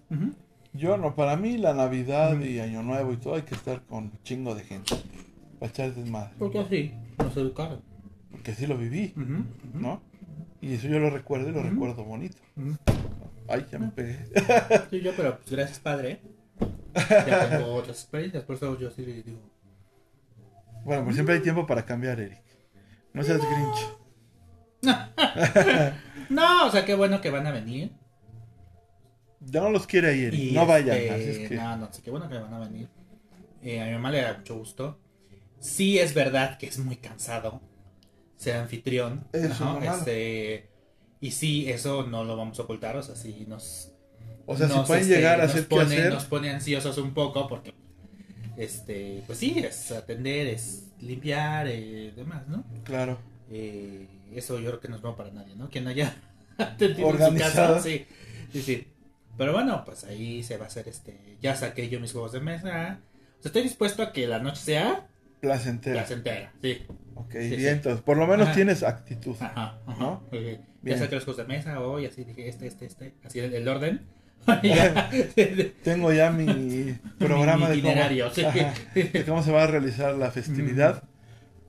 Yo 0.73 0.97
no, 0.97 1.15
para 1.15 1.37
mí 1.37 1.57
la 1.57 1.73
Navidad 1.73 2.41
y 2.41 2.59
Año 2.59 2.83
Nuevo 2.83 3.13
y 3.13 3.17
todo 3.17 3.37
hay 3.37 3.43
que 3.43 3.55
estar 3.55 3.83
con 3.83 4.13
chingo 4.25 4.55
de 4.57 4.65
gente. 4.65 4.97
Para 5.61 5.71
echar 5.71 5.95
desmadre. 5.95 6.35
Porque 6.37 6.59
así 6.59 6.93
nos 7.17 7.37
educaron. 7.37 7.81
Porque 8.33 8.51
así 8.51 8.67
lo 8.67 8.77
viví, 8.77 9.15
¿no? 9.73 10.03
Y 10.61 10.75
eso 10.75 10.89
yo 10.89 10.99
lo 10.99 11.11
recuerdo 11.11 11.51
y 11.51 11.53
lo 11.53 11.63
recuerdo 11.63 12.05
bonito. 12.05 12.39
Ay, 13.47 13.67
ya 13.71 13.79
me 13.79 13.89
pegué. 13.89 14.27
sí, 14.91 15.01
yo, 15.01 15.13
pero 15.17 15.37
pues 15.37 15.51
gracias, 15.51 15.79
padre. 15.79 16.21
Ya 16.95 17.51
tengo 17.51 17.75
otras 17.75 18.01
experiencias, 18.01 18.45
por 18.45 18.55
eso 18.57 18.79
yo 18.79 18.91
sí 18.91 19.05
le 19.05 19.23
digo. 19.23 19.41
Bueno, 20.85 21.05
pues 21.05 21.17
siempre 21.17 21.37
hay 21.37 21.41
tiempo 21.41 21.67
para 21.67 21.85
cambiar, 21.85 22.21
Eric. 22.21 22.43
No 23.13 23.23
seas 23.23 23.41
grinch. 23.41 23.89
No, 26.31 26.67
o 26.67 26.71
sea, 26.71 26.87
qué 26.87 26.95
bueno 26.95 27.21
que 27.21 27.29
van 27.29 27.47
a 27.47 27.53
venir. 27.53 27.93
Ya 29.41 29.61
no 29.61 29.71
los 29.71 29.87
quiere 29.87 30.17
ir, 30.17 30.55
no 30.55 30.67
vayan. 30.67 30.97
Este, 30.97 31.55
no, 31.55 31.77
no, 31.77 31.93
sí, 31.93 32.01
qué 32.03 32.11
bueno 32.11 32.29
que 32.29 32.39
van 32.39 32.55
a 32.55 32.59
venir. 32.59 32.89
Eh, 33.63 33.81
a 33.81 33.85
mi 33.85 33.93
mamá 33.93 34.11
le 34.11 34.23
da 34.23 34.39
mucho 34.39 34.57
gusto. 34.57 34.99
Sí 35.61 35.99
es 35.99 36.15
verdad 36.15 36.57
que 36.59 36.67
es 36.67 36.79
muy 36.79 36.97
cansado 36.97 37.61
ser 38.37 38.57
anfitrión. 38.57 39.27
Eso, 39.33 39.81
este, 39.81 40.71
y 41.21 41.31
sí, 41.31 41.71
eso 41.71 42.07
no 42.07 42.25
lo 42.25 42.37
vamos 42.37 42.59
a 42.59 42.63
ocultar, 42.63 42.97
o 42.97 43.03
sea, 43.03 43.17
sí 43.17 43.45
nos... 43.49 43.93
O 44.47 44.57
sea, 44.57 44.69
si 44.69 44.79
pueden 44.81 45.03
este, 45.05 45.17
llegar 45.17 45.41
a 45.41 45.45
hacer 45.45 45.67
pone, 45.67 46.11
Nos 46.11 46.27
pone 46.27 46.51
ansiosos 46.51 46.99
un 46.99 47.15
poco 47.15 47.49
porque, 47.49 47.73
este, 48.57 49.23
pues 49.27 49.39
sí, 49.39 49.59
es 49.59 49.93
atender, 49.93 50.47
es 50.47 50.93
limpiar, 51.01 51.67
eh, 51.69 52.13
demás, 52.15 52.47
¿no? 52.49 52.65
Claro. 52.85 53.19
Eh, 53.51 54.07
eso 54.35 54.59
yo 54.59 54.69
creo 54.69 54.81
que 54.81 54.89
no 54.89 54.97
es 54.97 55.03
bueno 55.03 55.17
para 55.17 55.31
nadie, 55.31 55.55
¿no? 55.55 55.69
Quien 55.69 55.87
haya 55.87 56.15
atendido 56.59 57.11
en 57.11 57.33
su 57.33 57.39
casa, 57.39 57.81
sí, 57.81 58.07
sí, 58.53 58.63
sí. 58.63 58.89
Pero 59.37 59.53
bueno, 59.53 59.85
pues 59.85 60.05
ahí 60.05 60.43
se 60.43 60.57
va 60.57 60.65
a 60.65 60.69
hacer 60.69 60.89
este, 60.89 61.37
ya 61.43 61.57
saqué 61.57 61.89
yo 61.89 62.01
mis 62.01 62.13
juegos 62.13 62.33
de 62.33 62.41
mesa. 62.41 63.01
O 63.39 63.43
sea, 63.43 63.49
estoy 63.49 63.63
dispuesto 63.63 64.03
a 64.03 64.13
que 64.13 64.27
la 64.27 64.39
noche 64.39 64.61
sea 64.63 65.09
placentera. 65.41 65.97
Placentera, 65.97 66.53
sí. 66.63 66.87
Ok, 67.15 67.35
bien, 67.35 67.67
entonces, 67.67 68.03
por 68.03 68.17
lo 68.17 68.27
menos 68.27 68.53
tienes 68.55 68.83
actitud. 68.83 69.37
Ajá, 69.41 69.79
ajá. 69.87 70.01
¿no? 70.01 70.23
Ya 70.83 70.99
saqué 70.99 71.17
los 71.17 71.25
juegos 71.25 71.47
de 71.47 71.53
mesa 71.53 71.81
hoy, 71.81 72.07
así 72.07 72.25
dije 72.25 72.49
este, 72.49 72.67
este, 72.67 72.87
este, 72.87 73.15
así 73.25 73.41
el, 73.41 73.55
el 73.55 73.69
orden. 73.69 74.07
Tengo 75.83 76.13
ya 76.13 76.31
mi 76.31 76.99
programa 77.19 77.69
de, 77.69 77.81
cómo, 77.81 77.95
de 78.95 79.25
cómo 79.27 79.43
se 79.43 79.53
va 79.53 79.65
a 79.65 79.67
realizar 79.67 80.15
la 80.15 80.31
festividad. 80.31 81.03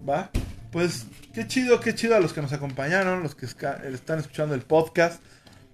¿Va? 0.07 0.29
Pues 0.71 1.07
qué 1.33 1.47
chido, 1.47 1.79
qué 1.79 1.95
chido 1.95 2.15
a 2.15 2.19
los 2.19 2.33
que 2.33 2.41
nos 2.41 2.53
acompañaron, 2.53 3.23
los 3.23 3.35
que 3.35 3.45
están 3.45 4.19
escuchando 4.19 4.55
el 4.55 4.61
podcast. 4.61 5.21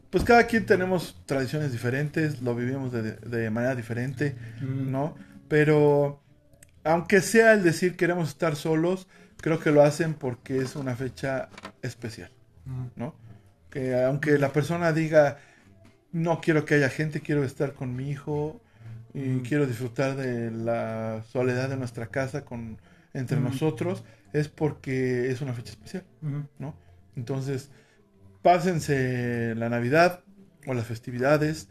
Pues 0.10 0.24
cada 0.24 0.46
quien 0.46 0.66
tenemos 0.66 1.16
tradiciones 1.26 1.72
diferentes, 1.72 2.42
lo 2.42 2.54
vivimos 2.54 2.92
de, 2.92 3.14
de 3.14 3.50
manera 3.50 3.76
diferente, 3.76 4.36
¿no? 4.62 5.16
Pero 5.48 6.22
aunque 6.84 7.22
sea 7.22 7.54
el 7.54 7.64
decir 7.64 7.96
queremos 7.96 8.30
estar 8.30 8.56
solos, 8.56 9.08
creo 9.38 9.60
que 9.60 9.72
lo 9.72 9.82
hacen 9.82 10.14
porque 10.14 10.60
es 10.60 10.76
una 10.76 10.96
fecha 10.96 11.50
especial, 11.82 12.32
¿no? 12.96 13.16
Que 13.70 14.04
aunque 14.04 14.38
la 14.38 14.52
persona 14.52 14.92
diga, 14.92 15.38
no 16.12 16.42
quiero 16.42 16.66
que 16.66 16.76
haya 16.76 16.90
gente, 16.90 17.22
quiero 17.22 17.44
estar 17.44 17.74
con 17.74 17.96
mi 17.96 18.10
hijo 18.10 18.62
y 19.14 19.40
quiero 19.40 19.66
disfrutar 19.66 20.16
de 20.16 20.52
la 20.52 21.24
soledad 21.32 21.70
de 21.70 21.78
nuestra 21.78 22.08
casa 22.08 22.46
con 22.46 22.78
entre 23.14 23.40
nosotros, 23.40 24.04
es 24.32 24.48
porque 24.48 25.30
es 25.30 25.42
una 25.42 25.54
fecha 25.54 25.72
especial, 25.72 26.06
¿no? 26.60 26.76
Entonces, 27.16 27.70
pásense 28.42 29.54
la 29.56 29.70
Navidad 29.70 30.22
o 30.66 30.74
las 30.74 30.86
festividades, 30.86 31.68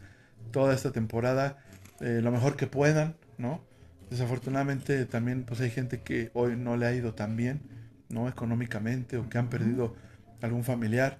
toda 0.51 0.73
esta 0.73 0.91
temporada, 0.91 1.57
eh, 1.99 2.19
lo 2.21 2.31
mejor 2.31 2.55
que 2.55 2.67
puedan, 2.67 3.15
¿no? 3.37 3.63
Desafortunadamente 4.09 5.05
también 5.05 5.43
pues 5.43 5.61
hay 5.61 5.71
gente 5.71 6.01
que 6.01 6.31
hoy 6.33 6.55
no 6.55 6.77
le 6.77 6.85
ha 6.85 6.93
ido 6.93 7.13
tan 7.13 7.35
bien, 7.35 7.61
¿no? 8.09 8.27
Económicamente 8.27 9.17
o 9.17 9.29
que 9.29 9.37
han 9.37 9.49
perdido 9.49 9.95
algún 10.41 10.63
familiar. 10.63 11.19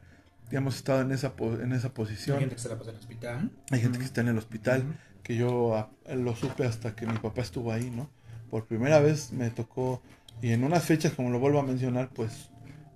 Y 0.52 0.56
hemos 0.56 0.76
estado 0.76 1.02
en 1.02 1.11
esa, 1.11 1.34
en 1.40 1.72
esa 1.72 1.94
posición. 1.94 2.38
Hay 2.38 2.41
gente 2.41 2.56
que 2.56 2.61
se 2.61 2.69
la 2.69 2.78
pasa 2.78 2.90
en 2.90 2.95
el 2.95 3.02
hospital. 3.02 3.52
Hay 3.72 3.80
gente 3.80 3.98
que 3.99 4.06
está 4.06 4.22
en 4.22 4.28
el 4.28 4.38
hospital, 4.38 4.84
que 5.23 5.36
yo 5.36 5.76
ah, 5.76 5.91
lo 6.14 6.36
supe 6.36 6.65
hasta 6.65 6.95
que 6.95 7.06
mi 7.06 7.18
papá 7.18 7.41
estuvo 7.41 7.72
ahí, 7.72 7.90
¿no? 7.90 8.10
Por 8.49 8.65
primera 8.65 8.99
vez 8.99 9.32
me 9.32 9.49
tocó, 9.49 10.02
y 10.41 10.52
en 10.52 10.64
unas 10.64 10.84
fechas, 10.84 11.14
como 11.14 11.30
lo 11.30 11.40
vuelvo 11.40 11.60
a 11.60 11.64
mencionar, 11.64 12.10
pues 12.10 12.49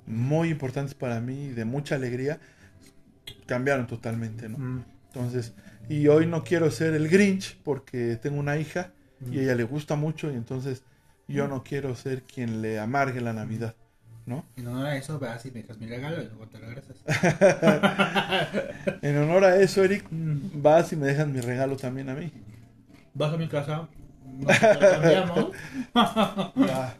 muy 0.05 0.49
importantes 0.49 0.93
para 0.93 1.21
mí, 1.21 1.49
de 1.49 1.65
mucha 1.65 1.95
alegría, 1.95 2.39
cambiaron 3.45 3.87
totalmente, 3.87 4.49
¿no? 4.49 4.83
Entonces, 5.07 5.53
y 5.87 6.07
hoy 6.07 6.25
no 6.25 6.43
quiero 6.43 6.69
ser 6.71 6.93
el 6.93 7.07
Grinch 7.07 7.57
porque 7.63 8.17
tengo 8.17 8.39
una 8.39 8.57
hija 8.57 8.91
y 9.31 9.39
a 9.39 9.43
ella 9.43 9.55
le 9.55 9.63
gusta 9.63 9.95
mucho 9.95 10.31
y 10.31 10.35
entonces 10.35 10.83
yo 11.27 11.47
no 11.47 11.63
quiero 11.63 11.95
ser 11.95 12.23
quien 12.23 12.61
le 12.61 12.79
amargue 12.79 13.21
la 13.21 13.33
Navidad, 13.33 13.75
¿no? 14.25 14.45
En 14.55 14.67
honor 14.67 14.87
a 14.87 14.97
eso 14.97 15.19
vas 15.19 15.45
y 15.45 15.51
me 15.51 15.61
dejas 15.61 15.77
mi 15.77 15.87
regalo 15.87 16.21
y 16.21 16.25
luego 16.25 16.47
te 16.47 16.57
regresas. 16.57 16.97
en 19.01 19.17
honor 19.17 19.43
a 19.45 19.57
eso, 19.57 19.83
Eric, 19.83 20.05
vas 20.09 20.91
y 20.93 20.95
me 20.95 21.07
dejas 21.07 21.27
mi 21.27 21.41
regalo 21.41 21.77
también 21.77 22.09
a 22.09 22.15
mí. 22.15 22.31
Vas 23.13 23.33
a 23.33 23.37
mi 23.37 23.47
casa, 23.47 23.87
cambiamos. 24.89 25.51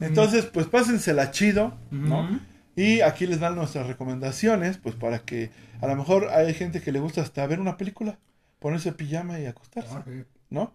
Entonces, 0.00 0.46
pues 0.46 0.66
pásensela 0.66 1.30
chido, 1.30 1.76
¿no? 1.90 2.40
Y 2.76 3.02
aquí 3.02 3.26
les 3.26 3.40
dan 3.40 3.56
nuestras 3.56 3.86
recomendaciones, 3.86 4.78
pues 4.78 4.94
para 4.94 5.20
que 5.20 5.50
a 5.80 5.86
lo 5.86 5.96
mejor 5.96 6.28
hay 6.30 6.54
gente 6.54 6.80
que 6.80 6.92
le 6.92 7.00
gusta 7.00 7.20
hasta 7.20 7.46
ver 7.46 7.60
una 7.60 7.76
película, 7.76 8.18
ponerse 8.58 8.92
pijama 8.92 9.38
y 9.38 9.46
acostarse, 9.46 9.94
ah, 9.94 10.04
¿no? 10.48 10.72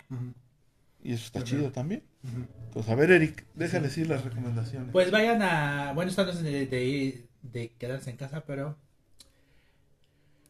Y 1.06 1.14
eso 1.14 1.26
está 1.26 1.44
chido 1.44 1.72
también. 1.72 2.02
Pues 2.73 2.90
a 2.90 2.95
ver, 2.95 3.11
Eric, 3.11 3.45
déjale 3.53 3.90
decir 3.90 4.07
las 4.07 4.23
recomendaciones. 4.23 4.90
Pues 4.91 5.11
vayan 5.11 5.40
a. 5.44 5.91
Bueno, 5.94 6.10
esto 6.10 6.26
no 6.26 6.32
es 6.32 6.41
de, 6.41 6.65
de, 6.65 7.27
de, 7.44 7.72
quedarse 7.77 8.10
en 8.10 8.18
casa, 8.18 8.44
pero. 8.48 8.76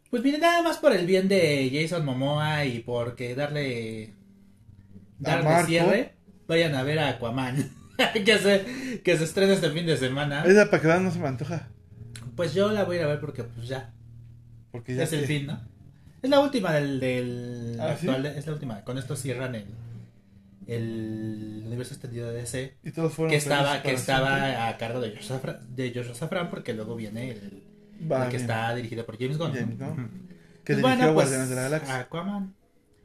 Pues 0.09 0.23
miren, 0.23 0.39
nada 0.39 0.61
más 0.61 0.77
por 0.77 0.93
el 0.93 1.05
bien 1.05 1.27
de 1.27 1.69
Jason 1.73 2.05
Momoa 2.05 2.63
y 2.63 2.79
porque 2.79 3.35
darle. 3.35 4.13
Darle 5.19 5.65
cierre. 5.65 6.13
Vayan 6.47 6.73
a 6.75 6.83
ver 6.83 6.99
a 6.99 7.09
Aquaman. 7.09 7.69
que, 8.13 8.37
se, 8.37 9.01
que 9.03 9.17
se 9.17 9.25
estrena 9.25 9.51
este 9.51 9.71
fin 9.71 9.85
de 9.85 9.97
semana. 9.97 10.45
Esa 10.45 10.69
para 10.69 10.81
que 10.81 11.03
no 11.03 11.11
se 11.11 11.19
me 11.19 11.27
antoja. 11.27 11.67
Pues 12.37 12.53
yo 12.53 12.71
la 12.71 12.85
voy 12.85 12.95
a 12.95 12.99
ir 12.99 13.05
a 13.05 13.09
ver 13.09 13.19
porque, 13.19 13.43
pues 13.43 13.67
ya. 13.67 13.93
Porque 14.71 14.95
ya 14.95 15.03
es 15.03 15.11
el 15.11 15.25
fin, 15.25 15.47
¿no? 15.47 15.59
Es 16.21 16.29
la 16.29 16.39
última 16.39 16.71
del. 16.71 17.01
del 17.01 17.77
¿Ah, 17.77 17.91
actual, 17.91 18.25
Es 18.25 18.47
la 18.47 18.53
última. 18.53 18.85
Con 18.85 18.97
esto 18.97 19.17
cierran 19.17 19.53
el 19.55 19.65
el 20.67 21.63
universo 21.65 21.93
extendido 21.93 22.27
de 22.31 22.41
DC 22.41 22.77
que 22.83 23.35
estaba 23.35 23.81
que 23.81 23.93
estaba 23.93 24.67
a 24.67 24.77
cargo 24.77 24.99
de 24.99 25.11
George 25.11 26.13
Safran, 26.15 26.45
de 26.45 26.49
porque 26.49 26.73
luego 26.73 26.95
viene 26.95 27.31
el, 27.31 27.63
que 28.29 28.37
está 28.37 28.73
dirigido 28.75 29.05
por 29.05 29.17
James 29.17 29.37
Gunn. 29.37 29.53
Que 30.63 30.75
pues 30.75 30.83
dirigió 30.83 31.13
pues, 31.13 31.13
Guardianes 31.13 31.49
de 31.49 31.55
la 31.55 31.61
Galaxia. 31.63 31.99
Aquaman 31.99 32.55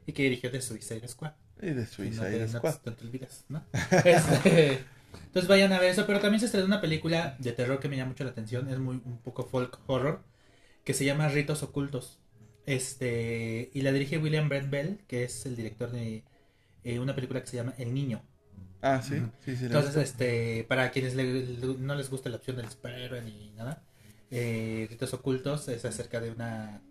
y 0.05 0.13
que 0.13 0.23
dirigió 0.23 0.49
The 0.49 0.61
Suicide 0.61 1.07
Squad. 1.07 1.33
Y 1.61 1.71
de 1.71 1.85
Suicide 1.85 2.47
Squad. 2.47 2.75
no 2.85 2.93
te, 2.93 3.05
olvides 3.05 3.45
¿no? 3.49 3.63
este, 4.03 4.79
entonces 5.25 5.47
vayan 5.47 5.71
a 5.73 5.79
ver 5.79 5.91
eso 5.91 6.07
pero 6.07 6.19
también 6.19 6.39
se 6.39 6.47
estrenó 6.47 6.65
una 6.65 6.81
película 6.81 7.35
de 7.37 7.51
terror 7.51 7.79
que 7.79 7.87
me 7.87 7.97
llama 7.97 8.09
mucho 8.09 8.23
la 8.23 8.31
atención 8.31 8.67
es 8.67 8.79
muy 8.79 8.99
un 9.05 9.19
poco 9.19 9.45
folk 9.45 9.79
horror 9.85 10.23
que 10.83 10.95
se 10.95 11.05
llama 11.05 11.29
Ritos 11.29 11.61
Ocultos. 11.63 12.17
Este 12.65 13.69
y 13.73 13.81
la 13.81 13.91
dirige 13.91 14.17
William 14.17 14.49
Brent 14.49 14.69
Bell 14.69 14.99
que 15.07 15.23
es 15.23 15.45
el 15.45 15.55
director 15.55 15.91
de 15.91 16.23
eh, 16.83 16.99
una 16.99 17.15
película 17.15 17.41
que 17.41 17.47
se 17.47 17.57
llama 17.57 17.73
El 17.77 17.93
Niño. 17.93 18.21
Ah, 18.81 19.01
sí, 19.01 19.21
sí, 19.45 19.55
sí. 19.55 19.65
Entonces, 19.65 19.95
este, 19.95 20.65
para 20.67 20.91
quienes 20.91 21.15
no 21.15 21.95
les 21.95 22.09
gusta 22.09 22.29
la 22.29 22.37
opción 22.37 22.57
del 22.57 22.69
superhéroe 22.69 23.21
ni 23.21 23.51
nada, 23.51 23.83
eh, 24.31 24.87
Ritos 24.89 25.13
Ocultos 25.13 25.67
es 25.67 25.85
acerca 25.85 26.19
de 26.19 26.31
una, 26.31 26.81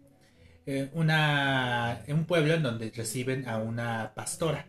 eh, 0.67 0.91
una, 0.93 2.03
un 2.09 2.27
pueblo 2.27 2.55
en 2.55 2.63
donde 2.63 2.93
reciben 2.95 3.49
a 3.49 3.59
una 3.59 4.13
pastora 4.15 4.67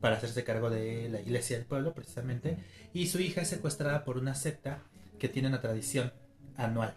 para 0.00 0.16
hacerse 0.16 0.44
cargo 0.44 0.70
de 0.70 1.08
la 1.08 1.20
iglesia 1.20 1.56
del 1.56 1.66
pueblo, 1.66 1.92
precisamente, 1.92 2.56
y 2.92 3.08
su 3.08 3.20
hija 3.20 3.42
es 3.42 3.48
secuestrada 3.48 4.04
por 4.04 4.16
una 4.16 4.34
secta 4.34 4.82
que 5.18 5.28
tiene 5.28 5.48
una 5.48 5.60
tradición 5.60 6.12
anual. 6.56 6.94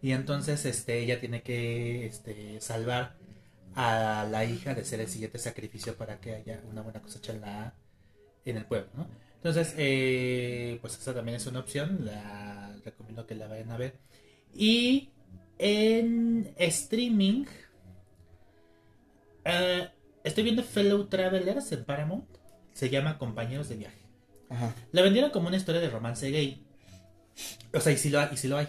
Y 0.00 0.12
entonces, 0.12 0.64
este, 0.64 1.00
ella 1.00 1.18
tiene 1.20 1.42
que, 1.42 2.06
este, 2.06 2.60
salvar 2.60 3.17
a 3.80 4.26
la 4.28 4.44
hija 4.44 4.74
de 4.74 4.84
ser 4.84 5.00
el 5.00 5.06
siguiente 5.06 5.38
sacrificio 5.38 5.94
para 5.94 6.20
que 6.20 6.34
haya 6.34 6.60
una 6.68 6.82
buena 6.82 7.00
cosecha 7.00 7.32
en, 7.32 7.42
la, 7.42 7.74
en 8.44 8.56
el 8.56 8.64
pueblo, 8.64 8.88
¿no? 8.94 9.06
Entonces, 9.36 9.72
eh, 9.78 10.78
pues 10.80 10.98
esa 10.98 11.14
también 11.14 11.36
es 11.36 11.46
una 11.46 11.60
opción, 11.60 12.04
la 12.04 12.74
recomiendo 12.84 13.24
que 13.24 13.36
la 13.36 13.46
vayan 13.46 13.70
a 13.70 13.76
ver. 13.76 13.94
Y 14.52 15.10
en 15.60 16.52
streaming, 16.56 17.44
eh, 19.44 19.88
estoy 20.24 20.42
viendo 20.42 20.64
Fellow 20.64 21.06
Travelers 21.06 21.70
en 21.70 21.84
Paramount, 21.84 22.28
se 22.72 22.90
llama 22.90 23.16
Compañeros 23.16 23.68
de 23.68 23.76
Viaje. 23.76 24.02
La 24.90 25.02
vendieron 25.02 25.30
como 25.30 25.46
una 25.46 25.56
historia 25.56 25.80
de 25.80 25.88
romance 25.88 26.28
gay. 26.32 26.66
O 27.72 27.78
sea, 27.78 27.92
y 27.92 27.96
si 27.96 28.10
lo 28.10 28.18
hay, 28.18 28.30
y 28.32 28.36
si 28.36 28.48
lo 28.48 28.56
hay. 28.56 28.66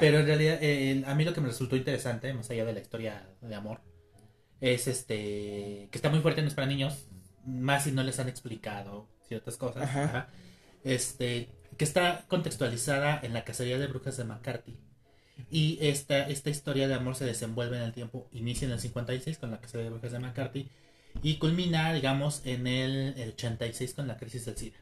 Pero 0.00 0.18
en 0.18 0.26
realidad, 0.26 0.58
eh, 0.60 1.04
a 1.06 1.14
mí 1.14 1.24
lo 1.24 1.32
que 1.32 1.40
me 1.40 1.46
resultó 1.46 1.76
interesante, 1.76 2.34
más 2.34 2.50
allá 2.50 2.64
de 2.64 2.72
la 2.72 2.80
historia 2.80 3.28
de 3.40 3.54
amor, 3.54 3.80
es 4.60 4.88
este 4.88 5.88
que 5.90 5.98
está 5.98 6.10
muy 6.10 6.20
fuerte, 6.20 6.42
no 6.42 6.48
es 6.48 6.54
para 6.54 6.66
niños, 6.66 7.06
más 7.44 7.84
si 7.84 7.92
no 7.92 8.02
les 8.02 8.18
han 8.18 8.28
explicado 8.28 9.08
ciertas 9.26 9.56
cosas. 9.56 10.26
Este, 10.84 11.48
que 11.76 11.84
está 11.84 12.24
contextualizada 12.28 13.20
en 13.22 13.32
la 13.32 13.44
cacería 13.44 13.78
de 13.78 13.86
brujas 13.86 14.16
de 14.16 14.24
McCarthy. 14.24 14.78
Y 15.50 15.78
esta, 15.80 16.28
esta 16.28 16.50
historia 16.50 16.88
de 16.88 16.94
amor 16.94 17.14
se 17.14 17.24
desenvuelve 17.24 17.76
en 17.76 17.84
el 17.84 17.92
tiempo, 17.92 18.28
inicia 18.32 18.66
en 18.66 18.72
el 18.72 18.80
56 18.80 19.38
con 19.38 19.50
la 19.50 19.60
cacería 19.60 19.84
de 19.84 19.90
brujas 19.90 20.12
de 20.12 20.18
McCarthy 20.18 20.68
y 21.22 21.36
culmina, 21.36 21.92
digamos, 21.92 22.42
en 22.44 22.66
el, 22.66 23.14
86 23.34 23.94
con 23.94 24.08
la 24.08 24.16
crisis 24.16 24.44
del 24.46 24.56
SIDA. 24.56 24.78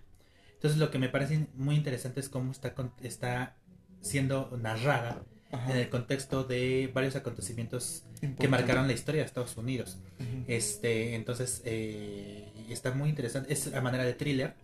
Entonces 0.55 0.79
lo 0.79 0.91
que 0.91 0.99
me 0.99 1.11
parece 1.11 1.47
muy 1.55 1.77
interesante 1.77 2.21
es 2.21 2.29
cómo 2.29 2.53
está, 2.53 2.75
está 3.03 3.57
siendo 4.01 4.57
narrada 4.57 5.23
en 5.53 5.77
el 5.77 5.89
contexto 5.89 6.45
de 6.45 6.91
varios 6.93 7.17
acontecimientos 7.17 8.03
que 8.39 8.49
marcaron 8.49 8.87
la 8.87 8.93
historia 8.93 9.23
de 9.23 9.27
Estados 9.27 9.57
Unidos. 9.57 9.99
Este, 10.47 11.15
entonces, 11.15 11.63
eh, 11.65 12.49
está 12.69 12.93
muy 12.93 13.09
interesante. 13.09 13.53
Es 13.53 13.67
la 13.69 13.81
manera 13.81 14.05
de 14.05 14.15
thriller. 14.15 14.55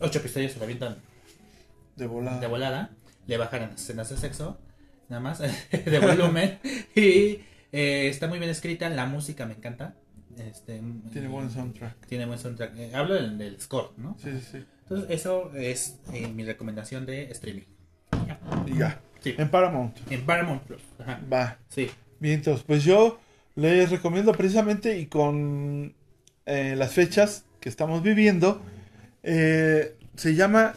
Ocho 0.00 0.18
episodios 0.18 0.52
se 0.52 0.58
la 0.58 0.64
avientan 0.64 0.96
de 1.96 2.06
volada. 2.06 2.40
De 2.40 2.46
volada. 2.46 2.90
Le 3.26 3.36
bajan 3.36 3.72
escenas 3.74 4.08
de 4.08 4.16
sexo, 4.16 4.58
nada 5.08 5.20
más, 5.20 5.38
de 5.70 5.98
volumen. 6.00 6.58
y 6.94 7.40
eh, 7.72 8.08
está 8.08 8.26
muy 8.26 8.38
bien 8.38 8.50
escrita. 8.50 8.88
La 8.88 9.06
música 9.06 9.46
me 9.46 9.54
encanta. 9.54 9.94
Este, 10.38 10.80
tiene 11.12 11.28
buen 11.28 11.50
soundtrack. 11.50 12.06
Tiene 12.06 12.26
buen 12.26 12.38
soundtrack. 12.38 12.76
Eh, 12.76 12.94
hablo 12.94 13.14
del, 13.14 13.60
score, 13.60 13.92
¿no? 13.98 14.16
Sí, 14.18 14.30
sí, 14.32 14.46
sí. 14.52 14.64
Entonces, 14.82 15.10
eso 15.10 15.52
es 15.54 16.00
mi 16.34 16.44
recomendación 16.44 17.06
de 17.06 17.30
streaming. 17.30 17.66
Y 18.66 18.78
ya. 18.78 19.00
En 19.24 19.50
Paramount. 19.50 19.96
En 20.10 20.24
Paramount 20.24 20.62
Plus. 20.62 20.82
Va. 21.32 21.58
Sí. 21.68 21.90
Bien, 22.18 22.34
entonces, 22.36 22.64
pues 22.64 22.84
yo 22.84 23.18
les 23.54 23.90
recomiendo 23.90 24.32
precisamente 24.32 24.98
y 24.98 25.06
con 25.06 25.94
eh, 26.46 26.74
las 26.76 26.92
fechas 26.92 27.44
que 27.60 27.68
estamos 27.68 28.02
viviendo, 28.02 28.62
eh, 29.22 29.96
se 30.14 30.34
llama, 30.34 30.74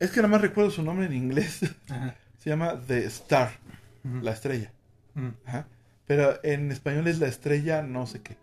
es 0.00 0.10
que 0.10 0.16
nada 0.16 0.28
más 0.28 0.40
recuerdo 0.40 0.70
su 0.70 0.82
nombre 0.82 1.06
en 1.06 1.12
inglés, 1.12 1.60
se 2.38 2.50
llama 2.50 2.80
The 2.86 3.04
Star, 3.06 3.52
la 4.22 4.32
estrella. 4.32 4.72
Pero 6.06 6.38
en 6.42 6.72
español 6.72 7.06
es 7.08 7.18
la 7.18 7.28
estrella 7.28 7.82
no 7.82 8.06
sé 8.06 8.20
qué. 8.20 8.36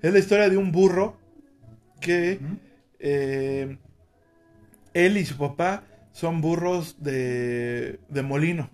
Es 0.00 0.12
la 0.12 0.18
historia 0.18 0.48
de 0.48 0.56
un 0.56 0.70
burro 0.70 1.16
que 2.00 2.38
eh, 2.98 3.78
él 4.94 5.16
y 5.16 5.24
su 5.24 5.36
papá 5.36 5.82
son 6.12 6.40
burros 6.40 7.02
de, 7.02 7.98
de 8.08 8.22
molino 8.22 8.70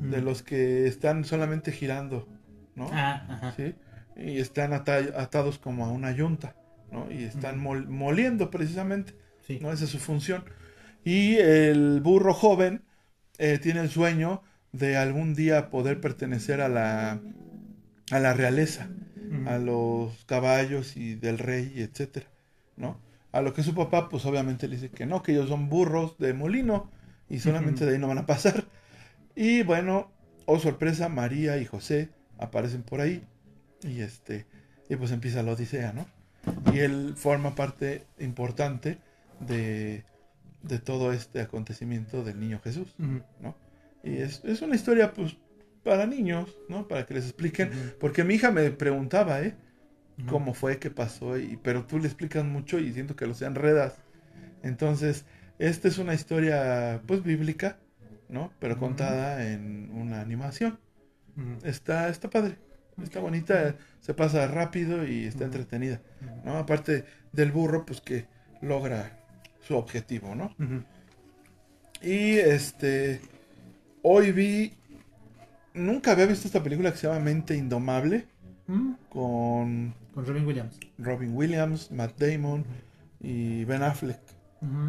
de 0.00 0.22
los 0.22 0.42
que 0.42 0.86
están 0.86 1.24
solamente 1.24 1.72
girando, 1.72 2.28
¿no? 2.74 2.90
Ah, 2.92 3.52
¿Sí? 3.56 3.74
Y 4.16 4.38
están 4.38 4.72
atados 4.72 5.58
como 5.58 5.84
a 5.86 5.90
una 5.90 6.12
yunta, 6.12 6.56
¿no? 6.90 7.10
Y 7.10 7.24
están 7.24 7.58
moliendo 7.60 8.50
precisamente, 8.50 9.14
¿no? 9.60 9.72
Esa 9.72 9.84
es 9.84 9.90
su 9.90 9.98
función. 9.98 10.44
Y 11.04 11.36
el 11.36 12.00
burro 12.00 12.34
joven 12.34 12.82
eh, 13.38 13.58
tiene 13.58 13.80
el 13.80 13.90
sueño 13.90 14.42
de 14.72 14.96
algún 14.96 15.34
día 15.34 15.70
poder 15.70 16.00
pertenecer 16.00 16.60
a 16.60 16.68
la, 16.68 17.20
a 18.10 18.18
la 18.18 18.34
realeza, 18.34 18.88
a 19.46 19.58
los 19.58 20.24
caballos 20.24 20.96
y 20.96 21.14
del 21.14 21.38
rey, 21.38 21.72
etcétera, 21.76 22.26
¿no? 22.76 22.98
A 23.32 23.42
lo 23.42 23.52
que 23.52 23.62
su 23.62 23.74
papá, 23.74 24.08
pues 24.08 24.24
obviamente 24.24 24.68
le 24.68 24.76
dice 24.76 24.90
que 24.90 25.06
no, 25.06 25.22
que 25.22 25.32
ellos 25.32 25.48
son 25.48 25.68
burros 25.68 26.16
de 26.18 26.32
molino 26.32 26.90
y 27.28 27.40
solamente 27.40 27.84
de 27.84 27.92
ahí 27.92 27.98
no 27.98 28.08
van 28.08 28.18
a 28.18 28.26
pasar. 28.26 28.64
Y 29.40 29.62
bueno, 29.62 30.10
oh 30.46 30.58
sorpresa, 30.58 31.08
María 31.08 31.58
y 31.58 31.64
José 31.64 32.08
aparecen 32.38 32.82
por 32.82 33.00
ahí. 33.00 33.22
Y 33.84 34.00
este, 34.00 34.46
y 34.88 34.96
pues 34.96 35.12
empieza 35.12 35.44
la 35.44 35.52
odisea, 35.52 35.92
¿no? 35.92 36.08
Y 36.74 36.80
él 36.80 37.14
forma 37.16 37.54
parte 37.54 38.04
importante 38.18 38.98
de, 39.38 40.02
de 40.64 40.78
todo 40.80 41.12
este 41.12 41.40
acontecimiento 41.40 42.24
del 42.24 42.40
niño 42.40 42.58
Jesús, 42.64 42.92
¿no? 42.98 43.54
Y 44.02 44.16
es, 44.16 44.42
es, 44.44 44.60
una 44.60 44.74
historia, 44.74 45.12
pues, 45.12 45.36
para 45.84 46.04
niños, 46.06 46.58
¿no? 46.68 46.88
Para 46.88 47.06
que 47.06 47.14
les 47.14 47.26
expliquen. 47.26 47.70
Porque 48.00 48.24
mi 48.24 48.34
hija 48.34 48.50
me 48.50 48.72
preguntaba, 48.72 49.40
¿eh? 49.40 49.54
Cómo 50.28 50.52
fue, 50.52 50.80
qué 50.80 50.90
pasó, 50.90 51.38
y, 51.38 51.56
pero 51.62 51.86
tú 51.86 52.00
le 52.00 52.06
explicas 52.06 52.44
mucho 52.44 52.80
y 52.80 52.92
siento 52.92 53.14
que 53.14 53.28
los 53.28 53.40
enredas. 53.42 53.98
Entonces, 54.64 55.26
esta 55.60 55.86
es 55.86 55.98
una 55.98 56.14
historia, 56.14 57.02
pues, 57.06 57.22
bíblica, 57.22 57.78
¿no? 58.28 58.52
Pero 58.58 58.78
contada 58.78 59.50
en 59.50 59.90
una 59.92 60.20
animación. 60.20 60.78
Está, 61.62 62.08
está 62.08 62.28
padre, 62.28 62.56
está 63.00 63.20
bonita, 63.20 63.76
se 64.00 64.12
pasa 64.12 64.48
rápido 64.48 65.06
y 65.06 65.24
está 65.24 65.44
entretenida, 65.44 66.00
¿no? 66.44 66.56
Aparte 66.58 67.04
del 67.32 67.52
burro, 67.52 67.86
pues 67.86 68.00
que 68.00 68.26
logra 68.60 69.20
su 69.60 69.76
objetivo, 69.76 70.34
¿no? 70.34 70.54
Y 72.02 72.38
este, 72.38 73.20
hoy 74.02 74.32
vi, 74.32 74.74
nunca 75.74 76.10
había 76.10 76.26
visto 76.26 76.48
esta 76.48 76.62
película 76.62 76.90
que 76.90 76.98
se 76.98 77.06
llama 77.06 77.20
Mente 77.20 77.56
Indomable, 77.56 78.26
con... 79.08 79.94
Con 80.12 80.26
Robin 80.26 80.44
Williams. 80.44 80.76
Robin 80.98 81.36
Williams, 81.36 81.92
Matt 81.92 82.18
Damon 82.18 82.64
y 83.20 83.64
Ben 83.64 83.84
Affleck, 83.84 84.20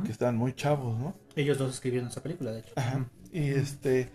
que 0.04 0.12
están 0.12 0.36
muy 0.36 0.54
chavos, 0.54 0.98
¿no? 0.98 1.16
Ellos 1.36 1.60
dos 1.60 1.76
escribieron 1.76 2.10
esa 2.10 2.24
película, 2.24 2.52
de 2.52 2.62
hecho. 2.62 2.74
Ajá. 2.76 3.06
Y 3.32 3.50
este, 3.50 4.10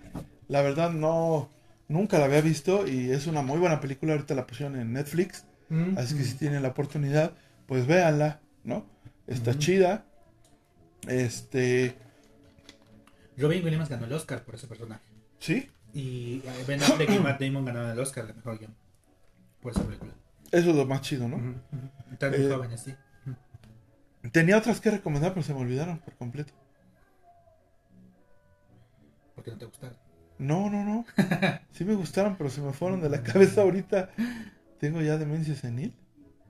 la 0.49 0.63
verdad 0.63 0.91
no, 0.91 1.51
nunca 1.89 2.19
la 2.19 2.27
había 2.27 2.41
visto 2.41 2.87
y 2.87 3.11
es 3.11 3.27
una 3.27 3.43
muy 3.43 3.59
buena 3.59 3.81
película. 3.81 4.13
Ahorita 4.13 4.35
la 4.35 4.47
pusieron 4.47 4.77
en 4.77 4.93
Netflix. 4.93 5.45
Mm, 5.69 5.99
así 5.99 6.15
que 6.15 6.23
mm. 6.23 6.27
si 6.27 6.35
tienen 6.35 6.63
la 6.63 6.69
oportunidad, 6.69 7.33
pues 7.67 7.87
véanla, 7.87 8.41
¿no? 8.65 8.87
Está 9.27 9.57
chida. 9.59 10.05
Este. 11.09 11.97
Robin 13.37 13.65
Williams 13.65 13.89
ganó 13.89 14.07
el 14.07 14.13
Oscar 14.13 14.45
por 14.45 14.55
ese 14.55 14.67
personaje. 14.67 15.05
¿Sí? 15.39 15.71
Y 15.93 16.43
eh, 16.45 16.65
Ben 16.67 16.83
Affleck 16.83 17.11
y 17.11 17.19
Matt 17.19 17.41
Damon 17.41 17.65
ganaron 17.65 17.91
el 17.91 17.99
Oscar 17.99 18.27
de 18.27 18.35
mejor 18.35 18.59
guion 18.59 18.75
por 19.61 19.73
esa 19.73 19.83
película. 19.83 20.13
Eso 20.51 20.71
es 20.71 20.77
lo 20.77 20.87
más 20.87 21.01
chido, 21.03 21.29
¿no? 21.29 21.37
Están 22.13 22.31
muy 22.31 22.41
eh, 22.41 22.51
jóvenes, 22.51 22.81
sí. 22.81 22.95
Tenía 24.33 24.57
otras 24.57 24.81
que 24.81 24.91
recomendar, 24.91 25.35
pero 25.35 25.45
se 25.45 25.53
me 25.53 25.61
olvidaron 25.61 25.99
por 25.99 26.15
completo 26.15 26.53
que 29.45 29.51
no 29.51 29.59
te 29.59 29.67
gustaron. 29.67 29.97
No, 30.39 30.71
no, 30.71 30.85
no. 30.85 31.05
Sí 31.73 31.85
me 31.85 31.95
gustaron, 31.95 32.37
pero 32.37 32.51
se 32.51 32.61
me 32.61 32.73
fueron 32.73 33.01
de 33.01 33.09
la 33.09 33.23
cabeza 33.23 33.63
ahorita. 33.63 34.11
¿Tengo 34.79 35.01
ya 35.01 35.17
demencia 35.17 35.55
senil? 35.55 35.95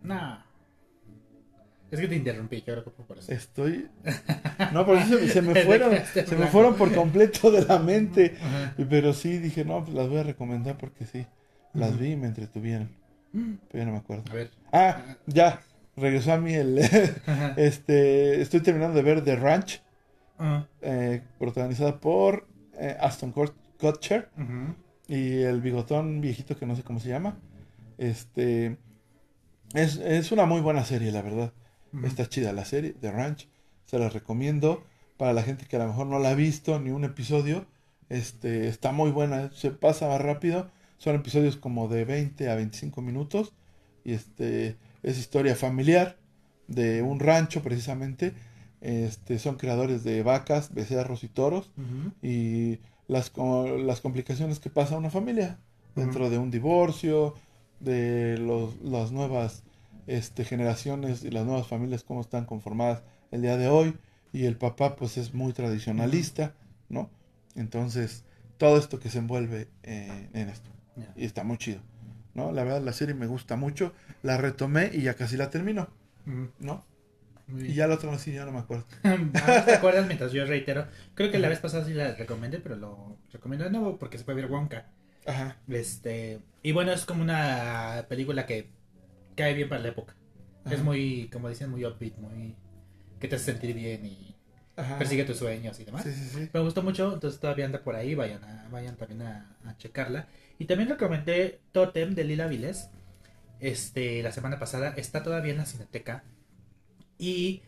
No. 0.02 0.42
Es 1.90 2.00
que 2.00 2.08
te 2.08 2.16
interrumpí, 2.16 2.62
que 2.62 2.72
por 2.72 3.18
eso. 3.18 3.30
Estoy. 3.30 3.88
No, 4.72 4.84
pero 4.84 5.00
se, 5.06 5.28
se 5.28 5.42
me 5.42 5.54
fueron. 5.62 5.92
se 6.12 6.36
me 6.36 6.46
fueron 6.48 6.74
por 6.74 6.92
completo 6.92 7.50
de 7.50 7.64
la 7.64 7.78
mente. 7.78 8.36
Pero 8.90 9.12
sí 9.12 9.38
dije, 9.38 9.64
no, 9.64 9.84
pues 9.84 9.94
las 9.94 10.08
voy 10.08 10.18
a 10.18 10.22
recomendar 10.24 10.76
porque 10.76 11.06
sí. 11.06 11.26
Las 11.72 11.98
vi 11.98 12.12
y 12.12 12.16
me 12.16 12.26
entretuvieron. 12.26 12.90
Pero 13.32 13.58
ya 13.72 13.84
no 13.84 13.92
me 13.92 13.98
acuerdo. 13.98 14.24
A 14.30 14.34
ver. 14.34 14.50
Ah, 14.72 15.16
ya. 15.26 15.60
Regresó 15.96 16.32
a 16.32 16.38
mí 16.38 16.54
el. 16.54 16.78
este. 17.56 18.40
Estoy 18.42 18.60
terminando 18.60 18.96
de 18.96 19.02
ver 19.02 19.22
The 19.22 19.36
Ranch. 19.36 19.80
Eh, 20.82 21.22
protagonizada 21.38 22.00
por 22.00 22.48
eh, 22.78 22.96
Aston 23.00 23.32
Kutcher 23.32 24.30
y 25.08 25.42
el 25.42 25.60
bigotón 25.60 26.20
viejito 26.20 26.56
que 26.56 26.66
no 26.66 26.76
sé 26.76 26.82
cómo 26.82 27.00
se 27.00 27.08
llama. 27.08 27.38
Este 27.98 28.78
es, 29.74 30.32
una 30.32 30.46
muy 30.46 30.60
buena 30.60 30.84
serie, 30.84 31.12
la 31.12 31.22
verdad. 31.22 31.52
Está 32.04 32.28
chida 32.28 32.52
la 32.52 32.64
serie, 32.64 32.94
The 33.00 33.12
Ranch. 33.12 33.48
Se 33.84 33.98
la 33.98 34.08
recomiendo 34.08 34.84
para 35.16 35.32
la 35.32 35.42
gente 35.42 35.66
que 35.66 35.76
a 35.76 35.80
lo 35.80 35.86
mejor 35.86 36.06
no 36.06 36.18
la 36.18 36.30
ha 36.30 36.34
visto 36.34 36.80
ni 36.80 36.90
un 36.90 37.04
episodio. 37.04 37.66
Este 38.08 38.68
está 38.68 38.92
muy 38.92 39.10
buena, 39.10 39.50
se 39.52 39.70
pasa 39.70 40.08
más 40.08 40.20
rápido. 40.20 40.70
Son 40.98 41.14
episodios 41.14 41.56
como 41.56 41.88
de 41.88 42.04
20 42.04 42.48
a 42.48 42.54
25 42.56 43.02
minutos. 43.02 43.52
Y 44.04 44.12
este 44.12 44.76
es 45.02 45.18
historia 45.18 45.54
familiar 45.54 46.16
de 46.66 47.02
un 47.02 47.20
rancho 47.20 47.62
precisamente 47.62 48.34
este, 48.84 49.38
son 49.38 49.56
creadores 49.56 50.04
de 50.04 50.22
vacas, 50.22 50.74
becerros 50.74 51.24
y 51.24 51.28
toros 51.28 51.70
y 52.22 52.80
las, 53.08 53.32
las 53.36 54.00
complicaciones 54.02 54.60
que 54.60 54.68
pasa 54.68 54.98
una 54.98 55.08
familia 55.08 55.58
dentro 55.96 56.28
de 56.28 56.36
un 56.36 56.50
divorcio, 56.50 57.34
de 57.80 58.36
los, 58.36 58.78
las 58.82 59.10
nuevas 59.10 59.62
este, 60.06 60.44
generaciones 60.44 61.24
y 61.24 61.30
las 61.30 61.46
nuevas 61.46 61.66
familias, 61.66 62.04
cómo 62.04 62.20
están 62.20 62.44
conformadas 62.44 63.02
el 63.30 63.40
día 63.40 63.56
de 63.56 63.68
hoy. 63.68 63.96
Y 64.34 64.44
el 64.44 64.58
papá 64.58 64.96
pues 64.96 65.16
es 65.16 65.32
muy 65.32 65.54
tradicionalista, 65.54 66.54
¿no? 66.90 67.08
Entonces, 67.54 68.24
todo 68.58 68.76
esto 68.76 68.98
que 68.98 69.08
se 69.08 69.18
envuelve 69.18 69.68
en 69.82 70.48
esto. 70.48 70.68
Y 71.16 71.24
está 71.24 71.42
muy 71.42 71.56
chido, 71.56 71.80
¿no? 72.34 72.52
La 72.52 72.64
verdad, 72.64 72.82
la 72.82 72.92
serie 72.92 73.14
me 73.14 73.26
gusta 73.26 73.56
mucho. 73.56 73.92
La 74.22 74.36
retomé 74.36 74.90
y 74.92 75.02
ya 75.02 75.14
casi 75.14 75.36
la 75.38 75.48
termino, 75.48 75.88
¿no? 76.58 76.84
Y 77.48 77.74
ya 77.74 77.86
la 77.86 77.94
otra 77.94 78.16
sí, 78.18 78.32
ya 78.32 78.44
no 78.44 78.52
me 78.52 78.58
acuerdo. 78.58 78.86
Ah, 79.04 79.62
¿Te 79.64 79.72
acuerdas 79.74 80.06
mientras 80.06 80.32
yo 80.32 80.44
reitero? 80.46 80.86
Creo 81.14 81.30
que 81.30 81.38
la 81.38 81.48
vez 81.48 81.58
pasada 81.60 81.84
sí 81.84 81.92
la 81.92 82.14
recomendé, 82.14 82.58
pero 82.58 82.76
lo 82.76 83.18
recomiendo 83.32 83.64
de 83.64 83.70
nuevo 83.70 83.98
porque 83.98 84.18
se 84.18 84.24
puede 84.24 84.42
ver 84.42 84.50
Wonka. 84.50 84.86
Ajá. 85.26 85.56
Este, 85.68 86.40
y 86.62 86.72
bueno, 86.72 86.92
es 86.92 87.04
como 87.04 87.22
una 87.22 88.06
película 88.08 88.46
que 88.46 88.70
cae 89.36 89.54
bien 89.54 89.68
para 89.68 89.82
la 89.82 89.88
época. 89.88 90.14
Es 90.70 90.82
muy, 90.82 91.28
como 91.30 91.50
dicen, 91.50 91.70
muy 91.70 91.84
upbeat, 91.84 92.16
muy... 92.16 92.56
que 93.20 93.28
te 93.28 93.36
hace 93.36 93.52
sentir 93.52 93.74
bien 93.74 94.06
y 94.06 94.34
persigue 94.98 95.24
tus 95.24 95.38
sueños 95.38 95.78
y 95.78 95.84
demás. 95.84 96.04
Sí, 96.04 96.12
sí, 96.12 96.28
sí. 96.32 96.50
Me 96.52 96.60
gustó 96.60 96.82
mucho, 96.82 97.12
entonces 97.14 97.38
todavía 97.38 97.66
anda 97.66 97.82
por 97.82 97.96
ahí, 97.96 98.14
vayan, 98.14 98.40
vayan 98.70 98.96
también 98.96 99.22
a, 99.22 99.56
checarla. 99.78 100.28
Y 100.58 100.64
también 100.66 100.88
recomendé 100.88 101.60
Totem 101.72 102.14
de 102.14 102.24
Lila 102.24 102.46
Viles. 102.46 102.90
Este, 103.60 104.22
la 104.22 104.32
semana 104.32 104.58
pasada 104.58 104.94
está 104.96 105.22
todavía 105.22 105.52
en 105.52 105.58
la 105.58 105.66
cineteca. 105.66 106.24
Y 107.18 107.62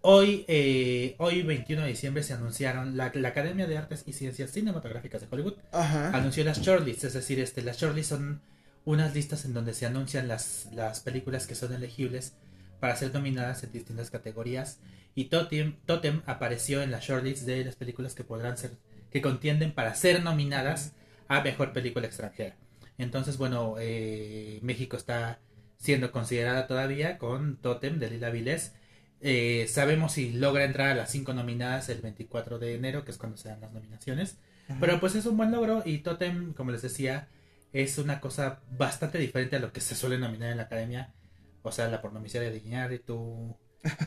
Hoy, 0.00 0.44
eh, 0.46 1.16
hoy 1.18 1.42
21 1.42 1.82
de 1.82 1.88
diciembre 1.88 2.22
se 2.22 2.32
anunciaron 2.32 2.96
la, 2.96 3.06
Academia 3.06 3.66
de 3.66 3.76
Artes 3.76 4.04
y 4.06 4.12
Ciencias 4.12 4.52
Cinematográficas 4.52 5.20
de 5.20 5.26
Hollywood 5.28 5.56
anunció 5.72 6.44
las 6.44 6.60
shortlists, 6.60 7.04
es 7.04 7.14
decir, 7.14 7.40
este, 7.40 7.62
las 7.62 7.78
shortlists 7.78 8.10
son 8.10 8.40
unas 8.84 9.14
listas 9.14 9.44
en 9.44 9.54
donde 9.54 9.74
se 9.74 9.86
anuncian 9.86 10.28
las, 10.28 10.68
las 10.72 11.00
películas 11.00 11.48
que 11.48 11.56
son 11.56 11.74
elegibles 11.74 12.34
para 12.78 12.94
ser 12.94 13.12
nominadas 13.12 13.64
en 13.64 13.72
distintas 13.72 14.10
categorías 14.10 14.78
y 15.16 15.24
Totem, 15.26 15.74
Totem 15.84 16.22
apareció 16.26 16.80
en 16.80 16.92
la 16.92 17.00
shortlist 17.00 17.44
de 17.44 17.64
las 17.64 17.74
películas 17.74 18.14
que 18.14 18.22
podrán 18.22 18.56
ser 18.56 18.70
que 19.10 19.20
contienden 19.20 19.72
para 19.72 19.96
ser 19.96 20.22
nominadas 20.22 20.92
a 21.26 21.42
mejor 21.42 21.72
película 21.72 22.06
extranjera. 22.06 22.56
Entonces, 22.98 23.36
bueno, 23.36 23.76
eh, 23.80 24.60
México 24.62 24.96
está 24.96 25.40
siendo 25.78 26.12
considerada 26.12 26.66
todavía 26.66 27.18
con 27.18 27.56
Totem 27.56 27.98
de 27.98 28.10
Lila 28.10 28.30
Vilés. 28.30 28.74
Eh, 29.20 29.66
sabemos 29.68 30.12
si 30.12 30.32
logra 30.32 30.64
entrar 30.64 30.90
a 30.90 30.94
las 30.94 31.10
cinco 31.10 31.32
nominadas 31.32 31.88
el 31.88 32.02
24 32.02 32.58
de 32.58 32.74
enero, 32.74 33.04
que 33.04 33.12
es 33.12 33.18
cuando 33.18 33.36
se 33.38 33.48
dan 33.48 33.60
las 33.60 33.72
nominaciones. 33.72 34.38
Pero 34.80 35.00
pues 35.00 35.14
es 35.14 35.24
un 35.24 35.38
buen 35.38 35.50
logro 35.50 35.82
y 35.86 35.98
Totem, 35.98 36.52
como 36.52 36.72
les 36.72 36.82
decía, 36.82 37.28
es 37.72 37.96
una 37.96 38.20
cosa 38.20 38.60
bastante 38.70 39.16
diferente 39.16 39.56
a 39.56 39.60
lo 39.60 39.72
que 39.72 39.80
se 39.80 39.94
suele 39.94 40.18
nominar 40.18 40.50
en 40.50 40.58
la 40.58 40.64
academia. 40.64 41.14
O 41.62 41.72
sea, 41.72 41.88
la 41.88 42.02
pornomiseria 42.02 42.50
de 42.50 42.58
Iñárritu, 42.58 43.56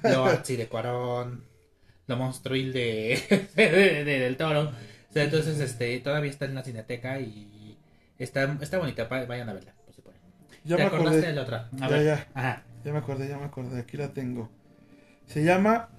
lo 0.03 0.25
archi 0.25 0.57
de 0.57 0.67
Cuarón, 0.67 1.45
lo 2.05 2.15
monstruil 2.15 2.71
de, 2.73 3.49
del 4.05 4.37
Toro. 4.37 4.71
entonces, 5.15 5.59
este, 5.59 5.99
todavía 5.99 6.29
está 6.29 6.45
en 6.45 6.55
la 6.55 6.63
cineteca 6.63 7.19
y 7.19 7.77
está, 8.19 8.55
está 8.61 8.77
bonita. 8.77 9.05
Vayan 9.05 9.49
a 9.49 9.53
verla. 9.53 9.73
Ya 10.63 10.77
me 10.77 10.83
acordé. 10.83 11.21
de 11.21 11.33
la 11.33 11.41
otra? 11.41 11.69
ya, 11.73 12.01
ya. 12.01 12.63
Ya 12.83 12.91
me 12.91 12.99
acordé, 12.99 13.27
ya 13.27 13.37
me 13.37 13.45
acordé. 13.45 13.79
Aquí 13.79 13.97
la 13.97 14.09
tengo. 14.09 14.49
Se 15.27 15.43
llama 15.43 15.89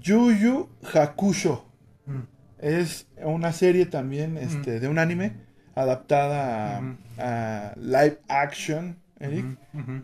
Yuyu 0.00 0.68
Hakusho. 0.92 1.64
Mm. 2.06 2.20
Es 2.58 3.06
una 3.22 3.52
serie 3.52 3.86
también 3.86 4.36
este, 4.36 4.80
de 4.80 4.88
un 4.88 4.98
anime 4.98 5.32
adaptada 5.74 6.82
a, 7.18 7.74
live 7.76 8.18
action, 8.28 8.98
Eric. 9.18 9.46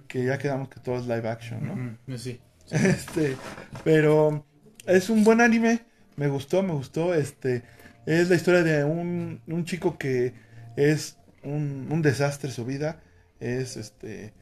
Que 0.08 0.24
ya 0.24 0.38
quedamos 0.38 0.68
que 0.68 0.80
todo 0.80 0.96
es 0.96 1.06
live 1.06 1.28
action, 1.28 1.98
¿no? 2.06 2.16
Sí, 2.16 2.40
Este, 2.70 3.36
pero 3.84 4.44
es 4.86 5.10
un 5.10 5.24
buen 5.24 5.40
anime. 5.40 5.80
Me 6.16 6.28
gustó, 6.28 6.62
me 6.62 6.72
gustó. 6.72 7.14
Este, 7.14 7.62
es 8.06 8.30
la 8.30 8.36
historia 8.36 8.62
de 8.62 8.84
un, 8.84 9.40
un 9.46 9.64
chico 9.64 9.98
que 9.98 10.32
es 10.76 11.18
un, 11.42 11.88
un 11.90 12.00
desastre 12.00 12.50
su 12.50 12.64
vida 12.64 13.00
es 13.40 13.76
este 13.76 14.32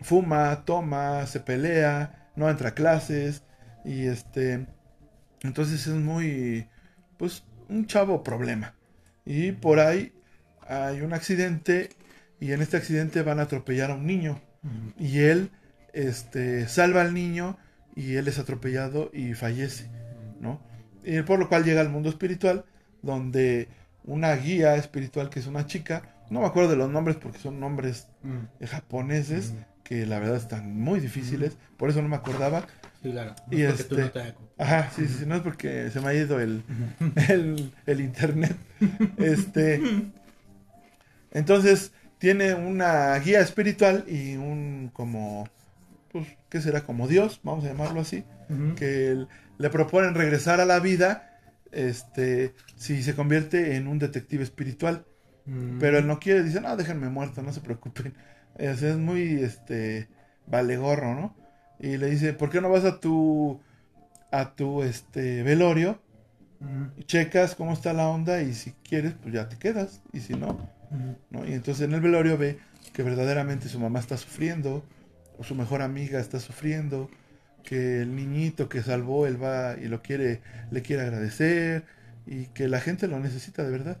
fuma, 0.00 0.64
toma, 0.64 1.26
se 1.26 1.40
pelea, 1.40 2.30
no 2.36 2.48
entra 2.48 2.70
a 2.70 2.74
clases 2.74 3.42
y 3.84 4.06
este 4.06 4.66
entonces 5.42 5.86
es 5.86 5.94
muy 5.94 6.68
pues 7.16 7.44
un 7.68 7.86
chavo 7.86 8.22
problema. 8.22 8.74
Y 9.24 9.52
por 9.52 9.80
ahí 9.80 10.12
hay 10.66 11.00
un 11.00 11.12
accidente 11.12 11.90
y 12.40 12.52
en 12.52 12.62
este 12.62 12.76
accidente 12.76 13.22
van 13.22 13.40
a 13.40 13.42
atropellar 13.42 13.90
a 13.90 13.94
un 13.94 14.06
niño 14.06 14.40
y 14.98 15.20
él 15.20 15.50
este 15.92 16.68
salva 16.68 17.02
al 17.02 17.14
niño 17.14 17.58
y 17.94 18.16
él 18.16 18.28
es 18.28 18.38
atropellado 18.38 19.10
y 19.12 19.34
fallece, 19.34 19.90
¿no? 20.40 20.60
Y 21.04 21.22
por 21.22 21.38
lo 21.38 21.48
cual 21.48 21.64
llega 21.64 21.80
al 21.80 21.88
mundo 21.88 22.08
espiritual 22.08 22.64
donde 23.02 23.68
una 24.04 24.34
guía 24.34 24.76
espiritual 24.76 25.30
que 25.30 25.40
es 25.40 25.46
una 25.46 25.66
chica 25.66 26.14
no 26.30 26.40
me 26.40 26.46
acuerdo 26.46 26.70
de 26.70 26.76
los 26.76 26.90
nombres 26.90 27.16
porque 27.16 27.38
son 27.38 27.60
nombres 27.60 28.08
mm. 28.22 28.64
japoneses 28.64 29.52
mm. 29.52 29.84
que 29.84 30.06
la 30.06 30.18
verdad 30.18 30.36
están 30.36 30.78
muy 30.78 31.00
difíciles, 31.00 31.54
mm. 31.54 31.76
por 31.76 31.90
eso 31.90 32.02
no 32.02 32.08
me 32.08 32.16
acordaba. 32.16 32.66
Sí, 33.02 33.12
claro. 33.12 33.34
y 33.50 33.62
este, 33.62 34.10
Ajá, 34.58 34.90
sí, 34.94 35.06
sí, 35.06 35.24
no 35.24 35.36
es 35.36 35.42
porque 35.42 35.90
se 35.90 36.00
me 36.00 36.08
ha 36.08 36.14
ido 36.14 36.40
el, 36.40 36.62
el, 37.86 38.00
internet. 38.00 38.56
este, 39.18 39.80
entonces 41.30 41.92
tiene 42.18 42.54
una 42.54 43.16
guía 43.18 43.40
espiritual 43.40 44.04
y 44.08 44.36
un 44.36 44.90
como, 44.92 45.48
pues, 46.10 46.26
¿qué 46.48 46.60
será? 46.60 46.82
Como 46.82 47.06
Dios, 47.06 47.40
vamos 47.44 47.64
a 47.64 47.68
llamarlo 47.68 48.00
así, 48.00 48.24
que 48.76 49.26
le 49.58 49.70
proponen 49.70 50.14
regresar 50.14 50.60
a 50.60 50.64
la 50.64 50.80
vida, 50.80 51.38
este, 51.70 52.54
si 52.76 53.02
se 53.02 53.14
convierte 53.14 53.76
en 53.76 53.86
un 53.86 53.98
detective 53.98 54.42
espiritual. 54.42 55.04
Pero 55.80 55.98
él 55.98 56.06
no 56.06 56.20
quiere, 56.20 56.42
dice, 56.42 56.60
no, 56.60 56.76
déjenme 56.76 57.08
muerto, 57.08 57.42
no 57.42 57.52
se 57.52 57.60
preocupen. 57.60 58.14
Es, 58.58 58.82
es 58.82 58.96
muy, 58.96 59.40
este, 59.40 60.08
vale 60.48 60.76
gorro, 60.76 61.14
¿no? 61.14 61.36
Y 61.78 61.96
le 61.96 62.10
dice, 62.10 62.32
¿por 62.32 62.50
qué 62.50 62.60
no 62.60 62.68
vas 62.68 62.84
a 62.84 62.98
tu, 62.98 63.60
a 64.32 64.56
tu, 64.56 64.82
este, 64.82 65.44
velorio? 65.44 66.00
y 66.96 67.04
checas 67.04 67.54
cómo 67.54 67.72
está 67.72 67.92
la 67.92 68.08
onda 68.08 68.42
y 68.42 68.52
si 68.52 68.72
quieres, 68.82 69.14
pues 69.22 69.32
ya 69.32 69.48
te 69.48 69.58
quedas. 69.58 70.02
Y 70.12 70.20
si 70.20 70.34
no, 70.34 70.68
¿no? 71.30 71.46
Y 71.46 71.52
entonces 71.52 71.84
en 71.84 71.94
el 71.94 72.00
velorio 72.00 72.36
ve 72.36 72.58
que 72.92 73.02
verdaderamente 73.02 73.68
su 73.68 73.78
mamá 73.78 74.00
está 74.00 74.16
sufriendo, 74.16 74.84
o 75.38 75.44
su 75.44 75.54
mejor 75.54 75.82
amiga 75.82 76.18
está 76.18 76.40
sufriendo, 76.40 77.08
que 77.62 78.02
el 78.02 78.16
niñito 78.16 78.68
que 78.68 78.82
salvó 78.82 79.26
él 79.26 79.40
va 79.40 79.76
y 79.80 79.86
lo 79.86 80.02
quiere, 80.02 80.40
le 80.70 80.82
quiere 80.82 81.02
agradecer, 81.02 81.84
y 82.26 82.46
que 82.46 82.66
la 82.68 82.80
gente 82.80 83.06
lo 83.06 83.20
necesita 83.20 83.62
de 83.62 83.70
verdad. 83.70 83.98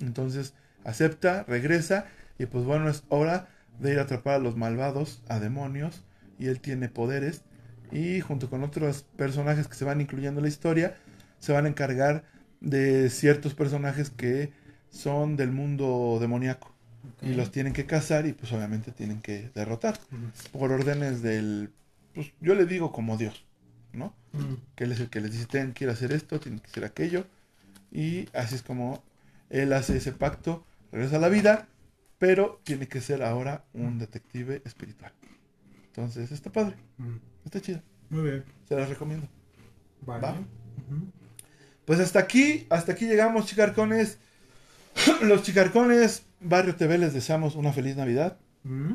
Entonces, 0.00 0.54
acepta, 0.86 1.44
regresa 1.46 2.06
y 2.38 2.46
pues 2.46 2.64
bueno, 2.64 2.88
es 2.88 3.04
hora 3.08 3.48
de 3.78 3.92
ir 3.92 3.98
a 3.98 4.02
atrapar 4.02 4.34
a 4.34 4.38
los 4.38 4.56
malvados, 4.56 5.22
a 5.28 5.38
demonios, 5.38 6.02
y 6.38 6.46
él 6.46 6.60
tiene 6.60 6.88
poderes 6.88 7.42
y 7.92 8.20
junto 8.20 8.48
con 8.48 8.62
otros 8.62 9.04
personajes 9.16 9.68
que 9.68 9.74
se 9.74 9.84
van 9.84 10.00
incluyendo 10.00 10.40
en 10.40 10.44
la 10.44 10.48
historia, 10.48 10.96
se 11.38 11.52
van 11.52 11.66
a 11.66 11.68
encargar 11.68 12.24
de 12.60 13.10
ciertos 13.10 13.54
personajes 13.54 14.10
que 14.10 14.52
son 14.90 15.36
del 15.36 15.52
mundo 15.52 16.18
demoníaco. 16.20 16.72
Y 17.22 17.34
los 17.34 17.50
tienen 17.50 17.72
que 17.72 17.86
cazar 17.86 18.26
y 18.26 18.32
pues 18.32 18.52
obviamente 18.52 18.90
tienen 18.92 19.20
que 19.20 19.50
derrotar 19.54 19.98
por 20.52 20.72
órdenes 20.72 21.22
del 21.22 21.70
pues 22.14 22.32
yo 22.40 22.54
le 22.54 22.66
digo 22.66 22.92
como 22.92 23.16
Dios, 23.16 23.44
¿no? 23.92 24.14
Que 24.74 24.84
él 24.84 24.92
es 24.92 25.00
el 25.00 25.08
que 25.08 25.20
les 25.20 25.32
dice 25.32 25.46
tienen 25.46 25.72
que 25.72 25.88
hacer 25.88 26.12
esto, 26.12 26.40
tienen 26.40 26.60
que 26.60 26.66
hacer 26.66 26.84
aquello 26.84 27.26
y 27.92 28.28
así 28.34 28.56
es 28.56 28.62
como 28.62 29.02
él 29.50 29.72
hace 29.72 29.96
ese 29.98 30.12
pacto 30.12 30.64
regresa 30.92 31.16
a 31.16 31.20
la 31.20 31.28
vida, 31.28 31.68
pero 32.18 32.60
tiene 32.64 32.88
que 32.88 33.00
ser 33.00 33.22
ahora 33.22 33.64
un 33.72 33.98
detective 33.98 34.62
espiritual. 34.64 35.12
Entonces, 35.88 36.32
está 36.32 36.50
padre. 36.50 36.76
Mm. 36.98 37.16
Está 37.44 37.60
chido. 37.60 37.82
Muy 38.10 38.22
bien. 38.22 38.44
Se 38.68 38.76
las 38.76 38.88
recomiendo. 38.88 39.28
Vale. 40.02 40.44
Pues 41.84 42.00
hasta 42.00 42.18
aquí, 42.18 42.66
hasta 42.70 42.92
aquí 42.92 43.06
llegamos, 43.06 43.46
chicarcones. 43.46 44.18
Los 45.22 45.42
chicarcones, 45.42 46.24
Barrio 46.40 46.76
TV, 46.76 46.98
les 46.98 47.14
deseamos 47.14 47.54
una 47.54 47.72
feliz 47.72 47.96
Navidad. 47.96 48.38
Mm. 48.64 48.94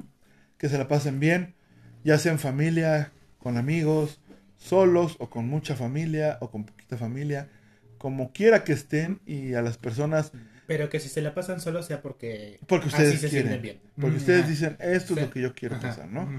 Que 0.57 0.69
se 0.69 0.77
la 0.77 0.88
pasen 0.88 1.19
bien, 1.19 1.55
ya 2.03 2.18
sea 2.19 2.31
en 2.31 2.39
familia, 2.39 3.11
con 3.39 3.57
amigos, 3.57 4.19
solos 4.57 5.15
o 5.19 5.30
con 5.30 5.47
mucha 5.47 5.76
familia 5.76 6.38
o 6.41 6.51
con 6.51 6.65
poquita 6.65 6.97
familia, 6.97 7.49
como 7.97 8.31
quiera 8.31 8.63
que 8.63 8.73
estén 8.73 9.19
y 9.26 9.53
a 9.53 9.61
las 9.61 9.77
personas 9.77 10.31
pero 10.72 10.88
que 10.88 11.02
si 11.02 11.10
se 11.10 11.22
la 11.22 11.34
pasan 11.34 11.60
solo 11.60 11.84
sea 11.84 12.02
porque, 12.02 12.57
porque 12.65 12.88
ustedes 12.88 13.19
se 13.19 13.27
quieren. 13.27 13.61
bien. 13.61 13.81
Porque 13.99 14.15
ustedes 14.15 14.48
dicen, 14.48 14.77
esto 14.80 15.15
es 15.15 15.22
lo 15.23 15.30
que 15.30 15.41
yo 15.41 15.53
quiero 15.53 15.77
pasar, 15.81 16.07
¿no? 16.07 16.30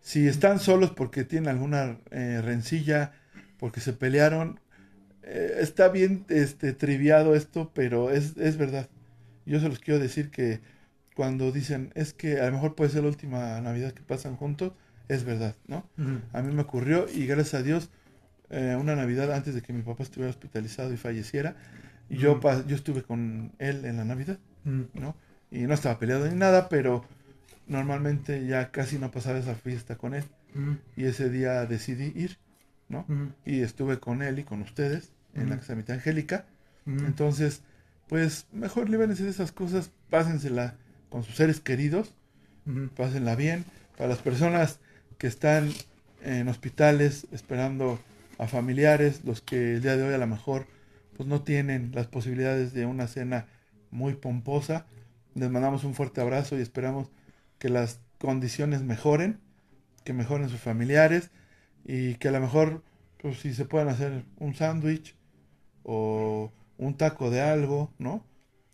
Si 0.00 0.26
están 0.26 0.58
solos 0.58 0.90
porque 0.90 1.22
tienen 1.22 1.48
alguna 1.48 2.00
eh, 2.10 2.42
rencilla, 2.42 3.12
porque 3.56 3.78
se 3.78 3.92
pelearon, 3.92 4.58
eh, 5.22 5.58
está 5.60 5.90
bien 5.90 6.24
este, 6.28 6.72
triviado 6.72 7.36
esto, 7.36 7.70
pero 7.72 8.10
es, 8.10 8.36
es 8.36 8.56
verdad. 8.56 8.88
Yo 9.46 9.60
se 9.60 9.68
los 9.68 9.78
quiero 9.78 10.00
decir 10.00 10.32
que 10.32 10.60
cuando 11.14 11.52
dicen, 11.52 11.92
es 11.94 12.12
que 12.12 12.40
a 12.40 12.46
lo 12.46 12.54
mejor 12.54 12.74
puede 12.74 12.90
ser 12.90 13.02
la 13.02 13.10
última 13.10 13.60
Navidad 13.60 13.92
que 13.92 14.02
pasan 14.02 14.34
juntos, 14.34 14.72
es 15.06 15.22
verdad, 15.22 15.54
¿no? 15.68 15.88
A 16.32 16.42
mí 16.42 16.52
me 16.52 16.62
ocurrió 16.62 17.06
y 17.14 17.26
gracias 17.26 17.54
a 17.54 17.62
Dios, 17.62 17.90
eh, 18.50 18.76
una 18.76 18.96
Navidad 18.96 19.32
antes 19.32 19.54
de 19.54 19.62
que 19.62 19.72
mi 19.72 19.82
papá 19.82 20.02
estuviera 20.02 20.30
hospitalizado 20.30 20.92
y 20.92 20.96
falleciera, 20.96 21.54
y 22.08 22.16
yo, 22.16 22.36
mm. 22.36 22.66
yo 22.66 22.76
estuve 22.76 23.02
con 23.02 23.52
él 23.58 23.84
en 23.84 23.96
la 23.96 24.04
Navidad, 24.04 24.38
mm. 24.64 24.82
¿no? 24.94 25.14
Y 25.50 25.60
no 25.60 25.74
estaba 25.74 25.98
peleado 25.98 26.28
ni 26.28 26.34
nada, 26.34 26.68
pero 26.68 27.04
normalmente 27.66 28.46
ya 28.46 28.70
casi 28.70 28.98
no 28.98 29.10
pasaba 29.10 29.38
esa 29.38 29.54
fiesta 29.54 29.96
con 29.96 30.14
él. 30.14 30.24
Mm. 30.54 30.72
Y 30.96 31.04
ese 31.04 31.30
día 31.30 31.64
decidí 31.66 32.12
ir, 32.14 32.38
¿no? 32.88 33.06
Y 33.44 33.60
estuve 33.60 33.98
con 33.98 34.22
él 34.22 34.38
y 34.38 34.44
con 34.44 34.62
ustedes 34.62 35.12
en 35.34 35.50
la 35.50 35.58
Casa 35.58 35.74
Angélica. 35.74 36.46
Entonces, 36.86 37.62
pues 38.08 38.46
mejor 38.52 38.88
líbense 38.88 39.22
de 39.22 39.30
esas 39.30 39.52
cosas, 39.52 39.90
pásensela 40.08 40.74
con 41.10 41.22
sus 41.22 41.36
seres 41.36 41.60
queridos, 41.60 42.14
pásenla 42.96 43.36
bien. 43.36 43.64
Para 43.96 44.08
las 44.10 44.18
personas 44.18 44.80
que 45.18 45.26
están 45.26 45.70
en 46.22 46.48
hospitales 46.48 47.26
esperando 47.32 48.00
a 48.38 48.46
familiares, 48.46 49.22
los 49.24 49.42
que 49.42 49.74
el 49.74 49.82
día 49.82 49.96
de 49.96 50.04
hoy 50.04 50.14
a 50.14 50.18
lo 50.18 50.26
mejor 50.26 50.66
pues 51.18 51.28
no 51.28 51.42
tienen 51.42 51.90
las 51.94 52.06
posibilidades 52.06 52.72
de 52.72 52.86
una 52.86 53.08
cena 53.08 53.48
muy 53.90 54.14
pomposa. 54.14 54.86
Les 55.34 55.50
mandamos 55.50 55.82
un 55.82 55.94
fuerte 55.94 56.20
abrazo 56.20 56.56
y 56.56 56.62
esperamos 56.62 57.10
que 57.58 57.68
las 57.68 58.00
condiciones 58.18 58.82
mejoren, 58.82 59.40
que 60.04 60.12
mejoren 60.12 60.48
sus 60.48 60.60
familiares 60.60 61.32
y 61.84 62.14
que 62.14 62.28
a 62.28 62.30
lo 62.30 62.40
mejor 62.40 62.84
pues 63.20 63.40
si 63.40 63.52
se 63.52 63.64
pueden 63.64 63.88
hacer 63.88 64.24
un 64.38 64.54
sándwich 64.54 65.16
o 65.82 66.52
un 66.76 66.96
taco 66.96 67.30
de 67.30 67.40
algo, 67.40 67.92
¿no? 67.98 68.24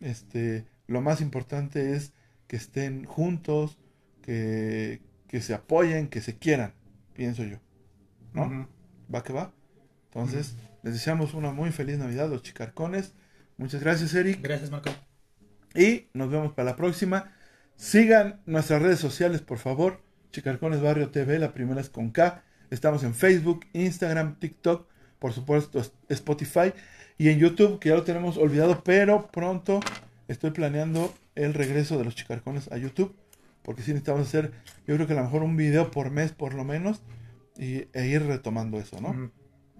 Este, 0.00 0.66
lo 0.86 1.00
más 1.00 1.22
importante 1.22 1.96
es 1.96 2.12
que 2.46 2.56
estén 2.56 3.06
juntos, 3.06 3.78
que, 4.20 5.00
que 5.28 5.40
se 5.40 5.54
apoyen, 5.54 6.08
que 6.08 6.20
se 6.20 6.36
quieran, 6.36 6.74
pienso 7.14 7.42
yo. 7.42 7.56
¿No? 8.34 8.68
¿Va 9.12 9.22
que 9.22 9.32
va? 9.32 9.54
Entonces, 10.08 10.56
les 10.84 10.92
deseamos 10.92 11.32
una 11.32 11.50
muy 11.50 11.72
feliz 11.72 11.96
Navidad, 11.96 12.28
los 12.28 12.42
chicarcones. 12.42 13.14
Muchas 13.56 13.80
gracias, 13.80 14.12
Eric. 14.14 14.40
Gracias, 14.42 14.70
Marco. 14.70 14.90
Y 15.74 16.08
nos 16.12 16.30
vemos 16.30 16.52
para 16.52 16.70
la 16.70 16.76
próxima. 16.76 17.32
Sigan 17.76 18.42
nuestras 18.44 18.82
redes 18.82 19.00
sociales, 19.00 19.40
por 19.40 19.56
favor. 19.56 20.02
Chicarcones 20.30 20.82
Barrio 20.82 21.10
TV, 21.10 21.38
la 21.38 21.54
primera 21.54 21.80
es 21.80 21.88
con 21.88 22.10
K. 22.10 22.44
Estamos 22.68 23.02
en 23.02 23.14
Facebook, 23.14 23.64
Instagram, 23.72 24.38
TikTok, 24.38 24.86
por 25.18 25.32
supuesto 25.32 25.80
Spotify 26.10 26.74
y 27.16 27.30
en 27.30 27.38
YouTube, 27.38 27.78
que 27.78 27.88
ya 27.88 27.94
lo 27.94 28.02
tenemos 28.02 28.36
olvidado, 28.36 28.84
pero 28.84 29.28
pronto 29.28 29.80
estoy 30.28 30.50
planeando 30.50 31.14
el 31.34 31.54
regreso 31.54 31.96
de 31.96 32.04
los 32.04 32.14
chicarcones 32.14 32.70
a 32.70 32.76
YouTube. 32.76 33.16
Porque 33.62 33.80
sí 33.80 33.92
necesitamos 33.92 34.28
hacer, 34.28 34.52
yo 34.86 34.96
creo 34.96 35.06
que 35.06 35.14
a 35.14 35.16
lo 35.16 35.22
mejor 35.22 35.44
un 35.44 35.56
video 35.56 35.90
por 35.90 36.10
mes 36.10 36.32
por 36.32 36.52
lo 36.52 36.64
menos. 36.64 37.00
Y, 37.56 37.86
e 37.94 38.06
ir 38.06 38.26
retomando 38.26 38.78
eso, 38.78 39.00
¿no? 39.00 39.30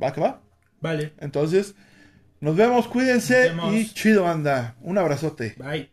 ¿Va 0.03 0.15
que 0.15 0.23
va? 0.23 0.41
Vale. 0.85 1.15
Entonces, 1.19 1.75
nos 2.41 2.57
vemos, 2.57 2.89
cuídense 2.89 3.55
y 3.73 3.89
chido, 3.89 4.29
anda. 4.29 4.77
Un 4.83 4.99
abrazote. 4.99 5.55
Bye. 5.57 5.89